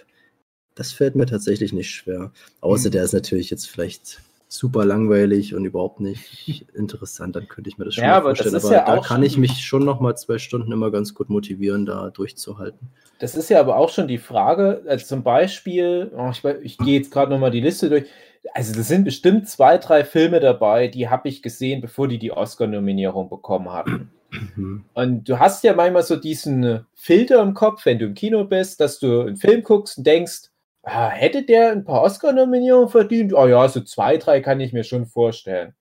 das 0.74 0.92
fällt 0.92 1.14
mir 1.14 1.26
tatsächlich 1.26 1.72
nicht 1.72 1.90
schwer. 1.90 2.32
Außer 2.60 2.88
Mhm. 2.88 2.92
der 2.92 3.04
ist 3.04 3.12
natürlich 3.12 3.50
jetzt 3.50 3.68
vielleicht 3.70 4.20
super 4.54 4.84
langweilig 4.84 5.54
und 5.54 5.64
überhaupt 5.64 6.00
nicht 6.00 6.66
interessant, 6.74 7.36
dann 7.36 7.48
könnte 7.48 7.68
ich 7.70 7.78
mir 7.78 7.84
das 7.84 7.94
schon 7.94 8.04
Ja, 8.04 8.16
aber 8.16 8.34
vorstellen. 8.34 8.54
aber 8.54 8.72
ja 8.72 8.84
da 8.96 9.00
kann 9.00 9.22
ich 9.22 9.36
mich 9.36 9.64
schon 9.64 9.84
noch 9.84 10.00
mal 10.00 10.14
zwei 10.16 10.38
Stunden 10.38 10.72
immer 10.72 10.90
ganz 10.90 11.14
gut 11.14 11.28
motivieren, 11.28 11.86
da 11.86 12.10
durchzuhalten. 12.10 12.88
Das 13.18 13.34
ist 13.34 13.50
ja 13.50 13.60
aber 13.60 13.76
auch 13.76 13.90
schon 13.90 14.08
die 14.08 14.18
Frage, 14.18 14.82
also 14.86 15.06
zum 15.06 15.22
Beispiel, 15.22 16.12
oh, 16.16 16.30
ich, 16.30 16.44
ich 16.62 16.78
gehe 16.78 16.98
jetzt 16.98 17.10
gerade 17.10 17.32
nochmal 17.32 17.50
die 17.50 17.60
Liste 17.60 17.88
durch. 17.88 18.04
Also, 18.52 18.74
das 18.74 18.88
sind 18.88 19.04
bestimmt 19.04 19.48
zwei, 19.48 19.78
drei 19.78 20.04
Filme 20.04 20.38
dabei, 20.38 20.88
die 20.88 21.08
habe 21.08 21.28
ich 21.30 21.40
gesehen, 21.42 21.80
bevor 21.80 22.08
die 22.08 22.18
die 22.18 22.30
Oscar-Nominierung 22.30 23.30
bekommen 23.30 23.72
hatten. 23.72 24.10
Mhm. 24.54 24.84
Und 24.92 25.28
du 25.28 25.38
hast 25.38 25.64
ja 25.64 25.74
manchmal 25.74 26.02
so 26.02 26.16
diesen 26.16 26.84
Filter 26.94 27.40
im 27.42 27.54
Kopf, 27.54 27.86
wenn 27.86 27.98
du 27.98 28.06
im 28.06 28.14
Kino 28.14 28.44
bist, 28.44 28.80
dass 28.80 28.98
du 28.98 29.22
einen 29.22 29.36
Film 29.36 29.62
guckst 29.62 29.98
und 29.98 30.06
denkst, 30.06 30.50
hätte 30.84 31.44
der 31.44 31.72
ein 31.72 31.84
paar 31.84 32.02
Oscar-Nominierungen 32.02 32.88
verdient? 32.88 33.32
Oh 33.32 33.46
ja, 33.46 33.66
so 33.68 33.80
zwei, 33.80 34.16
drei 34.18 34.40
kann 34.40 34.60
ich 34.60 34.72
mir 34.72 34.84
schon 34.84 35.06
vorstellen. 35.06 35.74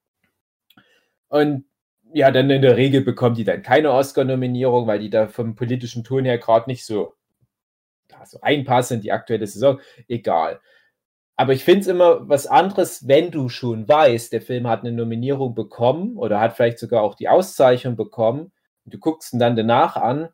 Und 1.28 1.66
ja, 2.14 2.32
dann 2.32 2.50
in 2.50 2.62
der 2.62 2.78
Regel 2.78 3.02
bekommen 3.02 3.36
die 3.36 3.44
dann 3.44 3.64
keine 3.64 3.92
Oscar-Nominierung, 3.92 4.88
weil 4.88 5.00
die 5.00 5.10
da 5.10 5.28
vom 5.28 5.56
politischen 5.56 6.04
Ton 6.04 6.26
her 6.26 6.38
gerade 6.38 6.70
nicht 6.70 6.86
so, 6.86 7.16
so 8.26 8.38
reinpassen 8.40 8.98
in 8.98 9.02
die 9.02 9.12
aktuelle 9.12 9.48
Saison. 9.48 9.80
Egal. 10.08 10.62
Aber 11.36 11.54
ich 11.54 11.64
finde 11.64 11.82
es 11.82 11.88
immer 11.88 12.30
was 12.30 12.46
anderes, 12.46 13.08
wenn 13.08 13.32
du 13.32 13.50
schon 13.50 13.88
weißt, 13.88 14.32
der 14.32 14.42
Film 14.42 14.68
hat 14.68 14.82
eine 14.82 14.92
Nominierung 14.92 15.56
bekommen 15.56 16.18
oder 16.18 16.40
hat 16.40 16.56
vielleicht 16.56 16.78
sogar 16.78 17.02
auch 17.02 17.16
die 17.16 17.28
Auszeichnung 17.28 17.96
bekommen 17.96 18.52
und 18.86 18.94
du 18.94 19.00
guckst 19.00 19.34
ihn 19.34 19.40
dann 19.40 19.56
danach 19.56 19.96
an, 19.96 20.30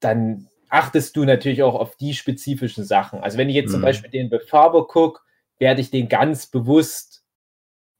dann 0.00 0.48
achtest 0.72 1.16
du 1.16 1.24
natürlich 1.24 1.62
auch 1.62 1.74
auf 1.74 1.96
die 1.96 2.14
spezifischen 2.14 2.84
Sachen. 2.84 3.20
Also 3.20 3.36
wenn 3.36 3.48
ich 3.50 3.54
jetzt 3.54 3.70
zum 3.72 3.80
Mhm. 3.80 3.84
Beispiel 3.84 4.10
den 4.10 4.30
Befarber 4.30 4.86
gucke, 4.86 5.20
werde 5.58 5.80
ich 5.82 5.90
den 5.90 6.08
ganz 6.08 6.46
bewusst 6.46 7.22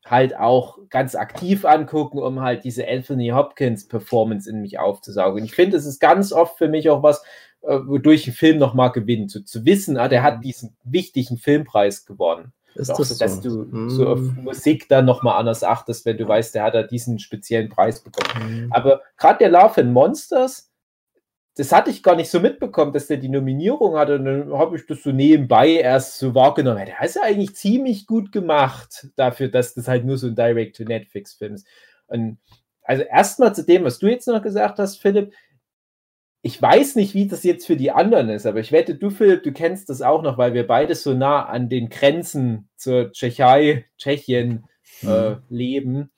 halt 0.06 0.36
auch 0.36 0.78
ganz 0.88 1.14
aktiv 1.14 1.64
angucken, 1.64 2.18
um 2.18 2.40
halt 2.40 2.64
diese 2.64 2.88
Anthony 2.88 3.28
Hopkins 3.28 3.86
Performance 3.86 4.50
in 4.50 4.60
mich 4.60 4.78
aufzusaugen. 4.78 5.44
Ich 5.44 5.54
finde, 5.54 5.76
es 5.76 5.84
ist 5.86 6.00
ganz 6.00 6.32
oft 6.32 6.58
für 6.58 6.68
mich 6.68 6.88
auch 6.90 7.02
was, 7.04 7.22
äh, 7.60 7.78
wodurch 7.86 8.26
ein 8.26 8.32
Film 8.32 8.58
nochmal 8.58 8.90
gewinnt. 8.90 9.30
Zu, 9.30 9.44
zu 9.44 9.64
wissen, 9.64 9.96
ah, 9.98 10.08
der 10.08 10.22
hat 10.24 10.42
diesen 10.42 10.74
wichtigen 10.82 11.36
Filmpreis 11.36 12.04
gewonnen. 12.06 12.52
Ist 12.74 12.88
das 12.88 12.96
so, 12.96 13.14
dass 13.24 13.40
du 13.42 13.64
Mhm. 13.64 13.90
so 13.90 14.08
auf 14.08 14.18
Musik 14.18 14.88
dann 14.88 15.04
nochmal 15.04 15.38
anders 15.38 15.62
achtest, 15.62 16.06
wenn 16.06 16.16
du 16.16 16.26
weißt, 16.26 16.54
der 16.54 16.64
hat 16.64 16.74
da 16.74 16.82
diesen 16.82 17.18
speziellen 17.18 17.68
Preis 17.68 18.00
bekommen. 18.00 18.64
Mhm. 18.64 18.72
Aber 18.72 19.02
gerade 19.18 19.38
der 19.38 19.50
Love 19.50 19.82
and 19.82 19.92
Monsters, 19.92 20.71
das 21.54 21.70
hatte 21.70 21.90
ich 21.90 22.02
gar 22.02 22.16
nicht 22.16 22.30
so 22.30 22.40
mitbekommen, 22.40 22.92
dass 22.92 23.08
der 23.08 23.18
die 23.18 23.28
Nominierung 23.28 23.96
hatte. 23.96 24.16
Und 24.16 24.24
dann 24.24 24.52
habe 24.54 24.76
ich 24.76 24.86
das 24.86 25.02
so 25.02 25.12
nebenbei 25.12 25.72
erst 25.72 26.18
so 26.18 26.34
wahrgenommen. 26.34 26.86
Der 26.86 27.02
ist 27.02 27.16
ja 27.16 27.22
eigentlich 27.22 27.54
ziemlich 27.54 28.06
gut 28.06 28.32
gemacht 28.32 29.08
dafür, 29.16 29.48
dass 29.48 29.74
das 29.74 29.86
halt 29.86 30.04
nur 30.04 30.16
so 30.16 30.28
ein 30.28 30.34
Direct-to-Netflix-Film 30.34 31.54
ist. 31.54 31.66
Und 32.06 32.38
also 32.82 33.02
erstmal 33.02 33.54
zu 33.54 33.64
dem, 33.64 33.84
was 33.84 33.98
du 33.98 34.08
jetzt 34.08 34.26
noch 34.26 34.42
gesagt 34.42 34.78
hast, 34.78 34.98
Philipp. 34.98 35.34
Ich 36.44 36.60
weiß 36.60 36.96
nicht, 36.96 37.14
wie 37.14 37.28
das 37.28 37.44
jetzt 37.44 37.66
für 37.66 37.76
die 37.76 37.92
anderen 37.92 38.28
ist, 38.28 38.46
aber 38.46 38.58
ich 38.58 38.72
wette, 38.72 38.96
du, 38.96 39.10
Philipp, 39.10 39.44
du 39.44 39.52
kennst 39.52 39.88
das 39.88 40.02
auch 40.02 40.22
noch, 40.22 40.38
weil 40.38 40.54
wir 40.54 40.66
beide 40.66 40.96
so 40.96 41.14
nah 41.14 41.44
an 41.46 41.68
den 41.68 41.88
Grenzen 41.88 42.68
zur 42.76 43.12
Tschechei, 43.12 43.84
Tschechien 43.96 44.64
äh, 45.02 45.36
leben. 45.48 46.10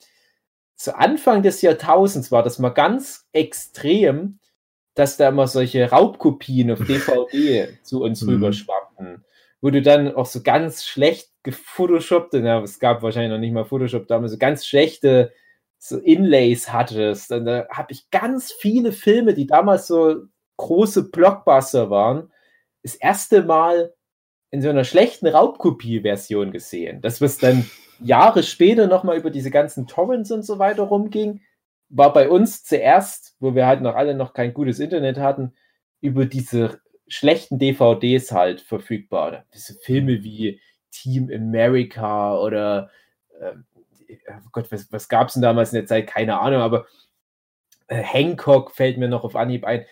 Zu 0.75 0.97
Anfang 0.97 1.43
des 1.43 1.61
Jahrtausends 1.61 2.31
war 2.31 2.41
das 2.41 2.57
mal 2.57 2.69
ganz 2.69 3.27
extrem, 3.33 4.39
dass 4.95 5.17
da 5.17 5.29
immer 5.29 5.47
solche 5.47 5.89
Raubkopien 5.91 6.71
auf 6.71 6.79
DVD 6.87 7.77
zu 7.83 8.03
uns 8.03 8.21
Mhm. 8.23 8.29
rüberschwappten, 8.29 9.23
wo 9.61 9.69
du 9.69 9.81
dann 9.81 10.13
auch 10.15 10.25
so 10.25 10.41
ganz 10.41 10.85
schlecht 10.85 11.29
gefotoshoppt, 11.43 12.33
ja, 12.33 12.61
es 12.61 12.79
gab 12.79 13.03
wahrscheinlich 13.03 13.31
noch 13.31 13.39
nicht 13.39 13.53
mal 13.53 13.65
Photoshop 13.65 14.07
damals, 14.07 14.31
so 14.31 14.37
ganz 14.37 14.65
schlechte 14.65 15.31
so 15.77 15.99
Inlays 15.99 16.71
hattest. 16.73 17.31
Und 17.31 17.45
da 17.45 17.67
habe 17.69 17.91
ich 17.91 18.09
ganz 18.09 18.51
viele 18.51 18.91
Filme, 18.91 19.33
die 19.35 19.45
damals 19.45 19.85
so 19.87 20.23
große 20.57 21.11
Blockbuster 21.11 21.89
waren, 21.91 22.31
das 22.81 22.95
erste 22.95 23.43
Mal 23.43 23.93
in 24.51 24.61
so 24.61 24.69
einer 24.69 24.85
schlechten 24.85 25.27
Raubkopie-Version 25.27 26.51
gesehen. 26.51 27.01
Das, 27.01 27.21
was 27.21 27.37
dann 27.37 27.69
Jahre 27.99 28.41
später 28.43 28.87
nochmal 28.87 29.17
über 29.17 29.29
diese 29.29 29.51
ganzen 29.51 29.85
Torrents 29.85 30.31
und 30.31 30.43
so 30.43 30.59
weiter 30.59 30.83
rumging, 30.83 31.41
war 31.89 32.13
bei 32.13 32.29
uns 32.29 32.63
zuerst, 32.63 33.35
wo 33.39 33.55
wir 33.55 33.67
halt 33.67 33.81
noch 33.81 33.95
alle 33.95 34.15
noch 34.15 34.33
kein 34.33 34.53
gutes 34.53 34.79
Internet 34.79 35.17
hatten, 35.17 35.53
über 36.01 36.25
diese 36.25 36.79
schlechten 37.07 37.59
DVDs 37.59 38.31
halt 38.31 38.61
verfügbar. 38.61 39.45
Diese 39.53 39.75
Filme 39.75 40.23
wie 40.23 40.59
Team 40.91 41.29
America 41.33 42.39
oder 42.39 42.89
äh, 43.39 43.53
Gott, 44.51 44.71
was, 44.71 44.91
was 44.91 45.09
gab 45.09 45.27
es 45.27 45.33
denn 45.33 45.43
damals 45.43 45.73
in 45.73 45.79
der 45.79 45.85
Zeit? 45.85 46.07
Keine 46.07 46.39
Ahnung, 46.39 46.61
aber 46.61 46.85
äh, 47.87 48.01
Hancock 48.01 48.71
fällt 48.71 48.97
mir 48.97 49.07
noch 49.07 49.23
auf 49.23 49.35
Anhieb 49.35 49.65
ein. 49.65 49.85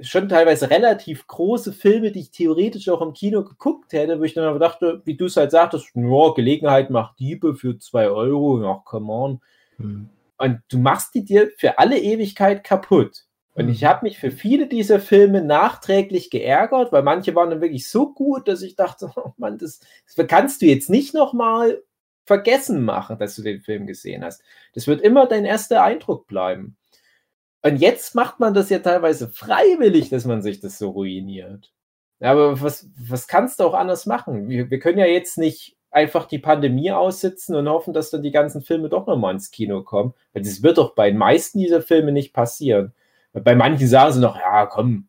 Schon 0.00 0.28
teilweise 0.28 0.70
relativ 0.70 1.26
große 1.26 1.72
Filme, 1.72 2.10
die 2.10 2.20
ich 2.20 2.30
theoretisch 2.30 2.88
auch 2.88 3.00
im 3.00 3.14
Kino 3.14 3.44
geguckt 3.44 3.92
hätte, 3.92 4.18
wo 4.18 4.24
ich 4.24 4.34
dann 4.34 4.44
aber 4.44 4.58
dachte, 4.58 5.00
wie 5.04 5.16
du 5.16 5.26
es 5.26 5.36
halt 5.36 5.50
sagtest, 5.50 5.90
ja, 5.94 6.32
Gelegenheit 6.34 6.90
macht 6.90 7.18
Diebe 7.18 7.54
für 7.54 7.78
zwei 7.78 8.08
Euro, 8.08 8.62
ja, 8.62 8.82
come 8.84 9.12
on. 9.12 9.40
Mhm. 9.78 10.10
Und 10.38 10.60
du 10.68 10.78
machst 10.78 11.14
die 11.14 11.24
dir 11.24 11.50
für 11.58 11.78
alle 11.78 11.98
Ewigkeit 11.98 12.64
kaputt. 12.64 13.24
Und 13.54 13.68
ich 13.68 13.82
habe 13.82 14.04
mich 14.04 14.18
für 14.18 14.30
viele 14.30 14.68
dieser 14.68 15.00
Filme 15.00 15.42
nachträglich 15.42 16.30
geärgert, 16.30 16.92
weil 16.92 17.02
manche 17.02 17.34
waren 17.34 17.50
dann 17.50 17.60
wirklich 17.60 17.88
so 17.88 18.12
gut, 18.12 18.46
dass 18.46 18.62
ich 18.62 18.76
dachte, 18.76 19.10
oh 19.16 19.32
Mann, 19.36 19.58
das, 19.58 19.80
das 20.14 20.26
kannst 20.28 20.62
du 20.62 20.66
jetzt 20.66 20.88
nicht 20.88 21.12
nochmal 21.12 21.82
vergessen 22.24 22.84
machen, 22.84 23.18
dass 23.18 23.34
du 23.34 23.42
den 23.42 23.60
Film 23.60 23.88
gesehen 23.88 24.22
hast. 24.24 24.42
Das 24.74 24.86
wird 24.86 25.00
immer 25.00 25.26
dein 25.26 25.44
erster 25.44 25.82
Eindruck 25.82 26.28
bleiben. 26.28 26.76
Und 27.62 27.78
jetzt 27.78 28.14
macht 28.14 28.38
man 28.38 28.54
das 28.54 28.70
ja 28.70 28.78
teilweise 28.78 29.28
freiwillig, 29.28 30.10
dass 30.10 30.24
man 30.24 30.42
sich 30.42 30.60
das 30.60 30.78
so 30.78 30.90
ruiniert. 30.90 31.72
Aber 32.20 32.60
was, 32.60 32.88
was 32.96 33.26
kannst 33.26 33.58
du 33.58 33.64
auch 33.64 33.74
anders 33.74 34.06
machen? 34.06 34.48
Wir, 34.48 34.70
wir 34.70 34.78
können 34.78 34.98
ja 34.98 35.06
jetzt 35.06 35.38
nicht 35.38 35.77
einfach 35.90 36.26
die 36.26 36.38
Pandemie 36.38 36.92
aussitzen 36.92 37.54
und 37.54 37.68
hoffen, 37.68 37.94
dass 37.94 38.10
dann 38.10 38.22
die 38.22 38.30
ganzen 38.30 38.62
Filme 38.62 38.88
doch 38.88 39.06
nochmal 39.06 39.34
ins 39.34 39.50
Kino 39.50 39.82
kommen. 39.82 40.14
Weil 40.32 40.42
das 40.42 40.62
wird 40.62 40.78
doch 40.78 40.94
bei 40.94 41.10
den 41.10 41.18
meisten 41.18 41.58
dieser 41.58 41.82
Filme 41.82 42.12
nicht 42.12 42.32
passieren. 42.32 42.92
Bei 43.32 43.54
manchen 43.54 43.86
sagen 43.86 44.12
sie 44.12 44.20
noch, 44.20 44.36
ja, 44.36 44.66
komm, 44.66 45.08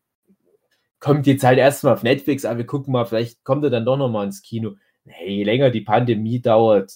kommt 0.99 1.27
jetzt 1.27 1.43
halt 1.43 1.57
erstmal 1.57 1.93
auf 1.93 2.03
Netflix, 2.03 2.45
aber 2.45 2.59
wir 2.59 2.65
gucken 2.65 2.91
mal, 2.93 3.05
vielleicht 3.05 3.43
kommt 3.43 3.63
er 3.63 3.69
dann 3.69 3.85
doch 3.85 3.97
nochmal 3.97 4.25
ins 4.25 4.41
Kino. 4.41 4.75
Nee, 5.05 5.37
je 5.37 5.43
länger 5.43 5.69
die 5.69 5.81
Pandemie 5.81 6.41
dauert, 6.41 6.91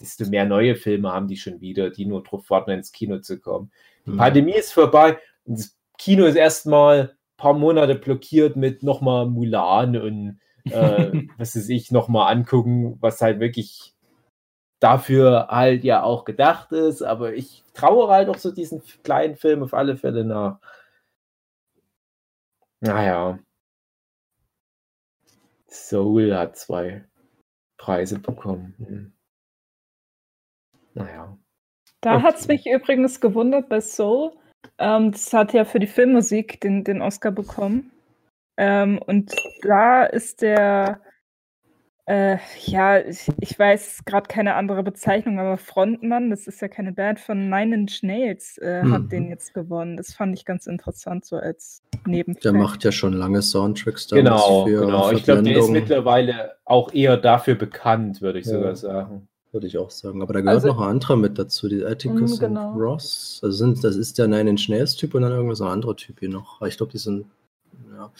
desto 0.00 0.26
mehr 0.26 0.46
neue 0.46 0.76
Filme 0.76 1.12
haben 1.12 1.28
die 1.28 1.36
schon 1.36 1.60
wieder, 1.60 1.90
die 1.90 2.06
nur 2.06 2.22
drauf 2.22 2.48
warten, 2.48 2.70
ins 2.70 2.92
Kino 2.92 3.18
zu 3.18 3.38
kommen. 3.38 3.70
Die 4.06 4.10
Mhm. 4.12 4.16
Pandemie 4.16 4.54
ist 4.54 4.72
vorbei 4.72 5.18
und 5.44 5.58
das 5.58 5.76
Kino 5.98 6.24
ist 6.24 6.36
erstmal 6.36 7.00
ein 7.00 7.10
paar 7.36 7.54
Monate 7.54 7.94
blockiert 7.96 8.56
mit 8.56 8.82
nochmal 8.82 9.26
Mulan 9.26 9.96
und 9.96 10.40
äh, 10.64 11.12
was 11.38 11.56
weiß 11.56 11.68
ich, 11.68 11.90
nochmal 11.90 12.32
angucken, 12.32 12.96
was 13.00 13.20
halt 13.20 13.40
wirklich 13.40 13.94
dafür 14.80 15.48
halt 15.50 15.84
ja 15.84 16.02
auch 16.02 16.24
gedacht 16.24 16.72
ist. 16.72 17.02
Aber 17.02 17.34
ich 17.34 17.62
traue 17.74 18.08
halt 18.08 18.28
auch 18.28 18.38
so 18.38 18.50
diesen 18.52 18.82
kleinen 19.04 19.36
Film 19.36 19.62
auf 19.62 19.74
alle 19.74 19.96
Fälle 19.96 20.24
nach. 20.24 20.58
Naja. 22.80 23.38
Soul 25.68 26.34
hat 26.34 26.56
zwei 26.56 27.04
Preise 27.78 28.18
bekommen. 28.18 29.12
Naja. 30.94 31.36
Da 32.00 32.14
Okay. 32.16 32.22
hat 32.22 32.36
es 32.36 32.48
mich 32.48 32.66
übrigens 32.66 33.20
gewundert 33.20 33.68
bei 33.68 33.80
Soul. 33.80 34.32
Ähm, 34.78 35.12
das 35.12 35.32
hat 35.32 35.52
ja 35.52 35.64
für 35.64 35.78
die 35.78 35.86
Filmmusik 35.86 36.60
den, 36.60 36.82
den 36.84 37.02
Oscar 37.02 37.30
bekommen. 37.30 37.90
Ähm, 38.62 38.98
und 39.06 39.32
da 39.62 40.04
ist 40.04 40.42
der, 40.42 41.00
äh, 42.04 42.36
ja, 42.66 42.98
ich, 42.98 43.26
ich 43.40 43.58
weiß 43.58 44.00
gerade 44.04 44.26
keine 44.28 44.54
andere 44.54 44.82
Bezeichnung, 44.82 45.38
aber 45.38 45.56
Frontmann, 45.56 46.28
das 46.28 46.46
ist 46.46 46.60
ja 46.60 46.68
keine 46.68 46.92
Band 46.92 47.20
von 47.20 47.48
Nine 47.48 47.74
Inch 47.74 48.02
Nails, 48.02 48.58
äh, 48.58 48.82
Mhm. 48.82 48.92
hat 48.92 49.12
den 49.12 49.28
jetzt 49.30 49.54
gewonnen. 49.54 49.96
Das 49.96 50.12
fand 50.12 50.34
ich 50.36 50.44
ganz 50.44 50.66
interessant, 50.66 51.24
so 51.24 51.36
als 51.36 51.82
Nebenfakt. 52.06 52.44
Der 52.44 52.52
macht 52.52 52.84
ja 52.84 52.92
schon 52.92 53.14
lange 53.14 53.40
Soundtracks 53.40 54.08
damals 54.08 54.24
Genau, 54.42 54.66
für 54.66 54.80
genau. 54.80 55.10
Ich 55.12 55.24
glaube, 55.24 55.42
der 55.42 55.56
ist 55.58 55.70
mittlerweile 55.70 56.56
auch 56.66 56.92
eher 56.92 57.16
dafür 57.16 57.54
bekannt, 57.54 58.20
würde 58.20 58.40
ich 58.40 58.46
Ja. 58.46 58.52
sogar 58.52 58.76
sagen. 58.76 59.26
würde 59.52 59.66
ich 59.66 59.78
auch 59.78 59.90
sagen. 59.90 60.22
Aber 60.22 60.32
da 60.32 60.42
gehört 60.42 60.54
Also- 60.62 60.68
noch 60.68 60.80
ein 60.80 60.90
anderer 60.90 61.16
mit 61.16 61.36
dazu, 61.36 61.68
die 61.68 61.84
Atticus 61.84 62.38
Mm, 62.38 62.40
genau. 62.44 62.70
und 62.72 62.80
Ross. 62.80 63.40
Also 63.42 63.56
sind, 63.56 63.82
das 63.82 63.96
ist 63.96 64.16
der 64.18 64.28
Nine 64.28 64.50
Inch 64.50 64.68
Nails 64.68 64.94
Typ 64.94 65.12
und 65.16 65.22
dann 65.22 65.32
irgendwas 65.32 65.58
so 65.58 65.64
ein 65.64 65.72
anderer 65.72 65.96
Typ 65.96 66.20
hier 66.20 66.28
noch. 66.28 66.60
Aber 66.60 66.68
Ich 66.68 66.76
glaube, 66.76 66.92
die 66.92 66.98
sind, 66.98 67.26
ja, 67.92 68.12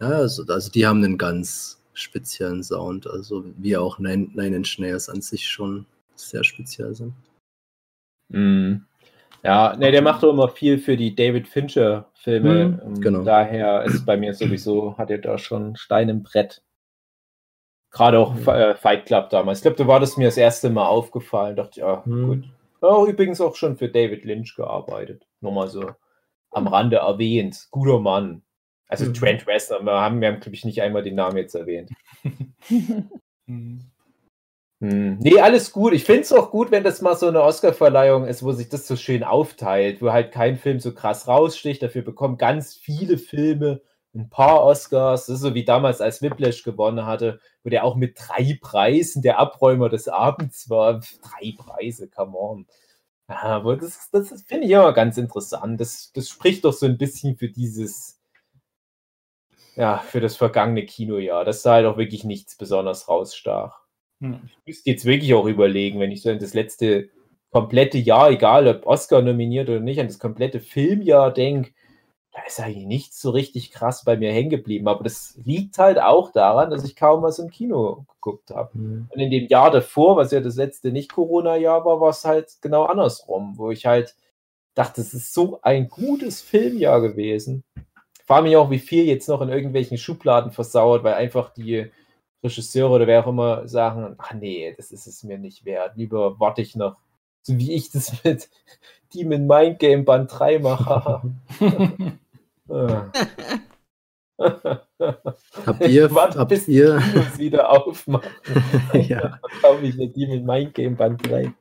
ja 0.00 0.08
also, 0.08 0.44
also 0.46 0.70
die 0.70 0.86
haben 0.86 1.02
einen 1.02 1.18
ganz 1.18 1.80
speziellen 1.94 2.62
Sound. 2.62 3.06
Also 3.06 3.44
wie 3.56 3.76
auch 3.76 3.98
Nine, 3.98 4.28
Nine 4.34 4.56
Inch 4.56 4.78
Nails 4.78 5.08
an 5.08 5.22
sich 5.22 5.48
schon 5.48 5.86
sehr 6.14 6.44
speziell 6.44 6.94
sind. 6.94 7.14
Mhm. 8.28 8.84
Ja, 9.42 9.76
ne, 9.76 9.92
der 9.92 10.02
macht 10.02 10.22
doch 10.22 10.32
immer 10.32 10.48
viel 10.48 10.78
für 10.78 10.96
die 10.96 11.14
David 11.14 11.46
Fincher-Filme. 11.46 12.68
Mhm, 12.68 12.80
Ähm, 12.84 13.00
genau. 13.00 13.22
Daher 13.22 13.84
ist 13.84 14.04
bei 14.04 14.16
mir 14.16 14.34
sowieso, 14.34 14.98
hat 14.98 15.10
er 15.10 15.18
da 15.18 15.38
schon 15.38 15.76
Stein 15.76 16.08
im 16.08 16.22
Brett. 16.22 16.62
Gerade 17.92 18.18
auch 18.18 18.34
Mhm. 18.34 18.48
äh, 18.48 18.74
Fight 18.74 19.06
Club 19.06 19.30
damals. 19.30 19.58
Ich 19.58 19.62
glaube, 19.62 19.76
da 19.76 19.86
war 19.86 20.00
das 20.00 20.16
mir 20.16 20.24
das 20.26 20.36
erste 20.36 20.68
Mal 20.70 20.86
aufgefallen. 20.86 21.56
Dachte 21.56 21.70
ich, 21.70 21.76
ja, 21.76 22.02
Mhm. 22.04 22.26
gut. 22.26 22.44
Ja, 22.82 23.04
übrigens 23.06 23.40
auch 23.40 23.54
schon 23.56 23.76
für 23.76 23.88
David 23.88 24.24
Lynch 24.24 24.54
gearbeitet. 24.56 25.26
Nochmal 25.40 25.68
so 25.68 25.92
am 26.50 26.66
Rande 26.66 26.96
erwähnt. 26.96 27.68
Guter 27.70 28.00
Mann. 28.00 28.42
Also 28.88 29.06
Mhm. 29.06 29.14
Trent 29.14 29.46
Reznor. 29.46 29.82
Wir 29.84 29.92
haben, 29.92 30.20
wir 30.20 30.28
haben 30.28 30.40
glaube 30.40 30.54
ich, 30.56 30.64
nicht 30.64 30.82
einmal 30.82 31.02
den 31.02 31.14
Namen 31.16 31.36
jetzt 31.38 31.54
erwähnt. 31.54 31.90
Mhm. 33.48 33.92
Hm. 34.82 35.18
Nee, 35.20 35.40
alles 35.40 35.72
gut. 35.72 35.94
Ich 35.94 36.04
finde 36.04 36.22
es 36.22 36.32
auch 36.32 36.50
gut, 36.50 36.70
wenn 36.70 36.84
das 36.84 37.00
mal 37.00 37.16
so 37.16 37.28
eine 37.28 37.42
Oscar-Verleihung 37.42 38.26
ist, 38.26 38.42
wo 38.42 38.52
sich 38.52 38.68
das 38.68 38.86
so 38.86 38.96
schön 38.96 39.24
aufteilt, 39.24 40.02
wo 40.02 40.12
halt 40.12 40.32
kein 40.32 40.58
Film 40.58 40.80
so 40.80 40.92
krass 40.92 41.26
raussticht. 41.28 41.82
Dafür 41.82 42.02
bekommen 42.02 42.36
ganz 42.36 42.74
viele 42.74 43.16
Filme 43.18 43.80
ein 44.14 44.28
paar 44.28 44.62
Oscars. 44.64 45.26
Das 45.26 45.36
ist 45.36 45.40
so 45.42 45.54
wie 45.54 45.64
damals, 45.64 46.00
als 46.02 46.20
Whiplash 46.22 46.62
gewonnen 46.62 47.06
hatte, 47.06 47.40
wo 47.64 47.70
der 47.70 47.84
auch 47.84 47.96
mit 47.96 48.18
drei 48.18 48.58
Preisen 48.60 49.22
der 49.22 49.38
Abräumer 49.38 49.88
des 49.88 50.08
Abends 50.08 50.68
war. 50.68 51.00
Drei 51.22 51.54
Preise, 51.56 52.08
come 52.08 52.36
on. 52.36 52.66
Aber 53.28 53.76
das, 53.76 54.10
das 54.12 54.42
finde 54.46 54.66
ich 54.66 54.72
immer 54.72 54.92
ganz 54.92 55.18
interessant. 55.18 55.80
Das, 55.80 56.12
das 56.14 56.28
spricht 56.28 56.64
doch 56.64 56.72
so 56.74 56.86
ein 56.86 56.98
bisschen 56.98 57.36
für 57.36 57.48
dieses, 57.48 58.15
ja, 59.76 59.98
für 59.98 60.20
das 60.20 60.36
vergangene 60.36 60.84
Kinojahr, 60.84 61.44
dass 61.44 61.62
da 61.62 61.74
halt 61.74 61.86
auch 61.86 61.98
wirklich 61.98 62.24
nichts 62.24 62.56
besonders 62.56 63.08
rausstach. 63.08 63.80
Hm. 64.20 64.40
Ich 64.46 64.66
müsste 64.66 64.90
jetzt 64.90 65.04
wirklich 65.04 65.34
auch 65.34 65.46
überlegen, 65.46 66.00
wenn 66.00 66.10
ich 66.10 66.22
so 66.22 66.30
an 66.30 66.38
das 66.38 66.54
letzte 66.54 67.10
komplette 67.50 67.98
Jahr, 67.98 68.30
egal 68.30 68.66
ob 68.68 68.86
Oscar 68.86 69.22
nominiert 69.22 69.68
oder 69.68 69.80
nicht, 69.80 70.00
an 70.00 70.08
das 70.08 70.18
komplette 70.18 70.60
Filmjahr 70.60 71.32
denke, 71.32 71.72
da 72.32 72.42
ist 72.46 72.60
eigentlich 72.60 72.86
nichts 72.86 73.20
so 73.20 73.30
richtig 73.30 73.70
krass 73.70 74.04
bei 74.04 74.16
mir 74.16 74.32
hängen 74.32 74.50
geblieben. 74.50 74.88
Aber 74.88 75.04
das 75.04 75.38
liegt 75.44 75.78
halt 75.78 75.98
auch 75.98 76.32
daran, 76.32 76.70
dass 76.70 76.84
ich 76.84 76.96
kaum 76.96 77.22
was 77.22 77.38
im 77.38 77.50
Kino 77.50 78.04
geguckt 78.14 78.50
habe. 78.50 78.76
Mhm. 78.76 79.08
Und 79.10 79.20
in 79.20 79.30
dem 79.30 79.46
Jahr 79.48 79.70
davor, 79.70 80.16
was 80.16 80.32
ja 80.32 80.40
das 80.40 80.56
letzte 80.56 80.92
Nicht-Corona-Jahr 80.92 81.84
war, 81.84 82.00
war 82.00 82.10
es 82.10 82.24
halt 82.24 82.56
genau 82.60 82.84
andersrum, 82.84 83.54
wo 83.56 83.70
ich 83.70 83.86
halt 83.86 84.16
dachte, 84.74 85.00
es 85.00 85.14
ist 85.14 85.32
so 85.32 85.60
ein 85.62 85.88
gutes 85.88 86.42
Filmjahr 86.42 87.00
gewesen. 87.00 87.64
Ich 88.26 88.28
frage 88.28 88.42
mich 88.42 88.56
auch, 88.56 88.70
wie 88.72 88.80
viel 88.80 89.04
jetzt 89.04 89.28
noch 89.28 89.40
in 89.40 89.50
irgendwelchen 89.50 89.98
Schubladen 89.98 90.50
versauert, 90.50 91.04
weil 91.04 91.14
einfach 91.14 91.50
die 91.50 91.92
Regisseure 92.42 92.94
oder 92.96 93.06
wer 93.06 93.22
auch 93.22 93.28
immer 93.28 93.68
sagen, 93.68 94.16
ach 94.18 94.32
nee, 94.32 94.74
das 94.76 94.90
ist 94.90 95.06
es 95.06 95.22
mir 95.22 95.38
nicht 95.38 95.64
wert. 95.64 95.92
Lieber 95.94 96.40
warte 96.40 96.60
ich 96.60 96.74
noch, 96.74 96.96
so 97.42 97.56
wie 97.56 97.74
ich 97.74 97.92
das 97.92 98.12
mit 98.24 98.48
Demon 99.14 99.46
Mind 99.46 99.78
Game 99.78 100.04
Band 100.04 100.28
3 100.36 100.58
mache. 100.58 101.22
Habt 105.64 105.86
ihr, 105.86 106.10
Warte, 106.14 106.40
habt 106.40 106.48
bis 106.48 106.66
ihr, 106.66 106.98
wieder 107.36 107.70
aufmachen. 107.70 108.28
ja, 108.92 109.20
Dann 109.20 109.60
kaufe 109.62 109.86
ich 109.86 109.94
eine 109.94 110.08
Demon 110.08 110.44
Mind 110.44 110.74
Game 110.74 110.96
Band 110.96 111.24
3. 111.30 111.52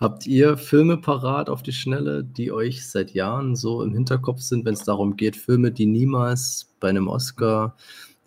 Habt 0.00 0.26
ihr 0.26 0.56
Filme 0.56 0.96
parat 0.96 1.50
auf 1.50 1.62
die 1.62 1.72
Schnelle, 1.72 2.24
die 2.24 2.50
euch 2.52 2.88
seit 2.88 3.12
Jahren 3.12 3.54
so 3.54 3.82
im 3.82 3.92
Hinterkopf 3.92 4.40
sind, 4.40 4.64
wenn 4.64 4.72
es 4.72 4.84
darum 4.84 5.16
geht, 5.18 5.36
Filme, 5.36 5.72
die 5.72 5.84
niemals 5.84 6.74
bei 6.80 6.88
einem 6.88 7.06
Oscar 7.06 7.76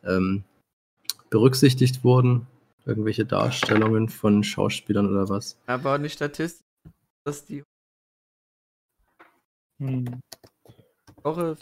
ähm, 0.03 0.43
berücksichtigt 1.31 2.03
wurden? 2.03 2.45
Irgendwelche 2.85 3.25
Darstellungen 3.25 4.07
von 4.07 4.43
Schauspielern 4.43 5.09
oder 5.09 5.29
was? 5.29 5.57
Aber 5.65 5.97
nicht 5.97 6.13
statistisch, 6.13 6.61
dass 7.25 7.45
die 7.45 7.63
Hm. 9.81 10.19
Woche 11.23 11.57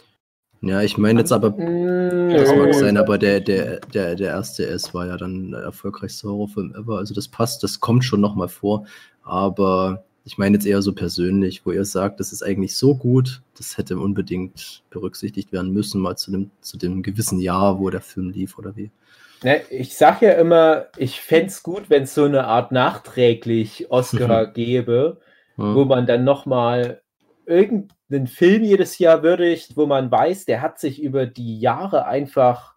Ja, 0.62 0.80
ich 0.80 0.96
meine 0.96 1.20
jetzt 1.20 1.32
aber, 1.32 1.50
Mm, 1.50 2.30
das 2.30 2.54
mag 2.54 2.72
sein, 2.74 2.96
aber 2.96 3.18
der, 3.18 3.40
der, 3.40 3.80
der, 3.80 4.14
der 4.14 4.28
erste 4.28 4.66
S 4.66 4.94
war 4.94 5.06
ja 5.06 5.16
dann 5.16 5.50
der 5.50 5.60
erfolgreichste 5.60 6.28
Horrorfilm 6.28 6.74
ever. 6.74 6.98
Also 6.98 7.14
das 7.14 7.28
passt, 7.28 7.62
das 7.64 7.80
kommt 7.80 8.04
schon 8.04 8.20
nochmal 8.20 8.48
vor. 8.48 8.86
Aber 9.24 10.04
ich 10.24 10.38
meine 10.38 10.56
jetzt 10.56 10.66
eher 10.66 10.80
so 10.80 10.92
persönlich, 10.92 11.66
wo 11.66 11.72
ihr 11.72 11.84
sagt, 11.84 12.20
das 12.20 12.32
ist 12.32 12.42
eigentlich 12.44 12.76
so 12.76 12.94
gut, 12.94 13.42
das 13.58 13.76
hätte 13.76 13.98
unbedingt 13.98 14.82
berücksichtigt 14.90 15.52
werden 15.52 15.72
müssen, 15.72 16.00
mal 16.00 16.16
zu 16.16 16.30
dem, 16.30 16.50
zu 16.60 16.78
dem 16.78 17.02
gewissen 17.02 17.40
Jahr, 17.40 17.80
wo 17.80 17.90
der 17.90 18.00
Film 18.00 18.30
lief 18.30 18.56
oder 18.56 18.76
wie. 18.76 18.90
Ne, 19.42 19.62
ich 19.70 19.96
sag 19.96 20.22
ja 20.22 20.32
immer, 20.34 20.86
ich 20.96 21.20
fände 21.20 21.46
es 21.46 21.64
gut, 21.64 21.90
wenn 21.90 22.04
es 22.04 22.14
so 22.14 22.22
eine 22.24 22.44
Art 22.46 22.70
nachträglich 22.70 23.90
Oscar 23.90 24.46
gäbe, 24.54 25.18
Ja. 25.56 25.74
wo 25.74 25.84
man 25.84 26.06
dann 26.06 26.22
nochmal 26.22 27.01
irgendeinen 27.52 28.26
Film 28.26 28.64
jedes 28.64 28.98
Jahr 28.98 29.22
würdigt, 29.22 29.76
wo 29.76 29.86
man 29.86 30.10
weiß, 30.10 30.44
der 30.44 30.60
hat 30.62 30.78
sich 30.78 31.02
über 31.02 31.26
die 31.26 31.58
Jahre 31.60 32.06
einfach 32.06 32.72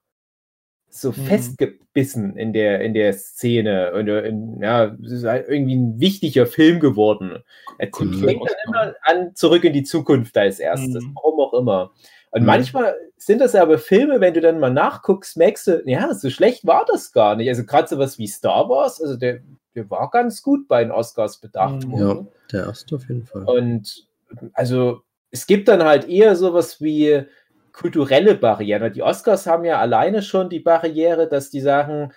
so 0.89 1.09
Mhm. 1.09 1.13
festgebissen 1.13 2.37
in 2.37 2.53
der, 2.53 2.79
in 2.81 2.93
der 2.93 3.11
Szene. 3.13 3.93
Und 3.93 4.07
in, 4.07 4.61
ja, 4.61 4.95
es 5.03 5.11
ist 5.11 5.25
halt 5.25 5.47
irgendwie 5.49 5.75
ein 5.75 5.99
wichtiger 5.99 6.45
Film 6.45 6.79
geworden. 6.79 7.43
Er 7.77 7.89
Cool. 7.99 8.13
fängt 8.13 8.41
dann 8.47 8.55
immer 8.67 8.95
an, 9.01 9.35
zurück 9.35 9.63
in 9.65 9.73
die 9.73 9.83
Zukunft 9.83 10.37
als 10.37 10.59
erstes, 10.59 11.03
Mhm. 11.03 11.11
warum 11.15 11.39
auch 11.41 11.53
immer. 11.53 11.91
Und 12.31 12.41
Mhm. 12.41 12.47
manchmal 12.47 12.95
sind 13.17 13.39
das 13.39 13.55
aber 13.55 13.77
Filme, 13.77 14.21
wenn 14.21 14.33
du 14.33 14.41
dann 14.41 14.59
mal 14.59 14.71
nachguckst, 14.71 15.35
merkst 15.35 15.67
du, 15.67 15.83
ja, 15.85 16.13
so 16.13 16.29
schlecht 16.29 16.65
war 16.65 16.85
das 16.87 17.11
gar 17.11 17.35
nicht. 17.35 17.49
Also 17.49 17.65
gerade 17.65 17.87
sowas 17.87 18.17
wie 18.17 18.27
Star 18.27 18.69
Wars, 18.69 19.01
also 19.01 19.17
der, 19.17 19.39
der 19.75 19.89
war 19.89 20.09
ganz 20.09 20.41
gut 20.41 20.67
bei 20.67 20.81
den 20.83 20.91
Oscars 20.91 21.39
bedacht 21.41 21.85
Mhm. 21.87 21.91
worden. 21.91 22.27
Ja, 22.51 22.59
der 22.59 22.65
erste 22.67 22.95
auf 22.95 23.07
jeden 23.09 23.25
Fall. 23.25 23.43
Und 23.43 24.07
also 24.53 25.01
es 25.31 25.47
gibt 25.47 25.67
dann 25.67 25.83
halt 25.83 26.07
eher 26.07 26.35
sowas 26.35 26.81
wie 26.81 27.23
kulturelle 27.71 28.35
Barrieren. 28.35 28.93
Die 28.93 29.03
Oscars 29.03 29.47
haben 29.47 29.65
ja 29.65 29.79
alleine 29.79 30.21
schon 30.21 30.49
die 30.49 30.59
Barriere, 30.61 31.27
dass 31.27 31.49
die 31.49 31.59
sagen, 31.59 32.13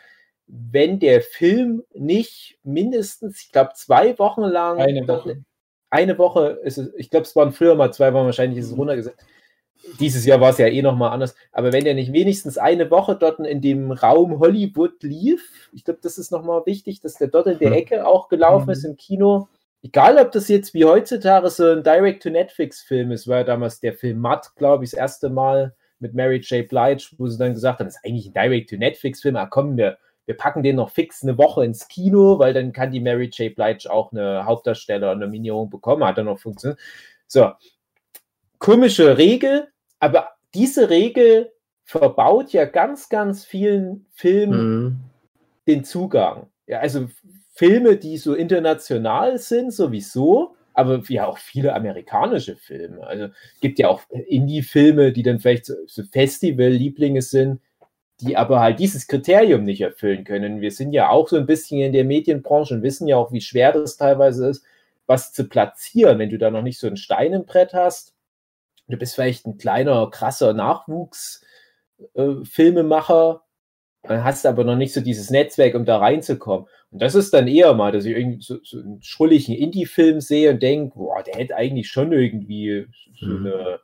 wenn 0.47 0.99
der 1.01 1.21
Film 1.21 1.83
nicht 1.93 2.59
mindestens, 2.63 3.43
ich 3.43 3.53
glaube, 3.53 3.73
zwei 3.75 4.19
Wochen 4.19 4.43
lang 4.43 4.79
Eine 4.79 5.07
Woche. 5.09 5.43
eine 5.91 6.17
Woche 6.19 6.61
ist 6.63 6.79
es, 6.79 6.93
ich 6.97 7.11
glaube, 7.11 7.25
es 7.27 7.35
waren 7.37 7.53
früher 7.53 7.75
mal 7.75 7.93
zwei 7.93 8.13
Wochen, 8.13 8.27
wahrscheinlich 8.27 8.61
ist 8.61 8.71
es 8.71 8.77
runtergesetzt. 8.79 9.21
Dieses 10.01 10.25
Jahr 10.27 10.41
war 10.41 10.51
es 10.51 10.59
ja 10.59 10.67
eh 10.67 10.83
nochmal 10.83 11.11
anders. 11.13 11.35
Aber 11.53 11.73
wenn 11.73 11.85
der 11.85 11.95
nicht 11.95 12.13
wenigstens 12.13 12.59
eine 12.59 12.91
Woche 12.91 13.17
dort 13.17 13.41
in 13.41 13.61
dem 13.61 13.91
Raum 13.93 14.39
Hollywood 14.39 15.03
lief, 15.03 15.71
ich 15.73 15.85
glaube, 15.85 16.01
das 16.03 16.19
ist 16.19 16.31
nochmal 16.33 16.63
wichtig, 16.67 17.01
dass 17.01 17.15
der 17.15 17.29
dort 17.29 17.47
in 17.47 17.59
der 17.59 17.71
Hm. 17.71 17.77
Ecke 17.77 18.07
auch 18.07 18.29
gelaufen 18.29 18.67
Mhm. 18.67 18.73
ist 18.73 18.85
im 18.85 18.97
Kino. 18.97 19.49
Egal, 19.83 20.19
ob 20.19 20.33
das 20.33 20.49
jetzt 20.49 20.75
wie 20.75 20.85
heutzutage 20.85 21.49
so 21.51 21.65
ein 21.71 21.83
Direct-to-Netflix-Film 21.85 23.13
ist, 23.13 23.29
war 23.29 23.39
ja 23.39 23.45
damals 23.45 23.79
der 23.81 23.95
Film 23.95 24.19
Matt, 24.19 24.55
glaube 24.57 24.85
ich, 24.85 24.91
das 24.91 24.99
erste 24.99 25.31
Mal 25.31 25.75
mit 26.01 26.15
Mary 26.15 26.39
J. 26.39 26.69
Blige, 26.69 27.05
wo 27.17 27.29
sie 27.29 27.39
dann 27.39 27.55
gesagt 27.55 27.79
haben, 27.79 27.87
das 27.87 27.97
ist 27.97 28.05
eigentlich 28.05 28.27
ein 28.27 28.33
Direct-to-Netflix-Film, 28.33 29.37
ah 29.37 29.47
komm, 29.47 29.77
wir, 29.77 29.99
wir 30.27 30.37
packen 30.37 30.63
den 30.63 30.77
noch 30.77 30.91
fix 30.91 31.23
eine 31.23 31.39
Woche 31.39 31.65
ins 31.65 31.87
Kino, 31.89 32.39
weil 32.39 32.53
dann 32.55 32.73
kann 32.73 32.91
die 32.91 33.01
Mary 33.01 33.31
J. 33.33 33.55
Blige 33.55 33.91
auch 33.91 34.11
eine 34.13 34.45
Hauptdarsteller-Nominierung 34.45 35.71
bekommen, 35.71 36.05
hat 36.05 36.19
dann 36.19 36.27
noch 36.27 36.41
funktioniert. 36.41 36.81
So, 37.29 37.53
komische 38.59 39.17
Regel, 39.17 39.69
aber 40.01 40.31
diese 40.55 40.91
Regel 40.91 41.53
verbaut 41.85 42.51
ja 42.53 42.65
ganz, 42.65 43.09
ganz 43.09 43.45
vielen 43.45 44.07
Filmen 44.13 44.87
Mhm. 44.87 44.97
den 45.67 45.85
Zugang. 45.85 46.49
Ja, 46.67 46.81
also 46.81 47.09
Filme, 47.59 47.97
die 47.97 48.19
so 48.19 48.35
international 48.35 49.39
sind, 49.39 49.73
sowieso, 49.73 50.55
aber 50.75 51.03
ja 51.09 51.27
auch 51.27 51.39
viele 51.39 51.75
amerikanische 51.75 52.55
Filme. 52.55 53.05
Also 53.05 53.31
gibt 53.61 53.81
ja 53.81 53.89
auch 53.89 54.03
Indie-Filme, 54.11 55.11
die 55.11 55.25
dann 55.25 55.41
vielleicht 55.41 55.67
so, 55.67 55.75
so 55.89 56.05
Festival-Lieblinge 56.05 57.21
sind, 57.21 57.61
die 58.21 58.37
aber 58.37 58.61
halt 58.61 58.79
dieses 58.79 59.09
Kriterium 59.09 59.65
nicht 59.65 59.81
erfüllen 59.81 60.23
können. 60.23 60.61
Wir 60.61 60.71
sind 60.71 60.93
ja 60.93 61.09
auch 61.09 61.27
so 61.27 61.37
ein 61.37 61.47
bisschen 61.47 61.81
in 61.81 61.93
der 61.93 62.05
Medienbranche 62.05 62.75
und 62.75 62.85
wissen 62.85 63.09
ja 63.09 63.17
auch, 63.17 63.33
wie 63.33 63.41
schwer 63.41 63.73
das 63.73 63.97
teilweise 63.97 64.51
ist, 64.51 64.65
was 65.07 65.33
zu 65.33 65.49
platzieren, 65.49 66.21
wenn 66.21 66.31
du 66.31 66.39
da 66.39 66.53
noch 66.53 66.63
nicht 66.63 66.79
so 66.79 66.87
ein 66.87 66.97
Stein 66.97 67.33
im 67.33 67.45
Brett 67.45 67.75
hast. 67.75 68.15
Du 68.87 68.97
bist 68.97 69.17
vielleicht 69.17 69.47
ein 69.47 69.59
kleiner, 69.59 70.09
krasser 70.13 70.53
Nachwuchs-Filmemacher, 70.53 73.31
dann 73.31 73.48
hast 74.07 74.45
du 74.45 74.49
aber 74.49 74.65
noch 74.65 74.77
nicht 74.77 74.93
so 74.93 75.01
dieses 75.01 75.31
Netzwerk, 75.31 75.75
um 75.75 75.85
da 75.85 75.99
reinzukommen. 75.99 76.67
Und 76.91 77.03
das 77.03 77.15
ist 77.15 77.35
dann 77.35 77.49
eher 77.49 77.75
mal, 77.75 77.93
dass 77.93 78.05
ich 78.05 78.17
irgendwie 78.17 78.41
so, 78.43 78.59
so 78.63 78.79
einen 78.79 79.03
schrulligen 79.03 79.55
Indie-Film 79.55 80.21
sehe 80.21 80.51
und 80.53 80.63
denke, 80.63 80.97
boah, 80.97 81.23
der 81.23 81.35
hätte 81.35 81.57
eigentlich 81.57 81.89
schon 81.89 82.13
irgendwie 82.13 82.87
so, 83.19 83.27
Mhm. 83.27 83.47
eine, 83.47 83.81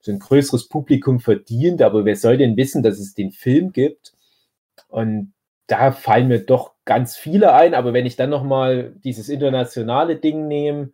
so 0.00 0.12
ein 0.12 0.18
größeres 0.18 0.68
Publikum 0.68 1.20
verdient, 1.20 1.82
aber 1.82 2.04
wer 2.04 2.16
soll 2.16 2.36
denn 2.38 2.56
wissen, 2.56 2.82
dass 2.82 2.98
es 2.98 3.14
den 3.14 3.30
Film 3.32 3.72
gibt? 3.72 4.12
Und 4.88 5.32
da 5.66 5.92
fallen 5.92 6.28
mir 6.28 6.40
doch 6.40 6.72
ganz 6.84 7.16
viele 7.16 7.52
ein, 7.54 7.74
aber 7.74 7.92
wenn 7.92 8.06
ich 8.06 8.16
dann 8.16 8.30
nochmal 8.30 8.94
dieses 9.04 9.28
internationale 9.28 10.16
Ding 10.16 10.48
nehme, 10.48 10.92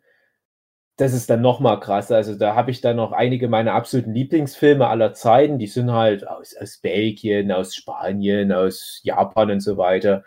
das 0.96 1.12
ist 1.12 1.28
dann 1.28 1.42
nochmal 1.42 1.78
krass. 1.80 2.10
Also 2.10 2.34
da 2.36 2.54
habe 2.54 2.70
ich 2.70 2.80
dann 2.80 2.96
noch 2.96 3.12
einige 3.12 3.48
meiner 3.48 3.74
absoluten 3.74 4.14
Lieblingsfilme 4.14 4.86
aller 4.86 5.12
Zeiten. 5.12 5.58
Die 5.58 5.66
sind 5.66 5.92
halt 5.92 6.26
aus, 6.26 6.56
aus 6.56 6.78
Belgien, 6.78 7.52
aus 7.52 7.74
Spanien, 7.74 8.50
aus 8.52 9.00
Japan 9.02 9.50
und 9.50 9.60
so 9.60 9.76
weiter. 9.76 10.24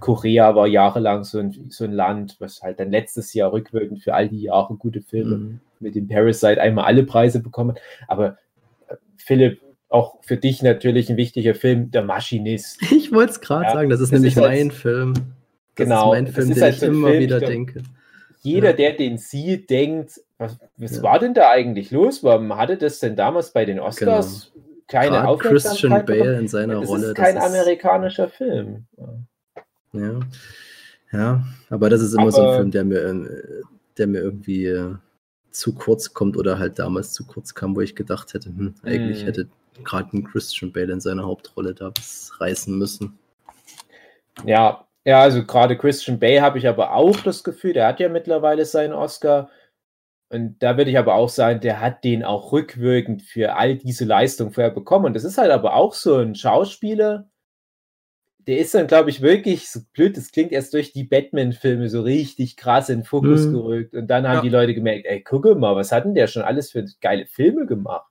Korea 0.00 0.54
war 0.54 0.66
jahrelang 0.66 1.24
so 1.24 1.38
ein, 1.38 1.66
so 1.70 1.84
ein 1.84 1.92
Land, 1.92 2.36
was 2.40 2.60
halt 2.62 2.80
dann 2.80 2.90
letztes 2.90 3.32
Jahr 3.34 3.52
rückwirkend 3.52 4.02
für 4.02 4.14
all 4.14 4.28
die 4.28 4.42
Jahre 4.42 4.74
gute 4.74 5.00
Filme 5.00 5.36
Mhm. 5.36 5.60
mit 5.80 5.94
dem 5.94 6.08
Parasite 6.08 6.60
einmal 6.60 6.84
alle 6.86 7.04
Preise 7.04 7.40
bekommen. 7.40 7.76
Aber 8.08 8.36
äh, 8.88 8.96
Philipp, 9.16 9.60
auch 9.88 10.16
für 10.22 10.36
dich 10.36 10.60
natürlich 10.62 11.08
ein 11.08 11.16
wichtiger 11.16 11.54
Film, 11.54 11.90
Der 11.92 12.02
Maschinist. 12.02 12.82
Ich 12.90 13.12
wollte 13.12 13.32
es 13.32 13.40
gerade 13.40 13.64
Ja, 13.66 13.72
sagen, 13.74 13.90
das 13.90 14.00
ist 14.00 14.10
das 14.12 14.18
nämlich 14.20 14.36
ist 14.36 14.42
halt- 14.42 14.50
mein 14.50 14.70
Film. 14.72 15.14
Das 15.76 15.86
Genau, 15.88 16.12
ist 16.12 16.18
mein 16.18 16.26
Film, 16.26 16.48
ist 16.50 16.56
den 16.56 16.62
halt 16.64 16.74
ich 16.74 16.80
so 16.80 16.86
ein 16.86 16.92
immer 16.92 17.08
Film, 17.08 17.22
wieder 17.22 17.38
ich 17.38 17.44
denke. 17.44 17.82
Jeder, 18.44 18.70
Ja. 18.70 18.76
der 18.76 18.92
den 18.92 19.16
sieht, 19.18 19.70
denkt, 19.70 20.20
was, 20.38 20.58
was 20.76 20.96
Ja. 20.98 21.02
war 21.02 21.18
denn 21.18 21.32
da 21.34 21.50
eigentlich 21.50 21.90
los? 21.90 22.22
Warum 22.22 22.54
hatte 22.56 22.76
das 22.76 22.98
denn 23.00 23.16
damals 23.16 23.52
bei 23.52 23.64
den 23.64 23.80
Oscars 23.80 24.52
keine 24.86 25.12
Gerade 25.16 25.28
Aufmerksamkeit 25.28 25.70
Christian 25.72 25.90
bekommen? 26.06 26.18
Bale 26.26 26.38
in 26.40 26.48
seiner 26.48 26.80
Das 26.80 26.88
Rolle. 26.90 27.06
ist 27.08 27.14
kein 27.14 27.34
das 27.36 27.44
ist, 27.46 27.50
amerikanischer 27.54 28.28
Film. 28.28 28.84
Ja. 29.92 30.20
ja, 31.12 31.44
aber 31.70 31.88
das 31.88 32.02
ist 32.02 32.12
immer 32.14 32.30
so 32.32 32.42
ein 32.42 32.46
Aber- 32.48 32.56
Film, 32.56 32.70
der 32.70 32.84
mir, 32.84 33.02
ähm, 33.04 33.28
der 33.96 34.06
mir 34.08 34.20
irgendwie 34.20 34.66
äh, 34.66 34.94
zu 35.50 35.72
kurz 35.74 36.12
kommt 36.12 36.36
oder 36.36 36.58
halt 36.58 36.78
damals 36.78 37.12
zu 37.12 37.24
kurz 37.24 37.54
kam, 37.54 37.74
wo 37.76 37.80
ich 37.80 37.94
gedacht 37.94 38.34
hätte, 38.34 38.48
hm, 38.50 38.74
eigentlich 38.82 39.22
Mm. 39.22 39.26
hätte 39.26 39.48
gerade 39.84 40.16
ein 40.16 40.24
Christian 40.24 40.72
Bale 40.72 40.92
in 40.92 41.00
seiner 41.00 41.24
Hauptrolle 41.24 41.74
da 41.74 41.92
was 41.96 42.32
reißen 42.40 42.76
müssen. 42.76 43.18
Ja, 44.44 44.84
ja, 45.04 45.20
also 45.20 45.44
gerade 45.44 45.76
Christian 45.76 46.18
Bale 46.18 46.42
habe 46.42 46.58
ich 46.58 46.66
aber 46.68 46.94
auch 46.94 47.16
das 47.20 47.44
Gefühl, 47.44 47.72
der 47.74 47.86
hat 47.86 48.00
ja 48.00 48.08
mittlerweile 48.08 48.64
seinen 48.64 48.92
Oscar. 48.92 49.50
Und 50.30 50.56
da 50.62 50.76
würde 50.76 50.90
ich 50.90 50.98
aber 50.98 51.14
auch 51.14 51.28
sagen, 51.28 51.60
der 51.60 51.80
hat 51.80 52.02
den 52.02 52.24
auch 52.24 52.50
rückwirkend 52.52 53.22
für 53.22 53.56
all 53.56 53.76
diese 53.76 54.04
Leistung 54.04 54.52
vorher 54.52 54.72
bekommen. 54.72 55.04
Und 55.06 55.14
das 55.14 55.24
ist 55.24 55.38
halt 55.38 55.50
aber 55.50 55.74
auch 55.74 55.94
so 55.94 56.16
ein 56.16 56.34
Schauspieler, 56.34 57.28
der 58.46 58.58
ist 58.58 58.74
dann, 58.74 58.86
glaube 58.86 59.10
ich, 59.10 59.22
wirklich, 59.22 59.70
so 59.70 59.80
blöd, 59.92 60.16
das 60.16 60.30
klingt 60.30 60.52
erst 60.52 60.74
durch 60.74 60.92
die 60.92 61.04
Batman-Filme 61.04 61.88
so 61.88 62.02
richtig 62.02 62.56
krass 62.56 62.88
in 62.90 63.00
den 63.00 63.04
Fokus 63.04 63.46
Mhm. 63.46 63.52
gerückt. 63.52 63.94
Und 63.94 64.08
dann 64.08 64.26
haben 64.26 64.36
Ja. 64.36 64.42
die 64.42 64.48
Leute 64.50 64.74
gemerkt, 64.74 65.06
ey, 65.06 65.22
gucke 65.22 65.54
mal, 65.54 65.76
was 65.76 65.92
hat 65.92 66.04
denn 66.04 66.14
der 66.14 66.26
schon 66.26 66.42
alles 66.42 66.70
für 66.72 66.84
geile 67.00 67.26
Filme 67.26 67.66
gemacht? 67.66 68.10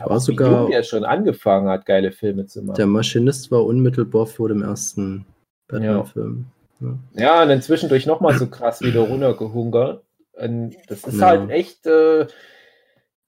Aber 0.00 0.12
war 0.12 0.20
sogar, 0.20 0.62
jung 0.62 0.70
der 0.70 0.82
schon 0.82 1.04
angefangen 1.04 1.68
hat, 1.68 1.84
geile 1.84 2.10
Filme 2.12 2.46
zu 2.46 2.62
machen. 2.62 2.76
der 2.76 2.86
Maschinist 2.86 3.50
war 3.50 3.64
unmittelbar 3.66 4.26
vor 4.26 4.48
dem 4.48 4.62
ersten 4.62 5.26
Batman-Film. 5.68 6.46
Ja. 6.80 6.98
Ja, 7.14 7.42
und 7.42 7.48
dann 7.48 7.62
zwischendurch 7.62 8.06
nochmal 8.06 8.38
so 8.38 8.48
krass 8.48 8.80
wieder 8.82 9.00
runtergehungert. 9.00 10.02
Und 10.34 10.76
das 10.88 11.04
ist 11.04 11.18
Ja. 11.20 11.26
halt 11.28 11.50
echt, 11.50 11.86
äh, 11.86 12.26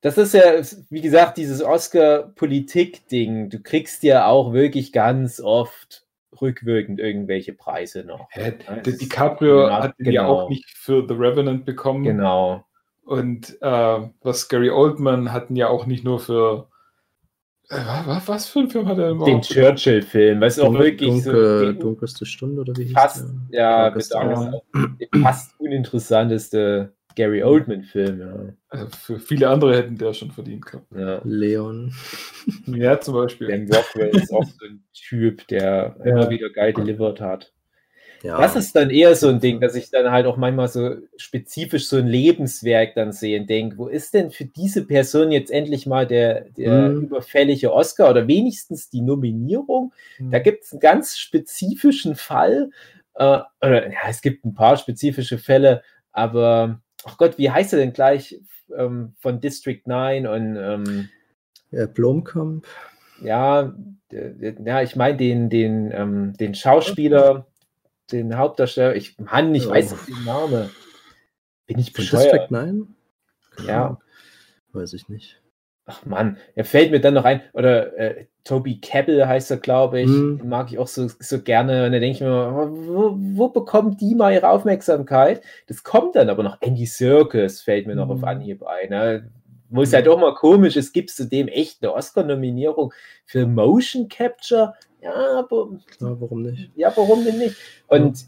das 0.03 0.19
ist 0.19 0.35
ja, 0.35 0.43
wie 0.91 1.01
gesagt, 1.01 1.39
dieses 1.39 1.63
Oscar-Politik-Ding. 1.63 3.51
Du 3.51 3.61
kriegst 3.61 4.03
ja 4.03 4.27
auch 4.27 4.53
wirklich 4.53 4.93
ganz 4.93 5.41
oft 5.41 6.05
rückwirkend 6.41 7.01
irgendwelche 7.01 7.53
Preise 7.53 8.05
noch. 8.05 8.29
Hä, 8.31 8.55
es- 8.85 8.99
DiCaprio 8.99 9.69
ja, 9.69 9.83
hat 9.83 9.95
ja 9.99 10.11
genau. 10.11 10.41
auch 10.45 10.49
nicht 10.49 10.71
für 10.71 11.05
The 11.09 11.15
Revenant 11.15 11.65
bekommen. 11.65 12.05
Genau. 12.05 12.65
Und 13.05 13.57
äh, 13.63 13.99
was 14.23 14.49
Gary 14.49 14.71
Oldman 14.71 15.33
hatten 15.33 15.57
ja 15.57 15.69
auch 15.69 15.87
nicht 15.87 16.05
nur 16.05 16.21
für. 16.21 16.69
Äh, 17.71 17.77
was, 18.07 18.29
was 18.29 18.47
für 18.49 18.61
ein 18.61 18.71
Film 18.71 18.89
hat 18.89 18.99
er 18.99 19.09
Den 19.09 19.17
überhaupt? 19.17 19.45
Churchill-Film, 19.47 20.41
was 20.41 20.59
auch 20.59 20.67
Dunkel, 20.67 20.85
wirklich 20.85 21.11
dunkel, 21.25 21.67
so 21.75 21.81
dunkelste 21.81 22.25
Stunde 22.27 22.61
oder 22.63 22.75
wie 22.77 22.85
hieß 22.85 22.93
fast, 22.95 23.27
der? 23.53 23.61
ja, 23.61 23.91
mit 23.95 25.23
fast 25.23 25.55
uninteressanteste 25.61 26.93
Gary 27.15 27.43
Oldman-Film. 27.43 28.55
Also 28.69 28.87
für 28.97 29.19
viele 29.19 29.49
andere 29.51 29.77
hätten 29.77 29.99
der 29.99 30.15
schon 30.15 30.31
verdient 30.31 30.65
gehabt. 30.65 30.87
Ja. 30.95 31.15
Ja. 31.17 31.21
Leon. 31.25 31.93
Ja, 32.67 33.01
zum 33.01 33.15
Beispiel. 33.15 33.49
Dan 33.49 33.71
Rockwell 33.71 34.09
ist 34.17 34.33
auch 34.33 34.45
so 34.45 34.65
ein 34.67 34.85
Typ, 34.95 35.47
der 35.49 35.97
Ja. 35.99 36.05
immer 36.05 36.31
wieder 36.31 36.49
geil 36.51 36.73
delivered 36.73 37.21
hat. 37.21 37.53
Ja, 38.23 38.37
Das 38.39 38.57
ist 38.57 38.75
dann 38.75 38.91
eher 38.91 39.15
so 39.15 39.29
ein 39.29 39.41
Ding, 39.41 39.61
dass 39.61 39.75
ich 39.75 39.91
dann 39.91 40.11
halt 40.11 40.27
auch 40.27 40.37
manchmal 40.37 40.69
so 40.69 40.97
spezifisch 41.17 41.87
so 41.87 41.97
ein 41.97 42.07
Lebenswerk 42.07 42.95
dann 42.95 43.13
sehe 43.13 43.41
und 43.41 43.49
denke, 43.49 43.79
wo 43.79 43.87
ist 43.87 44.15
denn 44.15 44.31
für 44.31 44.45
diese 44.45 44.85
Person 44.87 45.31
jetzt 45.33 45.51
endlich 45.51 45.87
mal 45.87 46.07
der, 46.07 46.43
der 46.51 46.89
Mhm. 46.91 47.03
überfällige 47.05 47.73
Oscar 47.73 48.11
oder 48.11 48.27
wenigstens 48.29 48.91
die 48.91 49.03
Nominierung? 49.03 49.93
Hm. 50.17 50.31
Da 50.31 50.39
gibt 50.41 50.65
es 50.65 50.73
einen 50.73 50.81
ganz 50.81 51.17
spezifischen 51.19 52.17
Fall. 52.17 52.71
Äh, 53.15 53.41
oder, 53.61 53.87
ja, 53.93 53.99
es 54.09 54.21
gibt 54.23 54.45
ein 54.45 54.55
paar 54.55 54.77
spezifische 54.77 55.39
Fälle, 55.39 55.83
aber 56.13 56.81
ach 57.05 57.19
Gott, 57.19 57.39
wie 57.39 57.51
heißt 57.51 57.73
er 57.73 57.79
denn 57.81 57.93
gleich 57.93 58.41
ähm, 58.77 59.15
von 59.19 59.41
District 59.41 59.83
9 59.87 60.27
und 60.27 60.57
ähm, 60.57 61.09
ja, 61.71 61.87
Blomkamp. 61.87 62.67
ja, 63.23 63.75
ja, 64.11 64.83
ich 64.83 64.97
meine 64.97 65.17
den, 65.19 65.51
den, 65.51 65.91
ähm, 65.93 66.33
den 66.39 66.55
Schauspieler, 66.55 67.48
den 68.13 68.37
Hauptdarsteller, 68.37 68.95
ich, 68.97 69.19
Mann, 69.19 69.55
ich 69.55 69.67
Oh. 69.67 69.71
weiß 69.71 69.93
nicht 69.93 70.09
den 70.09 70.25
Namen. 70.25 70.71
Bin 71.67 71.79
ich 71.79 71.93
bescheuert? 71.93 72.25
District 72.25 72.47
9? 72.51 72.95
Ja. 73.67 73.99
Weiß 74.73 74.93
ich 74.93 75.09
nicht. 75.09 75.41
Ach 75.87 76.05
Mann, 76.05 76.37
er 76.55 76.65
fällt 76.67 76.91
mir 76.91 77.01
dann 77.01 77.15
noch 77.15 77.25
ein, 77.25 77.41
oder 77.55 77.97
äh, 77.97 78.27
Toby 78.45 78.79
Cabell 78.81 79.27
heißt 79.27 79.51
er, 79.51 79.57
glaube 79.57 80.01
ich, 80.03 80.07
Mhm. 80.09 80.39
den 80.39 80.49
mag 80.49 80.71
ich 80.71 80.79
auch 80.79 80.87
so, 80.87 81.09
so 81.19 81.41
gerne. 81.41 81.87
Und 81.87 81.93
da 81.93 81.99
denke 81.99 82.17
ich 82.17 82.21
mir, 82.21 82.31
wo, 82.31 83.15
wo 83.17 83.49
bekommt 83.49 84.01
die 84.03 84.15
mal 84.15 84.33
ihre 84.35 84.49
Aufmerksamkeit? 84.51 85.43
Das 85.67 85.83
kommt 85.83 86.15
dann 86.17 86.29
aber 86.29 86.43
noch. 86.43 86.59
Andy 86.61 86.85
Serkis 86.85 87.63
fällt 87.63 87.87
mir 87.87 87.95
noch 87.95 88.11
auf 88.11 88.19
Mhm. 88.19 88.25
Anhieb 88.25 88.63
ein. 88.65 88.91
Ne? 88.91 89.31
Wo 89.71 89.83
es 89.83 89.93
halt 89.93 90.09
auch 90.09 90.19
mal 90.21 90.35
komisch 90.35 90.77
ist, 90.77 90.93
gibt 90.93 91.11
es 91.11 91.17
zudem 91.17 91.49
echt 91.49 91.83
eine 91.83 91.93
Oscar-Nominierung 91.95 92.93
für 93.25 93.47
Motion 93.47 94.09
Capture? 94.09 94.75
Ja, 95.01 95.39
aber 95.39 95.69
Ja, 96.01 96.21
warum 96.21 96.43
nicht? 96.43 96.71
ja, 96.75 96.93
warum 96.97 97.25
denn 97.25 97.39
nicht? 97.39 97.57
Und 97.87 98.25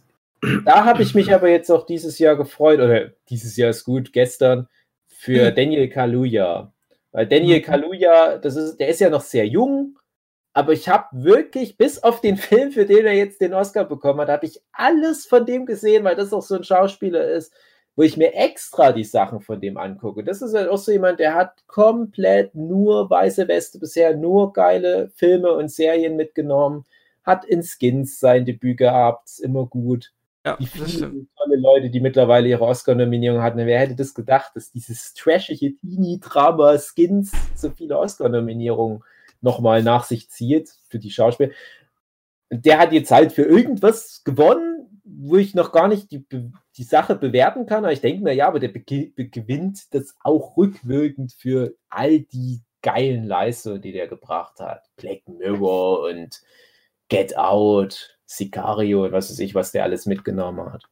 da 0.64 0.84
habe 0.84 1.02
ich 1.02 1.14
mich 1.14 1.32
aber 1.34 1.48
jetzt 1.48 1.70
auch 1.70 1.84
dieses 1.84 2.18
Jahr 2.18 2.36
gefreut, 2.36 2.80
oder 2.80 3.10
dieses 3.28 3.56
Jahr 3.56 3.70
ist 3.70 3.84
gut, 3.84 4.12
gestern, 4.12 4.68
für 5.08 5.50
Daniel 5.52 5.88
Kaluuya. 5.88 6.72
Weil 7.12 7.26
Daniel 7.26 7.60
Kaluuya, 7.60 8.38
das 8.38 8.56
ist, 8.56 8.76
der 8.76 8.88
ist 8.88 9.00
ja 9.00 9.10
noch 9.10 9.20
sehr 9.20 9.46
jung, 9.46 9.98
aber 10.52 10.72
ich 10.72 10.88
habe 10.88 11.06
wirklich, 11.12 11.76
bis 11.76 12.02
auf 12.02 12.20
den 12.20 12.36
Film, 12.36 12.72
für 12.72 12.86
den 12.86 13.06
er 13.06 13.14
jetzt 13.14 13.40
den 13.40 13.54
Oscar 13.54 13.84
bekommen 13.84 14.20
hat, 14.20 14.28
habe 14.28 14.46
ich 14.46 14.60
alles 14.72 15.26
von 15.26 15.44
dem 15.44 15.66
gesehen, 15.66 16.04
weil 16.04 16.16
das 16.16 16.32
auch 16.32 16.42
so 16.42 16.56
ein 16.56 16.64
Schauspieler 16.64 17.24
ist, 17.30 17.52
wo 18.00 18.04
ich 18.04 18.16
mir 18.16 18.32
extra 18.32 18.92
die 18.92 19.04
Sachen 19.04 19.42
von 19.42 19.60
dem 19.60 19.76
angucke. 19.76 20.24
Das 20.24 20.40
ist 20.40 20.54
halt 20.54 20.70
auch 20.70 20.78
so 20.78 20.90
jemand, 20.90 21.20
der 21.20 21.34
hat 21.34 21.66
komplett 21.66 22.54
nur 22.54 23.10
weiße 23.10 23.46
Weste 23.46 23.78
bisher, 23.78 24.16
nur 24.16 24.54
geile 24.54 25.10
Filme 25.16 25.52
und 25.52 25.70
Serien 25.70 26.16
mitgenommen, 26.16 26.86
hat 27.24 27.44
in 27.44 27.62
Skins 27.62 28.18
sein 28.18 28.46
Debüt 28.46 28.78
gehabt, 28.78 29.28
ist 29.28 29.40
immer 29.40 29.66
gut. 29.66 30.14
Ja, 30.46 30.58
Wie 30.58 30.64
das 30.78 30.92
stimmt. 30.92 31.12
viele 31.12 31.26
tolle 31.36 31.56
Leute, 31.56 31.90
die 31.90 32.00
mittlerweile 32.00 32.48
ihre 32.48 32.64
Oscar-Nominierung 32.64 33.42
hatten. 33.42 33.58
Wer 33.58 33.80
hätte 33.80 33.96
das 33.96 34.14
gedacht, 34.14 34.52
dass 34.54 34.70
dieses 34.70 35.12
trashige 35.12 35.76
Teenie-Drama 35.76 36.78
Skins 36.78 37.32
so 37.54 37.68
viele 37.68 37.98
Oscar-Nominierungen 37.98 39.04
nochmal 39.42 39.82
nach 39.82 40.04
sich 40.04 40.30
zieht 40.30 40.70
für 40.88 40.98
die 40.98 41.10
Schauspieler? 41.10 41.50
der 42.50 42.78
hat 42.78 42.92
jetzt 42.92 43.10
halt 43.12 43.32
für 43.32 43.42
irgendwas 43.42 44.22
gewonnen, 44.24 44.89
wo 45.18 45.36
ich 45.36 45.54
noch 45.54 45.72
gar 45.72 45.88
nicht 45.88 46.10
die, 46.10 46.24
die 46.76 46.82
Sache 46.82 47.14
bewerten 47.14 47.66
kann. 47.66 47.84
Aber 47.84 47.92
ich 47.92 48.00
denke 48.00 48.22
mir, 48.22 48.32
ja, 48.32 48.48
aber 48.48 48.60
der 48.60 48.70
gewinnt 48.70 49.94
das 49.94 50.14
auch 50.22 50.56
rückwirkend 50.56 51.32
für 51.32 51.74
all 51.88 52.20
die 52.20 52.62
geilen 52.82 53.24
Leistungen, 53.24 53.82
die 53.82 53.92
der 53.92 54.08
gebracht 54.08 54.60
hat. 54.60 54.88
Black 54.96 55.28
Mirror 55.28 56.08
und 56.08 56.40
Get 57.08 57.36
Out, 57.36 58.18
Sicario 58.24 59.04
und 59.04 59.12
was 59.12 59.30
weiß 59.30 59.38
ich, 59.40 59.54
was 59.54 59.72
der 59.72 59.84
alles 59.84 60.06
mitgenommen 60.06 60.72
hat. 60.72 60.84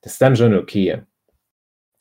Das 0.00 0.14
ist 0.14 0.22
dann 0.22 0.36
schon 0.36 0.56
okay. 0.56 1.02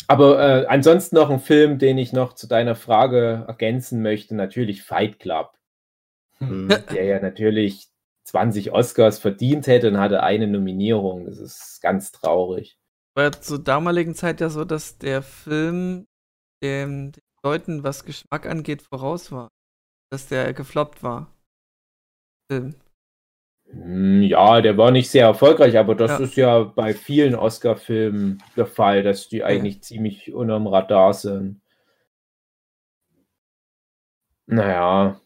Aber 0.08 0.40
äh, 0.40 0.66
ansonsten 0.66 1.16
noch 1.16 1.30
ein 1.30 1.40
Film, 1.40 1.78
den 1.78 1.98
ich 1.98 2.12
noch 2.12 2.34
zu 2.34 2.48
deiner 2.48 2.76
Frage 2.76 3.46
ergänzen 3.48 4.02
möchte, 4.02 4.36
natürlich 4.36 4.84
Fight 4.84 5.20
Club 5.20 5.56
Hm. 6.42 6.70
der 6.92 7.04
ja 7.04 7.20
natürlich 7.20 7.88
20 8.32 8.72
Oscars 8.72 9.20
verdient 9.20 9.68
hätte 9.68 9.90
und 9.90 9.98
hatte 10.00 10.24
eine 10.24 10.48
Nominierung. 10.48 11.26
Das 11.26 11.38
ist 11.38 11.80
ganz 11.82 12.12
traurig. 12.12 12.78
War 13.16 13.26
ja 13.26 13.32
zur 13.32 13.60
damaligen 13.60 14.16
Zeit 14.16 14.40
ja 14.40 14.50
so, 14.50 14.64
dass 14.64 14.98
der 14.98 15.22
Film 15.22 16.08
dem, 16.64 17.12
den 17.12 17.22
Leuten, 17.44 17.84
was 17.84 18.06
Geschmack 18.06 18.46
angeht, 18.46 18.84
voraus 18.84 19.32
war. 19.32 19.50
Dass 20.12 20.28
der 20.28 20.54
gefloppt 20.54 21.04
war. 21.04 21.34
Film. 22.50 22.76
Hm, 23.70 24.22
Ja, 24.24 24.62
der 24.62 24.78
war 24.78 24.92
nicht 24.92 25.10
sehr 25.10 25.26
erfolgreich, 25.26 25.78
aber 25.78 25.96
das 25.96 26.12
Ja. 26.12 26.18
ist 26.20 26.36
ja 26.36 26.64
bei 26.64 26.94
vielen 26.94 27.36
Oscar-Filmen 27.36 28.42
der 28.56 28.66
Fall, 28.66 29.04
dass 29.04 29.28
die 29.30 29.44
eigentlich 29.44 29.82
ziemlich 29.84 30.34
unterm 30.34 30.68
Radar 30.68 31.14
sind. 31.14 31.62
Naja. 34.48 35.20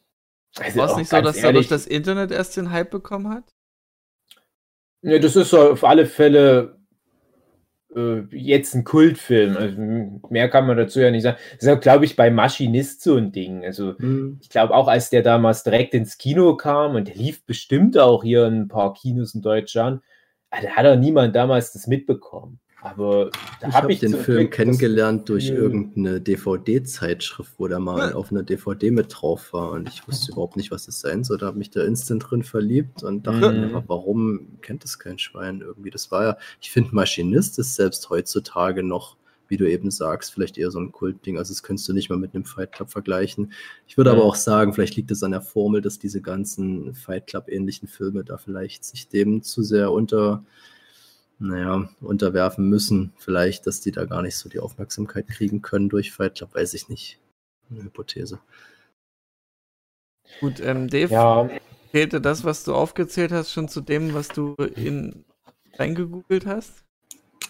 Also 0.60 0.80
War 0.80 0.90
es 0.92 0.98
nicht 0.98 1.10
so, 1.10 1.22
dass 1.22 1.36
er 1.38 1.42
durch 1.54 1.56
ehrlich, 1.56 1.68
das 1.68 1.86
Internet 1.86 2.32
erst 2.32 2.56
den 2.58 2.72
Hype 2.72 2.92
bekommen 2.92 3.30
hat? 3.30 3.44
Ne, 5.02 5.20
das 5.20 5.36
ist 5.36 5.50
so 5.50 5.72
auf 5.72 5.84
alle 5.84 6.06
Fälle 6.06 6.80
äh, 7.96 8.22
jetzt 8.32 8.74
ein 8.76 8.84
Kultfilm. 8.84 9.58
Also, 9.58 9.78
mehr 10.30 10.50
kann 10.50 10.68
man 10.68 10.78
dazu 10.78 11.00
ja 11.00 11.12
nicht 11.12 11.24
sagen. 11.24 11.38
Das 11.54 11.64
ist 11.64 11.68
ja, 11.68 11.76
glaube 11.76 12.06
ich, 12.06 12.16
bei 12.16 12.30
Maschinist 12.30 13.02
so 13.02 13.16
ein 13.16 13.32
Ding. 13.32 13.64
Also, 13.66 13.98
Hm. 13.98 14.40
ich 14.42 14.50
glaube 14.50 14.74
auch, 14.74 14.88
als 14.88 15.10
der 15.10 15.22
damals 15.22 15.64
direkt 15.64 15.94
ins 15.94 16.18
Kino 16.18 16.56
kam 16.56 16.96
und 16.96 17.08
der 17.08 17.16
lief 17.16 17.46
bestimmt 17.46 17.98
auch 17.98 18.24
hier 18.24 18.46
in 18.48 18.62
ein 18.62 18.68
paar 18.68 18.94
Kinos 18.94 19.36
in 19.36 19.42
Deutschland, 19.42 20.02
ah, 20.52 20.62
da 20.62 20.70
hat 20.70 20.86
auch 20.86 20.98
niemand 20.98 21.36
damals 21.36 21.72
das 21.74 21.88
mitbekommen. 21.88 22.60
Aber 22.86 23.32
da 23.60 23.68
Ich 23.70 23.74
habe 23.74 23.84
habe 23.84 23.94
ich 23.94 24.00
den 24.00 24.14
Film 24.14 24.38
Glück 24.42 24.52
kennengelernt 24.52 25.28
durch 25.28 25.50
irgendeine 25.50 26.22
DVD-Zeitschrift, 26.22 27.54
wo 27.58 27.68
der 27.68 27.80
mal 27.80 28.10
Ja. 28.12 28.16
auf 28.16 28.32
einer 28.32 28.44
DVD 28.44 28.92
mit 28.92 29.08
drauf 29.10 29.54
war 29.54 29.72
und 29.72 29.88
ich 29.90 30.08
wusste 30.08 30.32
überhaupt 30.34 30.56
nicht, 30.56 30.70
was 30.72 30.88
es 30.88 31.00
sein 31.00 31.24
soll. 31.24 31.38
Da 31.40 31.48
habe 31.48 31.58
mich 31.58 31.72
da 31.72 31.84
instant 31.84 32.26
drin 32.30 32.44
verliebt 32.44 33.02
und 33.04 33.26
dachte 33.26 33.52
Mhm. 33.52 33.60
mir, 33.60 33.66
aber 33.76 33.84
warum 33.88 34.60
kennt 34.62 34.84
das 34.84 35.00
kein 35.00 35.18
Schwein 35.18 35.62
irgendwie? 35.62 35.90
Das 35.90 36.12
war 36.12 36.24
ja, 36.24 36.38
ich 36.62 36.72
finde, 36.72 36.94
Maschinist 36.94 37.58
ist 37.58 37.76
selbst 37.76 38.10
heutzutage 38.12 38.84
noch, 38.84 39.18
wie 39.48 39.58
du 39.58 39.70
eben 39.70 39.90
sagst, 39.92 40.32
vielleicht 40.34 40.58
eher 40.58 40.70
so 40.72 40.80
ein 40.80 40.92
Kultding. 40.92 41.38
Also 41.40 41.54
das 41.54 41.64
könntest 41.64 41.88
du 41.90 41.94
nicht 41.94 42.10
mal 42.10 42.18
mit 42.20 42.36
einem 42.36 42.46
Fight 42.46 42.72
Club 42.72 42.92
vergleichen. 42.92 43.52
Ich 43.88 43.98
würde 43.98 44.12
Mhm. 44.12 44.18
aber 44.18 44.26
auch 44.26 44.36
sagen, 44.36 44.74
vielleicht 44.74 44.96
liegt 44.96 45.10
es 45.12 45.24
an 45.24 45.32
der 45.32 45.42
Formel, 45.42 45.82
dass 45.82 45.98
diese 46.00 46.22
ganzen 46.22 46.94
Fight 46.94 47.26
Club-ähnlichen 47.28 47.88
Filme 47.88 48.24
da 48.24 48.38
vielleicht 48.38 48.84
sich 48.86 49.08
dem 49.08 49.42
zu 49.42 49.64
sehr 49.64 49.92
unter 49.92 50.44
naja, 51.40 51.90
unterwerfen 52.02 52.70
müssen. 52.70 53.14
Vielleicht, 53.18 53.68
dass 53.68 53.82
die 53.82 53.92
da 53.92 54.06
gar 54.06 54.22
nicht 54.22 54.38
so 54.38 54.50
die 54.50 54.60
Aufmerksamkeit 54.60 55.28
kriegen 55.28 55.62
können 55.62 55.90
durch 55.90 56.12
Fight 56.12 56.36
Club, 56.36 56.56
weiß 56.56 56.74
ich 56.74 56.90
nicht. 56.90 57.20
Eine 57.70 57.84
Hypothese. 57.84 58.40
Gut, 60.40 60.60
ähm, 60.60 60.90
Dave, 60.90 61.14
Ja, 61.14 61.50
fehlte 61.92 62.22
das, 62.22 62.44
was 62.44 62.64
du 62.64 62.74
aufgezählt 62.74 63.32
hast, 63.32 63.52
schon 63.52 63.68
zu 63.68 63.82
dem, 63.82 64.14
was 64.14 64.28
du 64.28 64.56
in 64.76 65.26
reingegoogelt 65.78 66.46
hast? 66.46 66.84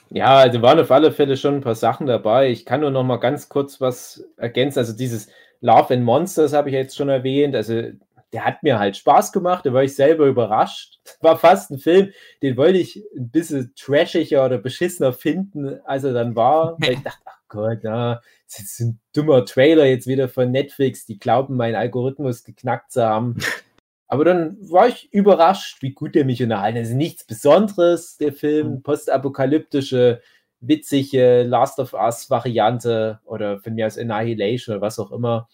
Ja, 0.09 0.37
also 0.37 0.61
waren 0.61 0.79
auf 0.79 0.91
alle 0.91 1.11
Fälle 1.11 1.35
schon 1.35 1.55
ein 1.55 1.61
paar 1.61 1.75
Sachen 1.75 2.05
dabei. 2.05 2.49
Ich 2.49 2.65
kann 2.65 2.81
nur 2.81 2.91
noch 2.91 3.03
mal 3.03 3.17
ganz 3.17 3.49
kurz 3.49 3.81
was 3.81 4.23
ergänzen. 4.37 4.79
Also 4.79 4.93
dieses 4.93 5.29
Love 5.61 5.93
and 5.93 6.03
Monsters 6.03 6.53
habe 6.53 6.69
ich 6.69 6.75
jetzt 6.75 6.95
schon 6.95 7.09
erwähnt. 7.09 7.55
Also 7.55 7.91
der 8.33 8.45
hat 8.45 8.63
mir 8.63 8.79
halt 8.79 8.97
Spaß 8.97 9.31
gemacht. 9.31 9.65
Da 9.65 9.73
war 9.73 9.83
ich 9.83 9.95
selber 9.95 10.25
überrascht. 10.25 10.99
War 11.21 11.37
fast 11.37 11.71
ein 11.71 11.77
Film, 11.77 12.11
den 12.41 12.57
wollte 12.57 12.79
ich 12.79 13.03
ein 13.15 13.29
bisschen 13.29 13.73
trashiger 13.75 14.45
oder 14.45 14.57
beschissener 14.57 15.13
finden, 15.13 15.79
als 15.85 16.03
er 16.03 16.13
dann 16.13 16.35
war. 16.35 16.77
Weil 16.79 16.93
ich 16.93 17.03
dachte, 17.03 17.21
ach 17.25 17.39
Gott, 17.47 17.79
na, 17.83 18.21
das 18.47 18.59
ist 18.59 18.79
ein 18.79 18.99
dummer 19.13 19.45
Trailer 19.45 19.85
jetzt 19.85 20.07
wieder 20.07 20.27
von 20.27 20.51
Netflix. 20.51 21.05
Die 21.05 21.19
glauben, 21.19 21.55
meinen 21.55 21.75
Algorithmus 21.75 22.43
geknackt 22.43 22.91
zu 22.91 23.03
haben. 23.03 23.37
Aber 24.07 24.23
dann 24.23 24.57
war 24.69 24.87
ich 24.87 25.11
überrascht, 25.11 25.81
wie 25.81 25.93
gut 25.93 26.15
der 26.15 26.25
mich 26.25 26.41
unterhalten. 26.41 26.77
Also 26.77 26.95
nichts 26.95 27.23
Besonderes, 27.23 28.17
der 28.17 28.33
Film, 28.33 28.83
postapokalyptische, 28.83 30.21
witzige 30.59 31.43
Last 31.43 31.79
of 31.79 31.93
Us-Variante 31.93 33.19
oder 33.25 33.59
von 33.59 33.73
mir 33.73 33.87
aus 33.87 33.97
Annihilation 33.97 34.75
oder 34.75 34.85
was 34.85 34.99
auch 34.99 35.11
immer. 35.11 35.47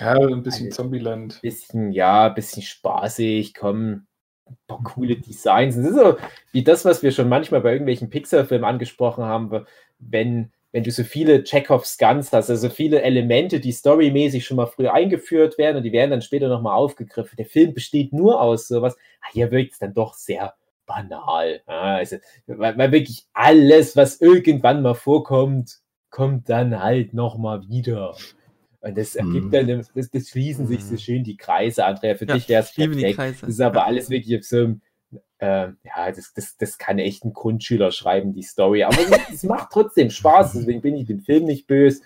Ja, 0.00 0.14
ein 0.14 0.42
bisschen 0.42 0.70
Zombieland. 0.70 1.40
Bisschen, 1.42 1.92
ja, 1.92 2.28
bisschen 2.28 2.62
spaßig, 2.62 3.54
kommen 3.54 4.06
ein 4.48 4.56
paar 4.66 4.82
coole 4.82 5.16
Designs. 5.16 5.76
Das 5.76 5.86
ist 5.86 5.94
so 5.94 6.16
wie 6.52 6.64
das, 6.64 6.84
was 6.84 7.02
wir 7.02 7.12
schon 7.12 7.28
manchmal 7.28 7.60
bei 7.60 7.72
irgendwelchen 7.72 8.10
Pixar-Filmen 8.10 8.64
angesprochen 8.64 9.24
haben, 9.24 9.66
wenn, 9.98 10.52
wenn 10.72 10.84
du 10.84 10.90
so 10.90 11.04
viele 11.04 11.44
Chekhovs 11.44 11.98
Guns 11.98 12.32
hast, 12.32 12.50
also 12.50 12.68
viele 12.68 13.02
Elemente, 13.02 13.60
die 13.60 13.72
storymäßig 13.72 14.44
schon 14.44 14.56
mal 14.56 14.66
früher 14.66 14.94
eingeführt 14.94 15.58
werden 15.58 15.76
und 15.76 15.82
die 15.84 15.92
werden 15.92 16.10
dann 16.10 16.22
später 16.22 16.48
nochmal 16.48 16.76
aufgegriffen. 16.76 17.36
Der 17.36 17.46
Film 17.46 17.74
besteht 17.74 18.12
nur 18.12 18.40
aus 18.40 18.68
sowas. 18.68 18.96
Ah, 19.20 19.28
Hier 19.32 19.50
wirkt 19.50 19.72
es 19.72 19.78
dann 19.78 19.94
doch 19.94 20.14
sehr 20.14 20.54
banal. 20.86 21.62
Ja, 21.68 21.96
also, 21.96 22.16
weil, 22.46 22.76
weil 22.76 22.92
wirklich 22.92 23.26
alles, 23.32 23.96
was 23.96 24.20
irgendwann 24.20 24.82
mal 24.82 24.94
vorkommt, 24.94 25.78
kommt 26.10 26.48
dann 26.48 26.82
halt 26.82 27.14
nochmal 27.14 27.66
wieder. 27.68 28.14
Und 28.82 28.98
das 28.98 29.14
ergibt 29.14 29.46
Mhm. 29.46 29.50
dann, 29.52 29.86
das, 29.94 30.10
das 30.10 30.28
schließen 30.28 30.66
sich 30.66 30.84
so 30.84 30.96
schön 30.96 31.22
die 31.24 31.36
Kreise, 31.36 31.84
Andrea. 31.86 32.14
Für 32.16 32.26
Ja, 32.26 32.34
dich 32.34 32.48
wäre 32.48 32.62
es 32.62 32.72
perfekt. 32.74 33.42
Das 33.42 33.48
ist 33.48 33.60
aber 33.60 33.86
alles 33.86 34.10
wirklich 34.10 34.36
auf 34.38 34.44
so 34.44 34.56
einem, 34.56 34.80
äh, 35.38 35.68
ja, 35.84 36.10
das, 36.14 36.32
das, 36.34 36.56
das 36.56 36.78
kann 36.78 36.98
echt 36.98 37.24
ein 37.24 37.32
Grundschüler 37.32 37.92
schreiben, 37.92 38.32
die 38.34 38.42
Story. 38.42 38.82
Aber 38.82 38.96
es- 39.32 39.44
macht 39.44 39.70
trotzdem 39.72 40.10
Spaß, 40.10 40.52
deswegen 40.54 40.80
bin 40.82 40.96
ich 40.96 41.06
dem 41.06 41.20
Film 41.20 41.44
nicht 41.44 41.66
böse. 41.68 42.02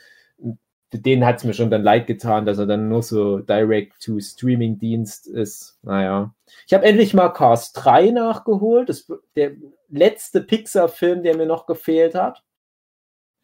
Den 0.93 1.25
hat 1.27 1.39
es 1.39 1.45
mir 1.45 1.53
schon 1.55 1.71
dann 1.71 1.83
leid 1.83 2.07
getan, 2.07 2.47
dass 2.47 2.59
er 2.59 2.67
dann 2.67 2.89
nur 2.89 3.03
so 3.03 3.39
Direct-to-Streaming-Dienst 3.41 5.27
ist. 5.27 5.79
Naja. 5.83 6.35
Ich 6.67 6.75
habe 6.75 6.85
endlich 6.85 7.13
mal 7.15 7.31
Cars 7.31 7.73
3 7.73 8.11
nachgeholt. 8.11 8.89
Das, 8.89 9.11
der 9.35 9.53
letzte 9.89 10.41
Pixar-Film, 10.43 11.23
der 11.23 11.37
mir 11.37 11.47
noch 11.47 11.67
gefehlt 11.67 12.15
hat. 12.15 12.43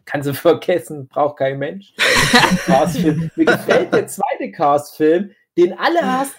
Kann 0.05 0.23
sie 0.23 0.35
vergessen, 0.35 1.09
braucht 1.09 1.39
kein 1.39 1.59
Mensch. 1.59 1.95
Mir 3.37 3.45
gefällt 3.45 3.93
der 3.93 4.07
zweite 4.07 4.51
Cars-Film, 4.51 5.31
den 5.57 5.79
alle 5.79 6.01
hassen, 6.03 6.33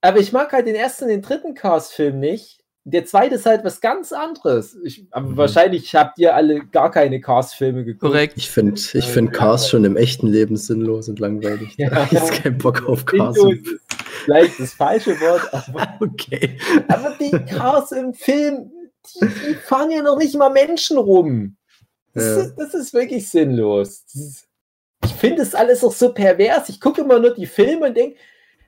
aber 0.00 0.18
ich 0.18 0.32
mag 0.32 0.52
halt 0.52 0.66
den 0.66 0.74
ersten 0.74 1.04
und 1.04 1.10
den 1.10 1.22
dritten 1.22 1.54
Cars-Film 1.54 2.18
nicht. 2.18 2.58
Der 2.84 3.04
zweite 3.04 3.36
ist 3.36 3.46
halt 3.46 3.64
was 3.64 3.80
ganz 3.80 4.12
anderes. 4.12 4.76
Ich, 4.82 5.06
aber 5.12 5.28
Mhm. 5.28 5.36
wahrscheinlich 5.36 5.94
habt 5.94 6.18
ihr 6.18 6.34
alle 6.34 6.66
gar 6.66 6.90
keine 6.90 7.20
Cars-Filme 7.20 7.84
geguckt. 7.84 8.00
Korrekt. 8.12 8.34
Ich 8.36 8.50
finde 8.50 8.74
ich 8.74 9.04
find 9.06 9.32
Cars 9.32 9.68
schon 9.70 9.84
im 9.84 9.96
echten 9.96 10.26
Leben 10.26 10.56
sinnlos 10.56 11.08
und 11.08 11.20
langweilig. 11.20 11.74
Ja. 11.76 11.90
Da 11.90 12.08
jetzt 12.10 12.32
keinen 12.42 12.58
Bock 12.58 12.88
auf 12.88 13.04
Cars. 13.06 13.36
Ist 13.38 13.78
vielleicht 14.24 14.58
das 14.58 14.72
falsche 14.74 15.12
Wort, 15.20 15.48
aber, 15.54 15.94
Okay. 16.00 16.58
aber 16.88 17.16
die 17.20 17.30
Cars 17.54 17.92
im 17.92 18.14
Film, 18.14 18.72
die, 19.20 19.26
die 19.28 19.54
fahren 19.54 19.92
ja 19.92 20.02
noch 20.02 20.18
nicht 20.18 20.34
mal 20.34 20.50
Menschen 20.50 20.98
rum. 20.98 21.56
Das, 22.14 22.24
Ja. 22.24 22.36
ist, 22.42 22.54
das 22.56 22.74
ist 22.74 22.94
wirklich 22.94 23.28
sinnlos. 23.28 24.04
Ist, 24.14 24.48
ich 25.04 25.12
finde 25.12 25.42
es 25.42 25.54
alles 25.54 25.82
auch 25.82 25.92
so 25.92 26.12
pervers. 26.12 26.68
Ich 26.68 26.80
gucke 26.80 27.00
immer 27.02 27.18
nur 27.18 27.34
die 27.34 27.46
Filme 27.46 27.86
und 27.86 27.96
denke, 27.96 28.16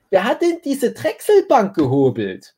wer 0.09 0.23
hat 0.23 0.41
denn 0.41 0.57
diese 0.63 0.91
Drechselbank 0.91 1.75
gehobelt? 1.75 2.55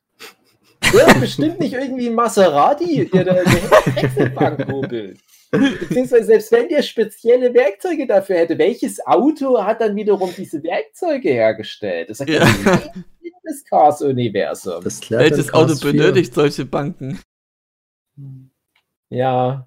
Hat 0.82 1.20
bestimmt 1.20 1.60
nicht 1.60 1.74
irgendwie 1.74 2.08
ein 2.08 2.14
Maserati, 2.14 3.08
der 3.12 3.24
da 3.24 3.34
Drechselbank 3.34 4.66
hobelt. 4.72 5.18
Beziehungsweise 5.50 6.24
selbst 6.24 6.52
wenn 6.52 6.68
der 6.68 6.82
spezielle 6.82 7.52
Werkzeuge 7.54 8.06
dafür 8.06 8.36
hätte, 8.36 8.58
welches 8.58 9.04
Auto 9.06 9.62
hat 9.62 9.80
dann 9.80 9.96
wiederum 9.96 10.30
diese 10.36 10.62
Werkzeuge 10.62 11.28
hergestellt? 11.30 12.10
Das 12.10 12.20
ergibt 12.20 12.40
Ja. 12.64 12.80
Cars-Universum. 13.70 14.84
Das 14.84 15.00
dann 15.00 15.20
Welches 15.20 15.52
Auto 15.52 15.68
Cars 15.68 15.82
4. 15.82 15.92
benötigt 15.92 16.34
solche 16.34 16.64
Banken? 16.64 17.18
Ja, 19.10 19.66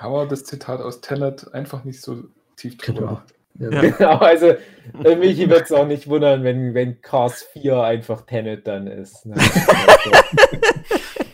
Wir 0.00 0.26
das 0.26 0.44
Zitat 0.44 0.80
aus 0.80 1.00
Tenet 1.00 1.52
einfach 1.54 1.84
nicht 1.84 2.00
so 2.00 2.24
tief 2.56 2.76
drüber 2.76 3.22
Genau. 3.58 3.72
Ja. 3.72 3.80
Genau, 3.80 4.18
also 4.18 4.54
äh, 5.04 5.16
Michi 5.16 5.50
wird 5.50 5.62
es 5.62 5.72
auch 5.72 5.86
nicht 5.86 6.08
wundern, 6.08 6.44
wenn, 6.44 6.72
wenn 6.72 7.02
Cars 7.02 7.42
4 7.52 7.82
einfach 7.82 8.22
Tenet 8.22 8.66
dann 8.66 8.86
ist. 8.86 9.26
Ne? 9.26 9.34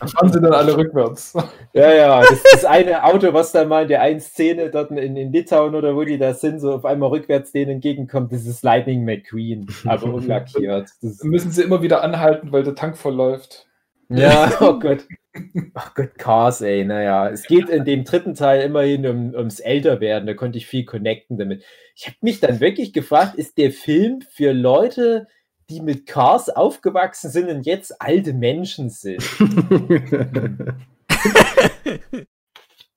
Da 0.01 0.06
fahren 0.06 0.32
sie 0.32 0.40
dann 0.40 0.52
alle 0.52 0.76
rückwärts. 0.76 1.34
Ja, 1.72 1.93
ja, 1.93 2.20
das, 2.20 2.43
das 2.52 2.64
eine 2.64 3.05
Auto, 3.05 3.32
was 3.32 3.52
dann 3.52 3.68
mal 3.68 3.82
in 3.82 3.88
der 3.88 4.02
einen 4.02 4.20
Szene 4.20 4.70
dort 4.70 4.90
in, 4.90 5.16
in 5.16 5.32
Litauen 5.32 5.74
oder 5.74 5.94
wo 5.94 6.05
die 6.05 6.18
da 6.18 6.34
sind, 6.34 6.60
so 6.60 6.72
auf 6.72 6.84
einmal 6.84 7.10
rückwärts 7.10 7.52
denen 7.52 7.72
entgegenkommt, 7.72 8.32
das 8.32 8.47
ist 8.47 8.62
Lightning 8.62 9.05
McQueen, 9.05 9.66
aber 9.84 10.12
unlackiert. 10.12 10.90
Das, 11.01 11.18
Dann 11.18 11.30
müssen 11.30 11.51
sie 11.51 11.62
immer 11.62 11.82
wieder 11.82 12.02
anhalten, 12.02 12.52
weil 12.52 12.62
der 12.62 12.74
Tank 12.74 12.97
voll 12.97 13.14
läuft. 13.14 13.66
ja, 14.09 14.52
oh 14.60 14.78
Gott. 14.78 15.06
Ach 15.74 15.94
Gott, 15.94 16.18
Cars, 16.18 16.60
ey, 16.60 16.84
naja. 16.84 17.28
Es 17.28 17.44
geht 17.44 17.68
in 17.68 17.84
dem 17.84 18.04
dritten 18.04 18.34
Teil 18.34 18.62
immerhin 18.62 19.06
um, 19.06 19.34
ums 19.34 19.60
Älterwerden, 19.60 20.26
da 20.26 20.34
konnte 20.34 20.58
ich 20.58 20.66
viel 20.66 20.84
connecten 20.84 21.38
damit. 21.38 21.64
Ich 21.94 22.06
habe 22.06 22.16
mich 22.20 22.40
dann 22.40 22.60
wirklich 22.60 22.92
gefragt, 22.92 23.36
ist 23.36 23.58
der 23.58 23.72
Film 23.72 24.20
für 24.20 24.52
Leute, 24.52 25.26
die 25.70 25.80
mit 25.80 26.06
Cars 26.06 26.48
aufgewachsen 26.48 27.30
sind 27.30 27.48
und 27.48 27.66
jetzt 27.66 28.00
alte 28.00 28.32
Menschen 28.32 28.90
sind? 28.90 29.22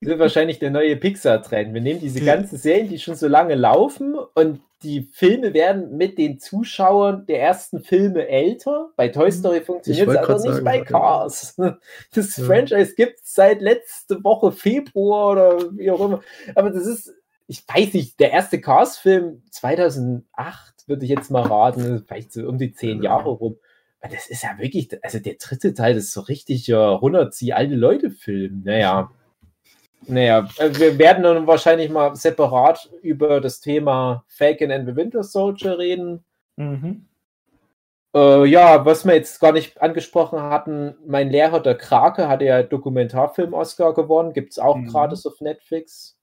Das 0.01 0.09
wird 0.11 0.19
wahrscheinlich 0.19 0.59
der 0.59 0.71
neue 0.71 0.95
Pixar-Trend. 0.95 1.73
Wir 1.73 1.81
nehmen 1.81 1.99
diese 1.99 2.21
ganzen 2.23 2.57
Serien, 2.57 2.87
die 2.87 2.99
schon 2.99 3.15
so 3.15 3.27
lange 3.27 3.55
laufen, 3.55 4.15
und 4.33 4.61
die 4.81 5.01
Filme 5.01 5.53
werden 5.53 5.97
mit 5.97 6.17
den 6.17 6.39
Zuschauern 6.39 7.25
der 7.25 7.41
ersten 7.41 7.81
Filme 7.81 8.29
älter. 8.29 8.91
Bei 8.95 9.09
Toy 9.09 9.29
Story 9.29 9.59
funktioniert 9.59 10.07
es 10.07 10.15
aber 10.15 10.25
grad 10.25 10.37
nicht 10.41 10.53
sagen, 10.53 10.63
bei. 10.65 10.79
Cars. 10.81 11.57
Das 12.13 12.37
Ja. 12.37 12.45
Franchise 12.45 12.95
gibt 12.95 13.19
es 13.21 13.33
seit 13.35 13.59
letzte 13.61 14.23
Woche 14.23 14.53
Februar 14.53 15.31
oder 15.33 15.77
wie 15.77 15.91
auch 15.91 15.99
immer. 15.99 16.21
Aber 16.55 16.69
das 16.69 16.85
ist, 16.85 17.13
ich 17.47 17.63
weiß 17.67 17.93
nicht, 17.93 18.17
der 18.21 18.31
erste 18.31 18.61
Cars-Film 18.61 19.41
2008, 19.51 20.87
würde 20.87 21.03
ich 21.03 21.09
jetzt 21.11 21.29
mal 21.29 21.43
raten, 21.43 22.05
vielleicht 22.07 22.31
so 22.31 22.47
um 22.47 22.57
die 22.57 22.71
zehn 22.71 23.03
Ja. 23.03 23.15
Jahre 23.17 23.31
rum. 23.31 23.57
Aber 23.99 24.13
Das 24.13 24.27
ist 24.29 24.43
ja 24.43 24.51
wirklich, 24.59 24.87
also 25.03 25.19
der 25.19 25.33
dritte 25.33 25.73
Teil, 25.73 25.93
das 25.95 26.05
ist 26.05 26.13
so 26.13 26.21
richtig 26.21 26.67
ja, 26.67 26.93
100 26.95 27.33
sie 27.33 27.51
alte 27.51 27.75
Leute-Film. 27.75 28.61
Naja. 28.63 29.11
Naja, 30.07 30.47
äh, 30.57 30.69
wir 30.75 30.97
werden 30.97 31.23
dann 31.23 31.45
wahrscheinlich 31.47 31.89
mal 31.89 32.15
separat 32.15 32.89
über 33.01 33.41
das 33.41 33.59
Thema 33.59 34.23
Falcon 34.27 34.71
and 34.71 34.87
the 34.87 34.95
Winter 34.95 35.23
Soldier 35.23 35.77
reden. 35.77 36.23
Mhm. 36.55 37.05
Äh, 38.15 38.45
ja, 38.45 38.85
was 38.85 39.05
wir 39.05 39.13
jetzt 39.13 39.39
gar 39.39 39.51
nicht 39.51 39.79
angesprochen 39.81 40.41
hatten, 40.41 40.95
mein 41.05 41.29
Lehrer, 41.29 41.59
der 41.61 41.75
Krake, 41.75 42.27
hatte 42.27 42.45
ja 42.45 42.63
Dokumentarfilm-Oscar 42.63 43.93
gewonnen. 43.93 44.33
Gibt 44.33 44.51
es 44.53 44.59
auch 44.59 44.77
Mhm. 44.77 44.87
gratis 44.87 45.25
auf 45.27 45.39
Netflix. 45.41 46.15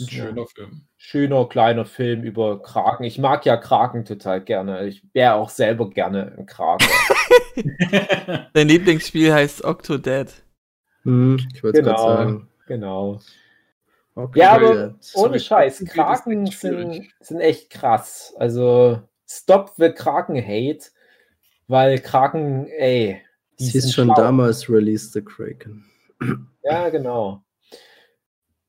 Ein 0.00 0.08
schöner 0.08 0.46
Film. 0.46 0.82
Schöner 0.96 1.48
kleiner 1.48 1.84
Film 1.84 2.22
über 2.22 2.62
Kraken. 2.62 3.02
Ich 3.02 3.18
mag 3.18 3.44
ja 3.44 3.56
Kraken 3.56 4.04
total 4.04 4.40
gerne. 4.40 4.86
Ich 4.86 5.02
wäre 5.12 5.34
auch 5.34 5.48
selber 5.48 5.90
gerne 5.90 6.32
ein 6.38 6.46
Krake. 6.46 6.84
Dein 8.54 8.68
Lieblingsspiel 8.68 9.32
heißt 9.32 9.64
Octodad. 9.64 10.32
Hm, 11.02 11.38
ich 11.52 11.64
wollte 11.64 11.80
es 11.80 11.84
Genau. 11.84 11.96
gerade 11.96 12.16
sagen. 12.24 12.48
Genau. 12.68 13.20
Okay, 14.14 14.40
Ja, 14.40 14.52
aber 14.52 14.74
ja. 14.74 14.94
ohne 15.14 15.38
Scheiß, 15.40 15.84
Kraken 15.86 16.46
ist 16.46 16.60
sind, 16.60 17.08
sind 17.20 17.40
echt 17.40 17.70
krass. 17.70 18.34
Also, 18.38 19.00
stop 19.28 19.72
the 19.76 19.90
Kraken-Hate, 19.90 20.86
weil 21.68 21.98
Kraken, 22.00 22.66
ey, 22.68 23.20
die 23.58 23.64
hieß 23.64 23.82
sind 23.82 23.92
schon 23.92 24.04
schlau. 24.06 24.14
damals 24.16 24.68
Release 24.68 25.10
the 25.12 25.22
Kraken. 25.22 25.84
Ja, 26.64 26.88
genau. 26.88 27.42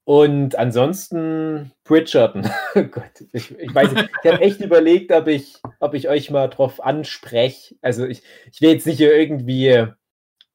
Und 0.06 0.56
ansonsten 0.56 1.72
Bridgerton. 1.84 2.50
Oh 2.76 2.84
Gott, 2.84 3.26
ich, 3.34 3.58
ich 3.58 3.74
weiß 3.74 3.92
nicht. 3.92 4.10
Ich 4.24 4.32
habe 4.32 4.42
echt 4.44 4.62
überlegt, 4.62 5.12
ob 5.12 5.28
ich, 5.28 5.60
ob 5.80 5.96
ich 5.96 6.08
euch 6.08 6.30
mal 6.30 6.48
drauf 6.48 6.84
anspreche. 6.84 7.76
Also 7.82 8.06
ich, 8.06 8.22
ich 8.52 8.62
will 8.62 8.70
jetzt 8.72 8.86
nicht 8.86 8.98
hier 8.98 9.16
irgendwie 9.16 9.88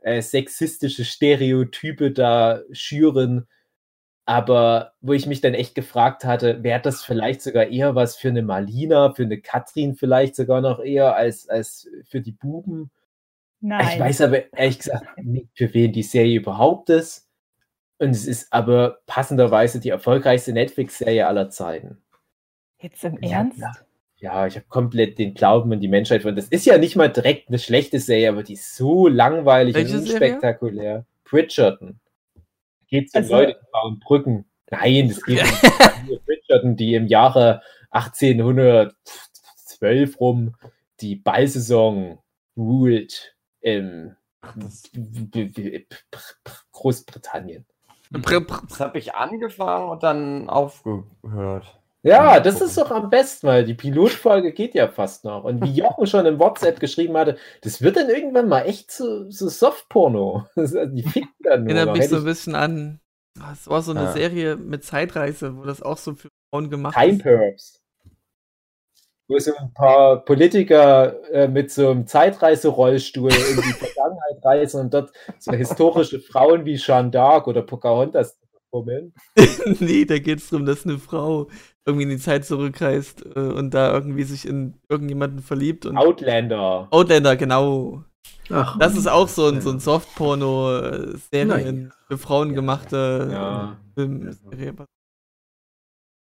äh, 0.05 0.21
sexistische 0.21 1.05
Stereotype 1.05 2.13
da 2.13 2.61
schüren, 2.73 3.47
aber 4.27 4.93
wo 5.01 5.13
ich 5.13 5.27
mich 5.27 5.41
dann 5.41 5.55
echt 5.55 5.75
gefragt 5.75 6.25
hatte, 6.25 6.63
wäre 6.63 6.81
das 6.81 7.03
vielleicht 7.03 7.43
sogar 7.43 7.67
eher 7.67 7.95
was 7.95 8.17
für 8.17 8.29
eine 8.29 8.43
Malina, 8.43 9.13
für 9.13 9.25
eine 9.25 9.41
Katrin 9.41 9.95
vielleicht 9.95 10.37
sogar 10.37 10.61
noch 10.61 10.79
eher 10.81 11.17
als, 11.17 11.49
als 11.49 11.89
für 12.05 12.21
die 12.21 12.33
Buben. 12.33 12.91
Nein. 13.61 13.89
Ich 13.93 14.01
weiß 14.01 14.21
aber 14.23 14.53
ehrlich 14.55 14.79
gesagt 14.79 15.23
nicht, 15.23 15.49
für 15.55 15.73
wen 15.75 15.93
die 15.93 16.03
Serie 16.03 16.39
überhaupt 16.39 16.91
ist. 16.91 17.29
Und 17.99 18.11
es 18.11 18.27
ist 18.27 18.53
aber 18.53 18.99
passenderweise 19.07 19.81
die 19.81 19.91
erfolgreichste 19.91 20.53
Netflix-Serie 20.53 21.27
aller 21.27 21.49
Zeiten. 21.49 22.03
Jetzt 22.81 23.05
im 23.05 23.19
Ernst? 23.19 23.59
ja. 23.59 23.73
Ja, 24.25 24.47
ich 24.47 24.55
habe 24.57 24.65
komplett 24.71 25.19
den 25.19 25.35
Glauben 25.35 25.71
an 25.71 25.81
die 25.81 25.89
Menschheit 25.89 26.23
von. 26.23 26.35
Das 26.35 26.49
ist 26.49 26.65
ja 26.65 26.79
nicht 26.79 26.97
mal 26.97 27.09
direkt 27.13 27.49
eine 27.49 27.59
schlechte 27.59 28.01
Serie, 28.01 28.31
aber 28.31 28.43
die 28.43 28.55
ist 28.55 28.75
so 28.75 29.07
langweilig 29.07 29.75
Welche 29.75 29.99
und 29.99 30.05
Serie? 30.07 30.33
unspektakulär. 30.33 31.05
Bridgerton. 31.25 32.01
Geht 32.89 33.11
um 33.15 33.19
Also- 33.21 33.35
Leute, 33.35 33.59
die 33.61 33.67
bauen 33.71 34.01
Brücken. 34.01 34.47
Nein, 34.71 35.09
das 35.09 35.23
geht 35.23 35.43
um 35.43 35.43
Bridgerton, 36.27 36.75
die 36.77 36.95
im 36.95 37.07
Jahre 37.07 37.61
1812 37.91 40.19
rum 40.19 40.55
die 41.01 41.17
Ballsaison 41.17 42.19
ruled 42.57 43.37
im 43.61 44.17
Großbritannien. 46.73 47.67
Das 48.11 48.81
habe 48.81 48.99
ich 48.99 49.15
angefangen 49.15 49.91
und 49.91 50.03
dann 50.03 50.49
aufgehört. 50.49 51.79
Ja, 52.05 52.39
das 52.39 52.61
ist 52.61 52.77
doch 52.77 52.91
am 52.91 53.09
besten, 53.09 53.47
weil 53.47 53.65
die 53.65 53.73
Pilotfolge 53.75 54.53
geht 54.53 54.75
ja 54.75 54.89
fast 54.89 55.25
noch. 55.25 55.45
Und 55.45 55.65
wie 55.65 55.71
Jochen 55.73 56.07
schon 56.07 56.27
im 56.27 56.39
WhatsApp 56.39 56.79
geschrieben 56.79 57.17
hatte, 57.17 57.39
das 57.63 57.81
wird 57.81 57.97
dann 57.97 58.11
irgendwann 58.11 58.47
mal 58.49 58.63
echt 58.67 58.93
so, 58.93 59.31
so 59.31 59.49
Softporno. 59.49 60.47
Die 60.57 61.03
ficken 61.03 61.31
dann 61.41 61.65
nur. 61.65 61.75
Erinnert 61.75 61.97
mich 61.97 62.09
so 62.09 62.17
ein 62.17 62.25
bisschen 62.25 62.55
an. 62.55 63.01
ah, 63.41 63.53
Es 63.53 63.67
war 63.69 63.81
so 63.81 63.93
eine 63.93 64.03
Ja. 64.05 64.13
Serie 64.13 64.57
mit 64.57 64.85
Zeitreise, 64.85 65.57
wo 65.57 65.65
das 65.65 65.81
auch 65.81 65.97
so 65.97 66.15
für 66.15 66.29
Frauen 66.53 66.69
gemacht 66.69 66.95
Time 66.95 67.15
ist. 67.15 67.23
Perps. 67.23 67.81
Wo 69.27 69.39
so 69.39 69.57
ein 69.57 69.73
paar 69.73 70.23
Politiker 70.27 71.19
äh, 71.33 71.49
mit 71.49 71.71
so 71.71 71.89
einem 71.91 72.07
Zeitreiserollstuhl 72.07 73.31
in 73.33 73.57
die 73.57 73.73
Vergangenheit 73.79 74.45
reisen 74.45 74.81
und 74.83 74.93
dort 74.93 75.11
so 75.39 75.53
historische 75.53 76.21
Frauen 76.21 76.67
wie 76.67 76.77
Jeanne 76.77 77.09
d'Arc 77.11 77.47
oder 77.47 77.63
Pocahontas 77.63 78.39
bummeln. 78.71 79.15
nee, 79.81 80.05
da 80.05 80.19
geht 80.19 80.41
es 80.41 80.51
darum, 80.51 80.67
dass 80.67 80.85
eine 80.85 80.99
Frau 80.99 81.49
irgendwie 81.87 82.05
in 82.05 82.11
die 82.11 82.19
Zeit 82.19 82.45
zurückreist 82.45 83.25
äh, 83.37 83.41
und 83.41 83.73
da 83.75 83.93
irgendwie 83.93 84.25
sich 84.25 84.47
in 84.49 84.75
irgendjemanden 84.89 85.41
verliebt. 85.41 85.85
Und 85.87 85.97
Outlander. 85.99 86.89
Outlander, 86.91 87.37
genau. 87.37 88.03
Ach, 88.51 88.77
Das 88.79 88.97
ist 88.97 89.07
auch 89.07 89.29
so 89.29 89.47
ein, 89.49 89.57
Ja. 89.57 89.61
so 89.61 89.71
ein 89.71 89.81
Softporno-Serien 89.81 91.93
für 92.09 92.19
Frauen 92.19 92.55
gemachte 92.55 93.29
Ja. 93.31 93.73
äh, 93.73 93.77
Filmserie. 94.01 94.75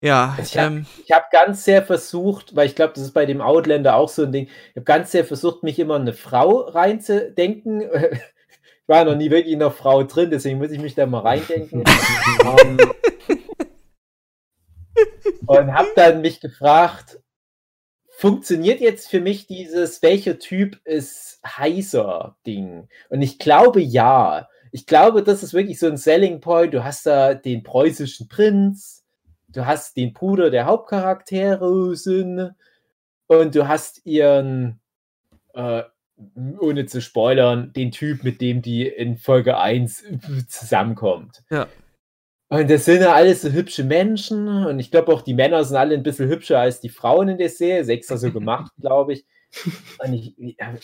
Ja, 0.03 0.36
Ich 0.41 0.57
hab- 0.57 0.72
ähm, 0.72 0.86
habe 1.11 1.26
ganz 1.32 1.64
sehr 1.64 1.84
versucht, 1.84 2.56
weil 2.56 2.65
ich 2.65 2.73
glaube, 2.76 2.94
das 2.95 3.03
ist 3.03 3.11
bei 3.14 3.28
dem 3.28 3.40
Outlander 3.40 3.95
auch 3.95 4.10
so 4.10 4.23
ein 4.23 4.32
Ding, 4.32 4.48
ich 4.72 4.76
habe 4.78 4.84
ganz 4.84 5.11
sehr 5.11 5.23
versucht, 5.26 5.61
mich 5.64 5.78
immer 5.78 5.95
in 5.98 6.02
eine 6.03 6.14
Frau 6.14 6.61
reinzudenken. 6.61 7.84
Ich 8.84 8.90
war 8.98 9.06
noch 9.06 9.15
nie 9.15 9.30
wirklich 9.32 9.53
in 9.53 9.61
einer 9.61 9.72
Frau 9.72 10.03
drin, 10.03 10.32
deswegen 10.32 10.57
muss 10.57 10.72
ich 10.72 10.82
mich 10.82 10.95
da 10.95 11.06
mal 11.06 11.19
reindenken. 11.19 11.84
Ähm, 12.65 12.78
und 15.46 15.74
habe 15.74 15.90
dann 15.96 16.22
mich 16.22 16.40
gefragt, 16.40 17.20
funktioniert 18.22 18.82
jetzt 18.82 19.10
für 19.10 19.20
mich 19.20 19.48
dieses, 19.48 20.02
welcher 20.04 20.38
Typ 20.38 20.80
ist 20.86 21.40
heißer 21.46 22.36
Ding? 22.46 22.88
Und 23.10 23.22
ich 23.22 23.40
glaube 23.40 23.82
ja. 23.82 24.48
Ich 24.72 24.86
glaube, 24.86 25.24
das 25.24 25.44
ist 25.44 25.54
wirklich 25.54 25.80
so 25.80 25.88
ein 25.88 25.98
Selling 25.98 26.40
Point. 26.40 26.74
Du 26.74 26.84
hast 26.84 27.06
da 27.06 27.34
den 27.34 27.64
preußischen 27.64 28.28
Prinz, 28.28 29.04
du 29.50 29.66
hast 29.66 29.98
den 29.98 30.14
Bruder 30.14 30.50
der 30.50 30.66
Hauptcharakterin 30.66 32.52
und 33.28 33.56
du 33.56 33.68
hast 33.68 34.06
ihren, 34.06 34.80
äh, 35.54 35.84
ohne 36.60 36.86
zu 36.86 37.02
spoilern, 37.02 37.74
den 37.74 37.92
Typ, 37.92 38.24
mit 38.24 38.40
dem 38.40 38.62
die 38.62 38.88
in 38.88 39.18
Folge 39.18 39.58
1 39.58 40.04
zusammenkommt. 40.48 41.44
Ja. 41.50 41.68
Und 42.52 42.69
das 42.69 42.84
sind 42.84 43.02
ja 43.02 43.14
alles 43.14 43.44
so 43.44 43.49
hübsche 43.49 43.86
Menschen 43.86 44.65
und 44.65 44.78
ich 44.78 44.91
glaube 44.91 45.14
auch 45.14 45.22
die 45.22 45.34
Männer 45.34 45.64
sind 45.64 45.78
alle 45.78 45.95
ein 45.95 46.03
bisschen 46.03 46.28
hübscher 46.28 46.60
als 46.60 46.82
die 46.82 46.90
Frauen 46.90 47.30
in 47.30 47.38
der 47.38 47.48
Serie. 47.48 47.88
Extra 47.88 48.18
so 48.18 48.30
gemacht, 48.30 48.73
glaube 48.82 49.14
ich. 49.14 49.26
Und 50.03 50.14
ich, 50.14 50.36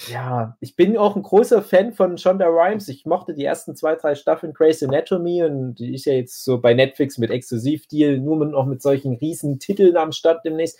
ja, 0.10 0.56
ich 0.61 0.77
bin 0.77 0.95
auch 0.95 1.18
ein 1.18 1.23
großer 1.23 1.61
Fan 1.61 1.91
von 1.91 2.18
Shonda 2.18 2.48
Rhimes. 2.48 2.88
Ich 2.88 3.06
mochte 3.06 3.34
die 3.34 3.44
ersten 3.44 3.76
zwei, 3.76 3.95
drei 3.95 4.15
Staffeln 4.15 4.53
Grey's 4.53 4.81
Anatomy 4.81 5.44
und 5.44 5.76
die 5.76 5.94
ist 5.94 6.06
ja 6.06 6.14
jetzt 6.14 6.45
so 6.45 6.61
bei 6.61 6.73
Netflix 6.73 7.18
mit 7.18 7.31
Exklusivdeal, 7.31 8.18
nur 8.18 8.45
noch 8.45 8.65
mit 8.65 8.81
solchen 8.81 9.18
riesen 9.18 9.60
Titeln 9.60 9.98
am 9.98 10.14
Start 10.14 10.45
demnächst. 10.45 10.80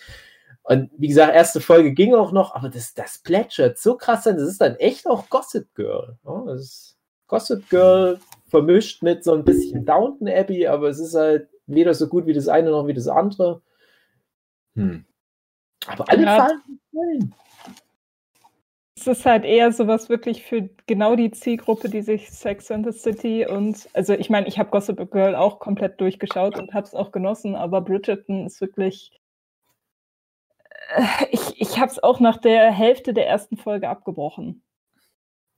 Und 0.64 0.89
wie 0.97 1.09
gesagt, 1.09 1.35
erste 1.35 1.59
Folge 1.59 1.91
ging 1.91 2.14
auch 2.14 2.31
noch, 2.31 2.55
aber 2.55 2.69
das, 2.69 2.93
das 2.93 3.19
plätschert 3.19 3.77
so 3.77 3.97
krass 3.97 4.26
an. 4.26 4.38
Das 4.38 4.47
ist 4.47 4.61
dann 4.61 4.76
echt 4.76 5.05
auch 5.05 5.30
Gossip 5.30 5.68
Girl. 5.76 6.18
Ja, 6.26 6.43
das 6.45 6.61
ist 6.61 6.97
Gossip 7.28 7.70
Girl 7.70 8.20
vermischt 8.48 9.04
mit 9.04 9.24
so 9.24 9.34
ein 9.34 9.44
bisschen 9.44 9.86
Downton 9.86 10.28
Abbey, 10.30 10.68
aber 10.68 10.90
es 10.90 10.99
ist 10.99 11.16
halt 11.16 11.49
weder 11.66 11.94
so 11.94 12.08
gut 12.08 12.26
wie 12.26 12.34
das 12.34 12.48
eine 12.48 12.72
noch 12.72 12.88
wie 12.88 12.94
das 12.94 13.08
andere. 13.08 13.62
Hm. 14.76 15.06
Aber 15.88 16.10
alle 16.10 16.24
Ja. 16.24 16.38
fallen 16.38 16.80
rein. 16.94 17.36
Es 18.99 19.06
ist 19.06 19.26
halt 19.26 19.45
eher 19.45 19.72
sowas 19.72 20.10
wirklich 20.10 20.44
für 20.44 20.70
genau 20.88 21.16
die 21.16 21.30
Zielgruppe, 21.32 21.88
die 21.88 22.02
sich 22.02 22.32
Sex 22.32 22.72
and 22.72 22.86
the 22.86 22.98
City 22.98 23.45
und, 23.45 23.88
also 23.94 24.14
ich 24.14 24.30
meine, 24.30 24.48
ich 24.48 24.58
habe 24.58 24.72
Gossip 24.72 25.12
Girl 25.12 25.36
auch 25.36 25.60
komplett 25.60 26.02
durchgeschaut 26.02 26.58
und 26.58 26.74
habe 26.74 26.88
es 26.88 26.95
auch 26.95 27.12
genossen, 27.12 27.56
aber 27.56 27.82
Bridgerton 27.82 28.48
ist 28.48 28.60
wirklich. 28.60 29.12
Äh, 30.95 31.26
Ich, 31.32 31.62
ich 31.62 31.80
habe 31.80 31.91
es 31.91 32.02
auch 32.02 32.20
nach 32.20 32.38
der 32.38 32.72
Hälfte 32.72 33.14
der 33.14 33.28
ersten 33.28 33.58
Folge 33.58 33.88
abgebrochen. 33.90 34.64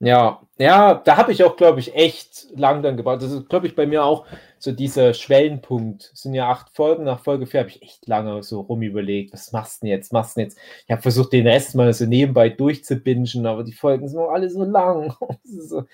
Ja, 0.02 0.40
ja, 0.56 0.94
da 0.94 1.18
habe 1.18 1.30
ich 1.32 1.44
auch, 1.44 1.56
glaube 1.56 1.78
ich, 1.78 1.94
echt 1.94 2.46
lang 2.56 2.82
dann 2.82 2.96
gebraucht. 2.96 3.20
Das 3.20 3.32
ist, 3.32 3.50
glaube 3.50 3.66
ich, 3.66 3.76
bei 3.76 3.86
mir 3.86 4.02
auch 4.02 4.26
so 4.58 4.72
dieser 4.72 5.12
Schwellenpunkt. 5.12 6.10
Es 6.14 6.22
sind 6.22 6.32
ja 6.32 6.50
acht 6.50 6.74
Folgen. 6.74 7.04
Nach 7.04 7.20
Folge 7.20 7.46
vier 7.46 7.60
habe 7.60 7.68
ich 7.68 7.82
echt 7.82 8.06
lange 8.08 8.42
so 8.42 8.60
rumüberlegt, 8.62 9.34
was 9.34 9.52
machst 9.52 9.82
du 9.82 9.86
denn 9.86 9.90
jetzt, 9.96 10.10
machst 10.12 10.36
du 10.36 10.40
jetzt? 10.40 10.58
Ich 10.86 10.90
habe 10.90 11.02
versucht, 11.02 11.34
den 11.34 11.46
Rest 11.46 11.74
mal 11.74 11.92
so 11.92 12.06
nebenbei 12.06 12.48
durchzubingen, 12.48 13.44
aber 13.46 13.62
die 13.62 13.72
Folgen 13.72 14.08
sind 14.08 14.18
auch 14.18 14.30
alle 14.30 14.48
so 14.50 14.64
lang. 14.64 15.14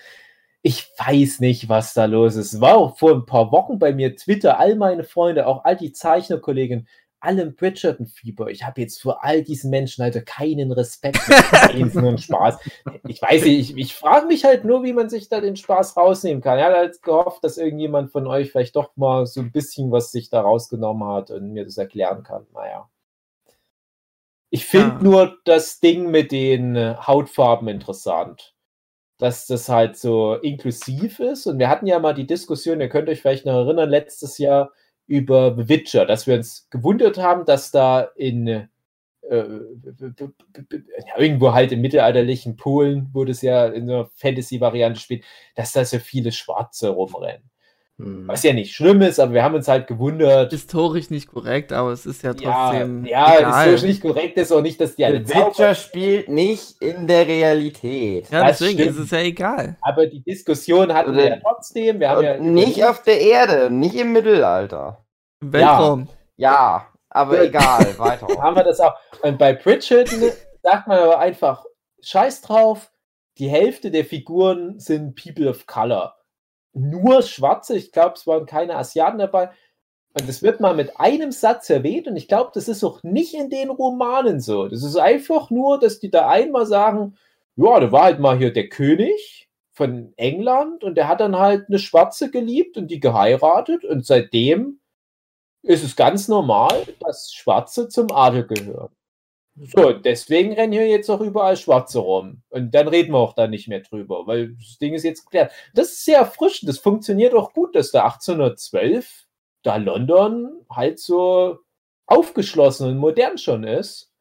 Ich 0.63 0.89
weiß 0.97 1.39
nicht, 1.39 1.69
was 1.69 1.93
da 1.93 2.05
los 2.05 2.35
ist. 2.35 2.59
War 2.59 2.75
auch 2.75 2.97
vor 2.97 3.13
ein 3.13 3.25
paar 3.25 3.51
Wochen 3.53 3.79
bei 3.79 3.93
mir 3.93 4.17
Twitter, 4.17 4.59
all 4.59 4.75
meine 4.75 5.05
Freunde, 5.05 5.47
auch 5.47 5.63
all 5.63 5.77
die 5.77 5.93
Zeichnerkollegen, 5.93 6.89
alle 7.19 7.41
im 7.41 7.55
Bridgerton-Fieber. 7.55 8.49
Ich 8.49 8.63
habe 8.63 8.81
jetzt 8.81 9.01
vor 9.01 9.23
all 9.23 9.41
diesen 9.41 9.69
Menschen 9.71 10.03
halt 10.03 10.23
keinen 10.25 10.71
Respekt 10.71 11.19
mehr. 11.27 11.85
Nur 11.93 12.11
ein 12.11 12.17
Spaß. 12.17 12.57
Ich 13.07 13.21
weiß 13.21 13.43
nicht, 13.43 13.71
ich, 13.71 13.77
ich 13.77 13.95
frage 13.95 14.27
mich 14.27 14.45
halt 14.45 14.65
nur, 14.65 14.83
wie 14.83 14.93
man 14.93 15.09
sich 15.09 15.27
da 15.29 15.41
den 15.41 15.55
Spaß 15.55 15.97
rausnehmen 15.97 16.41
kann. 16.43 16.59
Ich 16.59 16.63
hatte 16.65 16.75
halt 16.77 17.01
gehofft, 17.01 17.43
dass 17.43 17.57
irgendjemand 17.57 18.11
von 18.11 18.27
euch 18.27 18.51
vielleicht 18.51 18.75
doch 18.75 18.95
mal 18.95 19.25
so 19.25 19.41
ein 19.41 19.51
bisschen 19.51 19.91
was 19.91 20.11
sich 20.11 20.29
da 20.29 20.41
rausgenommen 20.41 21.07
hat 21.07 21.31
und 21.31 21.53
mir 21.53 21.65
das 21.65 21.77
erklären 21.77 22.23
kann. 22.23 22.45
Naja. 22.53 22.89
Ich 24.49 24.65
finde 24.65 24.95
Ja. 24.97 24.99
nur 25.01 25.37
das 25.43 25.79
Ding 25.79 26.09
mit 26.11 26.31
den 26.31 26.75
äh, 26.75 26.95
Hautfarben 26.95 27.67
interessant. 27.67 28.53
Dass 29.19 29.47
das 29.47 29.67
halt 29.67 29.97
so 29.97 30.35
inklusiv 30.35 31.19
ist. 31.19 31.47
Und 31.47 31.57
wir 31.57 31.69
hatten 31.69 31.87
ja 31.87 31.97
mal 31.97 32.13
die 32.13 32.27
Diskussion, 32.27 32.79
ihr 32.79 32.89
könnt 32.89 33.09
euch 33.09 33.21
vielleicht 33.21 33.47
noch 33.47 33.55
erinnern, 33.65 33.89
letztes 33.89 34.37
Jahr 34.37 34.71
über 35.07 35.55
The 35.57 35.69
Witcher, 35.69 36.05
dass 36.05 36.27
wir 36.27 36.35
uns 36.35 36.67
gewundert 36.69 37.17
haben, 37.17 37.45
dass 37.45 37.71
da 37.71 38.01
in 38.15 38.47
äh, 38.47 38.67
irgendwo 41.17 41.53
halt 41.53 41.71
im 41.71 41.81
mittelalterlichen 41.81 42.55
Polen, 42.55 43.09
wo 43.13 43.25
das 43.25 43.41
ja 43.41 43.67
in 43.67 43.83
einer 43.83 44.09
Fantasy-Variante 44.15 44.99
spielt, 44.99 45.25
dass 45.55 45.71
da 45.71 45.83
so 45.83 45.99
viele 45.99 46.31
Schwarze 46.31 46.89
rumrennen. 46.89 47.49
Hm. 47.99 48.27
Was 48.27 48.43
ja 48.43 48.53
nicht 48.53 48.75
schlimm 48.75 49.01
ist, 49.01 49.19
aber 49.19 49.33
wir 49.33 49.43
haben 49.43 49.55
uns 49.55 49.67
halt 49.67 49.87
gewundert. 49.87 50.51
Historisch 50.51 51.09
nicht 51.09 51.27
korrekt, 51.29 51.73
aber 51.73 51.91
es 51.91 52.05
ist 52.05 52.21
ja 52.21 52.33
Ja, 52.39 52.69
trotzdem. 52.69 53.05
ja, 53.05 53.37
egal. 53.39 53.73
ist 53.73 53.81
so 53.81 53.87
nicht 53.87 54.01
korrekt, 54.03 54.37
ist 54.37 54.51
auch 54.51 54.61
nicht, 54.61 54.79
dass 54.79 54.95
die 54.95 55.03
alle 55.03 55.25
The 55.25 55.33
Witcher 55.33 55.73
spielt 55.73 56.29
nicht 56.29 56.79
in 56.79 57.07
der 57.07 57.25
Realität. 57.27 58.29
Ja, 58.29 58.45
das 58.47 58.59
deswegen 58.59 58.79
stimmt. 58.81 58.97
ist 58.97 59.03
es 59.05 59.11
ja 59.11 59.19
egal. 59.19 59.77
aber 59.81 60.05
die 60.05 60.21
Diskussion 60.21 60.93
hatten 60.93 61.13
wir 61.15 61.23
Oder- 61.25 61.35
ja 61.37 61.41
trotzdem. 61.41 61.99
Wir 61.99 62.09
haben 62.09 62.23
ja 62.23 62.37
nicht 62.37 62.85
auf 62.85 63.01
der 63.01 63.19
Erde, 63.19 63.71
nicht 63.71 63.95
im 63.95 64.13
Mittelalter. 64.13 65.03
Im 65.41 65.53
Weltraum. 65.53 66.07
Ja, 66.35 66.85
aber 67.09 67.37
Gut. 67.37 67.47
egal, 67.47 67.87
weiter. 67.97 68.27
haben 68.41 68.55
wir 68.55 68.63
das 68.63 68.79
auch. 68.79 68.93
Und 69.23 69.39
bei 69.39 69.53
Bridgerton 69.53 70.21
sagt 70.61 70.87
man 70.87 70.99
aber 70.99 71.17
einfach, 71.19 71.65
scheiß 72.03 72.41
drauf, 72.41 72.91
die 73.39 73.49
Hälfte 73.49 73.89
der 73.89 74.05
Figuren 74.05 74.79
sind 74.79 75.15
People 75.15 75.49
of 75.49 75.65
Color. 75.65 76.13
Nur 76.77 77.21
Schwarze, 77.21 77.75
ich 77.75 77.91
glaube, 77.91 78.13
es 78.15 78.27
waren 78.27 78.45
keine 78.45 78.75
Asiaten 78.75 79.19
dabei. 79.19 79.51
Und 80.13 80.27
das 80.27 80.41
wird 80.41 80.59
mal 80.59 80.75
mit 80.75 80.99
einem 80.99 81.31
Satz 81.31 81.69
erwähnt 81.69 82.07
und 82.07 82.15
ich 82.15 82.27
glaube, 82.27 82.51
das 82.53 82.67
ist 82.67 82.83
auch 82.83 83.03
nicht 83.03 83.35
in 83.35 83.49
den 83.49 83.69
Romanen 83.69 84.39
so. 84.39 84.67
Das 84.67 84.83
ist 84.83 84.95
einfach 84.95 85.51
nur, 85.51 85.79
dass 85.79 85.99
die 85.99 86.09
da 86.09 86.27
einmal 86.27 86.65
sagen, 86.65 87.15
ja, 87.55 87.79
da 87.79 87.91
war 87.91 88.03
halt 88.03 88.19
mal 88.19 88.37
hier 88.37 88.51
der 88.51 88.69
König 88.69 89.49
von 89.73 90.13
England 90.17 90.83
und 90.83 90.95
der 90.95 91.07
hat 91.07 91.19
dann 91.19 91.37
halt 91.37 91.67
eine 91.67 91.77
Schwarze 91.77 92.31
geliebt 92.31 92.77
und 92.77 92.87
die 92.89 92.99
geheiratet 92.99 93.85
und 93.85 94.05
seitdem 94.05 94.79
ist 95.61 95.83
es 95.83 95.95
ganz 95.95 96.27
normal, 96.27 96.83
dass 96.99 97.31
Schwarze 97.33 97.87
zum 97.87 98.11
Adel 98.11 98.47
gehören. 98.47 98.96
So, 99.59 99.91
deswegen 99.91 100.53
rennen 100.53 100.73
hier 100.73 100.87
jetzt 100.87 101.09
auch 101.09 101.21
überall 101.21 101.57
Schwarze 101.57 101.99
rum. 101.99 102.43
Und 102.49 102.75
dann 102.75 102.87
reden 102.87 103.11
wir 103.11 103.17
auch 103.17 103.33
da 103.33 103.47
nicht 103.47 103.67
mehr 103.67 103.79
drüber, 103.79 104.27
weil 104.27 104.55
das 104.55 104.77
Ding 104.77 104.93
ist 104.93 105.03
jetzt 105.03 105.23
geklärt. 105.23 105.51
Das 105.73 105.87
ist 105.87 106.05
sehr 106.05 106.19
erfrischend. 106.19 106.69
Das 106.69 106.77
funktioniert 106.77 107.33
auch 107.33 107.53
gut, 107.53 107.75
dass 107.75 107.91
da 107.91 108.05
1812 108.05 109.25
da 109.63 109.77
London 109.77 110.65
halt 110.69 110.99
so 110.99 111.59
aufgeschlossen 112.05 112.87
und 112.89 112.97
modern 112.97 113.37
schon 113.37 113.63
ist. 113.63 114.11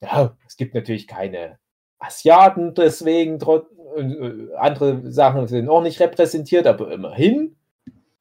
Ja, 0.00 0.36
es 0.46 0.56
gibt 0.56 0.74
natürlich 0.74 1.06
keine 1.06 1.58
Asiaten 1.98 2.74
deswegen, 2.74 3.38
äh, 3.40 4.54
andere 4.56 5.10
Sachen 5.10 5.46
sind 5.46 5.68
auch 5.68 5.82
nicht 5.82 6.00
repräsentiert, 6.00 6.66
aber 6.66 6.90
immerhin 6.92 7.56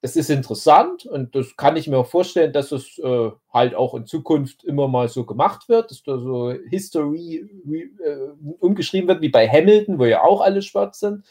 es 0.05 0.15
ist 0.15 0.29
interessant 0.29 1.07
und 1.07 1.35
das 1.35 1.57
kann 1.57 1.75
ich 1.77 1.87
mir 1.87 1.97
auch 1.97 2.07
vorstellen, 2.07 2.53
dass 2.53 2.71
es 2.71 2.99
äh, 2.99 3.31
halt 3.51 3.73
auch 3.73 3.95
in 3.95 4.05
Zukunft 4.05 4.63
immer 4.63 4.87
mal 4.87 5.09
so 5.09 5.25
gemacht 5.25 5.67
wird, 5.67 5.89
dass 5.89 6.03
da 6.03 6.19
so 6.19 6.53
History 6.69 7.49
äh, 7.67 8.17
umgeschrieben 8.59 9.07
wird, 9.07 9.21
wie 9.21 9.29
bei 9.29 9.49
Hamilton, 9.49 9.97
wo 9.97 10.05
ja 10.05 10.23
auch 10.23 10.41
alle 10.41 10.61
schwarz 10.61 10.99
sind. 10.99 11.25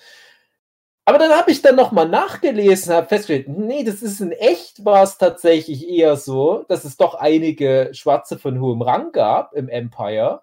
Aber 1.05 1.19
dann 1.19 1.31
habe 1.31 1.53
ich 1.53 1.63
dann 1.63 1.77
nochmal 1.77 2.09
nachgelesen, 2.09 2.95
habe 2.95 3.07
festgestellt, 3.07 3.47
nee, 3.49 3.85
das 3.85 4.03
ist 4.03 4.21
in 4.21 4.33
echt 4.33 4.85
war 4.85 5.05
es 5.05 5.19
tatsächlich 5.19 5.89
eher 5.89 6.17
so, 6.17 6.65
dass 6.69 6.85
es 6.85 6.97
doch 6.97 7.15
einige 7.15 7.91
Schwarze 7.93 8.39
von 8.41 8.61
hohem 8.61 8.83
Rang 8.83 9.13
gab 9.13 9.55
im 9.55 9.69
Empire. 9.69 10.43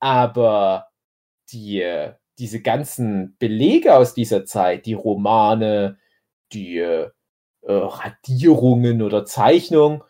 Aber 0.00 0.88
die, 1.52 1.82
äh, 1.82 2.14
diese 2.38 2.62
ganzen 2.62 3.36
Belege 3.38 3.94
aus 3.94 4.14
dieser 4.14 4.44
Zeit, 4.44 4.86
die 4.86 4.94
Romane, 4.94 5.98
die 6.52 7.08
äh, 7.62 7.72
Radierungen 7.72 9.02
oder 9.02 9.24
Zeichnungen, 9.24 10.02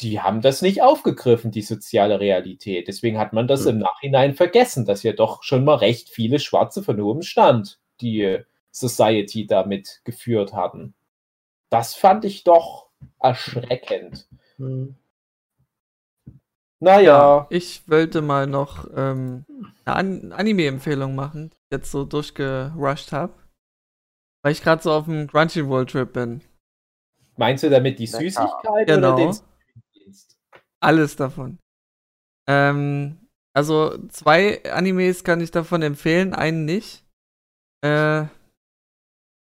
die 0.00 0.20
haben 0.20 0.40
das 0.42 0.62
nicht 0.62 0.82
aufgegriffen, 0.82 1.50
die 1.50 1.62
soziale 1.62 2.20
Realität. 2.20 2.88
Deswegen 2.88 3.18
hat 3.18 3.32
man 3.32 3.48
das 3.48 3.62
Hm. 3.64 3.70
im 3.70 3.78
Nachhinein 3.78 4.34
vergessen, 4.34 4.84
dass 4.86 5.02
ja 5.02 5.12
doch 5.12 5.42
schon 5.42 5.64
mal 5.64 5.76
recht 5.76 6.08
viele 6.10 6.38
Schwarze 6.38 6.82
von 6.82 7.00
hohem 7.00 7.22
Stand 7.22 7.80
die 8.00 8.38
Society 8.70 9.46
damit 9.46 10.02
geführt 10.04 10.52
hatten. 10.52 10.94
Das 11.70 11.94
fand 11.94 12.24
ich 12.24 12.44
doch 12.44 12.88
erschreckend. 13.20 14.28
Hm. 14.58 14.94
Naja, 16.80 17.46
Ich 17.50 17.88
wollte 17.88 18.22
mal 18.22 18.46
noch 18.46 18.86
ähm, 18.94 19.44
eine 19.84 19.96
An 19.96 20.32
Anime-Empfehlung 20.32 21.14
machen, 21.16 21.50
die 21.50 21.56
ich 21.56 21.78
jetzt 21.78 21.90
so 21.90 22.04
durchgerusht 22.04 23.10
habe. 23.12 23.34
Weil 24.42 24.52
ich 24.52 24.62
gerade 24.62 24.82
so 24.82 24.92
auf 24.92 25.06
dem 25.06 25.26
Crunchyroll-Trip 25.28 26.12
bin. 26.12 26.42
Meinst 27.38 27.64
du 27.64 27.70
damit 27.70 27.98
die 27.98 28.06
Lecker. 28.06 28.18
Süßigkeit 28.18 28.86
Genau. 28.86 29.14
oder 29.14 29.24
den 29.24 29.32
Streamingdienst? 29.32 30.36
Alles 30.80 31.16
davon. 31.16 31.58
Ähm, 32.46 33.18
also 33.54 33.98
zwei 34.08 34.62
Animes 34.70 35.24
kann 35.24 35.40
ich 35.40 35.50
davon 35.50 35.82
empfehlen, 35.82 36.34
einen 36.34 36.64
nicht. 36.64 37.04
Äh, 37.82 38.24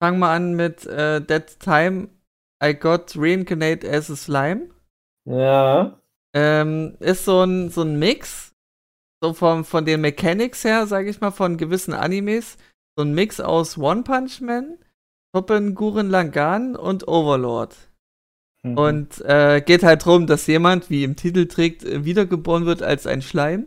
fangen 0.02 0.19
wir 0.19 0.28
an 0.28 0.55
mit 0.55 0.86
äh, 0.86 1.20
That 1.24 1.61
Time 1.61 2.09
I 2.62 2.74
Got 2.74 3.15
Reincarnate 3.16 3.89
as 3.90 4.11
a 4.11 4.16
Slime. 4.16 4.70
Ja. 5.27 5.98
Ähm, 6.35 6.97
ist 7.01 7.24
so 7.24 7.43
ein, 7.43 7.70
so 7.70 7.82
ein 7.82 7.98
Mix, 7.98 8.52
so 9.23 9.32
vom, 9.35 9.65
von 9.65 9.85
den 9.85 10.01
Mechanics 10.01 10.65
her, 10.65 10.86
sage 10.86 11.09
ich 11.11 11.20
mal, 11.20 11.31
von 11.31 11.56
gewissen 11.56 11.94
Animes. 11.94 12.56
So 12.97 13.05
ein 13.05 13.15
Mix 13.15 13.40
aus 13.40 13.78
One 13.78 14.02
Punch 14.02 14.40
Man, 14.40 14.78
Toppen 15.35 15.74
Guren 15.74 16.11
Langan 16.11 16.77
und 16.77 17.09
Overlord. 17.09 17.77
Mhm. 18.62 18.78
Und 18.78 19.20
äh, 19.23 19.61
geht 19.66 19.82
halt 19.82 20.05
drum, 20.05 20.28
dass 20.28 20.47
jemand, 20.47 20.90
wie 20.90 21.02
im 21.02 21.16
Titel 21.16 21.47
trägt, 21.47 21.82
äh, 21.82 22.05
wiedergeboren 22.05 22.66
wird 22.66 22.85
als 22.85 23.05
ein 23.09 23.20
Schleim. 23.20 23.66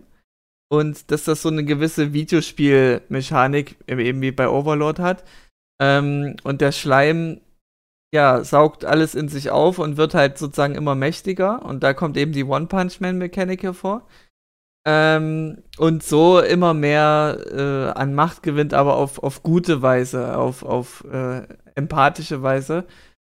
Und 0.70 1.12
dass 1.12 1.26
das 1.26 1.42
so 1.42 1.50
eine 1.50 1.66
gewisse 1.66 2.14
Videospielmechanik, 2.14 3.76
eben 3.86 4.22
wie 4.22 4.32
bei 4.32 4.48
Overlord 4.48 5.00
hat. 5.00 5.26
Ähm, 5.82 6.38
und 6.44 6.62
der 6.62 6.72
Schleim, 6.72 7.42
ja, 8.14 8.46
saugt 8.46 8.86
alles 8.86 9.14
in 9.14 9.28
sich 9.28 9.50
auf 9.50 9.78
und 9.78 9.98
wird 9.98 10.14
halt 10.14 10.38
sozusagen 10.38 10.76
immer 10.76 10.96
mächtiger. 10.96 11.66
Und 11.66 11.84
da 11.84 11.94
kommt 11.94 12.16
eben 12.16 12.32
die 12.32 12.46
One-Punch-Man-Mechanik 12.46 13.64
hervor. 13.64 14.08
Ähm, 14.90 15.64
und 15.78 16.02
so 16.02 16.40
immer 16.40 16.74
mehr 16.74 17.38
äh, 17.52 18.00
an 18.00 18.16
Macht 18.16 18.42
gewinnt, 18.42 18.74
aber 18.74 18.96
auf, 18.96 19.22
auf 19.22 19.44
gute 19.44 19.82
Weise, 19.82 20.38
auf, 20.38 20.64
auf 20.64 21.04
äh, 21.12 21.42
empathische 21.76 22.42
Weise. 22.42 22.86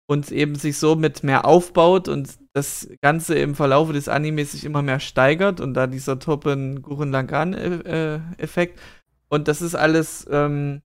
Und 0.09 0.33
eben 0.33 0.55
sich 0.55 0.79
somit 0.79 1.23
mehr 1.25 1.45
aufbaut 1.45 2.09
und 2.09 2.39
das 2.55 2.89
Ganze 3.03 3.35
im 3.35 3.55
Verlaufe 3.55 3.93
des 3.93 4.09
Animes 4.09 4.53
sich 4.53 4.65
immer 4.65 4.81
mehr 4.81 4.99
steigert 4.99 5.61
und 5.61 5.75
da 5.75 5.87
dieser 5.87 6.19
Toppen 6.19 6.81
Gurren 6.81 7.13
Lagann 7.13 7.53
äh, 7.53 8.21
Effekt. 8.39 8.81
Und 9.29 9.47
das 9.47 9.61
ist 9.61 9.75
alles 9.75 10.27
ähm, 10.31 10.81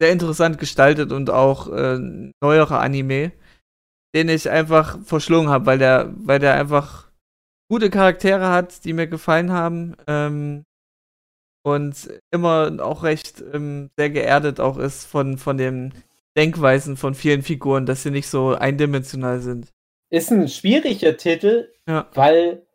sehr 0.00 0.12
interessant 0.12 0.58
gestaltet 0.58 1.12
und 1.12 1.30
auch 1.30 1.72
äh, 1.72 1.98
neuere 2.42 2.78
Anime, 2.78 3.32
den 4.14 4.28
ich 4.28 4.50
einfach 4.50 4.98
verschlungen 5.02 5.50
habe, 5.50 5.66
weil 5.66 5.78
der 5.78 6.12
weil 6.16 6.38
der 6.38 6.54
einfach 6.54 7.08
gute 7.68 7.90
Charaktere 7.90 8.48
hat, 8.50 8.84
die 8.84 8.92
mir 8.92 9.06
gefallen 9.06 9.50
haben. 9.52 9.96
Ähm, 10.06 10.64
und 11.66 12.10
immer 12.30 12.76
auch 12.80 13.02
recht 13.04 13.42
ähm, 13.52 13.90
sehr 13.96 14.10
geerdet 14.10 14.60
auch 14.60 14.76
ist 14.76 15.06
von, 15.06 15.38
von 15.38 15.56
den 15.56 15.94
Denkweisen 16.36 16.96
von 16.96 17.14
vielen 17.14 17.42
Figuren, 17.42 17.86
dass 17.86 18.02
sie 18.02 18.10
nicht 18.10 18.26
so 18.28 18.54
eindimensional 18.54 19.40
sind. 19.40 19.72
Ist 20.10 20.30
ein 20.30 20.48
schwieriger 20.48 21.16
Titel, 21.16 21.70
Ja. 21.88 22.08
weil 22.14 22.66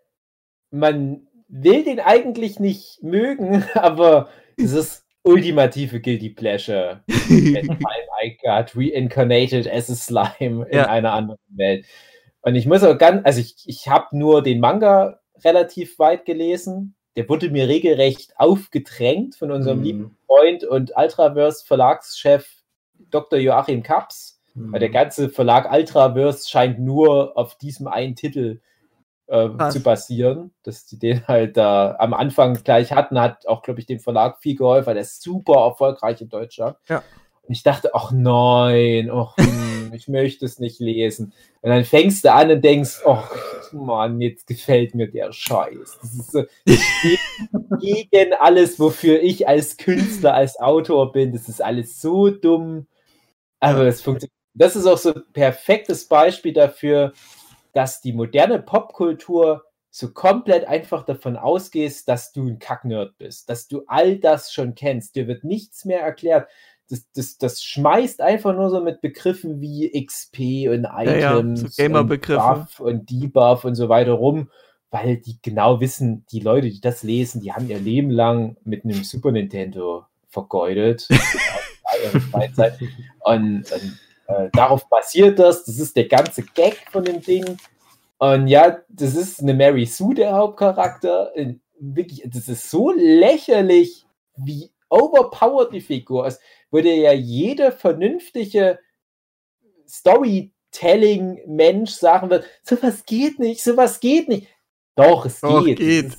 man 0.71 1.27
will 1.47 1.83
den 1.83 1.99
eigentlich 1.99 2.59
nicht 2.59 3.03
mögen, 3.03 3.63
aber 3.75 4.29
es 4.57 4.71
ist 4.71 5.05
ultimative 5.23 5.99
Guilty 5.99 6.29
Pleasure. 6.29 7.03
I 7.09 8.37
got 8.43 8.75
reincarnated 8.75 9.67
as 9.67 9.89
a 9.89 9.95
slime 9.95 10.65
in 10.67 10.77
Ja. 10.77 10.87
einer 10.89 11.13
anderen 11.13 11.39
Welt. 11.49 11.85
Und 12.41 12.55
ich 12.55 12.65
muss 12.65 12.83
auch 12.83 12.97
ganz, 12.97 13.21
also 13.25 13.39
ich, 13.41 13.55
ich 13.65 13.87
habe 13.89 14.17
nur 14.17 14.41
den 14.41 14.59
Manga 14.59 15.19
relativ 15.43 15.99
weit 15.99 16.25
gelesen. 16.25 16.95
Der 17.15 17.27
wurde 17.27 17.49
mir 17.49 17.67
regelrecht 17.67 18.33
aufgedrängt 18.37 19.35
von 19.35 19.51
unserem 19.51 19.79
Mhm. 19.79 19.83
lieben 19.83 20.17
Freund 20.27 20.63
und 20.63 20.93
Ultraverse 20.95 21.65
Verlagschef 21.65 22.47
Dr. 23.09 23.39
Joachim 23.39 23.83
Kaps. 23.83 24.41
Mhm. 24.53 24.73
Weil 24.73 24.79
der 24.79 24.89
ganze 24.89 25.29
Verlag 25.29 25.71
Ultraverse 25.71 26.47
scheint 26.49 26.79
nur 26.79 27.37
auf 27.37 27.57
diesem 27.57 27.87
einen 27.87 28.15
Titel 28.15 28.61
äh, 29.27 29.49
zu 29.69 29.81
basieren, 29.83 30.51
dass 30.63 30.85
die 30.87 30.97
den 30.97 31.27
halt 31.27 31.55
da 31.55 31.95
am 31.99 32.13
Anfang 32.15 32.55
gleich 32.63 32.91
hatten, 32.91 33.19
hat 33.19 33.45
auch, 33.47 33.61
glaube 33.61 33.79
ich, 33.79 33.85
dem 33.85 33.99
Verlag 33.99 34.39
viel 34.39 34.55
geholfen, 34.55 34.87
weil 34.87 34.95
der 34.95 35.03
ist 35.03 35.21
super 35.21 35.65
erfolgreich 35.65 36.19
in 36.21 36.29
Deutschland. 36.29 36.77
Ja. 36.87 37.03
Und 37.43 37.53
ich 37.53 37.61
dachte, 37.63 37.91
ach 37.93 38.11
nein, 38.11 39.11
ach, 39.11 39.35
ich 39.93 40.07
möchte 40.07 40.45
es 40.45 40.59
nicht 40.59 40.79
lesen. 40.79 41.33
Und 41.61 41.69
dann 41.69 41.85
fängst 41.85 42.25
du 42.25 42.33
an 42.33 42.51
und 42.51 42.63
denkst, 42.63 43.01
ach 43.05 43.31
Mann, 43.71 44.21
jetzt 44.21 44.47
gefällt 44.47 44.95
mir 44.95 45.09
der 45.09 45.31
Scheiß. 45.31 45.97
Das 46.01 46.13
ist 46.13 46.31
so, 46.31 46.43
gegen 47.79 48.33
alles, 48.39 48.79
wofür 48.79 49.21
ich 49.21 49.47
als 49.47 49.77
Künstler, 49.77 50.33
als 50.33 50.59
Autor 50.59 51.11
bin. 51.11 51.33
Das 51.33 51.49
ist 51.49 51.61
alles 51.61 52.01
so 52.01 52.29
dumm. 52.29 52.87
Aber 53.59 53.85
es 53.85 54.01
funktioniert. 54.01 54.33
Das 54.53 54.75
ist 54.75 54.85
auch 54.85 54.97
so 54.97 55.13
ein 55.13 55.23
perfektes 55.33 56.07
Beispiel 56.07 56.53
dafür, 56.53 57.13
dass 57.73 58.01
die 58.01 58.13
moderne 58.13 58.59
Popkultur 58.61 59.63
so 59.91 60.11
komplett 60.11 60.65
einfach 60.65 61.03
davon 61.03 61.35
ausgehst, 61.35 62.07
dass 62.07 62.31
du 62.31 62.47
ein 62.47 62.59
Kacknerd 62.59 63.17
bist, 63.17 63.49
dass 63.49 63.67
du 63.67 63.83
all 63.87 64.17
das 64.17 64.53
schon 64.53 64.75
kennst. 64.75 65.15
Dir 65.15 65.27
wird 65.27 65.43
nichts 65.43 65.85
mehr 65.85 66.01
erklärt. 66.01 66.49
Das, 66.89 67.05
das, 67.13 67.37
das 67.37 67.63
schmeißt 67.63 68.21
einfach 68.21 68.53
nur 68.53 68.69
so 68.69 68.81
mit 68.81 69.01
Begriffen 69.01 69.61
wie 69.61 69.91
XP 70.05 70.69
und 70.69 70.83
ja, 70.83 71.37
Items 71.37 71.75
so 71.75 71.83
und. 71.83 72.09
Buff 72.27 72.79
und 72.79 73.09
Debuff 73.09 73.63
und 73.63 73.75
so 73.75 73.89
weiter 73.89 74.13
rum, 74.13 74.49
weil 74.89 75.17
die 75.17 75.37
genau 75.41 75.79
wissen, 75.79 76.25
die 76.31 76.39
Leute, 76.39 76.69
die 76.69 76.81
das 76.81 77.03
lesen, 77.03 77.41
die 77.41 77.53
haben 77.53 77.69
ihr 77.69 77.79
Leben 77.79 78.09
lang 78.09 78.57
mit 78.63 78.85
einem 78.85 79.03
Super 79.03 79.31
Nintendo 79.31 80.05
vergeudet. 80.29 81.07
Und, 83.21 83.71
und 83.71 83.99
äh, 84.27 84.49
darauf 84.53 84.87
basiert 84.89 85.39
das. 85.39 85.65
Das 85.65 85.79
ist 85.79 85.95
der 85.95 86.07
ganze 86.07 86.43
Gag 86.43 86.77
von 86.91 87.03
dem 87.03 87.21
Ding. 87.21 87.57
Und 88.19 88.47
ja, 88.47 88.77
das 88.89 89.15
ist 89.15 89.41
eine 89.41 89.53
Mary 89.53 89.85
Sue, 89.85 90.13
der 90.13 90.33
Hauptcharakter. 90.33 91.31
Wirklich, 91.79 92.23
das 92.25 92.47
ist 92.47 92.69
so 92.69 92.91
lächerlich, 92.91 94.05
wie 94.35 94.71
overpowered 94.89 95.73
die 95.73 95.81
Figur 95.81 96.27
ist. 96.27 96.39
Würde 96.71 96.93
ja 96.93 97.13
jeder 97.13 97.71
vernünftige 97.71 98.79
Storytelling-Mensch 99.87 101.91
sagen 101.91 102.29
wird, 102.29 102.45
sowas 102.63 103.05
geht 103.05 103.39
nicht, 103.39 103.63
sowas 103.63 103.99
geht 103.99 104.29
nicht. 104.29 104.47
Doch, 104.95 105.25
es 105.25 105.41
Doch, 105.41 105.65
geht. 105.65 105.79
geht. 105.79 106.17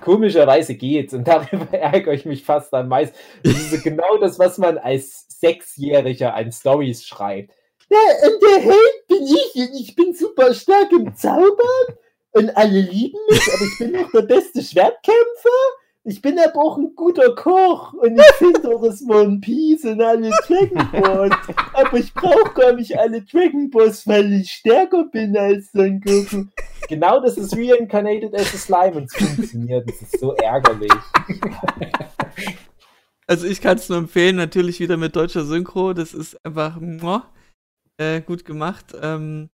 Komischerweise 0.00 0.74
geht's 0.74 1.14
und 1.14 1.26
darüber 1.28 1.72
ärgere 1.72 2.14
ich 2.14 2.24
mich 2.24 2.44
fast 2.44 2.72
am 2.74 2.88
meisten. 2.88 3.16
Das 3.42 3.72
ist 3.72 3.82
genau 3.82 4.16
das, 4.18 4.38
was 4.38 4.58
man 4.58 4.78
als 4.78 5.26
Sechsjähriger 5.40 6.34
an 6.34 6.52
Stories 6.52 7.06
schreibt. 7.06 7.54
Ja, 7.90 7.98
und 8.26 8.42
der 8.42 8.60
Held 8.60 9.06
bin 9.08 9.22
ich 9.22 9.54
und 9.54 9.74
ich 9.80 9.94
bin 9.94 10.14
super 10.14 10.54
stark 10.54 10.90
im 10.92 11.14
Zaubern 11.14 11.96
und 12.32 12.56
alle 12.56 12.80
lieben 12.80 13.18
mich, 13.30 13.46
aber 13.52 13.64
ich 13.64 13.78
bin 13.78 13.92
noch 13.92 14.10
der 14.10 14.22
beste 14.22 14.62
Schwertkämpfer. 14.62 15.50
Ich 16.06 16.20
bin 16.20 16.38
aber 16.38 16.60
auch 16.60 16.76
ein 16.76 16.94
guter 16.94 17.34
Koch 17.34 17.94
und 17.94 18.18
ich 18.18 18.32
finde 18.36 18.68
auch 18.68 18.82
das 18.82 19.02
One 19.08 19.40
Piece 19.40 19.86
und 19.86 20.02
alle 20.02 20.30
Dragon 20.46 20.90
Balls. 20.92 21.34
Aber 21.72 21.96
ich 21.96 22.12
brauche 22.12 22.52
gar 22.52 22.72
nicht 22.72 22.98
alle 22.98 23.22
Dragon 23.22 23.70
Balls, 23.70 24.06
weil 24.06 24.30
ich 24.34 24.50
stärker 24.50 25.04
bin 25.04 25.34
als 25.34 25.72
Son 25.72 26.02
Goku. 26.02 26.44
Genau 26.90 27.20
das 27.22 27.38
ist 27.38 27.56
Reincarnated 27.56 28.34
as 28.34 28.54
a 28.54 28.58
Slime 28.58 28.96
und 28.98 29.04
es 29.04 29.16
funktioniert. 29.16 29.88
Das 29.88 30.02
ist 30.02 30.20
so 30.20 30.34
ärgerlich. 30.34 30.92
Also 33.26 33.46
ich 33.46 33.62
kann 33.62 33.78
es 33.78 33.88
nur 33.88 33.96
empfehlen, 33.96 34.36
natürlich 34.36 34.80
wieder 34.80 34.98
mit 34.98 35.16
deutscher 35.16 35.46
Synchro. 35.46 35.94
Das 35.94 36.12
ist 36.12 36.44
einfach 36.44 36.78
äh, 37.96 38.20
gut 38.20 38.44
gemacht. 38.44 38.94
Ähm, 39.00 39.48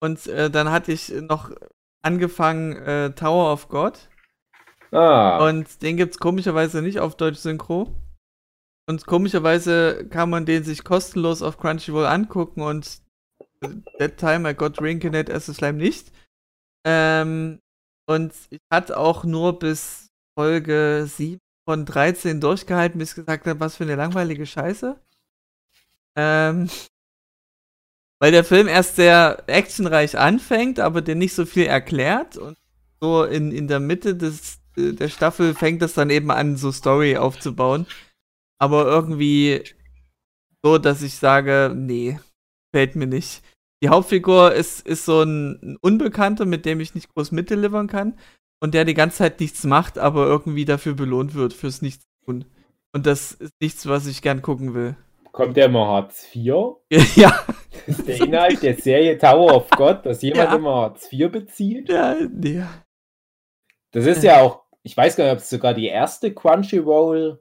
und 0.00 0.26
äh, 0.26 0.50
dann 0.50 0.70
hatte 0.70 0.92
ich 0.92 1.08
noch 1.08 1.50
angefangen 2.02 2.76
äh, 2.76 3.14
Tower 3.14 3.50
of 3.50 3.68
God. 3.68 4.10
Ah, 4.94 5.46
Und 5.46 5.82
den 5.82 5.96
gibt's 5.96 6.18
komischerweise 6.18 6.82
nicht 6.82 7.00
auf 7.00 7.16
Deutsch 7.16 7.38
Synchro. 7.38 7.94
Und 8.88 9.06
komischerweise 9.06 10.06
kann 10.08 10.30
man 10.30 10.46
den 10.46 10.62
sich 10.62 10.84
kostenlos 10.84 11.42
auf 11.42 11.58
Crunchyroll 11.58 12.06
angucken 12.06 12.60
und 12.62 13.02
That 13.98 14.18
Time 14.18 14.50
I 14.50 14.54
Got 14.54 14.80
Reincarnated 14.80 15.34
as 15.34 15.48
a 15.48 15.54
Slime 15.54 15.78
nicht. 15.78 16.12
Ähm, 16.86 17.60
und 18.06 18.34
ich 18.50 18.60
hatte 18.70 18.98
auch 18.98 19.24
nur 19.24 19.58
bis 19.58 20.10
Folge 20.38 21.06
7 21.08 21.40
von 21.66 21.86
13 21.86 22.40
durchgehalten, 22.40 22.98
bis 22.98 23.10
ich 23.10 23.16
gesagt 23.16 23.46
habe, 23.46 23.60
was 23.60 23.76
für 23.76 23.84
eine 23.84 23.96
langweilige 23.96 24.44
Scheiße. 24.46 25.00
Ähm, 26.16 26.68
weil 28.20 28.32
der 28.32 28.44
Film 28.44 28.68
erst 28.68 28.96
sehr 28.96 29.44
actionreich 29.46 30.18
anfängt, 30.18 30.78
aber 30.78 31.02
der 31.02 31.14
nicht 31.14 31.34
so 31.34 31.46
viel 31.46 31.66
erklärt 31.66 32.36
und 32.36 32.58
so 33.00 33.24
in, 33.24 33.50
in 33.50 33.68
der 33.68 33.80
Mitte 33.80 34.14
des, 34.14 34.56
äh, 34.56 34.63
der 34.76 35.08
Staffel 35.08 35.54
fängt 35.54 35.82
das 35.82 35.94
dann 35.94 36.10
eben 36.10 36.30
an, 36.30 36.56
so 36.56 36.72
Story 36.72 37.16
aufzubauen. 37.16 37.86
Aber 38.58 38.86
irgendwie 38.86 39.62
so, 40.62 40.78
dass 40.78 41.02
ich 41.02 41.14
sage, 41.16 41.72
nee, 41.74 42.18
fällt 42.74 42.96
mir 42.96 43.06
nicht. 43.06 43.42
Die 43.82 43.88
Hauptfigur 43.90 44.52
ist, 44.54 44.86
ist 44.86 45.04
so 45.04 45.22
ein, 45.22 45.58
ein 45.62 45.76
Unbekannter, 45.80 46.46
mit 46.46 46.64
dem 46.64 46.80
ich 46.80 46.94
nicht 46.94 47.12
groß 47.14 47.32
mitdelivern 47.32 47.86
kann 47.86 48.18
und 48.60 48.72
der 48.74 48.84
die 48.84 48.94
ganze 48.94 49.18
Zeit 49.18 49.40
nichts 49.40 49.64
macht, 49.64 49.98
aber 49.98 50.26
irgendwie 50.26 50.64
dafür 50.64 50.94
belohnt 50.94 51.34
wird, 51.34 51.52
fürs 51.52 51.82
Nichts 51.82 52.04
tun. 52.24 52.46
Und 52.92 53.06
das 53.06 53.32
ist 53.32 53.52
nichts, 53.60 53.86
was 53.86 54.06
ich 54.06 54.22
gern 54.22 54.40
gucken 54.40 54.72
will. 54.74 54.96
kommt 55.32 55.56
der 55.56 55.66
immer 55.66 55.86
Hartz 55.88 56.26
IV? 56.34 56.54
ja, 57.16 57.44
Das 57.86 57.98
ist 57.98 58.08
der 58.08 58.20
Inhalt 58.22 58.62
der 58.62 58.76
Serie 58.76 59.18
Tower 59.18 59.54
of 59.54 59.68
God, 59.70 60.06
dass 60.06 60.22
jemand 60.22 60.50
Ja. 60.50 60.56
immer 60.56 60.74
Hartz 60.76 61.12
IV 61.12 61.30
bezieht? 61.30 61.88
ja, 61.90 62.16
nee. 62.32 62.64
Das 63.90 64.06
ist 64.06 64.22
ja 64.24 64.40
auch, 64.40 64.63
ich 64.84 64.96
weiß 64.96 65.16
gar 65.16 65.24
nicht, 65.24 65.32
ob 65.32 65.38
es 65.38 65.50
sogar 65.50 65.74
die 65.74 65.86
erste 65.88 66.32
Crunchyroll 66.32 67.40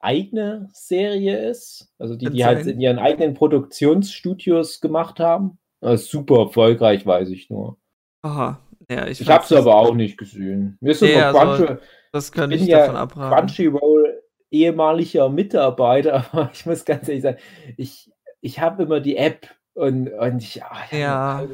eigene 0.00 0.68
Serie 0.72 1.38
ist. 1.50 1.92
Also 1.98 2.16
die, 2.16 2.24
Kann 2.26 2.34
die 2.34 2.44
halt 2.44 2.66
in 2.66 2.80
ihren 2.80 2.98
eigenen 2.98 3.34
Produktionsstudios 3.34 4.80
gemacht 4.80 5.20
haben. 5.20 5.58
Ist 5.82 6.10
super 6.10 6.40
erfolgreich, 6.40 7.06
weiß 7.06 7.30
ich 7.30 7.50
nur. 7.50 7.76
Aha. 8.22 8.58
Ja, 8.90 9.06
ich 9.06 9.20
Ich 9.20 9.28
habe 9.28 9.44
es 9.44 9.52
aber 9.52 9.76
auch 9.76 9.94
nicht 9.94 10.18
gesehen. 10.18 10.78
Mir 10.80 10.90
ist 10.92 11.02
Nee, 11.02 11.12
immer 11.12 11.26
also, 11.26 11.64
Crunchy, 11.64 11.80
Das 12.12 12.32
kann 12.32 12.50
ich 12.50 12.66
ja 12.66 12.78
davon 12.78 12.96
abraten. 12.96 13.36
Crunchyroll 13.36 14.22
ehemaliger 14.50 15.28
Mitarbeiter, 15.28 16.24
aber 16.32 16.50
ich 16.52 16.66
muss 16.66 16.84
ganz 16.84 17.08
ehrlich 17.08 17.22
sagen, 17.22 17.38
ich, 17.76 18.10
ich 18.40 18.58
habe 18.58 18.82
immer 18.84 19.00
die 19.00 19.16
App 19.16 19.48
und, 19.74 20.08
und 20.08 20.42
ich, 20.42 20.62
ah, 20.64 20.78
ich 20.86 20.92
hab 20.92 20.98
Ja. 20.98 21.46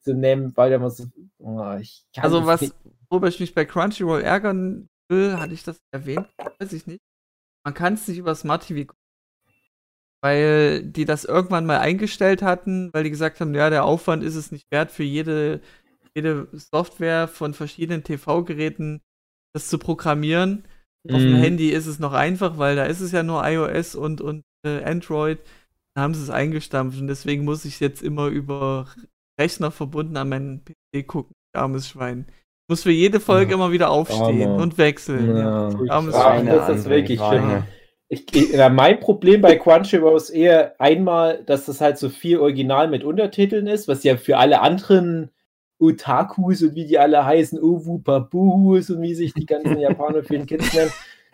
zu 0.00 0.14
nehmen, 0.14 0.52
weil 0.56 0.70
der 0.70 0.78
muss, 0.80 1.06
oh, 1.38 1.76
ich 1.80 2.04
kann 2.14 2.24
Also 2.24 2.44
was, 2.46 2.60
nicht. 2.60 2.74
Worüber 3.10 3.28
ich 3.28 3.40
mich 3.40 3.54
bei 3.54 3.64
Crunchyroll 3.64 4.22
ärgern 4.22 4.88
will, 5.08 5.38
hatte 5.38 5.54
ich 5.54 5.64
das 5.64 5.80
erwähnt? 5.92 6.28
Weiß 6.58 6.72
ich 6.72 6.86
nicht. 6.86 7.00
Man 7.64 7.74
kann 7.74 7.94
es 7.94 8.08
nicht 8.08 8.18
über 8.18 8.34
Smart 8.34 8.66
TV 8.66 8.86
gucken. 8.86 9.02
Weil 10.22 10.82
die 10.82 11.04
das 11.04 11.24
irgendwann 11.24 11.66
mal 11.66 11.78
eingestellt 11.78 12.42
hatten, 12.42 12.90
weil 12.92 13.04
die 13.04 13.10
gesagt 13.10 13.40
haben, 13.40 13.54
ja, 13.54 13.70
der 13.70 13.84
Aufwand 13.84 14.24
ist 14.24 14.34
es 14.34 14.50
nicht 14.50 14.66
wert 14.72 14.90
für 14.90 15.02
jede, 15.04 15.60
jede 16.16 16.48
Software 16.52 17.28
von 17.28 17.54
verschiedenen 17.54 18.02
TV-Geräten 18.02 19.02
das 19.54 19.68
zu 19.68 19.78
programmieren. 19.78 20.64
Auf 21.12 21.22
dem 21.22 21.34
Mhm. 21.34 21.36
Handy 21.36 21.70
ist 21.70 21.86
es 21.86 21.98
noch 21.98 22.12
einfach, 22.14 22.58
weil 22.58 22.76
da 22.76 22.84
ist 22.86 23.00
es 23.00 23.12
ja 23.12 23.22
nur 23.22 23.46
iOS 23.46 23.94
und, 23.94 24.20
und 24.20 24.42
äh, 24.66 24.82
Android. 24.84 25.38
Da 25.94 26.02
haben 26.02 26.14
sie 26.14 26.22
es 26.22 26.30
eingestampft 26.30 26.98
und 27.00 27.06
deswegen 27.08 27.44
muss 27.44 27.64
ich 27.64 27.80
jetzt 27.80 28.02
immer 28.02 28.26
über 28.28 28.88
Rechner 29.40 29.70
verbunden 29.70 30.16
an 30.16 30.28
meinen 30.28 30.64
PC 30.64 31.06
gucken. 31.06 31.34
Armes 31.54 31.88
Schwein. 31.88 32.26
Muss 32.68 32.82
für 32.82 32.90
jede 32.90 33.20
Folge 33.20 33.54
immer 33.54 33.70
wieder 33.70 33.90
aufstehen 33.90 34.50
Armer. 34.50 34.62
und 34.62 34.76
wechseln. 34.78 35.36
Ja. 35.36 35.68
Ja. 35.70 36.00
Ja, 36.08 36.42
das 36.42 36.68
ist 36.80 36.88
wirklich 36.88 37.20
schlimm. 37.20 37.62
Ich, 38.08 38.24
ja, 38.52 38.68
mein 38.68 39.00
Problem 39.00 39.40
bei 39.40 39.56
Crunchyroll 39.56 40.16
ist 40.16 40.30
eher 40.30 40.80
einmal, 40.80 41.42
dass 41.44 41.66
das 41.66 41.80
halt 41.80 41.98
so 41.98 42.08
viel 42.08 42.38
Original 42.38 42.88
mit 42.88 43.02
Untertiteln 43.02 43.66
ist, 43.66 43.88
was 43.88 44.04
ja 44.04 44.16
für 44.16 44.36
alle 44.38 44.60
anderen 44.60 45.30
Otakus 45.78 46.62
und 46.62 46.74
wie 46.74 46.86
die 46.86 46.98
alle 46.98 47.24
heißen, 47.24 47.58
Owu 47.60 47.98
Babuhus 47.98 48.90
und 48.90 49.02
wie 49.02 49.14
sich 49.14 49.34
die 49.34 49.46
ganzen 49.46 49.78
Japaner 49.78 50.22
für 50.22 50.34
den 50.34 50.46
Kids 50.46 50.72
nennen, 50.72 50.92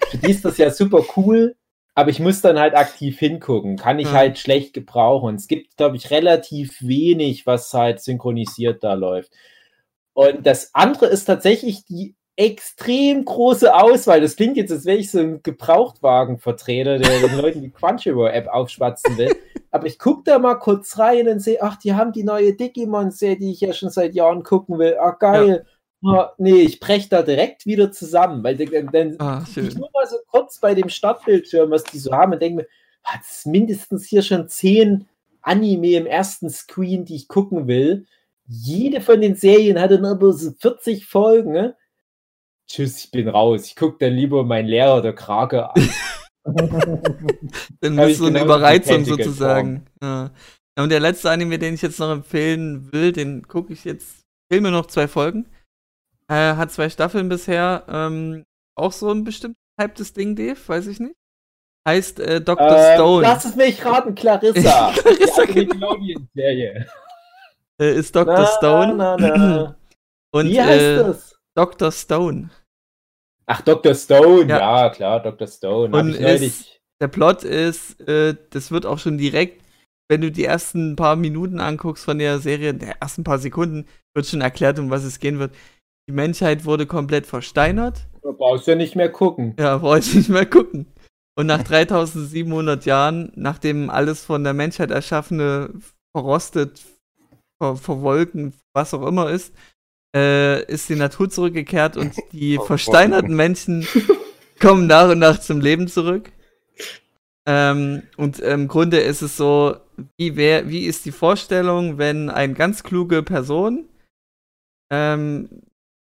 für 0.08 0.16
die 0.18 0.30
ist 0.30 0.44
das 0.44 0.56
ja 0.58 0.70
super 0.70 1.04
cool, 1.16 1.54
aber 1.94 2.10
ich 2.10 2.20
muss 2.20 2.40
dann 2.40 2.58
halt 2.58 2.74
aktiv 2.74 3.18
hingucken. 3.18 3.76
Kann 3.76 3.98
ich 3.98 4.06
Ja. 4.08 4.14
halt 4.14 4.38
schlecht 4.38 4.72
gebrauchen. 4.72 5.34
Es 5.36 5.48
gibt, 5.48 5.76
glaube 5.76 5.96
ich, 5.96 6.10
relativ 6.10 6.78
wenig, 6.80 7.46
was 7.46 7.72
halt 7.74 8.00
synchronisiert 8.00 8.82
da 8.82 8.94
läuft. 8.94 9.32
Und 10.14 10.46
das 10.46 10.74
andere 10.74 11.06
ist 11.06 11.24
tatsächlich 11.24 11.84
die 11.84 12.14
extrem 12.36 13.24
große 13.24 13.74
Auswahl. 13.74 14.20
Das 14.20 14.36
klingt 14.36 14.56
jetzt, 14.56 14.72
als 14.72 14.84
wäre 14.84 14.98
ich 14.98 15.10
so 15.10 15.18
ein 15.18 15.42
Gebrauchtwagenvertreter, 15.42 16.98
der 16.98 17.20
den 17.20 17.38
Leuten 17.38 17.60
die 17.60 17.70
Crunchyroll-App 17.70 18.48
aufschwatzen 18.48 19.18
will. 19.18 19.34
Aber 19.70 19.86
ich 19.86 19.98
gucke 19.98 20.22
da 20.24 20.38
mal 20.38 20.56
kurz 20.56 20.98
rein 20.98 21.28
und 21.28 21.40
sehe, 21.40 21.62
ach, 21.62 21.76
die 21.76 21.94
haben 21.94 22.12
die 22.12 22.24
neue 22.24 22.54
Digimon-Serie, 22.54 23.38
die 23.38 23.52
ich 23.52 23.60
ja 23.60 23.72
schon 23.72 23.90
seit 23.90 24.14
Jahren 24.14 24.42
gucken 24.42 24.78
will. 24.78 24.96
Ah, 24.98 25.16
geil. 25.18 25.66
Ah, 26.04 26.32
nee, 26.36 26.62
ich 26.62 26.80
brech 26.80 27.08
da 27.08 27.22
direkt 27.22 27.64
wieder 27.64 27.92
zusammen, 27.92 28.42
weil 28.42 28.56
dann, 28.56 28.88
dann 28.90 29.16
Ah, 29.20 29.44
ich 29.46 29.56
nur 29.76 29.88
mal 29.94 30.06
so 30.06 30.16
kurz 30.26 30.58
bei 30.58 30.74
dem 30.74 30.88
Startbildschirm, 30.88 31.70
was 31.70 31.84
die 31.84 31.98
so 31.98 32.12
haben, 32.12 32.32
und 32.32 32.42
denke 32.42 32.62
mir, 32.62 32.68
hat 33.04 33.20
es 33.22 33.46
mindestens 33.46 34.06
hier 34.06 34.22
schon 34.22 34.48
zehn 34.48 35.08
Anime 35.42 35.92
im 35.92 36.06
ersten 36.06 36.50
Screen, 36.50 37.04
die 37.04 37.16
ich 37.16 37.28
gucken 37.28 37.68
will. 37.68 38.06
Jede 38.52 39.00
von 39.00 39.20
den 39.20 39.34
Serien 39.34 39.80
hat 39.80 39.90
dann 39.90 40.04
aber 40.04 40.32
so 40.32 40.52
40 40.60 41.06
Folgen. 41.06 41.52
Ne? 41.52 41.76
Tschüss, 42.68 43.04
ich 43.04 43.10
bin 43.10 43.28
raus. 43.28 43.66
Ich 43.66 43.76
gucke 43.76 43.96
dann 43.98 44.14
lieber 44.14 44.44
meinen 44.44 44.68
Lehrer 44.68 45.00
der 45.00 45.14
Krake 45.14 45.70
an. 45.70 45.88
Dann 47.80 47.98
ist 47.98 48.18
so 48.18 48.26
eine 48.26 48.42
Überreizung 48.42 49.04
sozusagen. 49.04 49.86
Ja. 50.02 50.30
Und 50.76 50.90
der 50.90 51.00
letzte 51.00 51.30
Anime, 51.30 51.58
den 51.58 51.74
ich 51.74 51.82
jetzt 51.82 52.00
noch 52.00 52.10
empfehlen 52.10 52.92
will, 52.92 53.12
den 53.12 53.46
gucke 53.46 53.72
ich 53.72 53.84
jetzt, 53.84 54.24
mir 54.50 54.60
noch 54.60 54.86
zwei 54.86 55.06
Folgen. 55.06 55.46
Äh, 56.28 56.56
hat 56.56 56.72
zwei 56.72 56.88
Staffeln 56.88 57.28
bisher. 57.28 57.84
Ähm, 57.88 58.44
auch 58.74 58.92
so 58.92 59.10
ein 59.10 59.24
bestimmt 59.24 59.56
hyptes 59.80 60.12
Ding, 60.12 60.34
Dave, 60.34 60.58
weiß 60.66 60.86
ich 60.88 60.98
nicht. 60.98 61.14
Heißt 61.86 62.20
äh, 62.20 62.40
Dr. 62.40 62.70
Ähm, 62.70 62.94
Stone. 62.94 63.22
Lass 63.22 63.44
es 63.44 63.56
mich 63.56 63.84
raten, 63.84 64.14
Clarissa. 64.14 64.92
Clarissa, 64.96 65.46
die 65.46 65.66
genau. 65.66 65.94
Nickelodeon-Serie. 65.94 66.86
Äh, 67.82 67.94
ist 67.96 68.14
Dr. 68.14 68.34
Na, 68.34 68.46
Stone. 68.46 68.94
na, 68.94 69.16
na. 69.16 69.76
Und 70.34 70.48
Wie 70.48 70.60
heißt 70.60 70.80
äh, 70.80 70.96
das? 70.98 71.36
Dr. 71.56 71.90
Stone. 71.90 72.50
Ach, 73.46 73.60
Dr. 73.62 73.94
Stone. 73.94 74.48
Ja. 74.48 74.84
Ja, 74.84 74.90
klar, 74.90 75.20
Dr. 75.20 75.48
Stone. 75.48 75.96
Und 75.96 76.14
ich 76.14 76.20
neulich. 76.20 76.80
Der 77.00 77.08
Plot 77.08 77.42
ist, 77.42 78.00
äh, 78.08 78.36
das 78.50 78.70
wird 78.70 78.86
auch 78.86 79.00
schon 79.00 79.18
direkt, 79.18 79.64
wenn 80.08 80.20
du 80.20 80.30
die 80.30 80.44
ersten 80.44 80.94
paar 80.94 81.16
Minuten 81.16 81.58
anguckst 81.58 82.04
von 82.04 82.18
der 82.18 82.38
Serie, 82.38 82.72
der 82.72 83.02
ersten 83.02 83.24
paar 83.24 83.38
Sekunden, 83.38 83.86
wird 84.14 84.26
schon 84.26 84.40
erklärt, 84.40 84.78
um 84.78 84.90
was 84.90 85.02
es 85.02 85.18
gehen 85.18 85.40
wird. 85.40 85.52
Die 86.08 86.12
Menschheit 86.12 86.64
wurde 86.64 86.86
komplett 86.86 87.26
versteinert. 87.26 88.06
Du 88.22 88.32
brauchst 88.32 88.68
ja 88.68 88.76
nicht 88.76 88.94
mehr 88.94 89.10
gucken. 89.10 89.56
Ja, 89.58 89.78
brauche 89.78 89.98
ich 89.98 90.14
nicht 90.14 90.28
mehr 90.28 90.46
gucken. 90.46 90.86
Und 91.36 91.46
nach 91.46 91.64
3700 91.64 92.84
Jahren, 92.84 93.32
nachdem 93.34 93.90
alles 93.90 94.24
von 94.24 94.44
der 94.44 94.52
Menschheit 94.52 94.92
erschaffene 94.92 95.70
verrostet, 96.16 96.80
ver 97.62 97.76
verwolken, 97.76 98.54
was 98.74 98.92
auch 98.92 99.06
immer 99.06 99.30
ist, 99.30 99.52
äh, 100.14 100.64
ist 100.64 100.88
die 100.88 100.96
Natur 100.96 101.30
zurückgekehrt 101.30 101.96
und 101.96 102.14
die 102.32 102.58
versteinerten 102.58 103.36
Menschen 103.36 103.86
kommen 104.60 104.86
nach 104.86 105.10
und 105.10 105.20
nach 105.20 105.38
zum 105.38 105.60
Leben 105.60 105.86
zurück. 105.86 106.32
Ähm, 107.46 108.02
und 108.16 108.38
im 108.40 108.68
Grunde 108.68 108.98
ist 108.98 109.22
es 109.22 109.36
so, 109.36 109.76
wie, 110.16 110.36
wär, 110.36 110.68
wie 110.68 110.86
ist 110.86 111.04
die 111.04 111.12
Vorstellung, 111.12 111.98
wenn 111.98 112.30
eine 112.30 112.54
ganz 112.54 112.82
kluge 112.82 113.22
Person 113.22 113.88
ähm, 114.90 115.48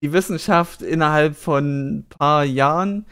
die 0.03 0.13
Wissenschaft 0.13 0.81
innerhalb 0.81 1.35
von 1.35 1.99
ein 1.99 2.05
paar 2.09 2.43
Jahren 2.43 3.05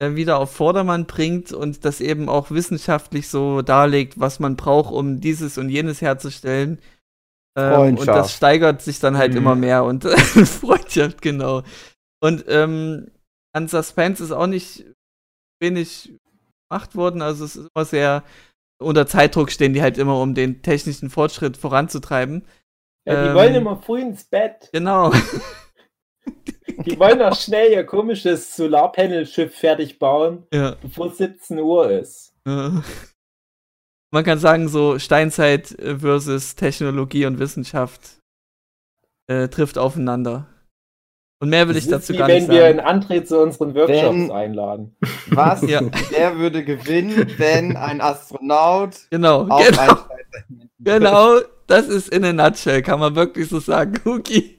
äh, 0.00 0.14
wieder 0.14 0.38
auf 0.38 0.52
Vordermann 0.52 1.06
bringt 1.06 1.52
und 1.52 1.84
das 1.84 2.00
eben 2.00 2.28
auch 2.28 2.50
wissenschaftlich 2.50 3.28
so 3.28 3.62
darlegt, 3.62 4.18
was 4.18 4.40
man 4.40 4.56
braucht, 4.56 4.92
um 4.92 5.20
dieses 5.20 5.58
und 5.58 5.68
jenes 5.68 6.00
herzustellen. 6.00 6.78
Ähm, 7.56 7.96
und 7.98 8.06
das 8.06 8.32
steigert 8.34 8.80
sich 8.82 9.00
dann 9.00 9.18
halt 9.18 9.32
Mhm. 9.32 9.38
immer 9.38 9.54
mehr 9.54 9.84
und 9.84 10.04
Freundschaft, 10.08 11.20
genau. 11.22 11.62
Und 12.22 12.44
ähm, 12.48 13.10
an 13.52 13.66
Suspense 13.68 14.22
ist 14.22 14.32
auch 14.32 14.46
nicht 14.46 14.84
wenig 15.60 16.14
gemacht 16.68 16.94
worden, 16.94 17.22
also 17.22 17.44
es 17.44 17.56
ist 17.56 17.68
immer 17.74 17.84
sehr 17.84 18.22
unter 18.82 19.06
Zeitdruck 19.06 19.50
stehen 19.50 19.74
die 19.74 19.82
halt 19.82 19.98
immer, 19.98 20.18
um 20.20 20.34
den 20.34 20.62
technischen 20.62 21.10
Fortschritt 21.10 21.56
voranzutreiben. 21.56 22.46
Ja, 23.06 23.22
die 23.24 23.28
Ähm, 23.28 23.34
wollen 23.34 23.54
immer 23.54 23.76
früh 23.76 24.00
ins 24.00 24.24
Bett. 24.24 24.70
Genau. 24.72 25.12
Die 26.86 26.98
wollen 26.98 27.20
auch 27.20 27.36
schnell 27.36 27.72
ihr 27.72 27.84
komisches 27.84 28.56
Solarpanel-Schiff 28.56 29.54
fertig 29.54 29.98
bauen, 29.98 30.46
ja. 30.52 30.76
bevor 30.80 31.08
es 31.08 31.18
17 31.18 31.58
Uhr 31.58 31.90
ist. 31.90 32.32
Äh, 32.46 32.70
Man 34.12 34.24
kann 34.24 34.38
sagen, 34.38 34.68
so 34.68 34.98
Steinzeit 34.98 35.70
äh, 35.78 35.98
versus 35.98 36.56
Technologie 36.56 37.26
und 37.26 37.38
Wissenschaft 37.38 38.18
äh, 39.28 39.48
trifft 39.48 39.78
aufeinander. 39.78 40.46
Und 41.42 41.48
mehr 41.48 41.68
will 41.68 41.76
ich 41.76 41.86
Das 41.86 42.00
ist 42.02 42.10
dazu 42.10 42.12
wie 42.14 42.18
gar 42.18 42.28
wenn 42.28 42.38
nicht 42.42 42.50
wir 42.50 42.60
sagen. 42.62 42.80
einen 42.80 43.02
André 43.02 43.24
zu 43.24 43.40
unseren 43.40 43.74
Workshops 43.74 44.02
Wenn- 44.14 44.30
einladen. 44.32 44.96
Was? 45.28 45.62
Ja. 45.62 45.80
Wer 46.10 46.36
würde 46.38 46.64
gewinnen, 46.64 47.32
wenn 47.38 47.76
ein 47.76 48.00
Astronaut 48.00 48.96
Genau, 49.10 49.46
auf 49.48 49.66
genau, 49.66 49.96
genau, 50.80 51.38
das 51.66 51.86
ist 51.88 52.08
in 52.08 52.24
a 52.24 52.32
nutshell, 52.32 52.82
kann 52.82 52.98
man 53.00 53.14
wirklich 53.14 53.48
so 53.48 53.58
sagen, 53.60 53.94
Cookie. 54.04 54.58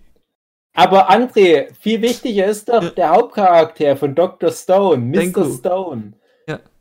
Aber 0.73 1.11
André, 1.11 1.68
viel 1.82 2.02
wichtiger 2.02 2.45
ist 2.45 2.69
doch 2.69 2.90
der 2.95 3.10
Hauptcharakter 3.10 3.98
von 3.98 4.15
Dr. 4.15 4.49
Stone, 4.52 5.03
Mr. 5.06 5.19
Senku. 5.22 5.53
Stone. 5.57 6.14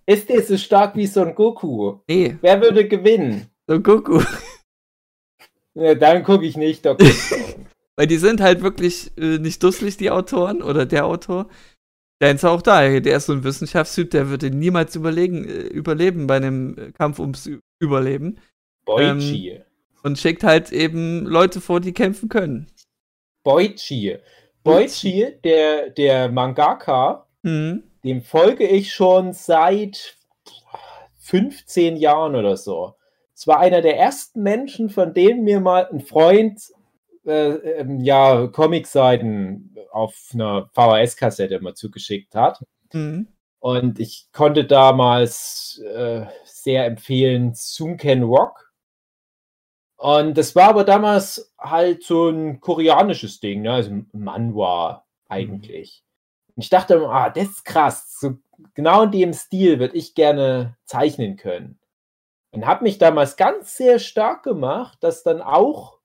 Ist 0.06 0.28
der 0.28 0.43
so 0.43 0.56
stark 0.56 0.97
wie 0.97 1.06
Son 1.06 1.35
Goku? 1.35 1.98
Nee, 2.09 2.36
Wer 2.40 2.60
würde 2.60 2.86
gewinnen? 2.89 3.47
so 3.66 3.81
Goku. 3.81 4.22
Ja, 5.74 5.94
dann 5.94 6.24
gucke 6.24 6.44
ich 6.44 6.56
nicht 6.56 6.85
Dr. 6.85 7.06
Stone. 7.09 7.66
Weil 7.97 8.09
die 8.09 8.16
sind 8.18 8.40
halt 8.40 8.60
wirklich 8.60 9.12
äh, 9.16 9.39
nicht 9.39 9.62
dusselig, 9.62 9.97
die 9.97 10.10
Autoren 10.10 10.62
oder 10.62 10.85
der 10.85 11.06
Autor. 11.06 11.48
Der 12.20 12.32
ist 12.32 12.44
auch 12.44 12.60
da. 12.60 12.98
Der 12.98 13.16
ist 13.16 13.27
so 13.27 13.32
ein 13.32 13.44
Wissenschaftstyp, 13.44 14.10
der 14.10 14.28
würde 14.28 14.51
niemals 14.51 14.97
überlegen, 14.97 15.44
äh, 15.44 15.60
überleben 15.68 16.27
bei 16.27 16.36
einem 16.36 16.77
äh, 16.77 16.90
Kampf 16.93 17.20
ums 17.20 17.48
Überleben. 17.78 18.40
Boichi. 18.85 19.60
Und 20.02 20.18
schickt 20.18 20.43
halt 20.43 20.72
eben 20.72 21.24
Leute 21.24 21.60
vor, 21.60 21.81
die 21.81 21.93
kämpfen 21.93 22.28
können. 22.28 22.66
Boichi. 23.44 24.18
Boichi, 24.64 25.35
der, 25.44 25.90
der 25.90 26.31
Mangaka, 26.31 27.27
Mhm. 27.43 27.85
Dem 28.05 28.22
folge 28.22 28.66
ich 28.66 28.93
schon 28.93 29.32
seit 29.32 30.16
15 31.18 31.97
Jahren 31.97 32.35
oder 32.35 32.56
so. 32.56 32.94
Es 33.35 33.47
war 33.47 33.59
einer 33.60 33.82
der 33.82 33.98
ersten 33.98 34.43
Menschen, 34.43 34.90
von 34.90 35.14
denen 35.14 35.44
mir 35.44 35.60
mal 35.60 35.89
ein 35.90 36.01
Freund 36.01 36.60
äh, 37.24 37.52
ähm, 37.81 38.01
ja, 38.01 38.47
Comicseiten 38.48 39.77
auf 39.93 40.31
einer 40.35 40.70
VHS-Kassette 40.74 41.55
immer 41.55 41.74
zugeschickt 41.74 42.35
hat. 42.35 42.64
Mhm. 42.93 43.28
Und 43.59 44.01
ich 44.01 44.28
konnte 44.32 44.64
damals 44.64 45.82
äh, 45.94 46.24
sehr 46.44 46.86
empfehlen 46.86 47.52
Sunken 47.55 48.22
Rock. 48.22 48.72
Und 49.97 50.39
das 50.39 50.56
war 50.56 50.70
aber 50.70 50.85
damals 50.85 51.52
halt 51.59 52.02
so 52.02 52.31
ein 52.31 52.60
koreanisches 52.60 53.39
Ding, 53.39 53.62
ne? 53.62 53.72
also 53.72 54.01
Manhwa 54.12 55.05
eigentlich. 55.28 56.02
Und 56.60 56.64
ich 56.64 56.68
dachte, 56.68 56.92
immer, 56.92 57.08
ah, 57.08 57.30
das 57.30 57.44
ist 57.44 57.64
krass. 57.64 58.18
So 58.20 58.34
genau 58.74 59.04
in 59.04 59.10
dem 59.12 59.32
Stil 59.32 59.78
würde 59.78 59.96
ich 59.96 60.14
gerne 60.14 60.76
zeichnen 60.84 61.38
können. 61.38 61.80
Und 62.50 62.66
habe 62.66 62.84
mich 62.84 62.98
damals 62.98 63.38
ganz 63.38 63.78
sehr 63.78 63.98
stark 63.98 64.42
gemacht, 64.42 64.98
dass 65.00 65.22
dann 65.22 65.40
auch 65.40 66.00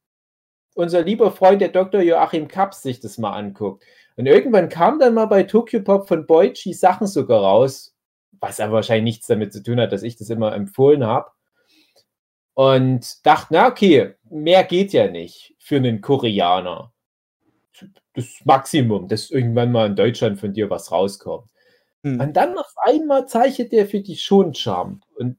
unser 0.73 1.01
lieber 1.01 1.33
Freund, 1.33 1.59
der 1.59 1.67
Dr. 1.67 1.99
Joachim 1.99 2.47
Kaps, 2.47 2.83
sich 2.83 3.01
das 3.01 3.17
mal 3.17 3.33
anguckt. 3.33 3.83
Und 4.15 4.27
irgendwann 4.27 4.69
kam 4.69 4.97
dann 4.97 5.13
mal 5.13 5.25
bei 5.25 5.43
Tokyo 5.43 5.81
Pop 5.83 6.07
von 6.07 6.25
Boichi 6.25 6.71
Sachen 6.71 7.05
sogar 7.05 7.41
raus, 7.41 7.93
was 8.39 8.61
aber 8.61 8.75
wahrscheinlich 8.75 9.15
nichts 9.15 9.27
damit 9.27 9.51
zu 9.51 9.61
tun 9.61 9.81
hat, 9.81 9.91
dass 9.91 10.03
ich 10.03 10.15
das 10.15 10.29
immer 10.29 10.55
empfohlen 10.55 11.05
habe. 11.05 11.31
Und 12.53 13.25
dachte, 13.25 13.47
na 13.49 13.67
okay, 13.67 14.13
mehr 14.29 14.63
geht 14.63 14.93
ja 14.93 15.11
nicht 15.11 15.53
für 15.59 15.75
einen 15.75 15.99
Koreaner. 15.99 16.93
Das 18.15 18.39
Maximum, 18.45 19.07
dass 19.07 19.29
irgendwann 19.29 19.71
mal 19.71 19.87
in 19.87 19.95
Deutschland 19.95 20.39
von 20.39 20.53
dir 20.53 20.69
was 20.69 20.91
rauskommt. 20.91 21.49
Mhm. 22.03 22.19
Und 22.19 22.33
dann 22.37 22.57
auf 22.57 22.73
einmal 22.83 23.27
zeichnet 23.27 23.71
der 23.71 23.87
für 23.87 23.99
die 23.99 24.15
Shonen-Jump. 24.15 25.03
Und 25.15 25.37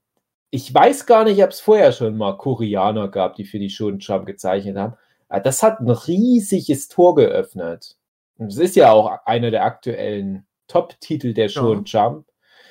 ich 0.50 0.72
weiß 0.72 1.06
gar 1.06 1.24
nicht, 1.24 1.42
ob 1.42 1.50
es 1.50 1.60
vorher 1.60 1.92
schon 1.92 2.16
mal 2.16 2.36
Koreaner 2.36 3.08
gab, 3.08 3.36
die 3.36 3.44
für 3.44 3.58
die 3.58 3.70
Shonen-Jump 3.70 4.26
gezeichnet 4.26 4.76
haben. 4.76 4.94
Aber 5.28 5.40
das 5.40 5.62
hat 5.62 5.80
ein 5.80 5.90
riesiges 5.90 6.88
Tor 6.88 7.14
geöffnet. 7.14 7.96
Und 8.38 8.48
es 8.48 8.58
ist 8.58 8.76
ja 8.76 8.92
auch 8.92 9.24
einer 9.24 9.50
der 9.50 9.64
aktuellen 9.64 10.46
Top-Titel 10.68 11.32
der 11.32 11.48
Shonen-Jump. 11.48 12.26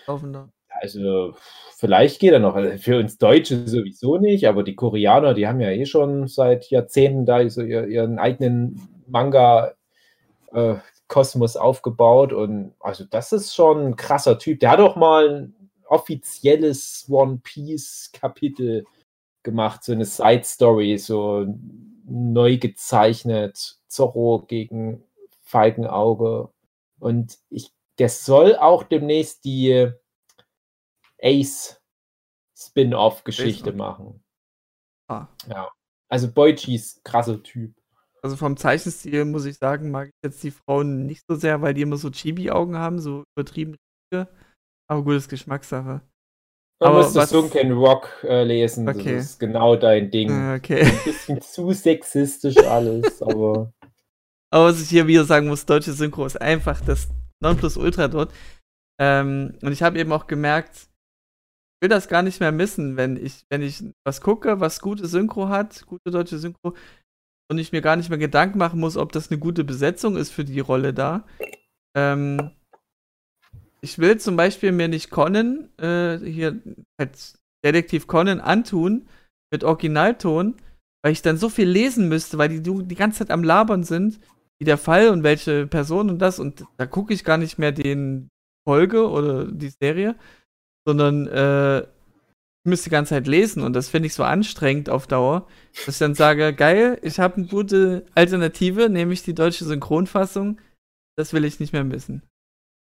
Laufender. 0.08 0.50
Also, 0.68 1.36
vielleicht 1.78 2.20
geht 2.20 2.34
er 2.34 2.40
noch. 2.40 2.56
Also 2.56 2.78
für 2.78 3.00
uns 3.00 3.18
Deutsche 3.18 3.68
sowieso 3.68 4.18
nicht, 4.18 4.48
aber 4.48 4.64
die 4.64 4.76
Koreaner, 4.76 5.34
die 5.34 5.48
haben 5.48 5.62
ja 5.62 5.72
eh 5.72 5.86
schon 5.86 6.28
seit 6.28 6.70
Jahrzehnten 6.70 7.26
da 7.26 7.48
so 7.50 7.62
ihr, 7.62 7.88
ihren 7.88 8.20
eigenen 8.20 8.82
Manga. 9.08 9.74
Äh, 10.56 10.80
Kosmos 11.08 11.56
aufgebaut 11.56 12.34
und 12.34 12.74
also 12.80 13.04
das 13.04 13.32
ist 13.32 13.54
schon 13.54 13.88
ein 13.88 13.96
krasser 13.96 14.40
Typ. 14.40 14.60
Der 14.62 14.72
hat 14.72 14.80
auch 14.80 14.96
mal 14.96 15.30
ein 15.30 15.70
offizielles 15.86 17.06
One 17.10 17.42
Piece 17.44 18.10
Kapitel 18.12 18.86
gemacht, 19.44 19.84
so 19.84 19.92
eine 19.92 20.06
Side 20.06 20.46
Story, 20.46 20.98
so 20.98 21.46
neu 22.06 22.58
gezeichnet, 22.58 23.78
Zorro 23.88 24.46
gegen 24.48 25.04
Falkenauge 25.42 26.50
und 27.00 27.38
ich, 27.50 27.72
der 28.00 28.10
soll 28.10 28.56
auch 28.56 28.84
demnächst 28.84 29.46
die 29.46 29.92
Ace 31.22 31.82
Spin-off-Geschichte 32.58 33.74
machen. 33.74 34.24
Ah. 35.08 35.28
Ja. 35.48 35.70
Also 36.08 36.32
Boichi 36.32 36.76
ist 36.76 37.04
krasser 37.04 37.44
Typ. 37.44 37.76
Also 38.26 38.38
vom 38.38 38.58
Zeichenstil 38.58 39.24
muss 39.26 39.46
ich 39.46 39.58
sagen, 39.58 39.92
mag 39.92 40.08
ich 40.08 40.14
jetzt 40.24 40.44
die 40.44 40.50
Frauen 40.50 41.06
nicht 41.06 41.24
so 41.30 41.36
sehr, 41.36 41.62
weil 41.62 41.76
die 41.76 41.84
immer 41.84 41.98
so 41.98 42.10
Chibi-Augen 42.10 42.76
haben, 42.76 43.00
so 43.00 43.24
übertrieben. 43.38 43.76
riesige. 44.12 44.28
Aber 44.90 45.04
gut, 45.04 45.14
ist 45.16 45.30
Geschmackssache. 45.30 46.02
Man 46.82 46.90
Aber 46.90 46.98
muss 47.04 47.14
das 47.14 47.16
was- 47.16 47.30
Sunken 47.30 47.72
Rock 47.74 48.10
äh, 48.24 48.44
lesen. 48.44 48.90
Okay. 48.90 49.16
Das 49.18 49.26
ist 49.26 49.40
genau 49.40 49.76
dein 49.76 50.10
Ding. 50.10 50.30
Äh, 50.32 50.56
Okay. 50.56 50.82
Ein 50.86 51.04
bisschen 51.06 51.40
zu 51.42 51.72
sexistisch 51.72 52.58
alles, 52.58 53.22
aber 53.22 53.72
Aber 54.52 54.66
was 54.66 54.82
ich 54.82 54.90
hier 54.90 55.06
wieder 55.06 55.24
sagen 55.26 55.48
muss, 55.48 55.66
deutsche 55.68 55.94
Synchro 55.94 56.26
ist 56.26 56.42
einfach 56.42 56.82
das 56.82 57.08
Nonplusultra 57.44 58.08
dort. 58.08 58.34
Ähm, 59.00 59.54
und 59.62 59.72
ich 59.72 59.84
habe 59.84 60.00
eben 60.00 60.12
auch 60.12 60.26
gemerkt, 60.28 60.76
ich 60.78 61.82
will 61.84 61.90
das 61.90 62.08
gar 62.08 62.24
nicht 62.24 62.40
mehr 62.40 62.52
missen, 62.52 62.98
wenn 62.98 63.18
ich, 63.18 63.44
wenn 63.52 63.62
ich 63.62 63.84
was 64.06 64.22
gucke, 64.22 64.60
was 64.60 64.80
gute 64.80 65.06
Synchro 65.08 65.50
hat, 65.50 65.86
gute 65.86 66.10
deutsche 66.12 66.40
Synchro, 66.40 66.74
und 67.50 67.58
ich 67.58 67.72
mir 67.72 67.82
gar 67.82 67.96
nicht 67.96 68.10
mehr 68.10 68.18
Gedanken 68.18 68.58
machen 68.58 68.80
muss, 68.80 68.98
ob 68.98 69.12
das 69.12 69.30
eine 69.30 69.40
gute 69.40 69.64
Besetzung 69.64 70.18
ist 70.18 70.32
für 70.32 70.44
die 70.44 70.60
Rolle 70.60 70.94
da. 70.94 71.26
Ähm, 71.96 72.52
ich 73.82 74.00
will 74.00 74.18
zum 74.18 74.36
Beispiel 74.36 74.72
mir 74.72 74.88
nicht 74.88 75.12
Conan, 75.12 75.70
äh, 75.78 76.18
hier 76.18 76.60
halt 77.00 77.36
Detektiv 77.64 78.08
Conan 78.08 78.40
antun 78.40 79.08
mit 79.52 79.64
Originalton, 79.64 80.56
weil 81.04 81.12
ich 81.12 81.22
dann 81.22 81.38
so 81.38 81.50
viel 81.50 81.68
lesen 81.70 82.10
müsste, 82.10 82.38
weil 82.38 82.50
die 82.50 82.62
die 82.62 82.96
ganze 82.96 83.20
Zeit 83.20 83.32
am 83.32 83.44
Labern 83.44 83.84
sind, 83.84 84.20
wie 84.60 84.66
der 84.66 84.78
Fall 84.78 85.10
und 85.10 85.24
welche 85.24 85.68
Person 85.68 86.10
und 86.10 86.20
das 86.20 86.40
und 86.40 86.66
da 86.78 86.86
gucke 86.86 87.14
ich 87.14 87.24
gar 87.24 87.38
nicht 87.38 87.60
mehr 87.60 87.72
den 87.72 88.30
Folge 88.68 89.08
oder 89.10 89.46
die 89.46 89.70
Serie, 89.70 90.16
sondern 90.88 91.28
äh, 91.28 91.86
müsste 92.66 92.86
die 92.90 92.94
ganze 92.94 93.10
Zeit 93.10 93.28
lesen 93.28 93.64
und 93.64 93.74
das 93.74 93.90
finde 93.90 94.08
ich 94.08 94.14
so 94.14 94.24
anstrengend 94.24 94.90
auf 94.90 95.08
Dauer, 95.08 95.48
dass 95.86 95.96
ich 95.96 96.00
dann 96.00 96.16
sage, 96.16 96.54
geil, 96.54 96.98
ich 97.02 97.20
habe 97.20 97.38
eine 97.38 97.46
gute 97.48 98.06
Alternative, 98.16 98.90
nämlich 98.90 99.24
die 99.24 99.36
deutsche 99.36 99.66
Synchronfassung, 99.66 100.60
das 101.18 101.34
will 101.34 101.46
ich 101.46 101.60
nicht 101.60 101.74
mehr 101.74 101.84
missen. 101.84 102.22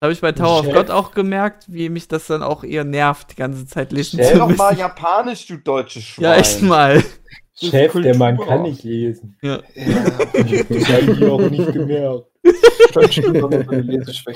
Das 0.00 0.06
habe 0.08 0.12
ich 0.12 0.20
bei 0.20 0.32
Tower 0.32 0.60
of 0.60 0.66
Chef. 0.66 0.74
God 0.74 0.90
auch 0.90 1.12
gemerkt, 1.12 1.64
wie 1.68 1.88
mich 1.88 2.08
das 2.08 2.26
dann 2.26 2.42
auch 2.42 2.64
eher 2.64 2.84
nervt, 2.84 3.32
die 3.32 3.36
ganze 3.36 3.66
Zeit 3.66 3.92
lesen 3.92 4.18
Stell 4.18 4.32
zu 4.32 4.38
doch 4.38 4.48
müssen. 4.48 4.58
mal 4.58 4.76
Japanisch, 4.76 5.46
du 5.46 5.56
deutsches 5.58 6.02
Schwein. 6.04 6.24
ja, 6.24 6.34
echt 6.36 6.62
mal. 6.62 7.02
Chef, 7.56 7.92
der 7.92 8.16
Mann 8.16 8.36
kann 8.38 8.62
nicht 8.62 8.82
lesen. 8.82 9.36
Ja. 9.42 9.60
Das 9.74 10.88
habe 10.88 11.12
ich 11.12 11.24
auch 11.24 11.48
nicht 11.50 11.72
gemerkt. 11.72 12.26
Deutsche. 12.92 13.22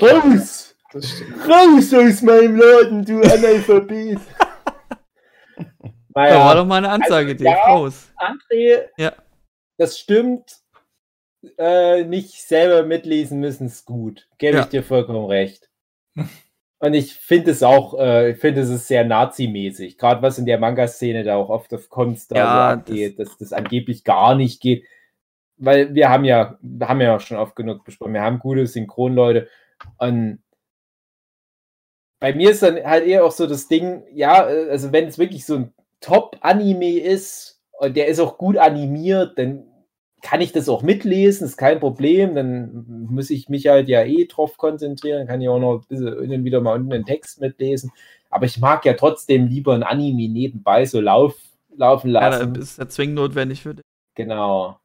Raus! 0.01 0.75
Raus 1.47 1.93
aus 1.93 2.21
meinem 2.23 2.55
Laden, 2.55 3.05
du 3.05 3.21
Analphabet! 3.21 4.19
Da 6.13 6.39
war 6.45 6.55
doch 6.55 6.65
mal 6.65 6.77
eine 6.77 6.89
Ansage, 6.89 7.31
Also, 7.31 7.43
ja. 7.43 7.55
raus. 7.65 8.11
André, 8.17 8.87
Ja. 8.97 9.13
das 9.77 9.99
stimmt. 9.99 10.57
Äh, 11.57 12.03
nicht 12.03 12.41
selber 12.41 12.85
mitlesen 12.85 13.39
müssen 13.39 13.67
ist 13.67 13.85
gut. 13.85 14.27
Gebe 14.39 14.57
Ja. 14.57 14.63
ich 14.63 14.69
dir 14.69 14.83
vollkommen 14.83 15.25
recht. 15.25 15.69
Und 16.81 16.93
ich 16.93 17.13
finde 17.15 17.51
es 17.51 17.61
auch, 17.63 17.97
äh, 17.99 18.31
ich 18.31 18.39
finde 18.39 18.61
es 18.61 18.69
ist 18.69 18.87
sehr 18.87 19.03
Nazi-mäßig. 19.05 19.97
Gerade 19.97 20.21
was 20.21 20.37
in 20.37 20.45
der 20.45 20.59
Manga-Szene 20.59 21.23
da 21.23 21.35
auch 21.35 21.49
oft 21.49 21.73
auf 21.73 21.89
Kunst 21.89 22.31
da 22.31 22.35
Ja, 22.35 22.45
so 22.73 22.79
abgeht, 22.79 23.19
dass 23.19 23.37
das 23.37 23.53
angeblich 23.53 24.03
gar 24.03 24.35
nicht 24.35 24.61
geht. 24.61 24.85
Weil 25.57 25.93
wir 25.93 26.09
haben 26.09 26.23
ja, 26.25 26.57
haben 26.81 27.01
ja 27.01 27.15
auch 27.17 27.19
schon 27.21 27.37
oft 27.37 27.55
genug 27.55 27.83
besprochen, 27.83 28.13
wir 28.13 28.21
haben 28.21 28.39
gute 28.39 28.65
Synchronleute. 28.65 29.49
Und 29.97 30.41
bei 32.21 32.33
mir 32.33 32.51
ist 32.51 32.63
dann 32.63 32.83
halt 32.83 33.05
eher 33.05 33.23
auch 33.25 33.31
so 33.31 33.45
das 33.47 33.67
Ding, 33.67 34.03
ja, 34.13 34.49
äh, 34.49 34.69
also 34.69 34.91
wenn 34.91 35.07
es 35.07 35.17
wirklich 35.17 35.45
so 35.45 35.55
ein 35.55 35.73
Top-Anime 36.01 36.99
ist 36.99 37.61
und 37.79 37.95
der 37.95 38.07
ist 38.07 38.19
auch 38.19 38.37
gut 38.37 38.57
animiert, 38.57 39.37
dann 39.37 39.65
kann 40.21 40.41
ich 40.41 40.51
das 40.51 40.67
auch 40.67 40.81
mitlesen, 40.81 41.45
ist 41.45 41.57
kein 41.57 41.79
Problem. 41.79 42.35
Dann 42.35 43.07
muss 43.09 43.29
ich 43.29 43.47
mich 43.49 43.67
halt 43.67 43.87
ja 43.87 44.03
eh 44.03 44.25
drauf 44.25 44.57
konzentrieren, 44.57 45.27
kann 45.27 45.41
ich 45.41 45.47
auch 45.49 45.59
noch 45.59 45.75
ein 45.75 45.85
bisschen 45.87 46.43
wieder 46.43 46.61
mal 46.61 46.75
unten 46.75 46.89
den 46.89 47.05
Text 47.05 47.39
mitlesen. 47.39 47.91
Aber 48.29 48.45
ich 48.45 48.59
mag 48.59 48.85
ja 48.85 48.93
trotzdem 48.93 49.47
lieber 49.47 49.73
ein 49.73 49.83
Anime 49.83 50.27
nebenbei 50.29 50.85
so 50.85 50.99
lauf, 50.99 51.35
laufen 51.75 52.11
Ja, 52.11 52.27
lassen. 52.29 52.53
da 52.53 52.59
ist 52.59 52.77
ja 52.79 52.87
zwingend 52.87 53.15
notwendig 53.15 53.61
für 53.61 53.75
dich. 53.75 53.85
Genau. 54.15 54.77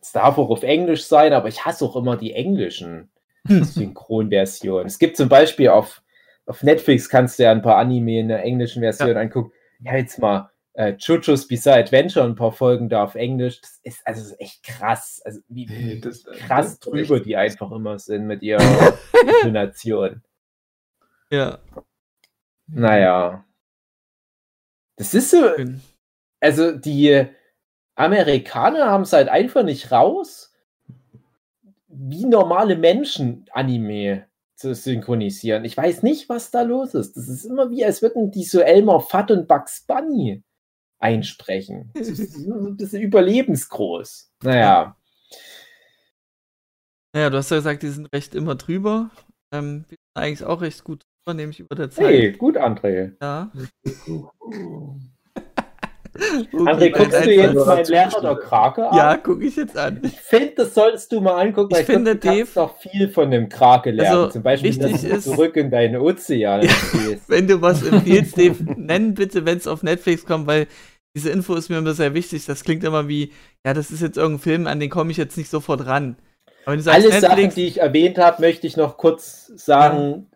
Es 0.00 0.12
darf 0.12 0.38
auch 0.38 0.48
auf 0.48 0.62
Englisch 0.62 1.04
sein, 1.04 1.32
aber 1.32 1.48
ich 1.48 1.64
hasse 1.66 1.84
auch 1.84 1.96
immer 1.96 2.16
die 2.16 2.32
englischen 2.32 3.10
Synchronversionen. 3.46 4.86
Es 4.86 4.98
gibt 4.98 5.16
zum 5.16 5.28
Beispiel 5.28 5.68
auf, 5.68 6.02
auf 6.46 6.62
Netflix 6.62 7.08
kannst 7.08 7.38
du 7.38 7.42
ja 7.42 7.50
ein 7.50 7.62
paar 7.62 7.76
Anime 7.76 8.20
in 8.20 8.28
der 8.28 8.42
englischen 8.44 8.80
Version 8.80 9.16
angucken. 9.16 9.52
Ja, 9.82 9.96
jetzt 9.96 10.18
mal 10.18 10.50
äh, 10.74 10.94
JoJo's 10.98 11.48
Bizarre 11.48 11.80
Adventure, 11.80 12.24
ein 12.24 12.34
paar 12.34 12.52
Folgen 12.52 12.88
da 12.88 13.02
auf 13.04 13.14
Englisch. 13.14 13.60
Das 13.60 13.80
ist 13.82 14.06
also 14.06 14.20
das 14.22 14.32
ist 14.32 14.40
echt 14.40 14.62
krass. 14.62 15.20
Also 15.24 15.40
wie, 15.48 15.68
wie 15.68 16.00
Das- 16.00 16.24
krass 16.24 16.78
das- 16.78 16.80
drüber 16.80 17.20
die 17.20 17.36
einfach 17.36 17.70
immer 17.72 17.98
sind 17.98 18.26
mit 18.26 18.42
ihrer 18.42 18.60
Intonation. 19.42 20.22
Ja. 21.30 21.58
Naja. 22.66 23.44
Das 24.96 25.14
ist 25.14 25.30
so, 25.30 25.42
also 26.40 26.72
die 26.72 27.26
Amerikaner 27.94 28.86
haben 28.90 29.02
es 29.02 29.12
halt 29.12 29.28
einfach 29.28 29.62
nicht 29.62 29.90
raus, 29.92 30.52
wie 31.88 32.26
normale 32.26 32.76
Menschen 32.76 33.46
Anime 33.52 34.26
zu 34.60 34.74
synchronisieren. 34.74 35.64
Ich 35.64 35.76
weiß 35.76 36.02
nicht, 36.02 36.28
was 36.28 36.50
da 36.50 36.62
los 36.62 36.94
ist. 36.94 37.16
Das 37.16 37.28
ist 37.28 37.44
immer 37.44 37.70
wie, 37.70 37.84
als 37.84 38.02
würden 38.02 38.30
die 38.30 38.44
so 38.44 38.60
Elmer 38.60 39.00
Fudd 39.00 39.32
und 39.32 39.48
Bugs 39.48 39.84
Bunny 39.86 40.42
einsprechen. 40.98 41.90
Das 41.94 42.08
ist 42.08 42.34
so 42.34 42.54
ein 42.54 42.76
bisschen 42.76 43.02
überlebensgroß. 43.02 44.32
Naja. 44.42 44.96
Naja, 47.14 47.30
du 47.30 47.38
hast 47.38 47.50
ja 47.50 47.56
gesagt, 47.56 47.82
die 47.82 47.88
sind 47.88 48.12
recht 48.14 48.34
immer 48.34 48.54
drüber. 48.54 49.10
Ähm, 49.52 49.86
wir 49.88 49.96
sind 49.96 50.22
eigentlich 50.22 50.44
auch 50.44 50.60
recht 50.60 50.84
gut 50.84 51.02
drüber, 51.24 51.34
nämlich 51.34 51.60
über 51.60 51.74
der 51.74 51.90
Zeit. 51.90 52.06
Hey, 52.06 52.32
gut, 52.32 52.58
André. 52.58 53.14
Ja. 53.20 53.50
André, 56.52 56.90
guckst 56.90 57.24
du 57.24 57.30
jetzt 57.32 57.54
mein 57.66 57.84
Lehrer 57.84 58.20
der 58.20 58.34
Krake 58.36 58.88
an? 58.90 58.96
Ja, 58.96 59.16
gucke 59.16 59.44
ich 59.44 59.56
jetzt 59.56 59.76
an. 59.76 60.00
Ich 60.02 60.18
finde, 60.20 60.52
das 60.56 60.74
solltest 60.74 61.12
du 61.12 61.20
mal 61.20 61.40
angucken, 61.40 61.72
weil 61.72 61.80
Ich 61.80 61.86
finde, 61.86 62.16
glaub, 62.16 62.20
du 62.34 62.38
kannst 62.40 62.56
Dave- 62.56 62.66
doch 62.66 62.76
viel 62.78 63.08
von 63.08 63.30
dem 63.30 63.48
Krake 63.48 63.90
lernen. 63.90 64.18
Also, 64.18 64.30
Zum 64.30 64.42
Beispiel, 64.42 64.70
wichtig 64.70 64.92
dass 64.92 65.00
du 65.02 65.08
ist- 65.08 65.24
zurück 65.24 65.56
in 65.56 65.70
deine 65.70 66.00
Ozeane 66.00 66.62
gehst. 66.66 67.28
Wenn 67.28 67.46
du 67.46 67.60
was 67.62 67.82
empfiehlst, 67.82 68.36
Dave, 68.36 68.56
nenn 68.76 69.14
bitte, 69.14 69.44
wenn 69.44 69.58
es 69.58 69.66
auf 69.66 69.82
Netflix 69.82 70.24
kommt, 70.26 70.46
weil 70.46 70.66
diese 71.16 71.30
Info 71.30 71.54
ist 71.54 71.68
mir 71.68 71.78
immer 71.78 71.92
sehr 71.94 72.14
wichtig. 72.14 72.44
Das 72.46 72.62
klingt 72.64 72.84
immer 72.84 73.08
wie, 73.08 73.32
ja, 73.66 73.74
das 73.74 73.90
ist 73.90 74.00
jetzt 74.02 74.16
irgendein 74.16 74.42
Film, 74.42 74.66
an 74.66 74.80
den 74.80 74.90
komme 74.90 75.10
ich 75.10 75.16
jetzt 75.16 75.36
nicht 75.36 75.50
sofort 75.50 75.86
ran. 75.86 76.16
Alle 76.66 76.82
Sachen, 76.82 77.02
Netflix, 77.08 77.54
die 77.54 77.66
ich 77.66 77.80
erwähnt 77.80 78.18
habe, 78.18 78.42
möchte 78.42 78.66
ich 78.66 78.76
noch 78.76 78.96
kurz 78.96 79.46
sagen, 79.56 80.26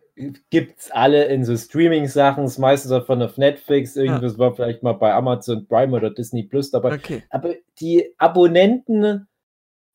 gibt's 0.51 0.91
alle 0.93 1.25
in 1.27 1.45
so 1.45 1.57
Streaming-Sachen, 1.57 2.45
ist 2.45 2.59
meistens 2.59 2.91
davon 2.91 3.21
auf 3.23 3.37
Netflix, 3.37 3.97
irgendwas 3.97 4.39
war 4.39 4.55
vielleicht 4.55 4.83
mal 4.83 4.93
bei 4.93 5.13
Amazon 5.13 5.67
Prime 5.67 5.95
oder 5.97 6.11
Disney 6.11 6.45
Plus 6.45 6.71
dabei. 6.71 6.95
okay. 6.95 7.25
Aber 7.31 7.55
die 7.81 8.15
Abonnenten, 8.19 9.27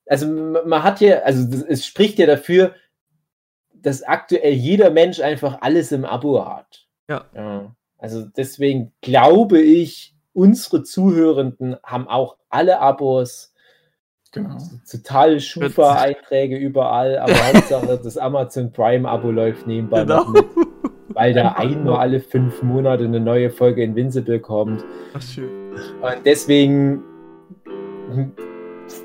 also 0.06 0.28
man 0.28 0.84
hat 0.84 1.00
ja, 1.02 1.20
also 1.20 1.50
das- 1.50 1.64
es 1.64 1.86
spricht 1.86 2.20
ja 2.20 2.26
dafür, 2.26 2.76
dass 3.74 4.04
aktuell 4.04 4.52
jeder 4.54 4.90
Mensch 4.90 5.22
einfach 5.22 5.62
alles 5.62 5.92
im 5.94 6.04
Abo 6.04 6.46
hat. 6.46 6.86
Ja. 7.10 7.74
Also 7.98 8.26
deswegen 8.26 8.92
glaube 9.02 9.62
ich, 9.62 10.16
unsere 10.34 10.84
Zuhörenden 10.84 11.78
haben 11.84 12.08
auch 12.08 12.38
alle 12.50 12.80
Abos, 12.80 13.49
Genau. 14.32 14.58
total 14.90 15.40
Schufa-Einträge 15.40 16.56
überall, 16.58 17.18
aber 17.18 17.34
Hauptsache 17.54 18.00
das 18.04 18.18
Amazon 18.18 18.72
Prime-Abo 18.72 19.32
läuft 19.32 19.66
nebenbei 19.66 20.02
Genau. 20.02 20.24
noch 20.24 20.34
mit, 20.34 20.46
weil 21.16 21.34
da 21.34 21.54
einmal 21.54 21.96
alle 21.98 22.20
fünf 22.20 22.62
Monate 22.62 23.06
eine 23.06 23.20
neue 23.20 23.50
Folge 23.50 23.84
Invincible 23.84 24.40
kommt. 24.40 24.84
Ach, 25.16 25.22
schön. 25.22 25.50
Und 26.02 26.26
deswegen 26.26 27.02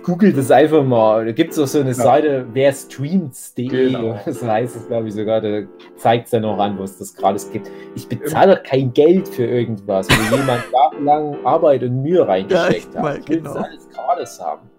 googelt 0.02 0.36
es 0.36 0.50
einfach 0.50 0.84
mal. 0.84 1.24
Da 1.26 1.32
gibt 1.32 1.52
es 1.52 1.58
auch 1.58 1.66
so 1.66 1.80
eine 1.80 1.94
Seite, 1.94 2.46
wer 2.52 2.72
streams.de, 2.72 3.66
Genau. 3.68 4.18
so 4.26 4.46
heißt 4.46 4.76
es, 4.76 4.86
glaube 4.88 5.08
ich, 5.08 5.14
sogar. 5.14 5.40
Da 5.40 5.62
zeigt 5.96 6.26
es 6.26 6.30
dann 6.32 6.44
auch 6.44 6.58
an, 6.58 6.78
wo 6.78 6.82
es 6.82 6.98
das 6.98 7.14
gerade 7.14 7.38
gibt. 7.52 7.70
Ich 7.94 8.08
bezahle 8.08 8.56
doch 8.56 8.62
kein 8.62 8.92
Geld 8.92 9.28
für 9.28 9.44
irgendwas, 9.46 10.08
wo 10.10 10.34
jemand 10.36 10.62
jahrelang 10.72 11.36
Arbeit 11.44 11.82
und 11.82 12.02
Mühe 12.02 12.26
reingesteckt 12.26 12.94
mal, 12.94 13.14
hat. 13.14 13.18
Ich 13.20 13.28
will 13.28 13.40
das 13.40 13.54
genau. 13.54 13.64
alles 13.66 13.88
gratis 13.90 14.40
haben. 14.40 14.70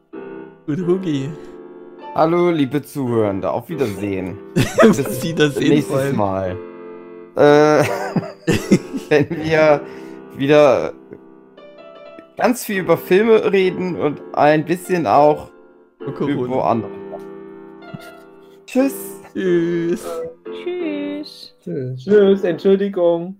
Gut, 0.65 0.79
Hugi. 0.79 1.29
Hallo, 2.15 2.49
liebe 2.49 2.81
Zuhörende. 2.81 3.51
Auf 3.51 3.69
Wiedersehen. 3.69 4.39
Bis 4.81 5.23
Wiedersehen 5.23 5.83
vor 5.83 5.97
nächstes. 5.97 6.15
Mal. 6.15 6.57
Äh, 7.35 7.83
wenn 9.09 9.29
wir 9.29 9.81
wieder 10.35 10.93
ganz 12.35 12.65
viel 12.65 12.79
über 12.79 12.97
Filme 12.97 13.51
reden 13.51 13.95
und 13.95 14.19
ein 14.33 14.65
bisschen 14.65 15.05
auch 15.05 15.51
über 15.99 16.65
andere. 16.65 16.89
Tschüss. 18.65 19.21
Tschüss. 19.33 20.03
Tschüss. 20.51 21.55
Tschüss, 21.95 22.43
Entschuldigung. 22.43 23.39